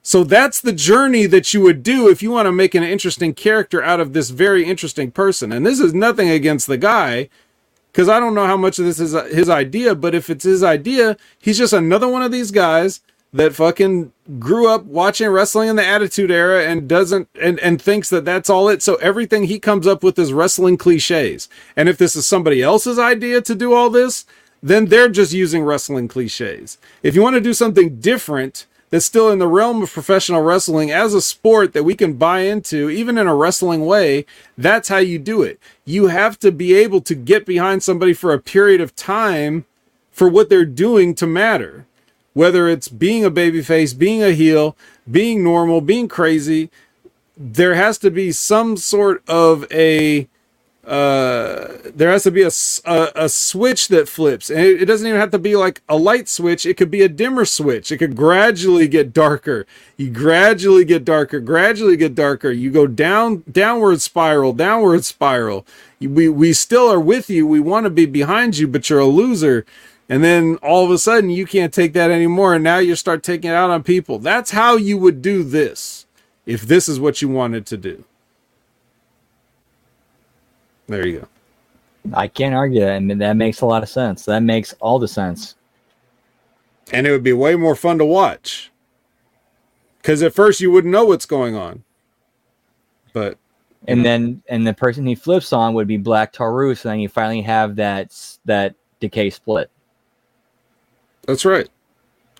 So 0.04 0.24
that's 0.24 0.60
the 0.60 0.74
journey 0.74 1.28
that 1.28 1.54
you 1.54 1.62
would 1.62 1.84
do 1.84 2.10
if 2.10 2.24
you 2.24 2.32
want 2.32 2.48
to 2.48 2.52
make 2.52 2.74
an 2.74 2.84
interesting 2.84 3.34
character 3.34 3.84
out 3.84 4.00
of 4.00 4.14
this 4.14 4.32
very 4.32 4.66
interesting 4.66 5.12
person. 5.12 5.52
And 5.52 5.66
this 5.66 5.80
is 5.80 5.94
nothing 5.94 6.30
against 6.30 6.68
the 6.68 6.78
guy 6.78 7.30
because 7.92 8.10
I 8.10 8.20
don't 8.20 8.34
know 8.34 8.48
how 8.48 8.58
much 8.58 8.80
of 8.80 8.86
this 8.86 9.00
is 9.00 9.14
uh, 9.14 9.26
his 9.26 9.50
idea, 9.50 9.94
but 9.96 10.16
if 10.16 10.30
it's 10.30 10.46
his 10.46 10.64
idea, 10.64 11.18
he's 11.40 11.58
just 11.58 11.74
another 11.74 12.08
one 12.08 12.24
of 12.24 12.32
these 12.32 12.50
guys 12.50 13.02
that 13.34 13.54
fucking 13.54 14.12
grew 14.40 14.68
up 14.68 14.86
watching 14.86 15.30
wrestling 15.30 15.70
in 15.70 15.76
the 15.76 15.86
attitude 15.86 16.32
era 16.32 16.66
and 16.66 16.88
doesn't 16.88 17.30
and 17.40 17.60
and 17.60 17.82
thinks 17.82 18.10
that 18.10 18.26
that's 18.26 18.50
all 18.50 18.70
it. 18.70 18.82
So 18.82 18.96
everything 18.96 19.46
he 19.46 19.60
comes 19.60 19.88
up 19.88 20.04
with 20.04 20.18
is 20.18 20.34
wrestling 20.34 20.78
cliches. 20.78 21.48
And 21.76 21.88
if 21.88 21.98
this 21.98 22.16
is 22.16 22.26
somebody 22.26 22.62
else's 22.62 22.98
idea 22.98 23.42
to 23.42 23.56
do 23.56 23.74
all 23.74 23.90
this 23.90 24.26
then 24.62 24.86
they're 24.86 25.10
just 25.10 25.34
using 25.34 25.64
wrestling 25.64 26.08
cliches. 26.08 26.78
If 27.02 27.16
you 27.16 27.22
want 27.22 27.36
to 27.36 27.42
do 27.42 27.54
something 27.54 28.00
different 28.00 28.68
that's 28.92 29.06
still 29.06 29.32
in 29.32 29.40
the 29.40 29.48
realm 29.48 29.82
of 29.82 29.92
professional 29.92 30.42
wrestling 30.42 30.92
as 30.92 31.14
a 31.14 31.22
sport 31.22 31.74
that 31.74 31.84
we 31.84 31.96
can 31.96 32.14
buy 32.14 32.42
into 32.42 32.90
even 32.90 33.18
in 33.18 33.26
a 33.26 33.36
wrestling 33.36 33.86
way 33.86 34.26
that's 34.58 34.90
how 34.90 34.98
you 34.98 35.18
do 35.18 35.42
it. 35.42 35.60
You 35.86 36.08
have 36.08 36.38
to 36.40 36.52
be 36.52 36.76
able 36.76 37.02
to 37.02 37.16
get 37.16 37.46
behind 37.46 37.82
somebody 37.82 38.14
for 38.14 38.34
a 38.34 38.40
period 38.40 38.80
of 38.82 38.96
time 38.96 39.66
for 40.12 40.28
what 40.28 40.50
they're 40.50 40.66
doing 40.66 41.16
to 41.16 41.26
matter. 41.26 41.88
Whether 42.34 42.68
it's 42.70 42.88
being 42.88 43.26
a 43.26 43.32
babyface, 43.32 43.98
being 43.98 44.22
a 44.22 44.32
heel, 44.32 44.78
being 45.10 45.44
normal, 45.44 45.82
being 45.82 46.08
crazy, 46.08 46.70
there 47.36 47.76
has 47.76 47.98
to 48.00 48.12
be 48.12 48.32
some 48.32 48.78
sort 48.78 49.24
of 49.28 49.66
a 49.72 50.28
uh, 50.86 51.78
there 51.94 52.10
has 52.10 52.24
to 52.24 52.32
be 52.32 52.42
a 52.42 52.52
a 53.16 53.30
switch 53.30 53.90
that 53.90 54.10
flips. 54.10 54.50
And 54.50 54.60
it, 54.60 54.82
it 54.82 54.86
doesn't 54.86 55.06
even 55.06 55.20
have 55.20 55.30
to 55.32 55.40
be 55.40 55.56
like 55.56 55.82
a 55.88 55.96
light 55.96 56.28
switch. 56.28 56.66
It 56.66 56.76
could 56.76 56.90
be 56.90 57.04
a 57.04 57.10
dimmer 57.10 57.46
switch. 57.46 57.92
It 57.92 57.98
could 57.98 58.16
gradually 58.16 58.88
get 58.88 59.14
darker. 59.14 59.68
You 59.96 60.10
gradually 60.10 60.84
get 60.84 61.06
darker, 61.06 61.40
gradually 61.40 61.98
get 61.98 62.16
darker. 62.16 62.50
You 62.52 62.72
go 62.72 62.88
down, 62.88 63.44
downward 63.52 64.02
spiral, 64.02 64.54
downward 64.54 65.06
spiral. 65.06 65.68
We, 66.00 66.30
we 66.30 66.52
still 66.54 66.92
are 66.92 67.00
with 67.00 67.30
you. 67.30 67.46
We 67.46 67.60
want 67.60 67.84
to 67.84 67.92
be 67.92 68.08
behind 68.08 68.58
you, 68.58 68.68
but 68.68 68.90
you're 68.90 69.00
a 69.00 69.06
loser. 69.06 69.66
And 70.10 70.24
then 70.24 70.58
all 70.64 70.84
of 70.84 70.90
a 70.90 70.98
sudden 70.98 71.30
you 71.30 71.46
can't 71.46 71.74
take 71.74 71.94
that 71.94 72.10
anymore. 72.10 72.56
And 72.56 72.64
now 72.64 72.80
you 72.80 72.96
start 72.96 73.22
taking 73.22 73.52
it 73.52 73.54
out 73.54 73.70
on 73.70 73.84
people. 73.84 74.18
That's 74.18 74.52
how 74.52 74.78
you 74.78 74.98
would 74.98 75.22
do 75.22 75.44
this 75.44 76.08
if 76.48 76.64
this 76.64 76.90
is 76.90 77.00
what 77.00 77.22
you 77.22 77.30
wanted 77.30 77.68
to 77.68 77.78
do. 77.78 78.04
There 80.92 81.08
you 81.08 81.20
go. 81.22 81.28
I 82.14 82.28
can't 82.28 82.54
argue 82.54 82.82
that. 82.82 82.94
I 82.94 83.00
mean, 83.00 83.18
that 83.20 83.38
makes 83.38 83.62
a 83.62 83.66
lot 83.66 83.82
of 83.82 83.90
sense. 83.90 84.26
That 84.26 84.44
makes 84.44 84.74
all 84.82 85.00
the 85.00 85.08
sense. 85.08 85.56
and 86.92 87.08
it 87.08 87.12
would 87.12 87.24
be 87.24 87.32
way 87.32 87.56
more 87.56 87.76
fun 87.76 87.98
to 88.00 88.06
watch. 88.06 88.70
Because 90.02 90.22
at 90.22 90.34
first 90.34 90.60
you 90.60 90.70
wouldn't 90.72 90.92
know 90.92 91.06
what's 91.06 91.26
going 91.26 91.56
on, 91.56 91.84
but 93.14 93.38
And 93.88 94.04
then, 94.04 94.42
and 94.50 94.68
the 94.68 94.74
person 94.74 95.06
he 95.06 95.16
flips 95.16 95.54
on 95.54 95.74
would 95.76 95.88
be 95.88 95.98
Black 95.98 96.34
Taurus, 96.34 96.84
and 96.84 96.92
then 96.92 97.00
you 97.00 97.08
finally 97.08 97.42
have 97.42 97.76
that 97.78 98.12
that 98.46 98.76
decay 99.00 99.30
split. 99.30 99.70
that's 101.26 101.46
right. 101.46 101.70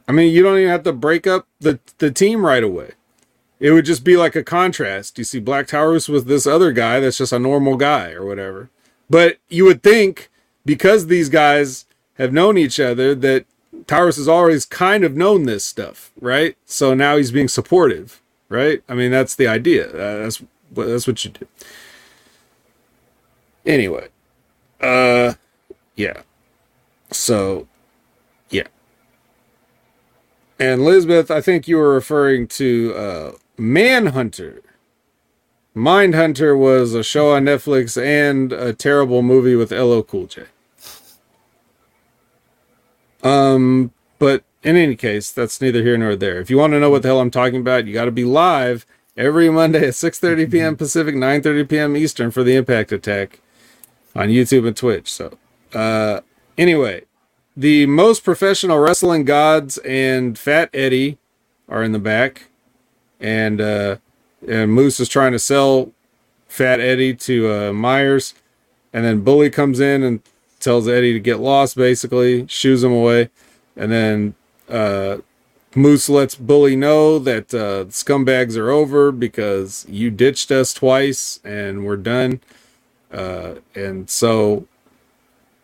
I 0.08 0.12
mean, 0.12 0.34
you 0.34 0.44
don't 0.44 0.58
even 0.58 0.70
have 0.70 0.84
to 0.84 0.94
break 0.94 1.26
up 1.28 1.48
the 1.60 1.80
the 2.00 2.12
team 2.12 2.46
right 2.46 2.64
away. 2.64 2.92
It 3.62 3.72
would 3.72 3.86
just 3.86 4.04
be 4.04 4.18
like 4.18 4.36
a 4.36 4.44
contrast. 4.44 5.20
You 5.20 5.24
see 5.24 5.40
Black 5.40 5.68
Taurus 5.68 6.10
with 6.10 6.26
this 6.26 6.48
other 6.48 6.72
guy 6.72 7.00
that's 7.00 7.20
just 7.20 7.32
a 7.32 7.38
normal 7.38 7.78
guy 7.78 8.12
or 8.12 8.26
whatever. 8.26 8.72
But 9.08 9.38
you 9.50 9.66
would 9.66 9.84
think 9.84 10.32
because 10.66 11.06
these 11.06 11.30
guys 11.30 11.86
have 12.16 12.34
known 12.34 12.58
each 12.58 12.80
other 12.80 13.14
that 13.14 13.46
Taurus 13.86 14.18
has 14.18 14.28
always 14.28 14.66
kind 14.66 15.04
of 15.04 15.16
known 15.16 15.44
this 15.44 15.64
stuff, 15.64 16.12
right? 16.20 16.58
So 16.66 16.96
now 16.96 17.18
he's 17.18 17.32
being 17.32 17.48
supportive, 17.48 18.20
right? 18.50 18.82
I 18.90 18.96
mean, 18.96 19.12
that's 19.12 19.36
the 19.36 19.48
idea. 19.48 19.90
Uh, 19.90 20.24
that's 20.24 20.42
what 20.72 20.88
that's 20.88 21.06
what 21.06 21.24
you 21.24 21.30
do. 21.30 21.48
Anyway, 23.64 24.08
uh, 24.80 25.34
yeah. 25.96 26.22
So, 27.12 27.68
yeah. 28.50 28.68
And 30.60 30.84
Lisbeth, 30.84 31.30
I 31.30 31.42
think 31.42 31.68
you 31.68 31.78
were 31.78 31.94
referring 31.94 32.48
to 32.48 32.94
uh, 32.96 33.32
Manhunter. 33.62 34.64
Mindhunter 35.76 36.58
was 36.58 36.96
a 36.96 37.04
show 37.04 37.32
on 37.34 37.46
Netflix 37.46 37.96
and 38.02 38.52
a 38.52 38.74
terrible 38.74 39.22
movie 39.22 39.56
with 39.56 39.72
LL 39.72 40.02
Cool 40.02 40.26
J. 40.26 40.46
Um, 43.22 43.92
but 44.18 44.44
in 44.64 44.76
any 44.76 44.96
case, 44.96 45.32
that's 45.32 45.62
neither 45.62 45.84
here 45.84 45.96
nor 45.96 46.16
there. 46.16 46.40
If 46.40 46.50
you 46.50 46.58
want 46.58 46.74
to 46.74 46.80
know 46.80 46.90
what 46.90 47.04
the 47.04 47.10
hell 47.10 47.20
I'm 47.20 47.30
talking 47.30 47.62
about, 47.62 47.86
you 47.86 47.94
got 47.94 48.06
to 48.06 48.12
be 48.12 48.26
live 48.26 48.88
every 49.16 49.48
Monday 49.52 49.88
at 49.88 49.94
6:30 49.94 50.52
p.m. 50.52 50.76
Pacific, 50.76 51.14
9:30 51.14 51.70
p.m. 51.70 51.96
Eastern 51.96 52.32
for 52.32 52.44
the 52.44 52.56
Impact 52.56 52.92
Attack 52.92 53.42
on 54.16 54.30
YouTube 54.30 54.66
and 54.66 54.76
Twitch. 54.76 55.14
So, 55.14 55.38
uh, 55.76 56.22
anyway, 56.58 57.04
the 57.56 57.86
most 57.86 58.24
professional 58.24 58.80
wrestling 58.80 59.24
gods 59.24 59.78
and 59.80 60.36
Fat 60.38 60.72
Eddie 60.74 61.20
are 61.70 61.84
in 61.84 61.92
the 61.92 62.00
back, 62.00 62.48
and 63.22 63.62
uh, 63.62 63.98
and 64.48 64.74
Moose 64.74 65.00
is 65.00 65.08
trying 65.08 65.32
to 65.32 65.40
sell 65.40 65.92
Fat 66.48 66.80
Eddie 66.80 67.14
to 67.16 67.54
uh, 67.54 67.74
Myers, 67.74 68.34
and 68.92 69.06
then 69.06 69.22
Bully 69.22 69.50
comes 69.50 69.80
in 69.80 70.04
and 70.04 70.22
tells 70.60 70.88
Eddie 70.88 71.14
to 71.14 71.20
get 71.20 71.40
lost, 71.40 71.76
basically 71.76 72.46
shoos 72.48 72.84
him 72.84 72.92
away, 72.92 73.30
and 73.76 73.92
then 73.92 74.36
uh, 74.70 75.18
Moose 75.76 76.10
lets 76.10 76.36
Bully 76.36 76.76
know 76.76 77.18
that 77.20 77.54
uh, 77.54 77.86
scumbags 77.86 78.58
are 78.58 78.70
over 78.70 79.12
because 79.12 79.86
you 79.88 80.12
ditched 80.12 80.52
us 80.52 80.74
twice 80.74 81.40
and 81.44 81.86
we're 81.86 81.98
done. 81.98 82.42
Uh, 83.12 83.56
and 83.74 84.10
so 84.10 84.68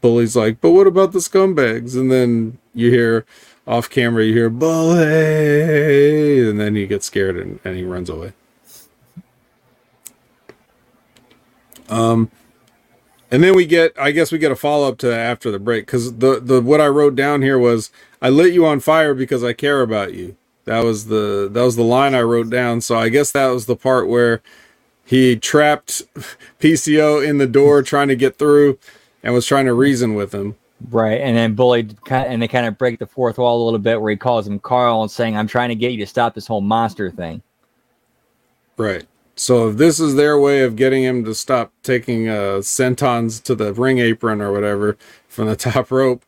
Bully's 0.02 0.36
like, 0.36 0.62
but 0.62 0.72
what 0.72 0.88
about 0.88 1.12
the 1.12 1.20
scumbags? 1.20 1.96
And 1.96 2.12
then 2.12 2.58
you 2.74 2.90
hear 2.90 3.26
off 3.68 3.89
camera, 3.89 4.23
you 4.23 4.34
hear 4.34 4.49
Bully, 4.49 6.49
and 6.49 6.60
then 6.60 6.76
he 6.76 6.88
gets 6.88 7.06
scared 7.06 7.38
and, 7.38 7.60
and 7.65 7.76
he 7.76 7.84
runs 7.84 8.10
away. 8.10 8.34
Um, 11.89 12.31
and 13.30 13.44
then 13.44 13.56
we 13.56 13.65
get, 13.65 13.94
I 13.99 14.11
guess 14.11 14.31
we 14.31 14.38
get 14.38 14.52
a 14.52 14.56
follow 14.56 14.88
up 14.88 14.98
to 14.99 15.07
that 15.07 15.19
after 15.19 15.52
the 15.52 15.60
break 15.60 15.85
because 15.85 16.18
the 16.18 16.39
the 16.39 16.61
what 16.61 16.80
I 16.80 16.88
wrote 16.88 17.15
down 17.15 17.41
here 17.41 17.60
was, 17.60 17.91
I 18.22 18.30
lit 18.30 18.53
you 18.53 18.65
on 18.65 18.80
fire 18.80 19.14
because 19.14 19.44
I 19.44 19.53
care 19.53 19.81
about 19.81 20.14
you. 20.14 20.38
That 20.65 20.84
was 20.84 21.07
the 21.07 21.49
that 21.52 21.61
was 21.61 21.76
the 21.76 21.84
line 21.84 22.15
I 22.15 22.22
wrote 22.22 22.49
down. 22.49 22.81
So 22.81 22.98
I 22.98 23.10
guess 23.10 23.31
that 23.34 23.48
was 23.48 23.65
the 23.65 23.76
part 23.76 24.07
where 24.07 24.41
he 25.06 25.35
trapped 25.35 26.03
PCO 26.60 27.26
in 27.26 27.38
the 27.38 27.48
door 27.48 27.81
trying 27.81 28.07
to 28.10 28.15
get 28.15 28.38
through 28.38 28.77
and 29.23 29.34
was 29.34 29.45
trying 29.45 29.65
to 29.65 29.73
reason 29.73 30.14
with 30.14 30.34
him. 30.34 30.56
Right, 30.90 31.20
and 31.20 31.36
then 31.36 31.56
Bully 31.56 31.86
kind 32.06 32.32
and 32.32 32.41
they 32.41 32.48
kind 32.48 32.68
of 32.68 32.78
break 32.78 32.99
the 32.99 33.08
fourth 33.08 33.40
wall 33.40 33.64
a 33.64 33.66
little 33.66 33.80
bit, 33.80 33.99
where 33.99 34.12
he 34.12 34.18
calls 34.18 34.48
him 34.48 34.60
Carl 34.60 35.02
and 35.02 35.10
saying, 35.10 35.36
"I'm 35.36 35.48
trying 35.48 35.70
to 35.70 35.76
get 35.76 35.91
you 35.91 35.98
to 35.98 36.06
stop 36.06 36.36
this 36.36 36.45
whole 36.45 36.62
monster 36.62 37.10
thing." 37.10 37.41
Right. 38.78 39.06
So 39.36 39.70
if 39.70 39.78
this 39.78 39.99
is 39.99 40.16
their 40.16 40.40
way 40.40 40.62
of 40.62 40.76
getting 40.76 41.04
him 41.04 41.24
to 41.26 41.34
stop 41.36 41.72
taking 41.84 42.28
uh, 42.28 42.62
sentons 42.62 43.41
to 43.44 43.56
the 43.56 43.74
ring 43.74 43.99
apron 43.99 44.41
or 44.41 44.52
whatever 44.52 44.98
from 45.28 45.48
the 45.48 45.56
top 45.56 45.91
rope, 45.91 46.24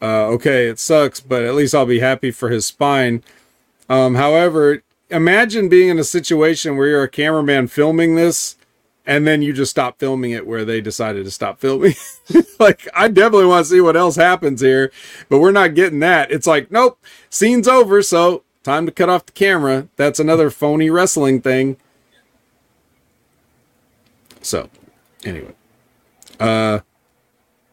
uh, 0.00 0.26
okay, 0.26 0.66
it 0.66 0.78
sucks, 0.78 1.20
but 1.20 1.44
at 1.44 1.54
least 1.54 1.74
I'll 1.74 1.86
be 1.86 2.00
happy 2.00 2.30
for 2.30 2.50
his 2.50 2.66
spine. 2.66 3.22
Um, 3.88 4.16
however, 4.16 4.82
imagine 5.10 5.68
being 5.68 5.88
in 5.88 5.98
a 5.98 6.04
situation 6.04 6.76
where 6.76 6.88
you're 6.88 7.02
a 7.04 7.08
cameraman 7.08 7.68
filming 7.68 8.16
this 8.16 8.56
and 9.06 9.26
then 9.26 9.42
you 9.42 9.52
just 9.52 9.70
stop 9.70 9.98
filming 9.98 10.30
it 10.30 10.46
where 10.46 10.64
they 10.64 10.80
decided 10.80 11.24
to 11.24 11.30
stop 11.30 11.60
filming. 11.60 11.94
like, 12.60 12.88
I 12.94 13.08
definitely 13.08 13.46
want 13.46 13.66
to 13.66 13.70
see 13.70 13.80
what 13.80 13.96
else 13.96 14.16
happens 14.16 14.60
here, 14.60 14.92
but 15.28 15.38
we're 15.38 15.52
not 15.52 15.74
getting 15.74 16.00
that. 16.00 16.30
It's 16.30 16.46
like, 16.46 16.70
nope, 16.70 16.98
scene's 17.28 17.68
over, 17.68 18.02
so 18.02 18.44
time 18.62 18.86
to 18.86 18.92
cut 18.92 19.08
off 19.08 19.26
the 19.26 19.32
camera. 19.32 19.88
That's 19.96 20.20
another 20.20 20.50
phony 20.50 20.90
wrestling 20.90 21.40
thing. 21.40 21.76
So, 24.40 24.70
anyway, 25.24 25.54
uh, 26.40 26.80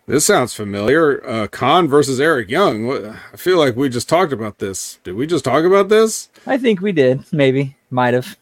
this 0.05 0.25
sounds 0.25 0.53
familiar. 0.53 1.25
Uh, 1.27 1.47
Kon 1.47 1.87
versus 1.87 2.19
Eric 2.19 2.49
Young. 2.49 3.15
I 3.33 3.37
feel 3.37 3.57
like 3.57 3.75
we 3.75 3.89
just 3.89 4.09
talked 4.09 4.33
about 4.33 4.59
this. 4.59 4.99
Did 5.03 5.15
we 5.15 5.27
just 5.27 5.45
talk 5.45 5.65
about 5.65 5.89
this? 5.89 6.29
I 6.45 6.57
think 6.57 6.81
we 6.81 6.91
did, 6.91 7.23
maybe, 7.31 7.75
might 7.89 8.13
have. 8.13 8.37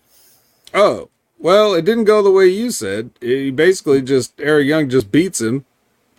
Oh, 0.73 1.09
well, 1.39 1.73
it 1.73 1.85
didn't 1.85 2.05
go 2.05 2.21
the 2.21 2.31
way 2.31 2.47
you 2.47 2.71
said. 2.71 3.11
He 3.21 3.51
basically 3.51 4.01
just 4.01 4.39
Eric 4.39 4.67
Young 4.67 4.89
just 4.89 5.11
beats 5.11 5.41
him. 5.41 5.65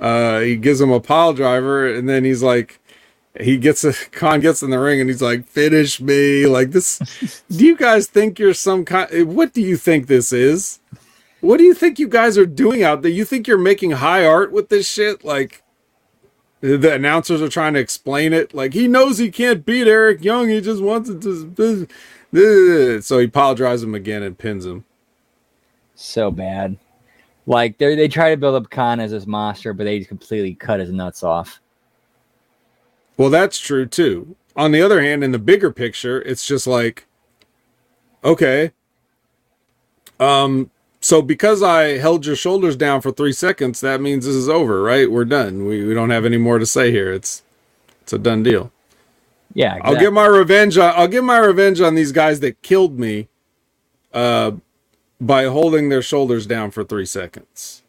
Uh, 0.00 0.40
he 0.40 0.56
gives 0.56 0.80
him 0.80 0.92
a 0.92 1.00
pile 1.00 1.32
driver, 1.32 1.92
and 1.92 2.08
then 2.08 2.24
he's 2.24 2.42
like, 2.42 2.80
he 3.40 3.56
gets 3.56 3.84
a 3.84 3.92
Kon 4.12 4.40
gets 4.40 4.62
in 4.62 4.70
the 4.70 4.78
ring, 4.78 5.00
and 5.00 5.08
he's 5.08 5.22
like, 5.22 5.46
"Finish 5.46 6.00
me!" 6.00 6.46
Like 6.46 6.70
this. 6.70 6.98
do 7.50 7.64
you 7.64 7.76
guys 7.76 8.06
think 8.06 8.38
you're 8.38 8.54
some 8.54 8.84
kind? 8.84 9.34
What 9.34 9.52
do 9.52 9.60
you 9.60 9.76
think 9.76 10.06
this 10.06 10.32
is? 10.32 10.80
What 11.40 11.58
do 11.58 11.64
you 11.64 11.74
think 11.74 11.98
you 11.98 12.08
guys 12.08 12.36
are 12.36 12.46
doing 12.46 12.82
out 12.82 13.02
there? 13.02 13.12
You 13.12 13.24
think 13.24 13.46
you're 13.46 13.58
making 13.58 13.92
high 13.92 14.24
art 14.24 14.50
with 14.52 14.70
this 14.70 14.88
shit? 14.88 15.24
Like 15.24 15.62
the 16.60 16.92
announcers 16.92 17.40
are 17.40 17.48
trying 17.48 17.74
to 17.74 17.80
explain 17.80 18.32
it. 18.32 18.54
Like 18.54 18.74
he 18.74 18.88
knows 18.88 19.18
he 19.18 19.30
can't 19.30 19.64
beat 19.64 19.86
Eric 19.86 20.24
Young. 20.24 20.48
He 20.48 20.60
just 20.60 20.82
wants 20.82 21.08
it 21.08 21.22
to. 21.22 21.88
So 23.00 23.18
he 23.18 23.26
pile 23.26 23.54
drives 23.54 23.82
him 23.82 23.94
again 23.94 24.22
and 24.22 24.36
pins 24.36 24.66
him. 24.66 24.84
So 26.00 26.30
bad. 26.30 26.78
Like 27.46 27.76
they 27.76 27.96
they 27.96 28.06
try 28.06 28.30
to 28.30 28.36
build 28.36 28.54
up 28.54 28.70
Kon 28.70 29.00
as 29.00 29.10
this 29.10 29.26
monster, 29.26 29.72
but 29.72 29.82
they 29.82 29.98
just 29.98 30.08
completely 30.08 30.54
cut 30.54 30.78
his 30.78 30.92
nuts 30.92 31.24
off. 31.24 31.60
Well, 33.16 33.30
that's 33.30 33.58
true 33.58 33.84
too. 33.84 34.36
On 34.54 34.70
the 34.70 34.80
other 34.80 35.02
hand, 35.02 35.24
in 35.24 35.32
the 35.32 35.40
bigger 35.40 35.72
picture, 35.72 36.22
it's 36.22 36.46
just 36.46 36.68
like, 36.68 37.06
okay, 38.22 38.70
um, 40.20 40.70
so 41.00 41.20
because 41.20 41.64
I 41.64 41.98
held 41.98 42.24
your 42.24 42.36
shoulders 42.36 42.76
down 42.76 43.00
for 43.00 43.10
three 43.10 43.32
seconds, 43.32 43.80
that 43.80 44.00
means 44.00 44.24
this 44.24 44.36
is 44.36 44.48
over, 44.48 44.80
right? 44.80 45.10
We're 45.10 45.24
done. 45.24 45.66
We 45.66 45.84
we 45.84 45.94
don't 45.94 46.10
have 46.10 46.24
any 46.24 46.38
more 46.38 46.60
to 46.60 46.66
say 46.66 46.92
here. 46.92 47.12
It's 47.12 47.42
it's 48.02 48.12
a 48.12 48.18
done 48.18 48.44
deal. 48.44 48.70
Yeah, 49.52 49.78
I'll 49.82 49.96
get 49.96 50.12
my 50.12 50.26
revenge. 50.26 50.78
On, 50.78 50.94
I'll 50.96 51.08
get 51.08 51.24
my 51.24 51.38
revenge 51.38 51.80
on 51.80 51.96
these 51.96 52.12
guys 52.12 52.38
that 52.40 52.62
killed 52.62 53.00
me, 53.00 53.26
uh, 54.12 54.52
by 55.20 55.44
holding 55.44 55.88
their 55.88 56.02
shoulders 56.02 56.46
down 56.46 56.70
for 56.70 56.84
three 56.84 57.06
seconds. 57.06 57.82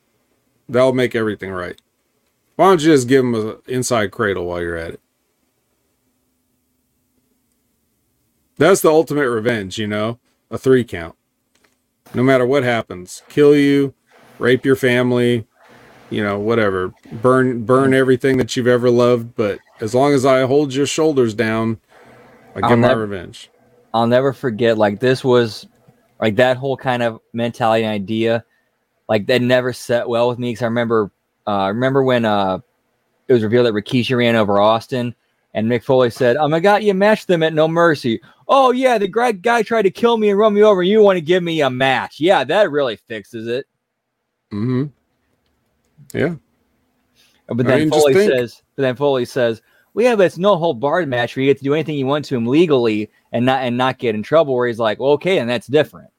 That'll 0.68 0.94
make 0.94 1.16
everything 1.16 1.52
right. 1.52 1.80
Why 2.56 2.66
don't 2.70 2.82
you 2.82 2.92
just 2.92 3.08
give 3.08 3.24
them 3.24 3.36
an 3.36 3.58
inside 3.68 4.12
cradle 4.12 4.46
while 4.46 4.62
you're 4.62 4.76
at 4.76 4.96
it? 4.96 5.02
That's 8.58 8.82
the 8.82 8.90
ultimate 8.90 9.30
revenge, 9.30 9.78
you 9.78 9.88
know, 9.88 10.20
a 10.52 10.58
three 10.58 10.84
count. 10.84 11.16
No 12.14 12.24
matter 12.24 12.46
what 12.46 12.64
happens, 12.64 13.22
kill 13.30 13.56
you, 13.56 13.94
rape 14.38 14.66
your 14.66 14.76
family, 14.76 15.48
you 16.10 16.24
know, 16.24 16.40
whatever. 16.40 16.94
Burn 17.22 17.64
burn 17.64 17.94
everything 17.94 18.38
that 18.38 18.56
you've 18.58 18.68
ever 18.68 18.90
loved, 18.90 19.36
but 19.36 19.60
as 19.80 19.96
long 19.96 20.14
as 20.14 20.26
I 20.26 20.42
hold 20.46 20.74
your 20.74 20.88
shoulders 20.88 21.34
down, 21.34 21.80
I 22.56 22.62
I'll 22.62 22.70
get 22.70 22.80
my 22.80 22.88
never- 22.90 23.02
revenge. 23.02 23.50
I'll 23.94 24.08
never 24.08 24.34
forget 24.34 24.78
like 24.78 25.00
this 25.00 25.24
was 25.24 25.66
like 26.20 26.36
that 26.36 26.58
whole 26.58 26.78
kind 26.78 27.04
of 27.04 27.20
mentality 27.34 27.84
and 27.84 27.94
idea 27.94 28.44
like 29.08 29.26
that 29.28 29.42
never 29.42 29.74
set 29.74 30.08
well 30.08 30.30
with 30.30 30.40
me 30.40 30.52
because 30.52 30.64
I 30.64 30.66
remember 30.66 31.12
uh 31.48 31.52
I 31.52 31.68
remember 31.70 32.04
when 32.04 32.26
uh 32.26 32.60
it 33.28 33.34
was 33.34 33.44
revealed 33.44 33.68
that 33.68 33.74
Rikishi 33.74 34.18
ran 34.18 34.36
over 34.36 34.60
Austin 34.60 35.16
and 35.54 35.68
Mick 35.68 35.84
Foley 35.84 36.10
said, 36.10 36.38
"Oh 36.38 36.48
my 36.48 36.60
god, 36.60 36.84
you 36.84 36.94
matched 36.94 37.28
them 37.28 37.44
at 37.44 37.54
No 37.54 37.68
Mercy." 37.68 38.22
Oh 38.48 38.72
yeah, 38.72 38.98
the 38.98 39.08
great 39.08 39.42
guy 39.42 39.64
tried 39.64 39.84
to 39.84 39.92
kill 39.92 40.18
me 40.18 40.30
and 40.30 40.40
run 40.40 40.54
me 40.54 40.64
over. 40.64 40.84
You 40.84 41.02
want 41.02 41.18
to 41.18 41.22
give 41.22 41.44
me 41.44 41.62
a 41.62 41.70
match? 41.70 42.20
Yeah, 42.20 42.44
that 42.44 42.72
really 42.72 42.96
fixes 42.96 43.48
it. 43.48 43.68
Mm-hmm. 44.52 44.86
Yeah. 46.14 46.36
But 47.48 47.66
I 47.66 47.70
then 47.70 47.80
mean, 47.80 47.90
Foley 47.90 48.14
says, 48.14 48.62
but 48.76 48.84
then 48.84 48.96
Foley 48.96 49.26
says, 49.26 49.62
"Well, 49.94 50.06
yeah, 50.06 50.16
but 50.16 50.26
it's 50.26 50.38
no 50.38 50.56
hold 50.56 50.80
barred 50.80 51.08
match 51.08 51.36
where 51.36 51.44
you 51.44 51.50
get 51.50 51.58
to 51.58 51.64
do 51.64 51.74
anything 51.74 51.96
you 51.98 52.06
want 52.06 52.26
to 52.26 52.36
him 52.36 52.48
legally 52.48 53.10
and 53.32 53.46
not 53.46 53.64
and 53.64 53.78
not 53.78 53.98
get 53.98 54.16
in 54.16 54.24
trouble." 54.24 54.56
Where 54.56 54.68
he's 54.68 54.80
like, 54.80 55.00
well, 55.00 55.12
"Okay, 55.12 55.40
and 55.40 55.50
that's 55.50 55.68
different." 55.68 56.10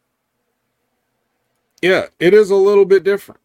Yeah, 1.83 2.07
it 2.19 2.35
is 2.35 2.51
a 2.51 2.57
little 2.57 2.85
bit 2.85 3.05
different. 3.05 3.41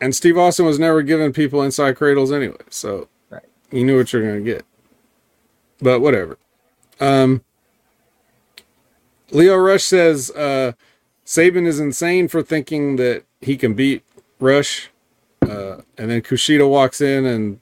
And 0.00 0.14
Steve 0.14 0.36
Austin 0.36 0.66
was 0.66 0.78
never 0.78 1.02
giving 1.02 1.32
people 1.32 1.62
inside 1.62 1.96
cradles 1.96 2.30
anyway, 2.32 2.56
so 2.68 3.08
Right. 3.30 3.44
you 3.70 3.84
knew 3.84 3.96
what 3.96 4.12
you're 4.12 4.26
gonna 4.26 4.40
get. 4.40 4.64
But 5.80 6.00
whatever. 6.00 6.36
Um 7.00 7.42
Lio 9.30 9.56
Rush 9.56 9.84
says 9.84 10.30
uh 10.32 10.72
Sabin 11.24 11.66
is 11.66 11.80
insane 11.80 12.28
for 12.28 12.42
thinking 12.42 12.96
that 12.96 13.24
he 13.40 13.56
can 13.56 13.72
beat 13.74 14.02
Rush. 14.38 14.90
Uh 15.40 15.78
and 15.96 16.10
then 16.10 16.20
Kushida 16.20 16.68
walks 16.68 17.00
in 17.00 17.24
and 17.24 17.60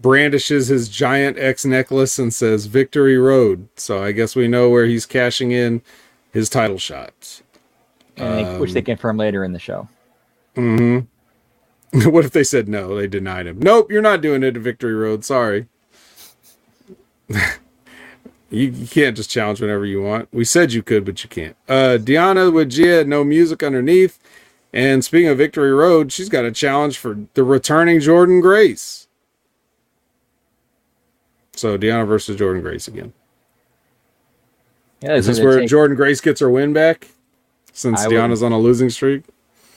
brandishes 0.00 0.68
his 0.68 0.88
giant 0.88 1.38
X 1.38 1.64
necklace 1.64 2.18
and 2.18 2.32
says 2.32 2.66
Victory 2.66 3.18
Road. 3.18 3.68
So 3.76 4.02
I 4.02 4.12
guess 4.12 4.36
we 4.36 4.48
know 4.48 4.70
where 4.70 4.86
he's 4.86 5.06
cashing 5.06 5.52
in 5.52 5.82
his 6.32 6.48
title 6.48 6.78
shots. 6.78 7.42
and 8.16 8.38
they, 8.38 8.58
which 8.58 8.72
they 8.72 8.82
confirm 8.82 9.16
later 9.16 9.44
in 9.44 9.52
the 9.52 9.58
show. 9.58 9.88
hmm 10.54 11.00
what 11.92 12.24
if 12.24 12.32
they 12.32 12.44
said 12.44 12.68
no? 12.68 12.96
They 12.96 13.06
denied 13.06 13.46
him. 13.46 13.58
Nope, 13.60 13.90
you're 13.90 14.02
not 14.02 14.20
doing 14.20 14.42
it 14.42 14.56
at 14.56 14.62
Victory 14.62 14.94
Road. 14.94 15.24
Sorry. 15.24 15.66
you, 17.28 17.40
you 18.50 18.86
can't 18.86 19.16
just 19.16 19.30
challenge 19.30 19.60
whenever 19.60 19.86
you 19.86 20.02
want. 20.02 20.28
We 20.32 20.44
said 20.44 20.72
you 20.72 20.82
could, 20.82 21.04
but 21.04 21.22
you 21.24 21.30
can't. 21.30 21.56
Uh, 21.68 21.98
Deonna 22.00 22.52
with 22.52 22.70
Gia, 22.70 23.04
no 23.04 23.24
music 23.24 23.62
underneath. 23.62 24.18
And 24.72 25.04
speaking 25.04 25.28
of 25.28 25.38
Victory 25.38 25.72
Road, 25.72 26.12
she's 26.12 26.28
got 26.28 26.44
a 26.44 26.52
challenge 26.52 26.98
for 26.98 27.16
the 27.34 27.44
returning 27.44 28.00
Jordynne 28.00 28.42
Grace. 28.42 29.05
So 31.56 31.76
Deonna 31.76 32.06
versus 32.06 32.38
Jordynne 32.38 32.62
Grace 32.62 32.86
again. 32.86 33.12
Yeah, 35.02 35.14
is 35.14 35.26
this 35.26 35.40
where 35.40 35.60
take... 35.60 35.68
Jordynne 35.68 35.96
Grace 35.96 36.20
gets 36.20 36.40
her 36.40 36.50
win 36.50 36.72
back 36.72 37.08
since 37.72 38.00
I 38.00 38.08
Deonna's 38.08 38.42
would... 38.42 38.46
on 38.46 38.52
a 38.52 38.58
losing 38.58 38.90
streak? 38.90 39.24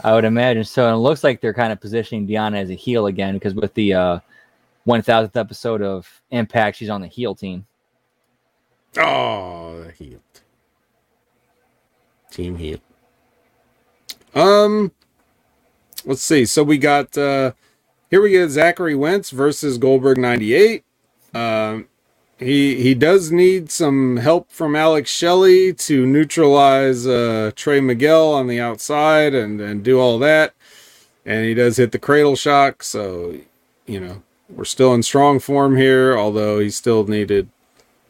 I 0.03 0.13
would 0.13 0.25
imagine 0.25 0.63
so. 0.63 0.85
And 0.85 0.95
it 0.95 0.99
looks 0.99 1.23
like 1.23 1.41
they're 1.41 1.53
kind 1.53 1.73
of 1.73 1.79
positioning 1.79 2.27
Deonna 2.27 2.57
as 2.57 2.69
a 2.69 2.75
heel 2.75 3.07
again 3.07 3.33
because 3.33 3.53
with 3.53 3.73
the 3.73 3.93
uh, 3.93 4.19
1000th 4.87 5.35
episode 5.35 5.81
of 5.81 6.21
Impact, 6.31 6.77
she's 6.77 6.89
on 6.89 7.01
the 7.01 7.07
heel 7.07 7.35
team. 7.35 7.65
Oh, 8.97 9.83
the 9.83 9.91
heel. 9.91 10.19
Team 12.31 12.57
heel. 12.57 12.79
Um, 14.35 14.91
let's 16.05 16.21
see. 16.21 16.45
So 16.45 16.63
we 16.63 16.77
got 16.77 17.17
uh, 17.17 17.53
here 18.09 18.21
we 18.21 18.31
get 18.31 18.49
Zachary 18.49 18.95
Wentz 18.95 19.31
versus 19.31 19.77
Goldberg 19.77 20.17
98. 20.17 20.83
Um, 21.33 21.87
he 22.39 22.81
he 22.81 22.93
does 22.93 23.31
need 23.31 23.69
some 23.69 24.17
help 24.17 24.51
from 24.51 24.75
Alex 24.75 25.11
Shelley 25.11 25.73
to 25.73 26.05
neutralize 26.05 27.05
uh, 27.05 27.51
Trey 27.55 27.81
Miguel 27.81 28.33
on 28.33 28.47
the 28.47 28.59
outside 28.59 29.33
and 29.33 29.59
and 29.59 29.83
do 29.83 29.99
all 29.99 30.17
that. 30.19 30.53
And 31.25 31.45
he 31.45 31.53
does 31.53 31.77
hit 31.77 31.91
the 31.91 31.99
cradle 31.99 32.35
shock, 32.35 32.81
so 32.81 33.35
you 33.85 33.99
know 33.99 34.23
we're 34.49 34.65
still 34.65 34.93
in 34.93 35.03
strong 35.03 35.39
form 35.39 35.75
here. 35.75 36.17
Although 36.17 36.59
he 36.59 36.69
still 36.69 37.05
needed 37.05 37.49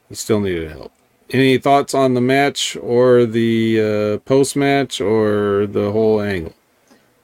he 0.10 0.16
still 0.16 0.40
needed 0.40 0.72
help. 0.72 0.92
Any 1.32 1.58
thoughts 1.58 1.94
on 1.94 2.14
the 2.14 2.22
match 2.22 2.76
or 2.82 3.26
the 3.26 3.82
uh, 3.82 4.18
post 4.28 4.56
match 4.56 5.00
or 5.00 5.68
the 5.68 5.92
whole 5.92 6.22
angle? 6.22 6.54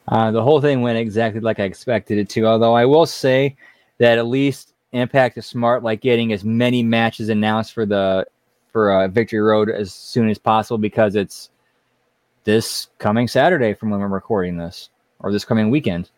Uh, 0.07 0.29
the 0.29 0.43
whole 0.43 0.61
thing 0.61 0.81
went 0.81 0.99
exactly 0.99 1.41
like 1.41 1.59
I 1.59 1.63
expected 1.63 2.19
it 2.19 2.29
to. 2.29 2.45
Although 2.45 2.73
I 2.73 2.85
will 2.85 3.07
say 3.07 3.55
that 3.97 4.19
at 4.19 4.27
least 4.27 4.74
Impact 4.95 5.37
is 5.37 5.45
smart, 5.45 5.83
like 5.83 6.01
getting 6.01 6.31
as 6.31 6.43
many 6.43 6.81
matches 6.81 7.29
announced 7.29 7.73
for 7.73 7.85
the 7.85 8.25
for 8.71 8.91
uh, 8.91 9.07
Victory 9.07 9.39
Road 9.39 9.69
as 9.69 9.93
soon 9.93 10.29
as 10.29 10.37
possible 10.37 10.77
because 10.77 11.15
it's 11.15 11.49
this 12.45 12.87
coming 12.97 13.27
Saturday 13.27 13.73
from 13.73 13.89
when 13.89 13.99
we're 13.99 14.07
recording 14.07 14.57
this, 14.57 14.89
or 15.19 15.31
this 15.31 15.43
coming 15.43 15.69
weekend. 15.69 16.09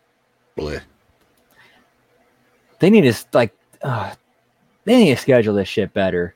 Bleh. 0.56 0.80
They 2.78 2.90
need 2.90 3.02
to 3.02 3.14
like, 3.32 3.52
uh, 3.82 4.14
they 4.84 4.96
need 4.96 5.14
to 5.14 5.20
schedule 5.20 5.54
this 5.54 5.68
shit 5.68 5.92
better. 5.92 6.34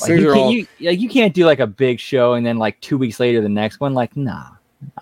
Like 0.00 0.08
you, 0.08 0.16
can't, 0.24 0.36
all 0.38 0.52
you, 0.52 0.66
like 0.80 1.00
you 1.00 1.08
can't 1.08 1.34
do 1.34 1.44
like 1.44 1.60
a 1.60 1.66
big 1.66 2.00
show 2.00 2.32
and 2.32 2.46
then 2.46 2.56
like 2.56 2.80
two 2.80 2.96
weeks 2.96 3.20
later 3.20 3.42
the 3.42 3.48
next 3.48 3.78
one. 3.78 3.92
Like, 3.92 4.16
nah, 4.16 4.52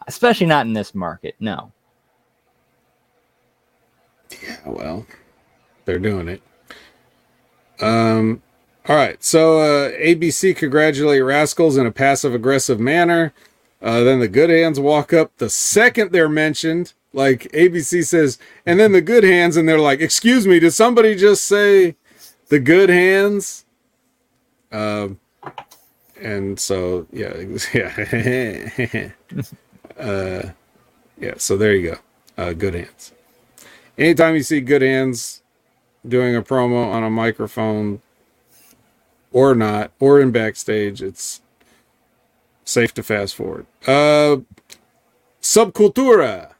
especially 0.09 0.47
not 0.47 0.67
in 0.67 0.73
this 0.73 0.97
market. 0.97 1.37
No. 1.39 1.71
Yeah, 4.43 4.57
well, 4.67 5.07
they're 5.91 5.99
doing 5.99 6.29
it. 6.29 6.43
Um, 7.81 8.43
all 8.89 8.95
right. 8.95 9.23
So 9.25 9.59
uh, 9.59 9.91
ABC 9.93 10.55
congratulate 10.57 11.23
Rascalz 11.23 11.77
in 11.77 11.85
a 11.85 11.91
passive 11.91 12.33
aggressive 12.33 12.79
manner. 12.79 13.33
Uh, 13.83 14.05
then 14.05 14.21
the 14.21 14.29
Good 14.29 14.51
Hands 14.51 14.79
walk 14.79 15.13
up 15.13 15.37
the 15.39 15.51
second 15.51 16.13
they're 16.13 16.29
mentioned. 16.29 16.93
Like 17.13 17.51
ABC 17.53 18.05
says, 18.05 18.39
and 18.65 18.79
then 18.79 18.93
the 18.93 19.01
Good 19.01 19.25
Hands, 19.25 19.57
and 19.57 19.69
they're 19.69 19.81
like, 19.81 20.01
"Excuse 20.01 20.47
me, 20.47 20.61
did 20.61 20.71
somebody 20.73 21.17
just 21.17 21.45
say 21.45 21.97
the 22.51 22.61
Good 22.61 22.89
Hands?" 22.89 23.65
Um, 24.71 25.19
and 26.21 26.61
so 26.61 27.09
yeah, 27.13 27.35
yeah, 27.75 29.11
uh, 29.99 30.51
yeah. 31.19 31.35
So 31.39 31.57
there 31.57 31.75
you 31.75 31.91
go. 31.91 31.99
Uh, 32.41 32.53
good 32.53 32.75
Hands 32.75 33.13
anytime 33.99 34.35
you 34.35 34.43
see 34.43 34.61
good 34.61 34.83
hands 34.83 35.40
doing 36.07 36.35
a 36.35 36.43
promo 36.43 36.91
on 36.91 37.03
a 37.03 37.11
microphone 37.11 38.01
or 39.33 39.55
not 39.55 39.93
or 40.01 40.21
in 40.21 40.31
backstage 40.31 41.03
it's 41.03 41.41
safe 42.65 42.95
to 42.95 43.03
fast 43.03 43.35
forward. 43.35 43.67
Uh 43.87 44.39
subcultura 45.43 46.53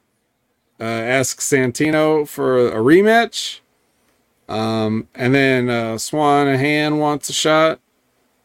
uh 0.81 0.83
asks 0.83 1.49
santino 1.49 2.27
for 2.27 2.69
a 2.69 2.77
rematch. 2.77 3.61
Um 4.49 5.09
and 5.15 5.35
then 5.35 5.69
uh 5.71 5.95
swanahan 5.95 6.99
wants 6.99 7.29
a 7.29 7.33
shot. 7.33 7.81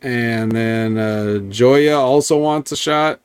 And 0.01 0.51
then 0.51 0.97
uh 0.97 1.39
joya 1.49 1.99
also 1.99 2.37
wants 2.37 2.71
a 2.71 2.77
shot. 2.77 3.19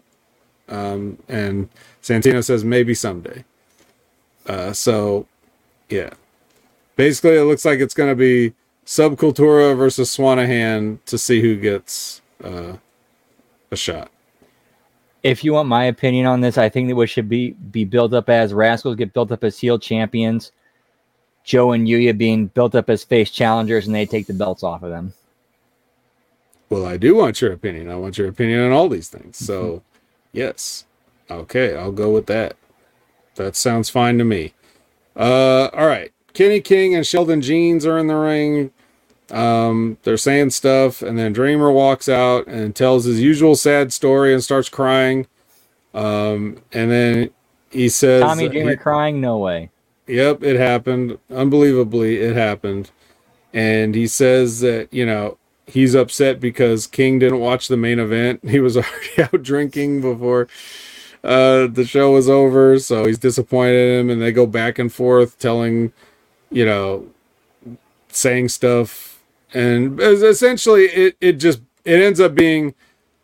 Um 0.69 1.19
and 1.29 1.69
santino 2.03 2.43
says 2.43 2.65
maybe 2.65 2.95
someday. 2.95 3.45
Uh 4.47 4.73
so 4.73 5.27
yeah. 5.89 6.11
Basically, 7.01 7.39
it 7.39 7.44
looks 7.44 7.64
like 7.64 7.81
it's 7.81 7.94
going 7.94 8.10
to 8.10 8.14
be 8.14 8.52
Subcultura 8.85 9.74
versus 9.74 10.14
Swanahan 10.14 10.98
to 11.06 11.16
see 11.16 11.40
who 11.40 11.56
gets 11.56 12.20
uh, 12.44 12.74
a 13.70 13.77
shot. 13.77 14.10
If 15.22 15.43
you 15.43 15.55
want 15.55 15.66
my 15.66 15.85
opinion 15.85 16.27
on 16.27 16.43
this, 16.43 16.59
I 16.59 16.68
think 16.68 16.90
that 16.90 16.97
we 16.97 17.06
should 17.06 17.27
be 17.27 17.52
be 17.52 17.86
built 17.86 18.12
up 18.12 18.28
as 18.28 18.52
Rascalz 18.52 18.98
get 18.98 19.14
built 19.14 19.32
up 19.32 19.44
as 19.44 19.59
heel 19.59 19.78
champions. 19.78 20.52
Joe 21.43 21.72
and 21.72 21.89
Yuya 21.89 22.18
being 22.18 22.48
built 22.48 22.74
up 22.74 22.90
as 22.90 23.02
face 23.02 23.31
challengers, 23.31 23.86
and 23.86 23.94
they 23.94 24.05
take 24.05 24.27
the 24.27 24.35
belts 24.35 24.62
off 24.62 24.82
of 24.82 24.90
them. 24.90 25.14
Well, 26.68 26.85
I 26.85 26.98
do 26.98 27.14
want 27.14 27.40
your 27.40 27.52
opinion. 27.52 27.90
I 27.90 27.97
want 27.97 28.18
your 28.18 28.28
opinion 28.28 28.60
on 28.60 28.72
all 28.72 28.90
these 28.90 29.09
things. 29.09 29.39
So, 29.39 29.82
yes. 30.32 30.85
Okay, 31.31 31.74
I'll 31.78 31.93
go 31.93 32.10
with 32.10 32.27
that. 32.27 32.56
That 33.36 33.56
sounds 33.56 33.89
fine 33.89 34.18
to 34.18 34.24
me. 34.24 34.52
Uh, 35.16 35.70
all 35.72 35.86
right. 35.86 36.12
Kenny 36.35 36.61
King 36.61 36.94
and 36.94 37.07
Sheldon 37.07 37.40
Jeans 37.40 37.85
are 37.86 37.98
in 37.98 38.07
the 38.07 38.16
ring. 38.16 38.70
Um, 39.31 39.98
they're 40.02 40.16
saying 40.16 40.51
stuff, 40.51 41.02
and 41.02 41.16
then 41.19 41.32
Dreamer 41.32 41.70
walks 41.70 42.09
out 42.09 42.47
and 42.47 42.74
tells 42.74 43.05
his 43.05 43.20
usual 43.20 43.55
sad 43.55 43.93
story 43.93 44.32
and 44.35 44.43
starts 44.43 44.69
crying. 44.69 45.27
Um, 45.94 46.59
and 46.73 46.90
then 46.90 47.31
he 47.70 47.89
says, 47.89 48.23
Tommy 48.23 48.48
Dreamer 48.48 48.70
he- 48.73 48.77
crying? 48.77 49.20
No 49.20 49.39
way. 49.39 49.70
Yep, 50.07 50.43
it 50.43 50.57
happened. 50.57 51.19
Unbelievably, 51.32 52.16
it 52.20 52.35
happened. 52.35 52.90
And 53.55 53.94
he 53.94 54.09
says 54.09 54.61
that, 54.61 54.93
you 54.93 55.07
know, 55.07 55.39
he's 55.66 55.94
upset 55.94 56.40
because 56.40 56.89
King 56.89 57.20
didn't 57.20 57.39
watch 57.39 57.69
the 57.69 57.77
main 57.77 58.01
event. 58.01 58.40
He 58.48 58.59
was 58.59 58.77
already 58.77 59.19
out 59.23 59.43
drinking 59.44 60.01
before. 60.01 60.48
uh, 61.23 61.69
the 61.69 61.85
show 61.86 62.12
was 62.12 62.28
over, 62.28 62.78
so 62.81 63.05
he's 63.05 63.19
disappointed 63.19 63.77
in 63.77 64.01
him, 64.01 64.11
and 64.11 64.20
they 64.23 64.32
go 64.32 64.47
back 64.47 64.78
and 64.81 64.93
forth 64.93 65.39
telling, 65.39 65.93
you 66.51 66.64
know, 66.64 67.06
saying 68.09 68.48
stuff, 68.48 69.20
and 69.55 70.01
essentially 70.01 70.85
it 70.85 71.16
it 71.20 71.32
just 71.35 71.60
it 71.85 72.01
ends 72.01 72.20
up 72.20 72.35
being 72.35 72.74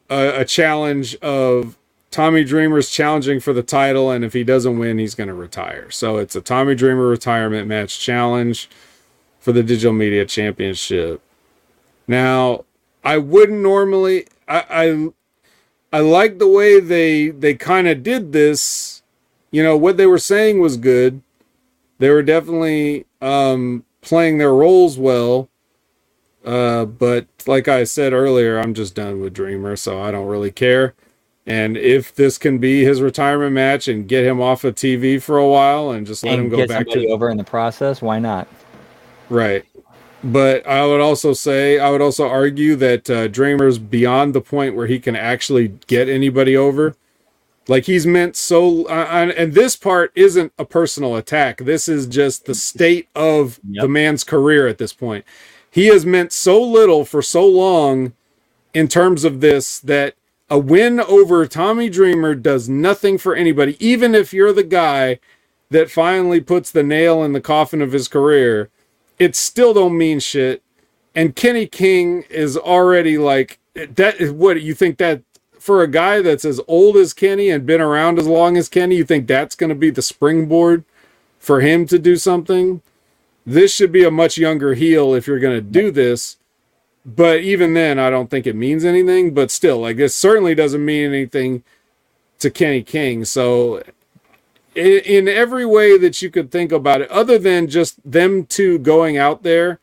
a, 0.09 0.41
a 0.41 0.45
challenge 0.45 1.17
of 1.17 1.77
Tommy 2.11 2.45
Dreamer's 2.45 2.91
challenging 2.91 3.41
for 3.41 3.53
the 3.53 3.63
title, 3.63 4.11
and 4.11 4.25
if 4.25 4.33
he 4.33 4.45
doesn't 4.45 4.79
win, 4.79 4.99
he's 4.99 5.15
going 5.15 5.29
to 5.29 5.35
retire. 5.35 5.91
So 5.91 6.17
it's 6.17 6.35
a 6.35 6.41
Tommy 6.41 6.75
Dreamer 6.75 7.07
retirement 7.07 7.69
match 7.69 8.01
challenge 8.01 8.71
for 9.39 9.53
the 9.53 9.63
Digital 9.63 9.93
Media 9.93 10.25
Championship. 10.25 11.21
Now, 12.09 12.65
I 13.05 13.19
wouldn't 13.19 13.61
normally. 13.61 14.27
I 14.49 15.11
I, 15.93 15.99
I 15.99 16.01
like 16.01 16.39
the 16.39 16.49
way 16.49 16.81
they 16.81 17.29
they 17.29 17.55
kind 17.55 17.89
of 17.89 18.03
did 18.03 18.33
this. 18.33 19.03
You 19.51 19.63
know 19.63 19.77
what 19.77 19.97
they 19.97 20.07
were 20.07 20.19
saying 20.19 20.61
was 20.61 20.77
good. 20.77 21.23
They 21.99 22.11
were 22.11 22.23
definitely 22.23 23.07
um, 23.21 23.85
playing 24.01 24.39
their 24.39 24.53
roles 24.53 24.99
well. 24.99 25.49
Uh, 26.45 26.85
but 26.85 27.27
like 27.47 27.67
I 27.67 27.85
said 27.85 28.13
earlier, 28.13 28.59
I'm 28.59 28.75
just 28.75 28.95
done 28.95 29.21
with 29.21 29.35
Dreamer, 29.35 29.77
so 29.77 30.01
I 30.01 30.11
don't 30.11 30.27
really 30.27 30.53
care. 30.53 30.95
And 31.47 31.77
if 31.77 32.15
this 32.15 32.39
can 32.39 32.59
be 32.59 32.85
his 32.85 33.01
retirement 33.01 33.53
match 33.53 33.87
and 33.87 34.09
get 34.09 34.25
him 34.25 34.41
off 34.41 34.65
of 34.65 34.75
TV 34.75 35.23
for 35.23 35.39
a 35.39 35.49
while 35.49 35.91
and 35.91 36.07
just 36.07 36.25
let 36.25 36.35
and 36.35 36.45
him 36.45 36.49
go 36.49 36.67
back 36.67 36.89
to 36.89 37.07
over 37.09 37.31
in 37.31 37.37
the 37.37 37.45
process. 37.45 38.03
Why 38.03 38.19
not? 38.19 38.49
right. 39.29 39.65
But 40.25 40.67
I 40.67 40.85
would 40.85 41.01
also 41.01 41.35
say 41.35 41.79
I 41.79 41.91
would 41.91 42.01
also 42.01 42.27
argue 42.27 42.75
that 42.77 43.09
uh, 43.09 43.29
Dreamer's 43.29 43.79
beyond 43.79 44.35
the 44.35 44.41
point 44.41 44.75
where 44.75 44.89
he 44.89 44.99
can 44.99 45.15
actually 45.15 45.69
get 45.87 46.09
anybody 46.09 46.57
over. 46.57 46.97
Like 47.69 47.87
he's 47.87 48.07
meant 48.07 48.37
so, 48.37 48.85
uh, 48.87 49.33
and 49.37 49.55
this 49.55 49.77
part 49.77 50.13
isn't 50.15 50.53
a 50.59 50.65
personal 50.65 51.17
attack. 51.17 51.59
This 51.59 51.89
is 51.89 52.07
just 52.07 52.47
the 52.47 52.55
state 52.55 53.09
of 53.15 53.61
Yep. 53.69 53.83
the 53.83 53.89
man's 53.89 54.25
career 54.25 54.69
at 54.69 54.79
this 54.79 54.93
point. 54.93 55.25
He 55.71 55.87
has 55.89 56.07
meant 56.07 56.33
so 56.33 56.63
little 56.63 57.05
for 57.05 57.23
so 57.23 57.47
long 57.47 58.13
in 58.75 58.89
terms 58.89 59.25
of 59.25 59.41
this 59.41 59.79
that 59.81 60.15
a 60.51 60.59
win 60.59 61.01
over 61.01 61.47
Tommy 61.47 61.91
Dreamer 61.91 62.35
does 62.35 62.69
nothing 62.69 63.19
for 63.19 63.35
anybody, 63.37 63.77
even 63.85 64.15
if 64.15 64.33
you're 64.33 64.53
the 64.53 64.65
guy 64.65 65.19
that 65.71 65.91
finally 65.91 66.41
puts 66.41 66.71
the 66.71 66.83
nail 66.85 67.25
in 67.25 67.33
the 67.33 67.41
coffin 67.41 67.83
of 67.83 67.93
his 67.93 68.09
career. 68.09 68.71
It 69.19 69.37
still 69.37 69.75
don't 69.75 69.99
mean 69.99 70.21
shit. 70.21 70.63
And 71.15 71.37
Kenny 71.37 71.67
King 71.67 72.25
is 72.31 72.57
already 72.57 73.19
like 73.19 73.59
that. 73.75 74.21
Is 74.21 74.31
what 74.33 74.61
you 74.63 74.75
think 74.75 74.99
that 74.99 75.23
for 75.67 75.83
a 75.83 75.89
guy 75.89 76.23
that's 76.23 76.45
as 76.45 76.61
old 76.67 76.97
as 76.97 77.13
Kenny 77.13 77.51
and 77.51 77.67
been 77.67 77.81
around 77.81 78.19
as 78.19 78.27
long 78.27 78.57
as 78.57 78.69
Kenny, 78.69 78.97
you 78.97 79.05
think 79.05 79.27
that's 79.27 79.55
going 79.55 79.69
to 79.69 79.75
be 79.75 79.91
the 79.91 80.01
springboard 80.01 80.85
for 81.39 81.61
him 81.61 81.87
to 81.89 81.99
do 81.99 82.17
something? 82.17 82.81
This 83.45 83.75
should 83.75 83.93
be 83.93 84.05
a 84.05 84.11
much 84.11 84.39
younger 84.39 84.75
heel 84.75 85.13
if 85.15 85.27
you're 85.27 85.39
going 85.39 85.57
to 85.57 85.61
do 85.61 85.91
this 85.91 86.37
but 87.07 87.41
even 87.41 87.73
then 87.73 87.99
i 88.01 88.11
don't 88.11 88.29
think 88.31 88.47
it 88.47 88.57
means 88.57 88.85
anything 88.85 89.33
but 89.33 89.51
still 89.51 89.79
like 89.79 89.97
this 89.97 90.15
certainly 90.15 90.55
doesn't 90.55 90.85
mean 90.85 91.05
anything 91.07 91.63
to 92.41 92.51
kenny 92.51 92.83
king 92.83 93.25
so 93.25 93.81
in, 94.75 95.27
every 95.27 95.65
way 95.65 95.97
that 95.97 96.21
you 96.21 96.31
could 96.31 96.51
think 96.51 96.71
about 96.73 97.01
it 97.01 97.11
other 97.11 97.39
than 97.39 97.69
just 97.69 97.99
them 98.05 98.45
two 98.45 98.79
going 98.79 99.17
out 99.17 99.43
there 99.45 99.79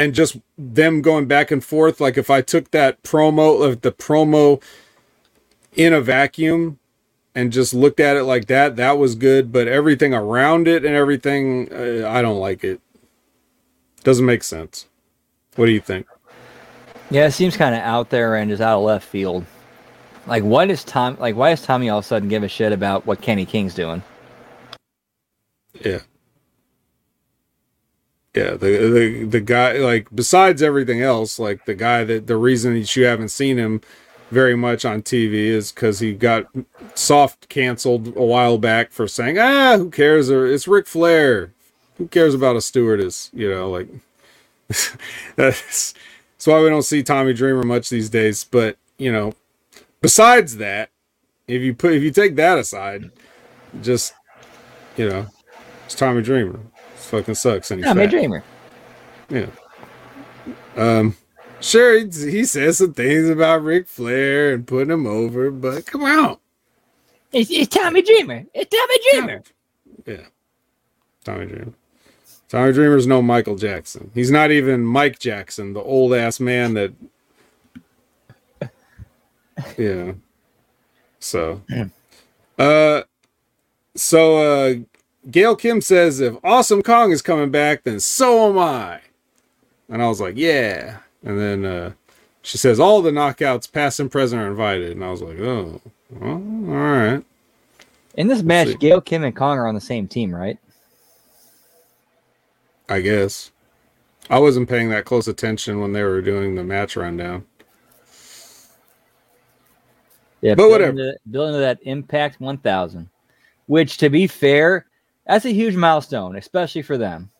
and 0.00 0.14
just 0.14 0.38
them 0.58 1.02
going 1.02 1.26
back 1.26 1.50
and 1.50 1.64
forth 1.64 2.00
like 2.00 2.16
if 2.16 2.30
i 2.30 2.40
took 2.40 2.70
that 2.70 3.02
promo 3.02 3.62
of 3.64 3.82
the 3.82 3.92
promo 3.92 4.62
in 5.76 5.92
a 5.92 6.00
vacuum 6.00 6.78
and 7.34 7.52
just 7.52 7.74
looked 7.74 8.00
at 8.00 8.16
it 8.16 8.24
like 8.24 8.46
that 8.46 8.76
that 8.76 8.98
was 8.98 9.14
good 9.14 9.52
but 9.52 9.68
everything 9.68 10.14
around 10.14 10.68
it 10.68 10.84
and 10.84 10.94
everything 10.94 11.68
uh, 11.72 12.08
i 12.08 12.22
don't 12.22 12.40
like 12.40 12.64
it 12.64 12.80
doesn't 14.04 14.26
make 14.26 14.42
sense 14.42 14.86
what 15.56 15.66
do 15.66 15.72
you 15.72 15.80
think 15.80 16.06
Yeah, 17.10 17.26
it 17.26 17.32
seems 17.32 17.56
kind 17.56 17.74
of 17.74 17.82
out 17.82 18.10
there 18.10 18.36
and 18.36 18.50
just 18.50 18.62
out 18.62 18.78
of 18.78 18.84
left 18.84 19.06
field. 19.06 19.44
Like, 20.26 20.44
what 20.44 20.70
is 20.70 20.84
Tom? 20.84 21.16
Like, 21.20 21.36
why 21.36 21.50
does 21.50 21.62
Tommy 21.62 21.88
all 21.90 21.98
of 21.98 22.04
a 22.04 22.08
sudden 22.08 22.28
give 22.28 22.44
a 22.44 22.48
shit 22.48 22.72
about 22.72 23.06
what 23.06 23.20
Kenny 23.20 23.44
King's 23.46 23.74
doing? 23.74 24.02
Yeah. 25.84 26.00
Yeah, 28.34 28.50
the 28.52 28.88
the 28.88 29.24
the 29.24 29.40
guy 29.40 29.72
like 29.78 30.08
besides 30.14 30.62
everything 30.62 31.02
else, 31.02 31.38
like 31.38 31.64
the 31.64 31.74
guy 31.74 32.04
that 32.04 32.28
the 32.28 32.36
reason 32.36 32.74
that 32.74 32.94
you 32.94 33.04
haven't 33.04 33.30
seen 33.30 33.58
him 33.58 33.80
very 34.30 34.54
much 34.54 34.84
on 34.84 35.02
TV 35.02 35.46
is 35.46 35.72
because 35.72 35.98
he 35.98 36.12
got 36.14 36.46
soft 36.94 37.48
canceled 37.48 38.16
a 38.16 38.24
while 38.24 38.58
back 38.58 38.92
for 38.92 39.08
saying, 39.08 39.38
ah, 39.38 39.76
who 39.76 39.90
cares? 39.90 40.30
It's 40.30 40.68
Ric 40.68 40.86
Flair. 40.86 41.52
Who 41.98 42.06
cares 42.06 42.32
about 42.32 42.54
a 42.54 42.60
stewardess? 42.60 43.30
You 43.32 43.50
know, 43.50 43.68
like 43.68 43.88
that's 45.36 45.94
that's 46.40 46.46
why 46.46 46.62
we 46.62 46.68
don't 46.68 46.82
see 46.82 47.02
Tommy 47.02 47.32
Dreamer 47.32 47.64
much 47.64 47.90
these 47.90 48.08
days. 48.08 48.44
But 48.44 48.76
you 48.96 49.12
know, 49.12 49.34
besides 50.00 50.56
that, 50.58 50.90
if 51.48 51.62
you 51.62 51.74
put 51.74 51.94
if 51.94 52.02
you 52.02 52.12
take 52.12 52.36
that 52.36 52.58
aside, 52.58 53.10
just 53.82 54.14
you 54.96 55.08
know, 55.08 55.26
it's 55.84 55.96
Tommy 55.96 56.22
Dreamer. 56.22 56.60
Fucking 57.10 57.34
sucks. 57.34 57.72
And 57.72 57.80
he's 57.80 57.88
Tommy 57.88 58.04
fat. 58.04 58.10
Dreamer. 58.10 58.44
Yeah. 59.28 59.46
Um. 60.76 61.16
Sure, 61.60 61.98
he, 61.98 62.04
he 62.04 62.44
says 62.44 62.78
some 62.78 62.94
things 62.94 63.28
about 63.28 63.62
Ric 63.62 63.86
Flair 63.86 64.54
and 64.54 64.66
putting 64.66 64.90
him 64.90 65.06
over, 65.06 65.50
but 65.50 65.84
come 65.84 66.04
on. 66.04 66.38
It's, 67.32 67.50
it's 67.50 67.68
Tommy 67.68 68.00
Dreamer. 68.00 68.46
It's 68.54 68.74
Tommy 68.74 68.94
Dreamer. 69.10 69.42
Yeah. 70.06 70.26
Tommy 71.22 71.46
Dreamer. 71.46 71.72
Tommy 72.48 72.72
Dreamer's 72.72 73.06
no 73.06 73.20
Michael 73.20 73.56
Jackson. 73.56 74.10
He's 74.14 74.30
not 74.30 74.50
even 74.50 74.84
Mike 74.84 75.18
Jackson, 75.18 75.74
the 75.74 75.82
old 75.82 76.14
ass 76.14 76.40
man 76.40 76.74
that. 76.74 76.92
Yeah. 79.76 80.12
So. 81.18 81.62
Uh. 82.58 83.02
So, 83.96 84.36
uh, 84.36 84.74
Gail 85.28 85.56
Kim 85.56 85.80
says 85.80 86.20
if 86.20 86.36
Awesome 86.42 86.82
Kong 86.82 87.10
is 87.10 87.22
coming 87.22 87.50
back, 87.50 87.82
then 87.82 88.00
so 88.00 88.48
am 88.48 88.58
I. 88.58 89.00
And 89.88 90.02
I 90.02 90.08
was 90.08 90.20
like, 90.20 90.36
yeah. 90.36 90.98
And 91.22 91.38
then 91.38 91.64
uh, 91.64 91.92
she 92.42 92.56
says 92.56 92.80
all 92.80 93.02
the 93.02 93.10
knockouts, 93.10 93.70
past 93.70 94.00
and 94.00 94.10
present, 94.10 94.40
are 94.40 94.48
invited. 94.48 94.92
And 94.92 95.04
I 95.04 95.10
was 95.10 95.20
like, 95.20 95.38
oh, 95.38 95.80
well, 96.10 96.30
all 96.30 96.38
right. 96.38 97.24
In 98.14 98.28
this 98.28 98.40
see. 98.40 98.46
match, 98.46 98.78
Gail 98.78 99.00
Kim 99.00 99.24
and 99.24 99.36
Kong 99.36 99.58
are 99.58 99.66
on 99.66 99.74
the 99.74 99.80
same 99.80 100.08
team, 100.08 100.34
right? 100.34 100.58
I 102.88 103.00
guess. 103.00 103.50
I 104.30 104.38
wasn't 104.38 104.68
paying 104.68 104.90
that 104.90 105.04
close 105.04 105.28
attention 105.28 105.80
when 105.80 105.92
they 105.92 106.02
were 106.02 106.22
doing 106.22 106.54
the 106.54 106.64
match 106.64 106.96
rundown. 106.96 107.44
Yeah, 110.40 110.54
But 110.54 110.56
building 110.56 110.72
whatever. 110.72 110.96
To, 110.96 111.18
building 111.30 111.54
to 111.54 111.60
that 111.60 111.78
Impact 111.82 112.40
1000, 112.40 113.08
which, 113.66 113.98
to 113.98 114.08
be 114.08 114.26
fair, 114.26 114.86
that's 115.30 115.44
a 115.44 115.52
huge 115.52 115.76
milestone, 115.76 116.34
especially 116.34 116.82
for 116.82 116.98
them. 116.98 117.30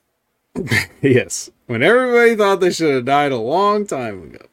yes. 1.02 1.50
When 1.66 1.82
everybody 1.82 2.36
thought 2.36 2.60
they 2.60 2.70
should 2.70 2.94
have 2.94 3.04
died 3.04 3.32
a 3.32 3.36
long 3.36 3.84
time 3.84 4.22
ago. 4.22 4.46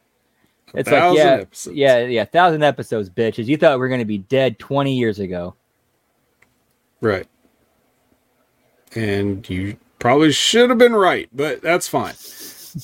A 0.74 0.80
It's 0.80 0.90
like, 0.90 1.16
yeah, 1.16 1.24
episodes. 1.42 1.76
yeah, 1.76 2.00
yeah, 2.00 2.26
thousand 2.26 2.64
episodes, 2.64 3.12
bitches. 3.12 3.46
You 3.46 3.58
thought 3.58 3.74
we 3.74 3.80
were 3.80 3.88
going 3.90 4.00
to 4.00 4.06
be 4.06 4.18
dead 4.18 4.58
20 4.58 4.98
years 4.98 5.20
ago. 5.20 5.54
Right. 7.00 7.28
And 8.96 9.48
you 9.48 9.78
probably 10.00 10.32
should 10.32 10.72
have 10.72 10.80
been 10.80 10.94
right, 10.94 11.30
but 11.32 11.62
that's 11.62 11.88
fine. 11.88 12.16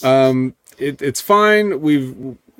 Um, 0.03 0.53
it, 0.77 1.01
it's 1.01 1.21
fine. 1.21 1.81
We've, 1.81 2.15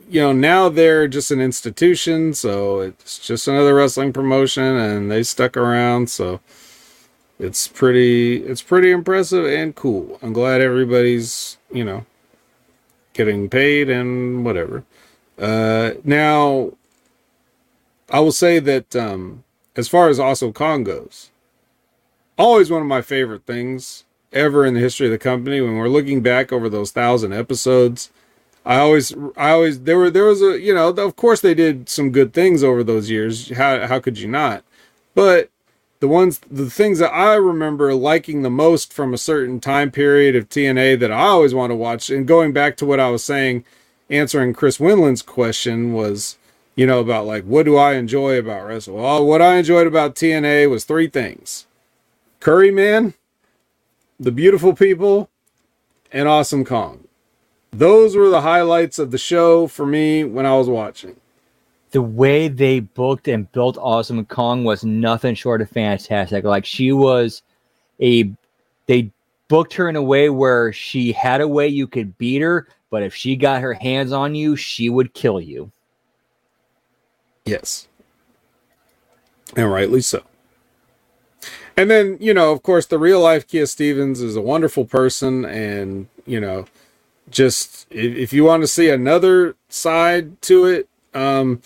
you 0.09 0.21
know, 0.21 0.31
now 0.33 0.67
they're 0.67 1.07
just 1.07 1.29
an 1.29 1.41
institution, 1.41 2.33
so 2.33 2.79
it's 2.79 3.19
just 3.19 3.47
another 3.47 3.75
wrestling 3.75 4.13
promotion, 4.13 4.63
and 4.63 5.11
they 5.11 5.21
stuck 5.21 5.55
around, 5.55 6.09
so 6.09 6.39
it's 7.43 7.67
pretty, 7.67 8.37
it's 8.37 8.61
pretty 8.61 8.91
impressive 8.91 9.45
and 9.45 9.75
cool. 9.75 10.17
I'm 10.21 10.31
glad 10.31 10.61
everybody's, 10.61 11.57
you 11.71 11.83
know, 11.83 12.05
getting 13.13 13.49
paid 13.49 13.89
and 13.89 14.45
whatever. 14.45 14.83
Uh, 15.37 15.91
now, 16.03 16.71
I 18.09 18.19
will 18.21 18.31
say 18.31 18.59
that 18.59 18.95
um, 18.95 19.43
as 19.75 19.87
far 19.87 20.07
as 20.07 20.19
also 20.19 20.51
Kong 20.51 20.83
goes, 20.83 21.31
always 22.37 22.71
one 22.71 22.81
of 22.81 22.87
my 22.87 23.01
favorite 23.01 23.45
things 23.45 24.05
ever 24.31 24.65
in 24.65 24.73
the 24.73 24.79
history 24.79 25.07
of 25.07 25.11
the 25.11 25.17
company. 25.17 25.59
When 25.59 25.75
we're 25.75 25.89
looking 25.89 26.21
back 26.21 26.53
over 26.53 26.69
those 26.69 26.91
thousand 26.91 27.33
episodes, 27.33 28.09
I 28.65 28.77
always, 28.77 29.13
I 29.35 29.49
always, 29.49 29.81
there 29.81 29.97
were, 29.97 30.09
there 30.09 30.25
was 30.25 30.41
a, 30.41 30.59
you 30.59 30.73
know, 30.73 30.89
of 30.89 31.15
course 31.17 31.41
they 31.41 31.53
did 31.53 31.89
some 31.89 32.11
good 32.11 32.33
things 32.33 32.63
over 32.63 32.83
those 32.83 33.09
years. 33.09 33.49
How, 33.49 33.85
how 33.87 33.99
could 33.99 34.17
you 34.17 34.29
not? 34.29 34.63
But 35.13 35.49
the 36.03 36.07
ones, 36.09 36.41
the 36.51 36.69
things 36.69 36.99
that 36.99 37.13
I 37.13 37.35
remember 37.35 37.93
liking 37.93 38.41
the 38.41 38.49
most 38.49 38.91
from 38.91 39.13
a 39.13 39.17
certain 39.17 39.61
time 39.61 39.89
period 39.89 40.35
of 40.35 40.49
TNA 40.49 40.99
that 40.99 41.13
I 41.13 41.27
always 41.27 41.53
want 41.53 41.71
to 41.71 41.77
watch, 41.77 42.09
and 42.09 42.27
going 42.27 42.51
back 42.51 42.75
to 42.77 42.85
what 42.85 42.99
I 42.99 43.09
was 43.09 43.23
saying, 43.23 43.63
answering 44.09 44.53
Chris 44.53 44.81
Winland's 44.81 45.21
question 45.21 45.93
was 45.93 46.37
you 46.75 46.85
know, 46.85 46.99
about 46.99 47.25
like 47.25 47.45
what 47.45 47.63
do 47.63 47.77
I 47.77 47.93
enjoy 47.93 48.37
about 48.37 48.67
wrestling? 48.67 48.97
Well, 48.97 49.25
what 49.25 49.41
I 49.41 49.55
enjoyed 49.55 49.87
about 49.87 50.15
TNA 50.15 50.69
was 50.69 50.83
three 50.83 51.07
things: 51.07 51.67
Curry 52.41 52.69
Man, 52.69 53.13
the 54.19 54.33
beautiful 54.33 54.73
people, 54.73 55.29
and 56.11 56.27
Awesome 56.27 56.65
Kong. 56.65 57.07
Those 57.71 58.17
were 58.17 58.29
the 58.29 58.41
highlights 58.41 58.99
of 58.99 59.11
the 59.11 59.17
show 59.17 59.67
for 59.67 59.85
me 59.85 60.25
when 60.25 60.45
I 60.45 60.57
was 60.57 60.67
watching. 60.67 61.15
The 61.93 62.01
way 62.01 62.49
they 62.49 62.81
booked 62.81 63.27
and 63.27 63.49
built 63.51 63.77
Awesome 63.79 64.25
Kong 64.25 64.63
was 64.63 64.83
nothing 64.83 65.35
short 65.35 65.61
of 65.61 65.69
fantastic. 65.69 66.43
Like 66.43 66.65
she 66.65 66.91
was 66.91 67.43
a 68.01 68.29
they 68.87 69.11
booked 69.47 69.73
her 69.75 69.87
in 69.87 69.95
a 69.95 70.01
way 70.01 70.29
where 70.29 70.73
she 70.73 71.11
had 71.11 71.39
a 71.39 71.47
way 71.47 71.67
you 71.67 71.87
could 71.87 72.17
beat 72.17 72.41
her, 72.41 72.67
but 72.89 73.03
if 73.03 73.15
she 73.15 73.35
got 73.35 73.61
her 73.61 73.73
hands 73.73 74.11
on 74.11 74.35
you, 74.35 74.55
she 74.55 74.89
would 74.89 75.13
kill 75.13 75.39
you. 75.39 75.71
Yes. 77.45 77.87
And 79.55 79.71
rightly 79.71 80.01
so. 80.01 80.23
And 81.75 81.89
then, 81.89 82.17
you 82.19 82.33
know, 82.33 82.51
of 82.51 82.63
course, 82.63 82.85
the 82.85 82.99
real 82.99 83.19
life 83.19 83.47
Kia 83.47 83.65
Stevens 83.65 84.21
is 84.21 84.35
a 84.35 84.41
wonderful 84.41 84.85
person. 84.85 85.45
And, 85.45 86.07
you 86.25 86.39
know, 86.39 86.65
just 87.29 87.87
if, 87.89 88.15
if 88.15 88.33
you 88.33 88.43
want 88.43 88.61
to 88.61 88.67
see 88.67 88.89
another 88.89 89.55
side 89.69 90.41
to 90.43 90.65
it, 90.65 90.89
um, 91.13 91.61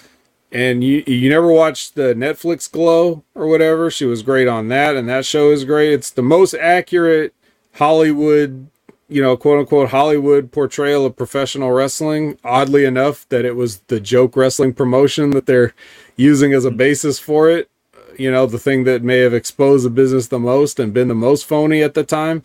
and 0.52 0.84
you 0.84 1.04
you 1.06 1.30
never 1.30 1.52
watched 1.52 1.96
the 1.96 2.14
Netflix 2.14 2.72
Glow 2.72 3.24
or 3.36 3.48
whatever, 3.48 3.92
she 3.92 4.06
was 4.06 4.22
great 4.22 4.48
on 4.48 4.70
that, 4.70 4.96
and 4.96 5.08
that 5.10 5.26
show 5.26 5.52
is 5.52 5.66
great. 5.66 5.94
It's 5.94 6.10
the 6.10 6.22
most 6.22 6.54
accurate 6.54 7.34
Hollywood, 7.74 8.70
you 9.10 9.22
know, 9.22 9.36
quote 9.38 9.60
unquote 9.60 9.90
Hollywood 9.90 10.52
portrayal 10.52 11.06
of 11.06 11.16
professional 11.16 11.72
wrestling. 11.72 12.38
Oddly 12.44 12.86
enough, 12.86 13.28
that 13.30 13.46
it 13.46 13.56
was 13.56 13.80
the 13.88 14.00
joke 14.00 14.36
wrestling 14.36 14.74
promotion 14.74 15.32
that 15.32 15.46
they're 15.46 15.74
using 16.16 16.54
as 16.54 16.66
a 16.66 16.72
basis 16.72 17.20
for 17.20 17.50
it. 17.50 17.70
You 18.18 18.32
know, 18.32 18.48
the 18.48 18.58
thing 18.58 18.84
that 18.86 19.04
may 19.04 19.20
have 19.20 19.34
exposed 19.34 19.86
the 19.86 19.92
business 19.92 20.28
the 20.28 20.40
most 20.40 20.80
and 20.80 20.94
been 20.94 21.08
the 21.08 21.14
most 21.14 21.46
phony 21.46 21.84
at 21.84 21.94
the 21.94 22.04
time. 22.04 22.44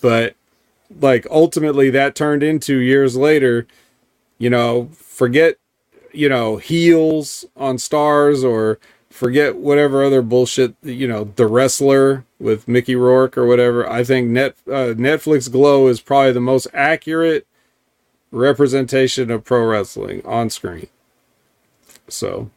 But 0.00 0.34
like 1.00 1.26
ultimately 1.30 1.90
that 1.90 2.14
turned 2.14 2.42
into 2.42 2.78
years 2.78 3.16
later, 3.16 3.66
you 4.38 4.50
know, 4.50 4.90
forget, 4.94 5.56
you 6.12 6.28
know, 6.28 6.56
heels 6.56 7.44
on 7.56 7.78
stars 7.78 8.44
or 8.44 8.78
forget 9.10 9.56
whatever 9.56 10.04
other 10.04 10.22
bullshit, 10.22 10.74
you 10.82 11.06
know, 11.06 11.24
the 11.36 11.46
wrestler 11.46 12.24
with 12.38 12.66
Mickey 12.66 12.96
Rourke 12.96 13.36
or 13.36 13.46
whatever. 13.46 13.88
I 13.88 14.04
think 14.04 14.28
net 14.28 14.56
uh, 14.66 14.94
Netflix 14.96 15.50
Glow 15.50 15.86
is 15.86 16.00
probably 16.00 16.32
the 16.32 16.40
most 16.40 16.66
accurate 16.72 17.46
representation 18.30 19.30
of 19.30 19.44
pro 19.44 19.64
wrestling 19.64 20.22
on 20.24 20.50
screen. 20.50 20.88
So, 22.08 22.50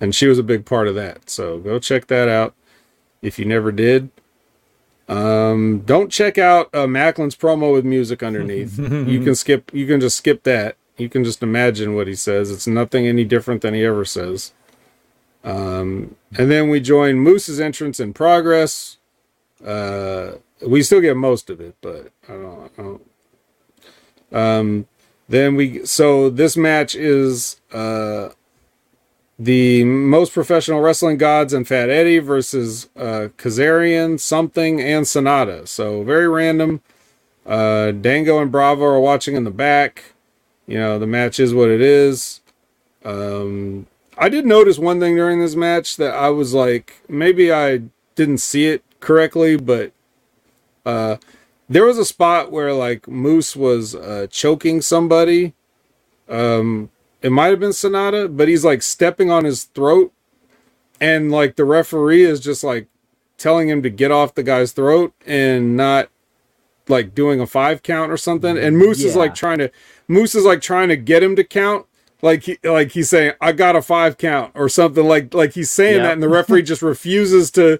and 0.00 0.14
she 0.14 0.26
was 0.26 0.38
a 0.38 0.44
big 0.44 0.64
part 0.64 0.88
of 0.88 0.94
that. 0.94 1.28
So 1.30 1.58
go 1.58 1.78
check 1.78 2.06
that 2.06 2.28
out 2.28 2.54
if 3.22 3.38
you 3.38 3.44
never 3.44 3.72
did. 3.72 4.10
Um, 5.08 5.80
don't 5.86 6.12
check 6.12 6.36
out 6.36 6.68
uh, 6.74 6.86
Maclin's 6.86 7.34
promo 7.34 7.72
with 7.72 7.84
music 7.84 8.22
underneath. 8.22 8.78
you 9.08 9.22
can 9.22 9.34
skip. 9.34 9.72
You 9.72 9.86
can 9.86 10.00
just 10.00 10.18
skip 10.18 10.42
that. 10.42 10.76
You 10.98 11.08
can 11.08 11.24
just 11.24 11.42
imagine 11.42 11.94
what 11.94 12.08
he 12.08 12.14
says. 12.14 12.50
It's 12.50 12.66
nothing 12.66 13.06
any 13.06 13.24
different 13.24 13.62
than 13.62 13.74
he 13.74 13.84
ever 13.84 14.04
says. 14.04 14.52
Um, 15.44 16.16
and 16.36 16.50
then 16.50 16.68
we 16.68 16.80
join 16.80 17.16
Moose's 17.18 17.60
entrance 17.60 18.00
in 18.00 18.12
progress. 18.12 18.98
Uh, 19.64 20.32
we 20.66 20.82
still 20.82 21.00
get 21.00 21.16
most 21.16 21.50
of 21.50 21.60
it, 21.60 21.76
but 21.80 22.10
I 22.28 22.32
don't. 22.32 22.70
I 22.76 22.82
don't. 22.82 23.10
Um, 24.30 24.86
then 25.28 25.54
we 25.56 25.86
so 25.86 26.28
this 26.28 26.56
match 26.56 26.94
is 26.94 27.60
uh 27.72 28.30
the 29.38 29.84
most 29.84 30.32
professional 30.32 30.80
wrestling 30.80 31.16
gods 31.16 31.52
and 31.52 31.66
Fat 31.66 31.88
Eddie 31.88 32.18
versus 32.18 32.88
uh, 32.96 33.28
Kazarian, 33.36 34.18
something, 34.18 34.80
and 34.80 35.06
Sonata. 35.06 35.66
So 35.66 36.02
very 36.02 36.28
random. 36.28 36.82
Uh, 37.46 37.92
Dango 37.92 38.40
and 38.40 38.50
Bravo 38.50 38.84
are 38.84 39.00
watching 39.00 39.36
in 39.36 39.44
the 39.44 39.52
back. 39.52 40.14
You 40.68 40.78
know, 40.78 40.98
the 40.98 41.06
match 41.06 41.40
is 41.40 41.54
what 41.54 41.70
it 41.70 41.80
is. 41.80 42.40
Um, 43.04 43.86
I 44.18 44.28
did 44.28 44.44
notice 44.44 44.78
one 44.78 45.00
thing 45.00 45.16
during 45.16 45.40
this 45.40 45.56
match 45.56 45.96
that 45.96 46.14
I 46.14 46.28
was 46.28 46.52
like, 46.52 47.00
maybe 47.08 47.50
I 47.50 47.82
didn't 48.14 48.38
see 48.38 48.66
it 48.66 48.84
correctly, 49.00 49.56
but 49.56 49.92
uh, 50.84 51.16
there 51.70 51.86
was 51.86 51.96
a 51.96 52.04
spot 52.04 52.52
where 52.52 52.74
like 52.74 53.08
Moose 53.08 53.56
was 53.56 53.94
uh, 53.94 54.26
choking 54.30 54.82
somebody. 54.82 55.54
Um, 56.28 56.90
it 57.22 57.32
might 57.32 57.46
have 57.46 57.60
been 57.60 57.72
Sonata, 57.72 58.28
but 58.28 58.48
he's 58.48 58.64
like 58.64 58.82
stepping 58.82 59.30
on 59.30 59.44
his 59.44 59.64
throat, 59.64 60.12
and 61.00 61.32
like 61.32 61.56
the 61.56 61.64
referee 61.64 62.24
is 62.24 62.40
just 62.40 62.62
like 62.62 62.88
telling 63.38 63.70
him 63.70 63.82
to 63.82 63.90
get 63.90 64.10
off 64.10 64.34
the 64.34 64.42
guy's 64.42 64.72
throat 64.72 65.14
and 65.24 65.76
not 65.76 66.10
like 66.88 67.14
doing 67.14 67.40
a 67.40 67.46
five 67.46 67.82
count 67.82 68.10
or 68.10 68.16
something. 68.16 68.58
And 68.58 68.76
Moose 68.76 69.02
is 69.02 69.16
like 69.16 69.34
trying 69.34 69.58
to 69.58 69.70
Moose 70.08 70.34
is 70.34 70.44
like 70.44 70.60
trying 70.60 70.88
to 70.88 70.96
get 70.96 71.22
him 71.22 71.36
to 71.36 71.44
count. 71.44 71.86
Like 72.20 72.42
he 72.44 72.58
like 72.64 72.90
he's 72.92 73.08
saying, 73.10 73.34
I 73.40 73.52
got 73.52 73.76
a 73.76 73.82
five 73.82 74.18
count 74.18 74.52
or 74.54 74.68
something 74.68 75.06
like 75.06 75.34
like 75.34 75.52
he's 75.52 75.70
saying 75.70 75.96
Yep. 75.96 76.02
that 76.02 76.12
and 76.14 76.22
the 76.22 76.28
referee 76.28 76.62
just 76.62 76.82
refuses 76.82 77.50
to 77.52 77.78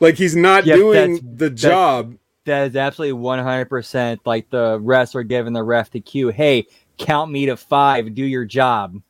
like 0.00 0.16
he's 0.16 0.36
not 0.36 0.66
Yep, 0.66 0.76
doing 0.76 1.36
the 1.36 1.48
job. 1.48 2.16
That 2.44 2.68
is 2.68 2.76
absolutely 2.76 3.14
one 3.14 3.38
hundred 3.38 3.70
percent 3.70 4.20
like 4.26 4.50
the 4.50 4.78
refs 4.80 5.14
are 5.14 5.22
giving 5.22 5.52
the 5.54 5.62
ref 5.62 5.90
the 5.90 6.00
cue. 6.00 6.28
Hey, 6.28 6.66
count 6.98 7.30
me 7.30 7.46
to 7.46 7.56
five. 7.56 8.14
Do 8.14 8.24
your 8.24 8.44
job. 8.44 9.00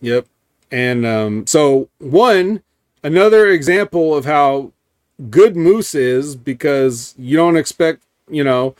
Yep. 0.00 0.26
And 0.70 1.04
um, 1.04 1.46
so 1.46 1.88
one 1.98 2.62
another 3.02 3.48
example 3.48 4.14
of 4.14 4.24
how 4.24 4.72
good 5.28 5.56
Moose 5.56 5.94
is 5.94 6.36
because 6.36 7.14
you 7.18 7.36
don't 7.36 7.56
expect 7.56 8.04
you 8.30 8.44
know 8.44 8.74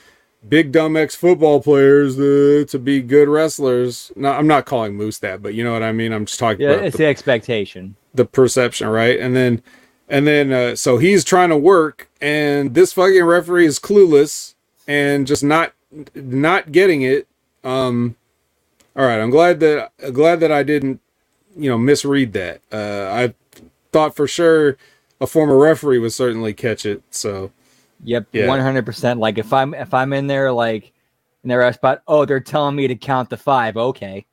big 0.48 0.72
dumb 0.72 0.96
ex 0.96 1.14
football 1.14 1.60
players 1.60 2.18
uh, 2.18 2.64
to 2.68 2.78
be 2.78 3.00
good 3.02 3.28
wrestlers. 3.28 4.12
No, 4.16 4.32
I'm 4.32 4.46
not 4.46 4.66
calling 4.66 4.94
Moose 4.94 5.18
that, 5.18 5.42
but 5.42 5.54
you 5.54 5.64
know 5.64 5.72
what 5.72 5.82
I 5.82 5.92
mean. 5.92 6.12
I'm 6.12 6.26
just 6.26 6.38
talking 6.38 6.62
Yeah, 6.62 6.70
about 6.72 6.84
it's 6.86 6.96
the, 6.96 7.04
the 7.04 7.08
expectation. 7.08 7.96
the 8.14 8.24
perception, 8.24 8.88
right? 8.88 9.18
And 9.18 9.36
then 9.36 9.62
and 10.08 10.26
then 10.26 10.52
uh, 10.52 10.76
so 10.76 10.98
he's 10.98 11.24
trying 11.24 11.50
to 11.50 11.56
work, 11.56 12.10
and 12.20 12.74
this 12.74 12.92
fucking 12.92 13.22
referee 13.24 13.66
is 13.66 13.78
clueless 13.78 14.54
and 14.88 15.26
just 15.26 15.44
not 15.44 15.72
not 16.14 16.72
getting 16.72 17.02
it. 17.02 17.26
Um, 17.62 18.16
all 18.96 19.06
right, 19.06 19.20
I'm 19.20 19.30
glad 19.30 19.60
that 19.60 19.92
glad 20.12 20.40
that 20.40 20.50
I 20.52 20.62
didn't 20.62 21.00
you 21.56 21.68
know 21.70 21.78
misread 21.78 22.32
that. 22.32 22.60
Uh, 22.72 23.10
I 23.12 23.34
thought 23.92 24.16
for 24.16 24.26
sure 24.26 24.76
a 25.20 25.26
former 25.26 25.56
referee 25.56 25.98
would 25.98 26.12
certainly 26.12 26.54
catch 26.54 26.86
it. 26.86 27.02
So 27.10 27.52
Yep, 28.05 28.28
one 28.32 28.60
hundred 28.60 28.86
percent. 28.86 29.20
Like 29.20 29.39
if 29.39 29.52
I'm 29.52 29.74
if 29.74 29.93
I'm 29.93 30.12
in 30.12 30.27
there 30.27 30.52
like 30.52 30.93
in 31.43 31.48
their 31.48 31.72
spot, 31.72 32.02
oh, 32.06 32.24
they're 32.24 32.40
telling 32.40 32.77
me 32.77 32.89
to 32.89 32.97
count 32.97 33.31
the 33.31 33.36
five. 33.36 33.77
Okay, 33.77 34.27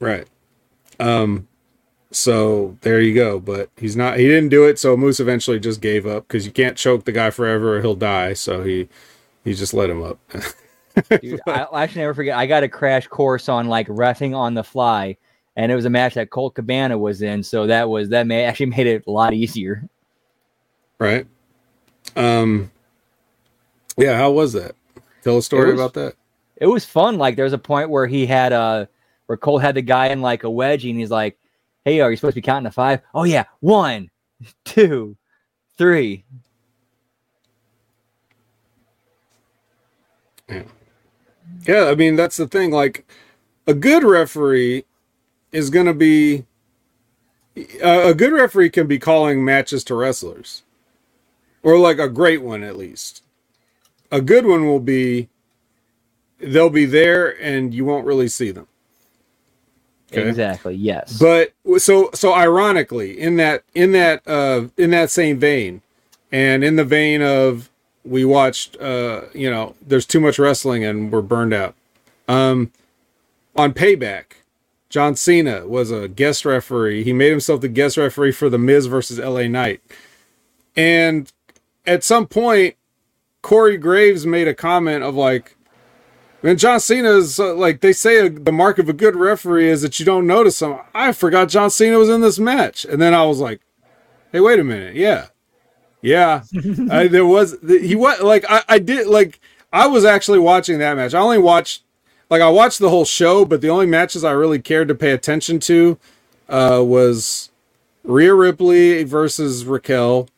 right. 0.00 0.26
Um, 1.00 1.48
so 2.10 2.76
there 2.82 3.00
you 3.00 3.14
go. 3.14 3.38
But 3.40 3.70
he's 3.76 3.96
not. 3.96 4.18
He 4.18 4.28
didn't 4.28 4.50
do 4.50 4.64
it. 4.64 4.78
So 4.78 4.96
Moose 4.96 5.20
eventually 5.20 5.58
just 5.58 5.80
gave 5.80 6.06
up 6.06 6.28
because 6.28 6.44
you 6.44 6.52
can't 6.52 6.76
choke 6.76 7.04
the 7.04 7.12
guy 7.12 7.30
forever 7.30 7.76
or 7.76 7.80
he'll 7.80 7.94
die. 7.94 8.34
So 8.34 8.62
he 8.62 8.88
he 9.44 9.54
just 9.54 9.74
let 9.74 9.90
him 9.90 10.02
up. 10.02 10.18
Dude, 11.20 11.40
I, 11.46 11.62
I 11.62 11.82
actually 11.84 12.02
never 12.02 12.14
forget. 12.14 12.36
I 12.36 12.46
got 12.46 12.64
a 12.64 12.68
crash 12.68 13.06
course 13.06 13.48
on 13.48 13.68
like 13.68 13.86
refing 13.88 14.36
on 14.36 14.54
the 14.54 14.64
fly, 14.64 15.16
and 15.56 15.72
it 15.72 15.74
was 15.74 15.84
a 15.84 15.90
match 15.90 16.14
that 16.14 16.30
Colt 16.30 16.54
Cabana 16.54 16.98
was 16.98 17.22
in. 17.22 17.42
So 17.42 17.66
that 17.66 17.88
was 17.88 18.10
that 18.10 18.26
may 18.26 18.44
actually 18.44 18.66
made 18.66 18.86
it 18.86 19.04
a 19.06 19.10
lot 19.10 19.32
easier. 19.32 19.88
right. 20.98 21.26
Um. 22.16 22.70
Yeah. 23.96 24.16
How 24.16 24.30
was 24.30 24.52
that? 24.54 24.74
Tell 25.22 25.38
a 25.38 25.42
story 25.42 25.72
was- 25.72 25.80
about 25.80 25.94
that. 25.94 26.14
It 26.60 26.66
was 26.66 26.84
fun. 26.84 27.18
Like 27.18 27.36
there 27.36 27.44
was 27.44 27.52
a 27.52 27.58
point 27.58 27.88
where 27.90 28.06
he 28.06 28.26
had 28.26 28.52
uh 28.52 28.86
where 29.26 29.36
Cole 29.38 29.58
had 29.58 29.76
the 29.76 29.82
guy 29.82 30.08
in 30.08 30.20
like 30.22 30.42
a 30.44 30.48
wedgie, 30.48 30.90
and 30.90 30.98
he's 30.98 31.10
like, 31.10 31.38
"Hey, 31.84 32.00
are 32.00 32.10
you 32.10 32.16
supposed 32.16 32.34
to 32.34 32.40
be 32.40 32.44
counting 32.44 32.64
to 32.70 32.74
five? 32.74 33.00
Oh 33.14 33.24
yeah, 33.24 33.44
one, 33.60 34.10
two, 34.64 35.16
three. 35.76 36.24
Yeah, 40.48 40.62
yeah, 41.66 41.84
I 41.84 41.94
mean 41.94 42.16
that's 42.16 42.36
the 42.36 42.48
thing. 42.48 42.70
Like 42.72 43.06
a 43.66 43.74
good 43.74 44.02
referee 44.02 44.84
is 45.52 45.70
going 45.70 45.86
to 45.86 45.94
be 45.94 46.44
a 47.82 48.10
a 48.10 48.14
good 48.14 48.32
referee 48.32 48.70
can 48.70 48.86
be 48.86 48.98
calling 48.98 49.44
matches 49.44 49.84
to 49.84 49.94
wrestlers, 49.94 50.62
or 51.62 51.78
like 51.78 51.98
a 51.98 52.08
great 52.08 52.42
one 52.42 52.62
at 52.62 52.76
least. 52.76 53.22
A 54.10 54.20
good 54.20 54.46
one 54.46 54.66
will 54.66 54.80
be 54.80 55.28
they'll 56.38 56.70
be 56.70 56.86
there 56.86 57.40
and 57.42 57.74
you 57.74 57.84
won't 57.84 58.06
really 58.06 58.28
see 58.28 58.50
them. 58.50 58.66
Okay. 60.12 60.28
Exactly. 60.28 60.74
Yes. 60.74 61.18
But 61.18 61.52
so 61.80 62.10
so 62.14 62.32
ironically, 62.32 63.18
in 63.18 63.36
that 63.36 63.64
in 63.74 63.92
that 63.92 64.26
uh 64.26 64.68
in 64.76 64.90
that 64.90 65.10
same 65.10 65.38
vein, 65.38 65.82
and 66.32 66.64
in 66.64 66.76
the 66.76 66.84
vein 66.84 67.20
of 67.22 67.68
we 68.04 68.24
watched 68.24 68.80
uh 68.80 69.22
you 69.34 69.50
know 69.50 69.74
there's 69.86 70.06
too 70.06 70.20
much 70.20 70.38
wrestling 70.38 70.84
and 70.84 71.12
we're 71.12 71.22
burned 71.22 71.52
out. 71.52 71.74
Um, 72.26 72.72
on 73.56 73.72
Payback, 73.72 74.24
John 74.88 75.16
Cena 75.16 75.66
was 75.66 75.90
a 75.90 76.08
guest 76.08 76.44
referee. 76.44 77.04
He 77.04 77.12
made 77.12 77.30
himself 77.30 77.60
the 77.60 77.68
guest 77.68 77.96
referee 77.96 78.32
for 78.32 78.48
the 78.48 78.58
Miz 78.58 78.86
versus 78.86 79.18
LA 79.18 79.48
Knight. 79.48 79.82
And 80.76 81.30
at 81.88 82.04
some 82.04 82.26
point, 82.26 82.76
Corey 83.42 83.78
Graves 83.78 84.26
made 84.26 84.48
a 84.48 84.54
comment 84.54 85.04
of 85.04 85.14
like, 85.16 85.56
Man, 86.42 86.56
John 86.56 86.80
Cena 86.80 87.10
is 87.10 87.40
uh, 87.40 87.54
like 87.54 87.80
they 87.80 87.92
say 87.92 88.26
a, 88.26 88.30
the 88.30 88.52
mark 88.52 88.78
of 88.78 88.88
a 88.88 88.92
good 88.94 89.16
referee 89.16 89.68
is 89.68 89.82
that 89.82 89.98
you 89.98 90.06
don't 90.06 90.26
notice 90.26 90.62
him. 90.62 90.78
I 90.94 91.12
forgot 91.12 91.48
John 91.48 91.70
Cena 91.70 91.98
was 91.98 92.08
in 92.08 92.20
this 92.20 92.38
match, 92.38 92.84
and 92.84 93.02
then 93.02 93.12
I 93.12 93.24
was 93.26 93.40
like, 93.40 93.60
"Hey, 94.32 94.40
wait 94.40 94.60
a 94.60 94.64
minute, 94.64 94.96
yeah, 94.96 95.26
yeah." 96.02 96.42
I, 96.90 97.08
there 97.08 97.26
was 97.26 97.56
he 97.66 97.96
was 97.96 98.20
like 98.22 98.44
I, 98.48 98.62
I 98.68 98.78
did 98.80 99.08
like 99.08 99.40
I 99.72 99.88
was 99.88 100.04
actually 100.04 100.40
watching 100.40 100.78
that 100.78 100.96
match. 100.96 101.14
I 101.14 101.20
only 101.20 101.38
watched 101.38 101.84
like 102.30 102.42
I 102.42 102.50
watched 102.50 102.80
the 102.80 102.90
whole 102.90 103.06
show, 103.06 103.44
but 103.44 103.60
the 103.60 103.70
only 103.70 103.86
matches 103.86 104.24
I 104.24 104.32
really 104.32 104.60
cared 104.60 104.88
to 104.88 104.94
pay 104.94 105.12
attention 105.12 105.60
to 105.60 105.98
uh, 106.48 106.82
was 106.86 107.50
Rhea 108.04 108.34
Ripley 108.34 109.04
versus 109.04 109.64
Raquel, 109.66 110.28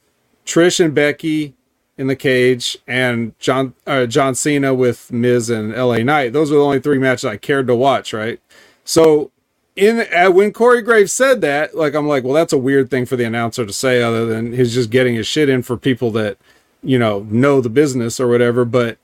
Trish 0.46 0.84
and 0.84 0.94
Becky, 0.94 1.54
in 2.00 2.06
the 2.06 2.16
cage 2.16 2.78
and 2.86 3.38
John 3.38 3.74
uh, 3.86 4.06
John 4.06 4.34
Cena 4.34 4.72
with 4.72 5.12
Miz 5.12 5.50
and 5.50 5.70
LA 5.74 5.98
Knight. 5.98 6.32
Those 6.32 6.50
were 6.50 6.56
the 6.56 6.64
only 6.64 6.80
three 6.80 6.98
matches 6.98 7.26
I 7.26 7.36
cared 7.36 7.66
to 7.66 7.76
watch, 7.76 8.14
right? 8.14 8.40
So 8.86 9.30
in 9.76 10.06
uh, 10.10 10.30
when 10.30 10.54
Corey 10.54 10.80
Graves 10.80 11.12
said 11.12 11.42
that, 11.42 11.76
like 11.76 11.94
I'm 11.94 12.08
like, 12.08 12.24
well, 12.24 12.32
that's 12.32 12.54
a 12.54 12.58
weird 12.58 12.90
thing 12.90 13.04
for 13.04 13.16
the 13.16 13.24
announcer 13.24 13.66
to 13.66 13.72
say, 13.74 14.02
other 14.02 14.24
than 14.24 14.54
he's 14.54 14.72
just 14.72 14.88
getting 14.88 15.14
his 15.14 15.26
shit 15.26 15.50
in 15.50 15.62
for 15.62 15.76
people 15.76 16.10
that 16.12 16.38
you 16.82 16.98
know 16.98 17.26
know 17.28 17.60
the 17.60 17.68
business 17.68 18.18
or 18.18 18.28
whatever. 18.28 18.64
But 18.64 18.96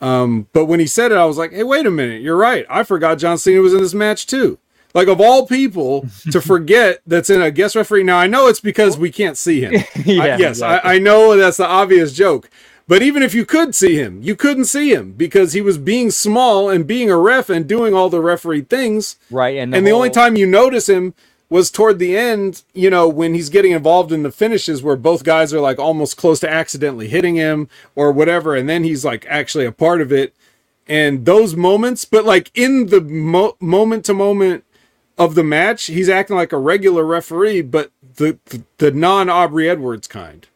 um, 0.00 0.48
but 0.52 0.64
when 0.64 0.80
he 0.80 0.88
said 0.88 1.12
it, 1.12 1.18
I 1.18 1.26
was 1.26 1.38
like, 1.38 1.52
hey, 1.52 1.62
wait 1.62 1.86
a 1.86 1.90
minute, 1.90 2.20
you're 2.20 2.36
right. 2.36 2.66
I 2.68 2.82
forgot 2.82 3.18
John 3.18 3.38
Cena 3.38 3.60
was 3.60 3.74
in 3.74 3.80
this 3.80 3.94
match 3.94 4.26
too. 4.26 4.58
Like 4.94 5.08
of 5.08 5.20
all 5.20 5.46
people 5.46 6.06
to 6.30 6.40
forget 6.40 7.00
that's 7.06 7.30
in 7.30 7.40
a 7.40 7.50
guest 7.50 7.76
referee. 7.76 8.02
Now 8.04 8.18
I 8.18 8.26
know 8.26 8.48
it's 8.48 8.60
because 8.60 8.98
we 8.98 9.10
can't 9.10 9.36
see 9.36 9.60
him. 9.60 9.72
yeah, 10.04 10.22
I, 10.22 10.26
yes, 10.36 10.50
exactly. 10.58 10.90
I, 10.90 10.94
I 10.94 10.98
know 10.98 11.36
that's 11.36 11.58
the 11.58 11.66
obvious 11.66 12.12
joke. 12.12 12.50
But 12.90 13.02
even 13.02 13.22
if 13.22 13.34
you 13.34 13.46
could 13.46 13.72
see 13.76 13.94
him, 13.94 14.20
you 14.20 14.34
couldn't 14.34 14.64
see 14.64 14.92
him 14.92 15.12
because 15.12 15.52
he 15.52 15.60
was 15.60 15.78
being 15.78 16.10
small 16.10 16.68
and 16.68 16.88
being 16.88 17.08
a 17.08 17.16
ref 17.16 17.48
and 17.48 17.68
doing 17.68 17.94
all 17.94 18.10
the 18.10 18.20
referee 18.20 18.62
things. 18.62 19.14
Right. 19.30 19.58
And 19.58 19.72
the, 19.72 19.78
and 19.78 19.86
the 19.86 19.92
only 19.92 20.10
time 20.10 20.34
you 20.34 20.44
notice 20.44 20.88
him 20.88 21.14
was 21.48 21.70
toward 21.70 22.00
the 22.00 22.16
end, 22.16 22.64
you 22.74 22.90
know, 22.90 23.08
when 23.08 23.32
he's 23.32 23.48
getting 23.48 23.70
involved 23.70 24.10
in 24.10 24.24
the 24.24 24.32
finishes 24.32 24.82
where 24.82 24.96
both 24.96 25.22
guys 25.22 25.54
are 25.54 25.60
like 25.60 25.78
almost 25.78 26.16
close 26.16 26.40
to 26.40 26.50
accidentally 26.50 27.06
hitting 27.06 27.36
him 27.36 27.68
or 27.94 28.10
whatever. 28.10 28.56
And 28.56 28.68
then 28.68 28.82
he's 28.82 29.04
like 29.04 29.24
actually 29.28 29.66
a 29.66 29.72
part 29.72 30.00
of 30.00 30.12
it. 30.12 30.34
And 30.88 31.26
those 31.26 31.54
moments, 31.54 32.04
but 32.04 32.24
like 32.24 32.50
in 32.56 32.86
the 32.86 33.00
moment 33.60 34.04
to 34.06 34.14
moment 34.14 34.64
of 35.20 35.34
the 35.34 35.44
match, 35.44 35.84
he's 35.84 36.08
acting 36.08 36.34
like 36.34 36.50
a 36.50 36.58
regular 36.58 37.04
referee, 37.04 37.60
but 37.60 37.92
the 38.16 38.38
the, 38.46 38.64
the 38.78 38.90
non 38.90 39.28
Aubrey 39.28 39.68
Edwards 39.68 40.08
kind, 40.08 40.48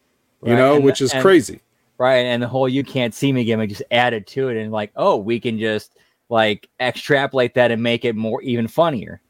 you 0.42 0.52
right. 0.52 0.58
know, 0.58 0.76
and, 0.76 0.84
which 0.84 1.02
is 1.02 1.12
and, 1.12 1.20
crazy. 1.22 1.60
Right, 1.98 2.24
and 2.24 2.42
the 2.42 2.48
whole 2.48 2.68
"you 2.68 2.82
can't 2.82 3.14
see 3.14 3.30
me" 3.30 3.44
gimmick 3.44 3.68
just 3.68 3.82
added 3.90 4.26
to 4.28 4.48
it, 4.48 4.56
and 4.56 4.72
like, 4.72 4.90
oh, 4.96 5.16
we 5.16 5.38
can 5.38 5.58
just 5.58 5.96
like 6.30 6.66
extrapolate 6.80 7.52
that 7.54 7.70
and 7.70 7.82
make 7.82 8.06
it 8.06 8.16
more 8.16 8.40
even 8.40 8.66
funnier. 8.66 9.20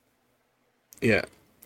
Yeah. 1.02 1.24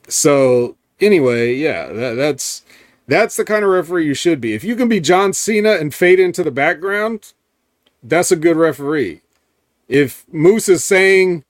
So 0.09 0.77
anyway, 0.99 1.55
yeah, 1.55 1.89
that, 1.89 2.15
that's 2.15 2.63
that's 3.07 3.37
the 3.37 3.45
kind 3.45 3.65
of 3.65 3.71
referee 3.71 4.07
you 4.07 4.15
should 4.15 4.41
be. 4.41 4.55
If 4.55 4.65
you 4.65 4.77
can 4.77 4.89
be 4.89 4.99
John 4.99 5.35
Cena 5.35 5.73
and 5.73 5.95
fade 5.95 6.19
into 6.19 6.43
the 6.43 6.51
background, 6.51 7.35
that's 8.03 8.33
a 8.33 8.37
good 8.37 8.57
referee. 8.57 9.21
If 9.89 10.25
Moose 10.33 10.71
is 10.71 10.85
saying, 10.85 11.45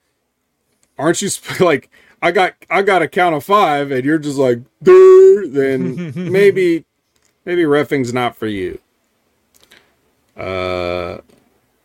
"Aren't 0.99 1.23
you 1.23 1.29
sp-? 1.31 1.61
like?" 1.61 1.91
I 2.21 2.33
got 2.33 2.55
I 2.71 2.83
got 2.83 3.03
a 3.03 3.09
count 3.09 3.35
of 3.35 3.45
five, 3.45 3.91
and 3.91 4.05
you're 4.05 4.19
just 4.19 4.39
like, 4.39 4.61
then 4.81 6.13
maybe 6.33 6.85
maybe 7.45 7.63
refing's 7.63 8.13
not 8.13 8.37
for 8.37 8.47
you. 8.47 8.79
Uh, 10.37 11.19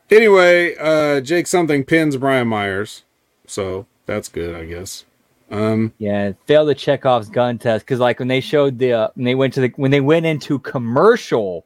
anyway, 0.09 0.75
uh, 0.77 1.21
Jake 1.21 1.47
something 1.47 1.83
pins 1.83 2.17
Brian 2.17 2.47
Myers, 2.47 3.03
so 3.47 3.85
that's 4.05 4.27
good, 4.27 4.55
I 4.55 4.65
guess. 4.65 5.05
Um, 5.51 5.93
yeah, 5.99 6.31
failed 6.45 6.69
the 6.69 6.75
Chekhov's 6.75 7.29
gun 7.29 7.59
test 7.59 7.85
because 7.85 7.99
like 7.99 8.17
when 8.17 8.27
they 8.27 8.39
showed 8.39 8.79
the 8.79 8.93
uh, 8.93 9.07
when 9.13 9.25
they 9.25 9.35
went 9.35 9.53
to 9.53 9.61
the 9.61 9.73
when 9.75 9.91
they 9.91 10.01
went 10.01 10.25
into 10.25 10.57
commercial 10.59 11.65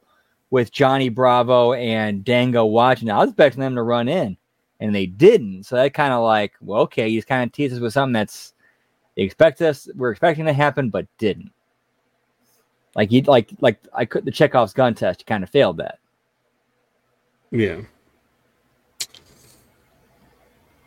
with 0.50 0.72
Johnny 0.72 1.10
Bravo 1.10 1.74
and 1.74 2.24
Dango 2.24 2.66
watching, 2.66 3.10
I 3.10 3.20
was 3.20 3.30
expecting 3.30 3.62
them 3.62 3.76
to 3.76 3.84
run 3.84 4.10
in, 4.10 4.36
and 4.82 4.94
they 4.94 5.06
didn't. 5.06 5.64
So 5.64 5.78
that 5.78 5.94
kind 5.94 6.14
of 6.14 6.24
like, 6.24 6.54
well, 6.60 6.82
okay, 6.84 7.10
he's 7.10 7.24
kind 7.24 7.44
of 7.44 7.54
teases 7.54 7.80
with 7.80 7.94
something 7.94 8.14
that's 8.14 8.54
they 9.18 9.24
expect 9.24 9.62
us, 9.64 9.90
we're 9.96 10.12
expecting 10.12 10.46
to 10.46 10.54
happen, 10.54 10.90
but 10.92 11.08
didn't. 11.18 11.52
Like 12.96 13.12
you, 13.12 13.24
like 13.24 13.50
like 13.60 13.80
I 13.94 14.06
could 14.06 14.24
the 14.26 14.32
Chekhov's 14.32 14.74
gun 14.74 14.94
test 14.94 15.26
kind 15.26 15.44
of 15.44 15.50
failed 15.50 15.78
that. 15.78 15.98
Yeah. 17.52 17.82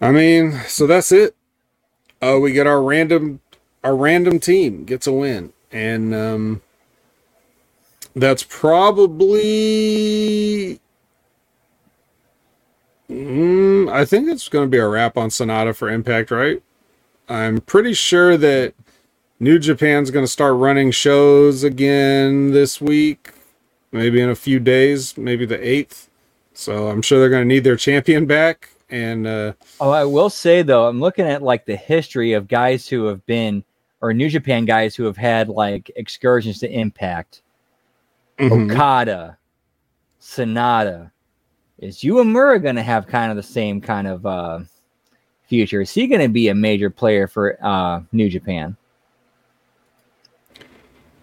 I 0.00 0.12
mean, 0.12 0.52
so 0.66 0.86
that's 0.86 1.12
it. 1.12 1.34
Uh, 2.22 2.38
we 2.40 2.52
get 2.52 2.66
our 2.66 2.82
random 2.82 3.40
our 3.82 3.96
random 3.96 4.38
team 4.38 4.84
gets 4.84 5.06
a 5.06 5.12
win, 5.12 5.52
and 5.72 6.14
um, 6.14 6.62
that's 8.14 8.44
probably. 8.44 9.40
Mm, 13.08 13.92
I 13.92 14.04
think 14.04 14.28
it's 14.28 14.48
to 14.48 14.66
be 14.70 14.78
a 14.78 14.86
wrap 14.86 15.16
on 15.16 15.30
Sonata 15.30 15.74
for 15.74 15.90
Impact, 15.90 16.30
right? 16.30 16.62
I'm 17.30 17.60
pretty 17.60 17.94
sure 17.94 18.36
that 18.36 18.74
New 19.38 19.60
Japan's 19.60 20.10
going 20.10 20.24
to 20.24 20.30
start 20.30 20.56
running 20.56 20.90
shows 20.90 21.62
again 21.62 22.50
this 22.50 22.80
week, 22.80 23.30
maybe 23.92 24.20
in 24.20 24.28
a 24.28 24.34
few 24.34 24.58
days, 24.58 25.16
maybe 25.16 25.46
the 25.46 25.56
8th. 25.58 26.08
So 26.54 26.88
I'm 26.88 27.02
sure 27.02 27.20
they're 27.20 27.30
going 27.30 27.48
to 27.48 27.54
need 27.54 27.62
their 27.62 27.76
champion 27.76 28.26
back. 28.26 28.70
And 28.90 29.28
uh, 29.28 29.52
oh, 29.80 29.90
I 29.90 30.04
will 30.04 30.28
say 30.28 30.62
though, 30.62 30.88
I'm 30.88 30.98
looking 30.98 31.24
at 31.24 31.40
like 31.40 31.66
the 31.66 31.76
history 31.76 32.32
of 32.32 32.48
guys 32.48 32.88
who 32.88 33.04
have 33.04 33.24
been, 33.26 33.62
or 34.00 34.12
New 34.12 34.28
Japan 34.28 34.64
guys 34.64 34.96
who 34.96 35.04
have 35.04 35.16
had 35.16 35.48
like 35.48 35.88
excursions 35.94 36.58
to 36.58 36.68
Impact. 36.68 37.42
Mm-hmm. 38.38 38.72
Okada, 38.72 39.38
Sanada. 40.20 41.12
Is 41.78 41.98
Uemura 41.98 42.60
going 42.60 42.76
to 42.76 42.82
have 42.82 43.06
kind 43.06 43.30
of 43.30 43.36
the 43.36 43.42
same 43.44 43.80
kind 43.80 44.08
of 44.08 44.26
uh, 44.26 44.60
future? 45.50 45.82
Is 45.82 45.92
he 45.92 46.06
going 46.06 46.22
to 46.22 46.28
be 46.28 46.48
a 46.48 46.54
major 46.54 46.88
player 46.88 47.26
for 47.26 47.58
uh, 47.62 48.00
New 48.12 48.30
Japan? 48.30 48.76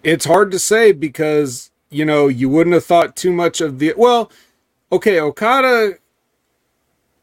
It's 0.04 0.26
hard 0.26 0.52
to 0.52 0.58
say 0.60 0.92
because 0.92 1.70
you 1.90 2.04
know 2.04 2.28
you 2.28 2.48
wouldn't 2.48 2.74
have 2.74 2.84
thought 2.84 3.16
too 3.16 3.32
much 3.32 3.60
of 3.60 3.80
the 3.80 3.94
well. 3.96 4.30
Okay, 4.92 5.18
Okada, 5.18 5.98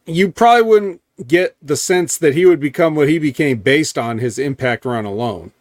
you 0.05 0.31
probably 0.31 0.63
wouldn't 0.63 1.01
get 1.25 1.55
the 1.61 1.77
sense 1.77 2.17
that 2.17 2.35
he 2.35 2.45
would 2.45 2.59
become 2.59 2.93
what 2.95 3.07
he 3.07 3.17
became 3.17 3.59
based 3.59 3.97
on 3.97 4.17
his 4.17 4.37
Impact 4.37 4.83
run 4.85 5.05
alone. 5.05 5.51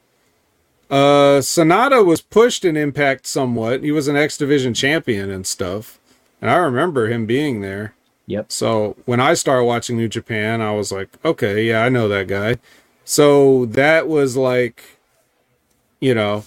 Uh, 0.91 1.41
Sanada 1.41 2.05
was 2.05 2.21
pushed 2.21 2.65
in 2.65 2.77
Impact 2.77 3.27
somewhat. 3.27 3.83
He 3.83 3.93
was 3.93 4.09
an 4.09 4.17
X 4.17 4.37
Division 4.37 4.75
champion 4.75 5.31
and 5.31 5.47
stuff, 5.47 5.99
and 6.43 6.51
I 6.51 6.57
remember 6.57 7.09
him 7.09 7.27
being 7.27 7.61
there. 7.61 7.95
Yep. 8.27 8.51
So 8.51 8.97
when 9.05 9.21
I 9.21 9.35
started 9.35 9.65
watching 9.65 9.97
New 9.97 10.09
Japan, 10.09 10.61
I 10.61 10.73
was 10.73 10.91
like, 10.91 11.09
okay, 11.25 11.65
yeah, 11.65 11.85
I 11.85 11.89
know 11.89 12.09
that 12.09 12.27
guy. 12.27 12.57
So 13.05 13.67
that 13.67 14.09
was 14.09 14.37
like, 14.37 14.99
you 16.01 16.15
know, 16.15 16.45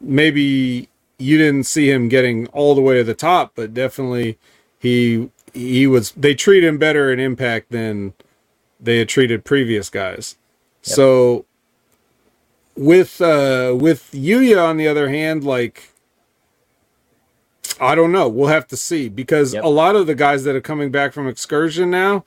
maybe 0.00 0.88
you 1.18 1.38
didn't 1.38 1.64
see 1.64 1.90
him 1.90 2.08
getting 2.08 2.46
all 2.48 2.74
the 2.74 2.80
way 2.80 2.98
to 2.98 3.04
the 3.04 3.14
top, 3.14 3.52
but 3.54 3.74
definitely 3.74 4.38
he 4.78 5.30
he 5.52 5.86
was 5.86 6.12
they 6.12 6.34
treat 6.34 6.62
him 6.62 6.78
better 6.78 7.12
in 7.12 7.18
Impact 7.18 7.70
than 7.70 8.12
they 8.78 8.98
had 8.98 9.08
treated 9.08 9.44
previous 9.44 9.88
guys. 9.90 10.36
Yep. 10.84 10.94
So 10.94 11.44
with 12.76 13.20
uh 13.20 13.74
with 13.78 14.10
Yuya 14.12 14.64
on 14.64 14.76
the 14.76 14.86
other 14.86 15.08
hand, 15.08 15.42
like 15.42 15.92
I 17.80 17.94
don't 17.94 18.12
know. 18.12 18.28
We'll 18.28 18.48
have 18.48 18.66
to 18.68 18.76
see 18.76 19.08
because 19.08 19.54
yep. 19.54 19.64
a 19.64 19.68
lot 19.68 19.96
of 19.96 20.06
the 20.06 20.14
guys 20.14 20.44
that 20.44 20.56
are 20.56 20.60
coming 20.60 20.90
back 20.90 21.12
from 21.12 21.28
excursion 21.28 21.90
now, 21.90 22.24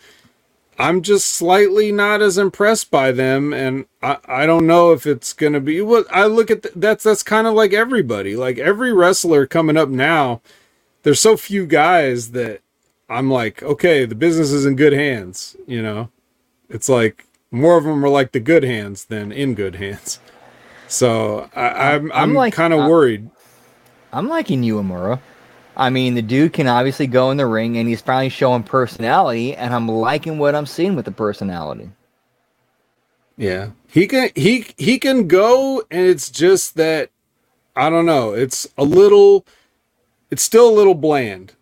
I'm 0.77 1.01
just 1.01 1.25
slightly 1.25 1.91
not 1.91 2.21
as 2.21 2.37
impressed 2.37 2.89
by 2.89 3.11
them, 3.11 3.53
and 3.53 3.85
I, 4.01 4.17
I 4.25 4.45
don't 4.45 4.65
know 4.65 4.91
if 4.93 5.05
it's 5.05 5.33
gonna 5.33 5.59
be. 5.59 5.81
Well, 5.81 6.05
I 6.09 6.25
look 6.25 6.49
at 6.49 6.63
the, 6.63 6.71
that's 6.75 7.03
that's 7.03 7.23
kind 7.23 7.47
of 7.47 7.53
like 7.53 7.73
everybody, 7.73 8.35
like 8.35 8.57
every 8.57 8.93
wrestler 8.93 9.45
coming 9.45 9.75
up 9.75 9.89
now. 9.89 10.41
There's 11.03 11.19
so 11.19 11.35
few 11.35 11.65
guys 11.65 12.31
that 12.31 12.61
I'm 13.09 13.29
like, 13.29 13.61
okay, 13.63 14.05
the 14.05 14.15
business 14.15 14.51
is 14.51 14.65
in 14.65 14.75
good 14.75 14.93
hands. 14.93 15.57
You 15.67 15.81
know, 15.81 16.09
it's 16.69 16.87
like 16.87 17.25
more 17.51 17.77
of 17.77 17.83
them 17.83 18.05
are 18.05 18.09
like 18.09 18.31
the 18.31 18.39
good 18.39 18.63
hands 18.63 19.05
than 19.05 19.31
in 19.31 19.55
good 19.55 19.75
hands. 19.75 20.19
So 20.87 21.49
I, 21.55 21.93
am 21.93 22.05
I'm, 22.05 22.11
I'm, 22.11 22.11
I'm 22.11 22.33
like, 22.35 22.53
kind 22.53 22.73
of 22.73 22.89
worried. 22.89 23.29
I'm 24.11 24.27
liking 24.27 24.63
Uemura. 24.63 25.19
I 25.79 25.89
mean, 25.89 26.13
the 26.13 26.21
dude 26.21 26.51
can 26.51 26.67
obviously 26.67 27.07
go 27.07 27.31
in 27.31 27.37
the 27.37 27.47
ring, 27.47 27.77
and 27.77 27.87
he's 27.87 28.01
finally 28.01 28.27
showing 28.27 28.63
personality, 28.63 29.55
and 29.55 29.73
I'm 29.73 29.87
liking 29.87 30.37
what 30.37 30.53
I'm 30.53 30.65
seeing 30.65 30.93
with 30.93 31.05
the 31.05 31.11
personality. 31.11 31.89
Yeah. 33.37 33.69
He 33.87 34.05
can 34.05 34.29
he 34.35 34.67
he 34.77 34.99
can 34.99 35.27
go 35.29 35.81
and 35.89 36.05
it's 36.05 36.29
just 36.29 36.75
that 36.75 37.09
I 37.77 37.89
don't 37.89 38.05
know, 38.05 38.33
it's 38.33 38.67
a 38.77 38.83
little 38.83 39.45
it's 40.29 40.43
still 40.43 40.69
a 40.69 40.75
little 40.75 40.93
bland. 40.93 41.53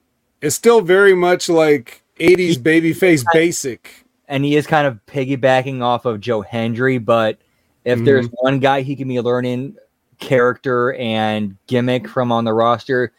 It's 0.42 0.56
still 0.56 0.82
very 0.82 1.14
much 1.14 1.48
like 1.48 2.02
80s 2.20 2.56
babyface 2.56 3.24
basic. 3.32 4.04
And 4.28 4.44
he 4.44 4.56
is 4.56 4.66
kind 4.66 4.88
of 4.88 5.00
piggybacking 5.06 5.82
off 5.84 6.06
of 6.06 6.20
Joe 6.20 6.42
Hendry, 6.42 6.98
but 6.98 7.38
if 7.86 8.04
there's 8.04 8.26
mm-hmm. 8.26 8.36
one 8.40 8.60
guy 8.60 8.82
he 8.82 8.96
can 8.96 9.08
be 9.08 9.22
learning 9.22 9.78
character 10.20 10.94
and 10.94 11.56
gimmick 11.68 12.10
from 12.10 12.32
on 12.32 12.44
the 12.44 12.54
roster, 12.54 13.14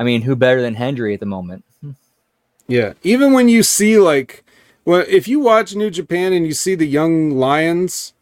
I 0.00 0.02
mean, 0.02 0.22
who 0.22 0.34
better 0.34 0.62
than 0.62 0.76
Hendry 0.76 1.12
at 1.12 1.20
the 1.20 1.26
moment? 1.26 1.62
Yeah. 2.66 2.94
Even 3.02 3.34
when 3.34 3.50
you 3.50 3.62
see 3.62 3.98
like 3.98 4.44
well, 4.86 5.04
if 5.06 5.28
you 5.28 5.40
watch 5.40 5.76
New 5.76 5.90
Japan 5.90 6.32
and 6.32 6.46
you 6.46 6.54
see 6.54 6.74
the 6.74 6.86
young 6.86 7.32
lions, 7.32 8.14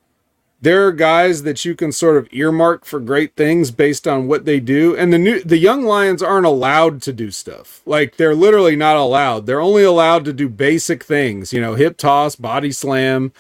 there 0.61 0.85
are 0.89 0.93
guys 0.93 1.45
that 1.45 1.65
you 1.65 1.77
can 1.77 1.93
sort 1.93 2.17
of 2.17 2.29
earmark 2.33 2.85
for 2.85 2.99
great 2.99 3.37
things 3.37 3.71
based 3.71 4.09
on 4.09 4.27
what 4.27 4.45
they 4.45 4.59
do. 4.59 4.97
And 4.97 5.13
the 5.13 5.19
new 5.19 5.41
the 5.41 5.57
young 5.57 5.85
lions 5.85 6.21
aren't 6.21 6.47
allowed 6.47 7.01
to 7.03 7.13
do 7.13 7.31
stuff. 7.31 7.81
Like 7.87 8.17
they're 8.17 8.35
literally 8.35 8.75
not 8.75 8.97
allowed. 8.97 9.47
They're 9.47 9.61
only 9.61 9.85
allowed 9.85 10.25
to 10.25 10.33
do 10.33 10.49
basic 10.49 11.05
things, 11.05 11.53
you 11.53 11.61
know, 11.61 11.77
hip 11.77 11.97
toss, 11.97 12.35
body 12.35 12.73
slam, 12.73 13.33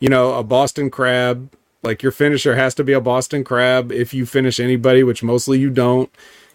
you 0.00 0.08
know, 0.08 0.34
a 0.34 0.42
Boston 0.42 0.90
crab. 0.90 1.48
Like 1.84 2.02
your 2.02 2.12
finisher 2.12 2.56
has 2.56 2.74
to 2.74 2.82
be 2.82 2.92
a 2.92 3.00
Boston 3.00 3.44
crab 3.44 3.92
if 3.92 4.12
you 4.12 4.26
finish 4.26 4.58
anybody, 4.58 5.04
which 5.04 5.22
mostly 5.22 5.60
you 5.60 5.70
don't. 5.70 6.10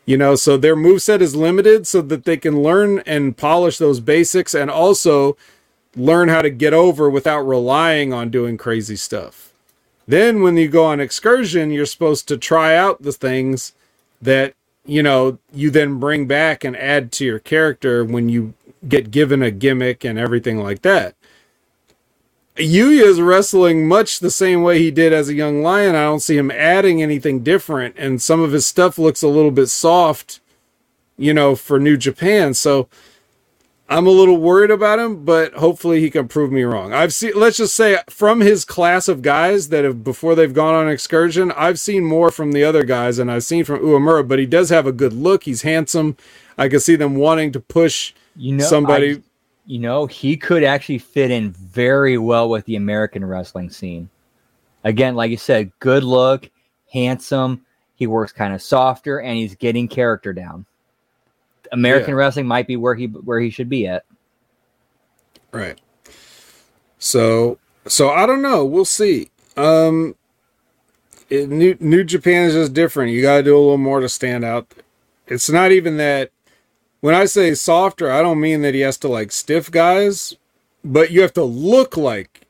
You 0.10 0.18
know, 0.18 0.34
so 0.34 0.58
their 0.58 0.76
moveset 0.76 1.22
is 1.22 1.36
limited 1.36 1.86
so 1.86 2.02
that 2.02 2.26
they 2.26 2.36
can 2.36 2.64
learn 2.64 3.04
and 3.06 3.38
polish 3.38 3.78
those 3.78 4.00
basics 4.00 4.56
and 4.56 4.72
also 4.72 5.38
learn 5.96 6.30
how 6.30 6.42
to 6.42 6.50
get 6.50 6.74
over 6.74 7.12
without 7.12 7.42
relying 7.42 8.12
on 8.12 8.32
doing 8.32 8.58
crazy 8.58 8.96
stuff. 8.96 9.54
Then 10.08 10.42
when 10.42 10.58
you 10.58 10.68
go 10.68 10.86
on 10.86 11.00
excursion, 11.00 11.70
you're 11.70 11.86
supposed 11.86 12.28
to 12.30 12.38
try 12.38 12.76
out 12.76 13.04
the 13.04 13.12
things 13.12 13.74
that, 14.20 14.56
you 14.84 15.04
know, 15.04 15.38
you 15.54 15.70
then 15.70 16.00
bring 16.00 16.26
back 16.26 16.64
and 16.64 16.76
add 16.76 17.12
to 17.12 17.26
your 17.26 17.38
character 17.38 18.04
when 18.04 18.30
you 18.30 18.56
get 18.88 19.12
given 19.12 19.44
a 19.44 19.52
gimmick 19.52 20.04
and 20.04 20.18
everything 20.18 20.58
like 20.58 20.82
that. 20.82 21.14
Yuya 22.60 23.04
is 23.04 23.22
wrestling 23.22 23.88
much 23.88 24.20
the 24.20 24.32
same 24.32 24.62
way 24.64 24.80
he 24.80 24.92
did 24.92 25.14
as 25.14 25.30
a 25.30 25.34
young 25.34 25.62
lion. 25.62 25.96
I 25.96 26.04
don't 26.04 26.20
see 26.20 26.38
him 26.38 26.52
adding 26.52 27.02
anything 27.02 27.40
different, 27.42 27.96
and 27.98 28.22
some 28.22 28.42
of 28.42 28.52
his 28.52 28.68
stuff 28.68 28.98
looks 28.98 29.22
a 29.24 29.28
little 29.28 29.52
bit 29.52 29.68
soft, 29.68 30.40
you 31.18 31.34
know, 31.34 31.56
for 31.56 31.80
New 31.80 31.96
Japan. 31.98 32.54
So 32.54 32.88
I'm 33.90 34.06
a 34.06 34.12
little 34.12 34.38
worried 34.38 34.72
about 34.72 35.00
him, 35.00 35.26
but 35.26 35.54
hopefully 35.54 36.00
he 36.00 36.10
can 36.12 36.28
prove 36.28 36.52
me 36.52 36.64
wrong. 36.64 36.94
I've 36.94 37.14
seen, 37.14 37.32
let's 37.36 37.58
just 37.58 37.74
say, 37.74 37.98
from 38.10 38.42
his 38.42 38.64
class 38.66 39.08
of 39.08 39.22
guys 39.24 39.70
that 39.70 39.84
have 39.84 40.04
before 40.04 40.36
they've 40.36 40.54
gone 40.54 40.76
on 40.76 40.88
excursion, 40.90 41.52
I've 41.54 41.80
seen 41.80 42.04
more 42.04 42.30
from 42.30 42.52
the 42.52 42.64
other 42.64 42.84
guys 42.84 43.18
and 43.18 43.32
I've 43.32 43.44
seen 43.46 43.64
from 43.64 43.80
Uemura. 43.80 44.28
But 44.28 44.38
he 44.38 44.46
does 44.46 44.70
have 44.70 44.86
a 44.86 44.92
good 44.92 45.14
look. 45.14 45.46
He's 45.46 45.64
handsome. 45.64 46.18
I 46.58 46.68
can 46.68 46.80
see 46.82 46.96
them 46.98 47.16
wanting 47.16 47.52
to 47.54 47.60
push 47.60 48.14
You 48.36 48.58
know, 48.58 48.66
somebody. 48.66 49.16
I- 49.16 49.22
you 49.70 49.78
know, 49.78 50.08
he 50.08 50.36
could 50.36 50.64
actually 50.64 50.98
fit 50.98 51.30
in 51.30 51.52
very 51.52 52.18
well 52.18 52.50
with 52.50 52.66
the 52.66 52.76
American 52.76 53.24
wrestling 53.24 53.70
scene. 53.70 54.10
Again, 54.84 55.14
like 55.14 55.30
you 55.30 55.38
said, 55.38 55.72
good 55.80 56.04
look, 56.04 56.50
handsome. 56.92 57.64
He 57.94 58.08
works 58.08 58.32
kind 58.32 58.52
of 58.52 58.64
softer, 58.64 59.20
and 59.22 59.38
he's 59.38 59.54
getting 59.54 59.88
character 59.88 60.34
down. 60.34 60.66
American 61.72 62.16
Yeah. 62.16 62.16
wrestling 62.16 62.48
might 62.48 62.66
be 62.66 62.78
where 62.78 62.96
he 62.96 63.06
where 63.06 63.40
he 63.40 63.52
should 63.52 63.70
be 63.70 63.86
at. 63.86 64.06
Right. 65.52 65.80
So 66.98 67.60
so 67.86 68.10
I 68.10 68.26
don't 68.26 68.42
know. 68.42 68.66
We'll 68.66 68.86
see. 68.86 69.30
Um 69.56 70.16
it, 71.30 71.48
New 71.48 71.78
New 71.80 72.04
Japan 72.04 72.48
is 72.48 72.56
just 72.56 72.74
different. 72.74 73.12
You 73.12 73.22
got 73.22 73.38
to 73.38 73.44
do 73.44 73.56
a 73.56 73.60
little 73.60 73.78
more 73.78 74.00
to 74.00 74.10
stand 74.10 74.44
out. 74.44 74.74
It's 75.28 75.48
not 75.48 75.72
even 75.72 75.98
that 75.98 76.32
when 77.02 77.16
I 77.16 77.26
say 77.26 77.54
softer, 77.56 78.12
I 78.12 78.22
don't 78.22 78.42
mean 78.42 78.62
that 78.64 78.74
he 78.74 78.82
has 78.82 78.98
to 79.00 79.08
like 79.08 79.32
stiff 79.32 79.72
guys, 79.72 80.36
but 80.84 81.12
you 81.12 81.22
have 81.22 81.34
to 81.34 81.44
look 81.44 81.98
like 81.98 82.42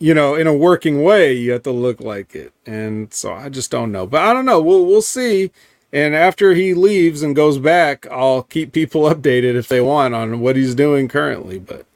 you 0.00 0.14
know, 0.14 0.34
in 0.34 0.46
a 0.46 0.54
working 0.54 1.02
way, 1.02 1.32
you 1.34 1.52
have 1.52 1.62
to 1.64 1.70
look 1.70 2.00
like 2.00 2.34
it. 2.34 2.52
And 2.66 3.12
so 3.12 3.32
I 3.32 3.50
just 3.50 3.70
don't 3.70 3.92
know. 3.92 4.06
But 4.06 4.22
I 4.22 4.32
don't 4.32 4.46
know. 4.46 4.60
We'll 4.60 4.86
we'll 4.86 5.02
see. 5.02 5.52
And 5.92 6.14
after 6.14 6.54
he 6.54 6.74
leaves 6.74 7.22
and 7.22 7.36
goes 7.36 7.58
back, 7.58 8.06
I'll 8.10 8.42
keep 8.44 8.72
people 8.72 9.02
updated 9.14 9.54
if 9.54 9.68
they 9.68 9.80
want 9.80 10.14
on 10.14 10.40
what 10.40 10.56
he's 10.56 10.74
doing 10.74 11.06
currently. 11.08 11.58
But 11.58 11.86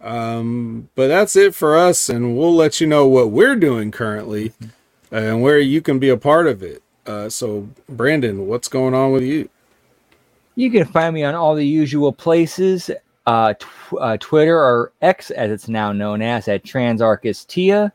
um, 0.00 0.88
but 0.96 1.08
that's 1.08 1.36
it 1.36 1.54
for 1.54 1.76
us, 1.76 2.08
and 2.08 2.36
we'll 2.36 2.54
let 2.54 2.80
you 2.80 2.86
know 2.86 3.06
what 3.06 3.30
we're 3.30 3.56
doing 3.56 3.90
currently 3.92 4.52
and 5.12 5.42
where 5.42 5.58
you 5.58 5.80
can 5.82 5.98
be 5.98 6.08
a 6.08 6.16
part 6.16 6.48
of 6.48 6.62
it. 6.62 6.82
Uh, 7.06 7.28
so 7.28 7.68
Brandon, 7.88 8.46
what's 8.48 8.68
going 8.68 8.94
on 8.94 9.12
with 9.12 9.22
you? 9.22 9.48
You 10.54 10.70
can 10.70 10.84
find 10.84 11.14
me 11.14 11.24
on 11.24 11.34
all 11.34 11.54
the 11.54 11.66
usual 11.66 12.12
places, 12.12 12.90
uh, 13.26 13.54
tw- 13.54 13.98
uh, 14.00 14.16
Twitter 14.18 14.56
or 14.56 14.92
X 15.00 15.30
as 15.30 15.50
it's 15.50 15.68
now 15.68 15.92
known 15.92 16.20
as 16.22 16.48
at 16.48 16.64
Transarchistia. 16.64 17.92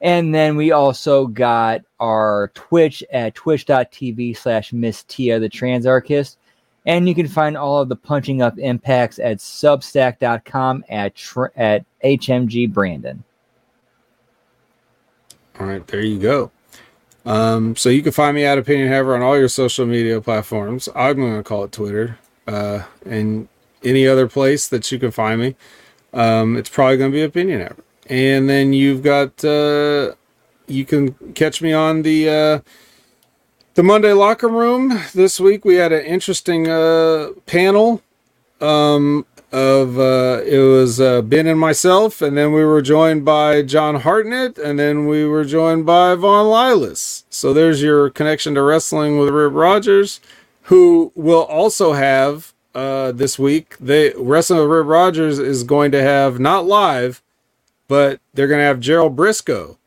And 0.00 0.34
then 0.34 0.56
we 0.56 0.72
also 0.72 1.26
got 1.26 1.82
our 2.00 2.52
Twitch 2.54 3.02
at 3.10 3.34
twitch.tv 3.34 4.36
slash 4.36 4.72
Miss 4.72 5.02
Tia 5.04 5.40
the 5.40 5.48
Transarchist. 5.48 6.36
And 6.84 7.08
you 7.08 7.14
can 7.14 7.26
find 7.26 7.56
all 7.56 7.80
of 7.80 7.88
the 7.88 7.96
punching 7.96 8.42
up 8.42 8.58
impacts 8.58 9.18
at 9.18 9.38
substack.com 9.38 10.84
at, 10.88 11.12
at 11.56 11.84
HMG 12.04 12.72
Brandon. 12.72 13.24
All 15.58 15.66
right, 15.66 15.84
there 15.86 16.02
you 16.02 16.18
go. 16.18 16.52
Um, 17.26 17.74
so 17.74 17.88
you 17.88 18.02
can 18.02 18.12
find 18.12 18.36
me 18.36 18.44
at 18.44 18.56
Opinion 18.56 18.88
Haver 18.88 19.14
on 19.14 19.20
all 19.20 19.36
your 19.36 19.48
social 19.48 19.84
media 19.84 20.20
platforms. 20.20 20.88
I'm 20.94 21.16
going 21.16 21.36
to 21.36 21.42
call 21.42 21.64
it 21.64 21.72
Twitter, 21.72 22.18
uh, 22.46 22.84
and 23.04 23.48
any 23.82 24.06
other 24.06 24.28
place 24.28 24.68
that 24.68 24.90
you 24.92 24.98
can 25.00 25.10
find 25.10 25.40
me. 25.40 25.56
Um, 26.14 26.56
it's 26.56 26.70
probably 26.70 26.96
going 26.96 27.10
to 27.10 27.16
be 27.16 27.22
Opinion 27.22 27.60
Haver. 27.60 27.84
And 28.08 28.48
then 28.48 28.72
you've 28.72 29.02
got, 29.02 29.44
uh, 29.44 30.14
you 30.68 30.84
can 30.84 31.12
catch 31.34 31.60
me 31.60 31.72
on 31.72 32.02
the, 32.02 32.28
uh, 32.28 32.60
the 33.74 33.82
Monday 33.82 34.12
locker 34.12 34.48
room 34.48 35.00
this 35.12 35.40
week. 35.40 35.64
We 35.64 35.74
had 35.74 35.92
an 35.92 36.04
interesting, 36.06 36.68
uh, 36.68 37.30
panel, 37.46 38.02
um, 38.60 39.26
of 39.52 39.98
uh 39.98 40.42
it 40.44 40.58
was 40.58 41.00
uh 41.00 41.22
Ben 41.22 41.46
and 41.46 41.58
myself 41.58 42.20
and 42.20 42.36
then 42.36 42.52
we 42.52 42.64
were 42.64 42.82
joined 42.82 43.24
by 43.24 43.62
John 43.62 43.96
Hartnett 43.96 44.58
and 44.58 44.78
then 44.78 45.06
we 45.06 45.24
were 45.24 45.44
joined 45.44 45.86
by 45.86 46.14
Von 46.16 46.46
Lilas. 46.46 47.22
So 47.30 47.52
there's 47.52 47.80
your 47.80 48.10
connection 48.10 48.54
to 48.56 48.62
wrestling 48.62 49.18
with 49.18 49.28
Rip 49.28 49.52
Rogers 49.52 50.20
who 50.62 51.12
will 51.14 51.44
also 51.44 51.92
have 51.92 52.52
uh 52.74 53.12
this 53.12 53.38
week 53.38 53.76
they 53.78 54.12
wrestling 54.16 54.58
with 54.60 54.68
Rip 54.68 54.86
Rogers 54.86 55.38
is 55.38 55.62
going 55.62 55.92
to 55.92 56.02
have 56.02 56.40
not 56.40 56.66
live 56.66 57.22
but 57.86 58.20
they're 58.34 58.48
going 58.48 58.60
to 58.60 58.64
have 58.64 58.80
Gerald 58.80 59.14
Briscoe 59.14 59.78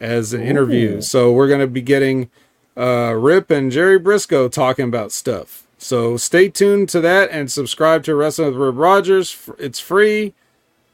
as 0.00 0.32
an 0.32 0.42
interview. 0.42 1.00
So 1.00 1.30
we're 1.30 1.48
going 1.48 1.60
to 1.60 1.68
be 1.68 1.82
getting 1.82 2.30
uh 2.76 3.14
Rip 3.14 3.48
and 3.52 3.70
Jerry 3.70 3.98
Briscoe 3.98 4.48
talking 4.48 4.86
about 4.86 5.12
stuff. 5.12 5.67
So 5.78 6.16
stay 6.16 6.48
tuned 6.48 6.88
to 6.90 7.00
that 7.00 7.30
and 7.30 7.50
subscribe 7.50 8.02
to 8.04 8.14
Wrestling 8.14 8.48
with 8.48 8.56
Rip 8.56 8.74
Rogers. 8.76 9.48
It's 9.58 9.78
free 9.78 10.34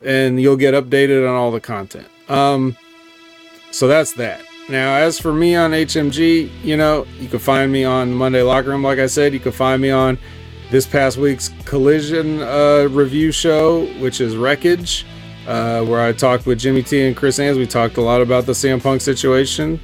and 0.03 0.41
you'll 0.41 0.57
get 0.57 0.75
updated 0.75 1.29
on 1.29 1.35
all 1.35 1.51
the 1.51 1.61
content. 1.61 2.07
Um, 2.29 2.77
so 3.71 3.89
that's 3.89 4.13
that. 4.15 4.43
Now, 4.69 4.95
as 4.97 5.19
for 5.19 5.33
me 5.33 5.57
on 5.57 5.73
HMG, 5.73 6.51
you 6.63 6.77
know, 6.77 7.07
you 7.19 7.29
can 7.29 7.39
find 7.39 7.71
me 7.73 7.85
on 7.85 8.13
Monday 8.13 8.43
Locker 8.43 8.71
Room. 8.71 8.83
Like 8.83 8.99
I 8.99 9.07
said, 9.07 9.33
you 9.33 9.41
can 9.41 9.53
find 9.53 9.81
me 9.81 9.91
on 9.91 10.19
this 10.71 10.87
past 10.87 11.19
week's 11.19 11.51
Collision 11.65 12.41
uh, 12.41 12.89
review 12.91 13.31
show, 13.31 13.87
which 14.01 14.21
is 14.21 14.37
Wreckage, 14.37 15.05
uh, 15.47 15.85
where 15.85 16.01
I 16.01 16.13
talked 16.13 16.47
with 16.47 16.59
Jimmy 16.59 16.83
T 16.83 17.07
and 17.07 17.15
Chris 17.15 17.39
Ans. 17.39 17.59
We 17.59 17.67
talked 17.67 17.99
a 17.99 18.01
lot 18.01 18.23
about 18.23 18.47
the 18.47 18.53
CM 18.53 18.83
Punk 18.83 19.03
situation. 19.03 19.79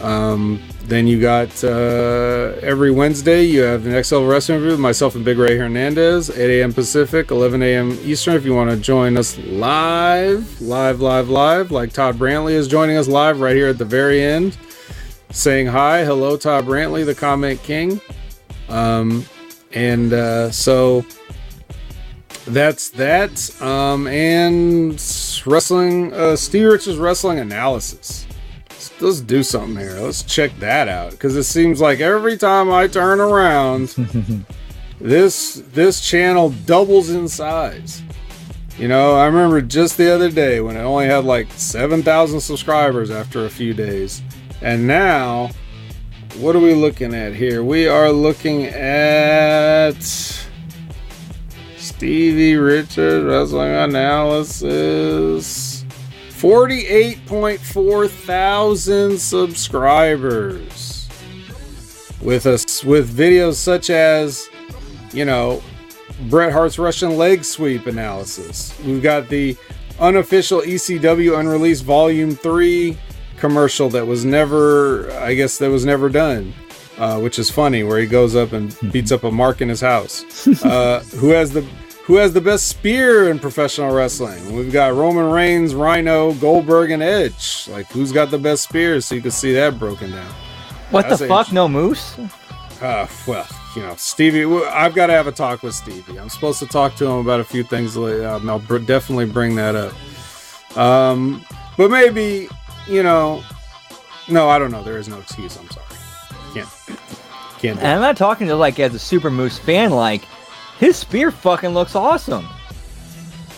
Um, 0.00 0.62
then 0.86 1.06
you 1.06 1.18
got 1.18 1.64
uh, 1.64 2.52
every 2.60 2.90
Wednesday, 2.90 3.42
you 3.42 3.62
have 3.62 3.84
the 3.84 3.90
Next 3.90 4.12
Level 4.12 4.28
Wrestling 4.28 4.58
Review 4.58 4.72
with 4.72 4.80
myself 4.80 5.14
and 5.14 5.24
Big 5.24 5.38
Ray 5.38 5.56
Hernandez, 5.56 6.28
8 6.28 6.60
a.m. 6.60 6.74
Pacific, 6.74 7.30
11 7.30 7.62
a.m. 7.62 7.98
Eastern. 8.02 8.34
If 8.34 8.44
you 8.44 8.54
want 8.54 8.70
to 8.70 8.76
join 8.76 9.16
us 9.16 9.38
live, 9.38 10.60
live, 10.60 11.00
live, 11.00 11.30
live, 11.30 11.70
like 11.70 11.94
Todd 11.94 12.16
Brantley 12.16 12.52
is 12.52 12.68
joining 12.68 12.98
us 12.98 13.08
live 13.08 13.40
right 13.40 13.56
here 13.56 13.68
at 13.68 13.78
the 13.78 13.84
very 13.86 14.22
end, 14.22 14.58
saying 15.30 15.68
hi. 15.68 16.04
Hello, 16.04 16.36
Todd 16.36 16.66
Brantley, 16.66 17.06
the 17.06 17.14
Comment 17.14 17.62
King. 17.62 17.98
Um, 18.68 19.24
and 19.72 20.12
uh, 20.12 20.50
so 20.50 21.06
that's 22.46 22.90
that. 22.90 23.62
Um, 23.62 24.06
and 24.06 24.92
wrestling, 25.46 26.12
uh, 26.12 26.36
Steve 26.36 26.98
Wrestling 26.98 27.38
Analysis 27.38 28.23
let's, 28.94 29.02
let's 29.02 29.20
do 29.20 29.42
something 29.42 29.76
here. 29.76 29.98
Let's 30.00 30.22
check 30.22 30.56
that 30.58 30.88
out 30.88 31.12
because 31.12 31.36
it 31.36 31.44
seems 31.44 31.80
like 31.80 32.00
every 32.00 32.36
time 32.36 32.72
I 32.72 32.86
turn 32.86 33.20
around, 33.20 33.88
this 35.00 35.62
this 35.72 36.00
channel 36.00 36.50
doubles 36.66 37.10
in 37.10 37.28
size. 37.28 38.02
You 38.78 38.88
know, 38.88 39.14
I 39.14 39.26
remember 39.26 39.60
just 39.60 39.96
the 39.96 40.12
other 40.12 40.30
day 40.30 40.60
when 40.60 40.76
it 40.76 40.80
only 40.80 41.06
had 41.06 41.24
like 41.24 41.46
7,000 41.52 42.40
subscribers 42.40 43.10
after 43.10 43.44
a 43.44 43.50
few 43.50 43.72
days. 43.72 44.20
And 44.62 44.88
now, 44.88 45.50
what 46.38 46.56
are 46.56 46.60
we 46.60 46.74
looking 46.74 47.14
at 47.14 47.34
here? 47.34 47.62
We 47.62 47.86
are 47.86 48.10
looking 48.10 48.64
at 48.64 50.02
Stevie 51.76 52.56
Richards 52.56 53.24
Wrestling 53.24 53.70
Analysis. 53.70 55.73
48.4 56.44 58.10
thousand 58.10 59.18
subscribers. 59.18 61.08
With 62.20 62.44
us 62.44 62.84
with 62.84 63.16
videos 63.16 63.54
such 63.54 63.88
as, 63.88 64.50
you 65.14 65.24
know, 65.24 65.62
Bret 66.28 66.52
Hart's 66.52 66.78
Russian 66.78 67.16
leg 67.16 67.46
sweep 67.46 67.86
analysis. 67.86 68.78
We've 68.84 69.02
got 69.02 69.30
the 69.30 69.56
unofficial 69.98 70.60
ECW 70.60 71.38
unreleased 71.40 71.82
volume 71.82 72.32
3 72.32 72.94
commercial 73.38 73.88
that 73.88 74.06
was 74.06 74.26
never 74.26 75.10
I 75.12 75.32
guess 75.32 75.56
that 75.58 75.70
was 75.70 75.86
never 75.86 76.10
done. 76.10 76.52
Uh, 76.98 77.18
which 77.20 77.38
is 77.38 77.50
funny 77.50 77.82
where 77.82 77.98
he 77.98 78.06
goes 78.06 78.36
up 78.36 78.52
and 78.52 78.76
beats 78.92 79.10
up 79.10 79.24
a 79.24 79.30
mark 79.30 79.62
in 79.62 79.70
his 79.70 79.80
house. 79.80 80.46
Uh, 80.62 81.00
who 81.16 81.30
has 81.30 81.50
the 81.52 81.66
who 82.04 82.16
has 82.16 82.34
the 82.34 82.40
best 82.40 82.68
spear 82.68 83.30
in 83.30 83.38
professional 83.38 83.94
wrestling? 83.94 84.54
We've 84.54 84.70
got 84.72 84.94
Roman 84.94 85.30
Reigns, 85.30 85.74
Rhino, 85.74 86.34
Goldberg, 86.34 86.90
and 86.90 87.02
Edge. 87.02 87.66
Like 87.70 87.86
who's 87.86 88.12
got 88.12 88.30
the 88.30 88.38
best 88.38 88.64
spear? 88.64 89.00
So 89.00 89.14
you 89.14 89.22
can 89.22 89.30
see 89.30 89.54
that 89.54 89.78
broken 89.78 90.10
down. 90.10 90.34
What 90.90 91.08
That's 91.08 91.20
the 91.20 91.28
fuck? 91.28 91.50
No 91.50 91.66
moose? 91.66 92.18
Uh, 92.82 93.06
well, 93.26 93.46
you 93.74 93.82
know, 93.82 93.94
Stevie, 93.96 94.44
I've 94.44 94.94
got 94.94 95.06
to 95.06 95.14
have 95.14 95.26
a 95.26 95.32
talk 95.32 95.62
with 95.62 95.74
Stevie. 95.74 96.18
I'm 96.18 96.28
supposed 96.28 96.58
to 96.58 96.66
talk 96.66 96.94
to 96.96 97.06
him 97.06 97.18
about 97.18 97.40
a 97.40 97.44
few 97.44 97.62
things. 97.64 97.96
later. 97.96 98.28
Um, 98.28 98.50
I'll 98.50 98.58
br- 98.58 98.78
definitely 98.78 99.24
bring 99.24 99.54
that 99.56 99.74
up. 99.74 100.76
Um, 100.76 101.44
but 101.78 101.90
maybe, 101.90 102.48
you 102.86 103.02
know, 103.02 103.42
no, 104.28 104.50
I 104.50 104.58
don't 104.58 104.70
know. 104.70 104.82
There 104.82 104.98
is 104.98 105.08
no 105.08 105.18
excuse. 105.18 105.56
I'm 105.56 105.70
sorry. 105.70 105.86
Can't, 106.52 106.68
can't 107.58 107.78
And. 107.78 107.88
I'm 107.88 108.00
not 108.00 108.16
talking 108.16 108.46
to 108.48 108.56
like 108.56 108.78
as 108.78 108.94
a 108.94 108.98
Super 108.98 109.30
Moose 109.30 109.58
fan. 109.58 109.90
Like 109.90 110.26
his 110.78 110.96
spear 110.96 111.30
fucking 111.30 111.70
looks 111.70 111.94
awesome. 111.94 112.46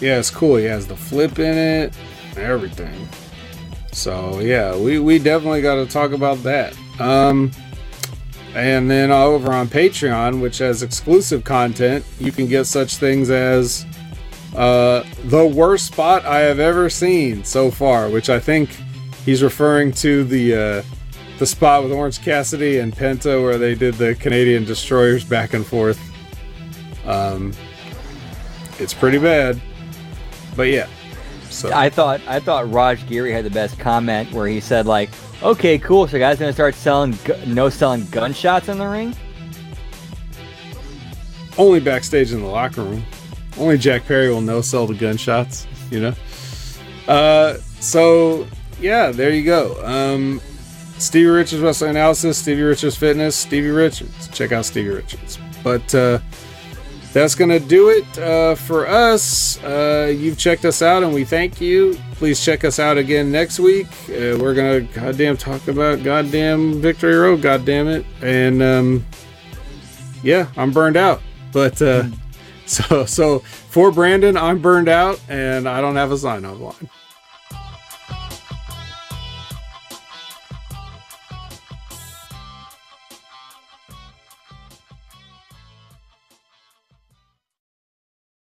Yeah, 0.00 0.18
it's 0.18 0.30
cool. 0.30 0.56
He 0.56 0.64
has 0.64 0.86
the 0.86 0.96
flip 0.96 1.38
in 1.38 1.56
it, 1.56 1.96
everything. 2.36 3.08
So 3.92 4.40
yeah, 4.40 4.76
we 4.76 4.98
we 4.98 5.18
definitely 5.18 5.62
got 5.62 5.76
to 5.76 5.86
talk 5.86 6.12
about 6.12 6.42
that. 6.42 6.76
Um, 7.00 7.50
and 8.54 8.90
then 8.90 9.10
over 9.10 9.52
on 9.52 9.68
Patreon, 9.68 10.40
which 10.40 10.58
has 10.58 10.82
exclusive 10.82 11.44
content, 11.44 12.04
you 12.18 12.32
can 12.32 12.46
get 12.46 12.64
such 12.64 12.96
things 12.96 13.30
as 13.30 13.86
uh, 14.54 15.04
the 15.24 15.46
worst 15.46 15.86
spot 15.86 16.24
I 16.24 16.40
have 16.40 16.58
ever 16.58 16.88
seen 16.88 17.44
so 17.44 17.70
far, 17.70 18.08
which 18.08 18.30
I 18.30 18.40
think 18.40 18.70
he's 19.24 19.42
referring 19.42 19.92
to 19.92 20.24
the 20.24 20.54
uh, 20.54 20.82
the 21.38 21.46
spot 21.46 21.82
with 21.82 21.92
Orange 21.92 22.22
Cassidy 22.22 22.78
and 22.78 22.94
Penta 22.94 23.42
where 23.42 23.58
they 23.58 23.74
did 23.74 23.94
the 23.94 24.14
Canadian 24.14 24.64
destroyers 24.64 25.24
back 25.24 25.52
and 25.52 25.66
forth. 25.66 26.00
Um, 27.06 27.52
it's 28.78 28.94
pretty 28.94 29.18
bad, 29.18 29.60
but 30.56 30.64
yeah. 30.64 30.88
So 31.50 31.70
I 31.72 31.88
thought 31.88 32.20
I 32.26 32.40
thought 32.40 32.70
Raj 32.70 33.06
Geary 33.06 33.32
had 33.32 33.44
the 33.44 33.50
best 33.50 33.78
comment 33.78 34.30
where 34.32 34.46
he 34.46 34.60
said 34.60 34.86
like, 34.86 35.10
"Okay, 35.42 35.78
cool. 35.78 36.06
So 36.08 36.18
guys 36.18 36.38
gonna 36.38 36.52
start 36.52 36.74
selling 36.74 37.16
gu- 37.24 37.46
no 37.46 37.68
selling 37.68 38.06
gunshots 38.06 38.68
in 38.68 38.78
the 38.78 38.86
ring." 38.86 39.14
only 41.58 41.80
backstage 41.80 42.32
in 42.32 42.40
the 42.40 42.46
locker 42.46 42.82
room. 42.82 43.04
Only 43.58 43.78
Jack 43.78 44.06
Perry 44.06 44.28
will 44.28 44.40
know 44.40 44.60
sell 44.60 44.86
the 44.86 44.94
gunshots, 44.94 45.66
you 45.90 46.00
know. 46.00 46.14
Uh, 47.08 47.54
so 47.80 48.46
yeah, 48.80 49.10
there 49.10 49.30
you 49.30 49.44
go. 49.44 49.82
Um, 49.84 50.40
Stevie 50.98 51.26
Richards 51.26 51.62
Wrestling 51.62 51.90
Analysis, 51.90 52.38
Stevie 52.38 52.62
Richards 52.62 52.96
Fitness, 52.96 53.36
Stevie 53.36 53.70
Richards. 53.70 54.28
Check 54.28 54.52
out 54.52 54.64
Stevie 54.64 54.90
Richards. 54.90 55.38
But 55.62 55.94
uh, 55.94 56.18
that's 57.16 57.34
gonna 57.34 57.58
do 57.58 57.88
it 57.88 58.18
uh, 58.18 58.54
for 58.54 58.86
us. 58.86 59.58
Uh, 59.64 60.14
you've 60.14 60.36
checked 60.36 60.66
us 60.66 60.82
out, 60.82 61.02
and 61.02 61.14
we 61.14 61.24
thank 61.24 61.62
you. 61.62 61.98
Please 62.16 62.44
check 62.44 62.62
us 62.62 62.78
out 62.78 62.98
again 62.98 63.32
next 63.32 63.58
week. 63.58 63.86
Uh, 64.10 64.36
we're 64.38 64.52
gonna 64.52 64.82
goddamn 64.82 65.38
talk 65.38 65.66
about 65.66 66.02
goddamn 66.02 66.78
Victory 66.82 67.14
Road, 67.14 67.40
goddamn 67.40 67.88
it, 67.88 68.04
and 68.20 68.62
um, 68.62 69.06
yeah, 70.22 70.48
I'm 70.58 70.72
burned 70.72 70.98
out. 70.98 71.22
But 71.52 71.80
uh, 71.80 72.04
so 72.66 73.06
so 73.06 73.38
for 73.38 73.90
Brandon, 73.90 74.36
I'm 74.36 74.60
burned 74.60 74.90
out, 74.90 75.18
and 75.30 75.66
I 75.66 75.80
don't 75.80 75.96
have 75.96 76.12
a 76.12 76.18
sign 76.18 76.44
off 76.44 76.60
line. 76.60 76.90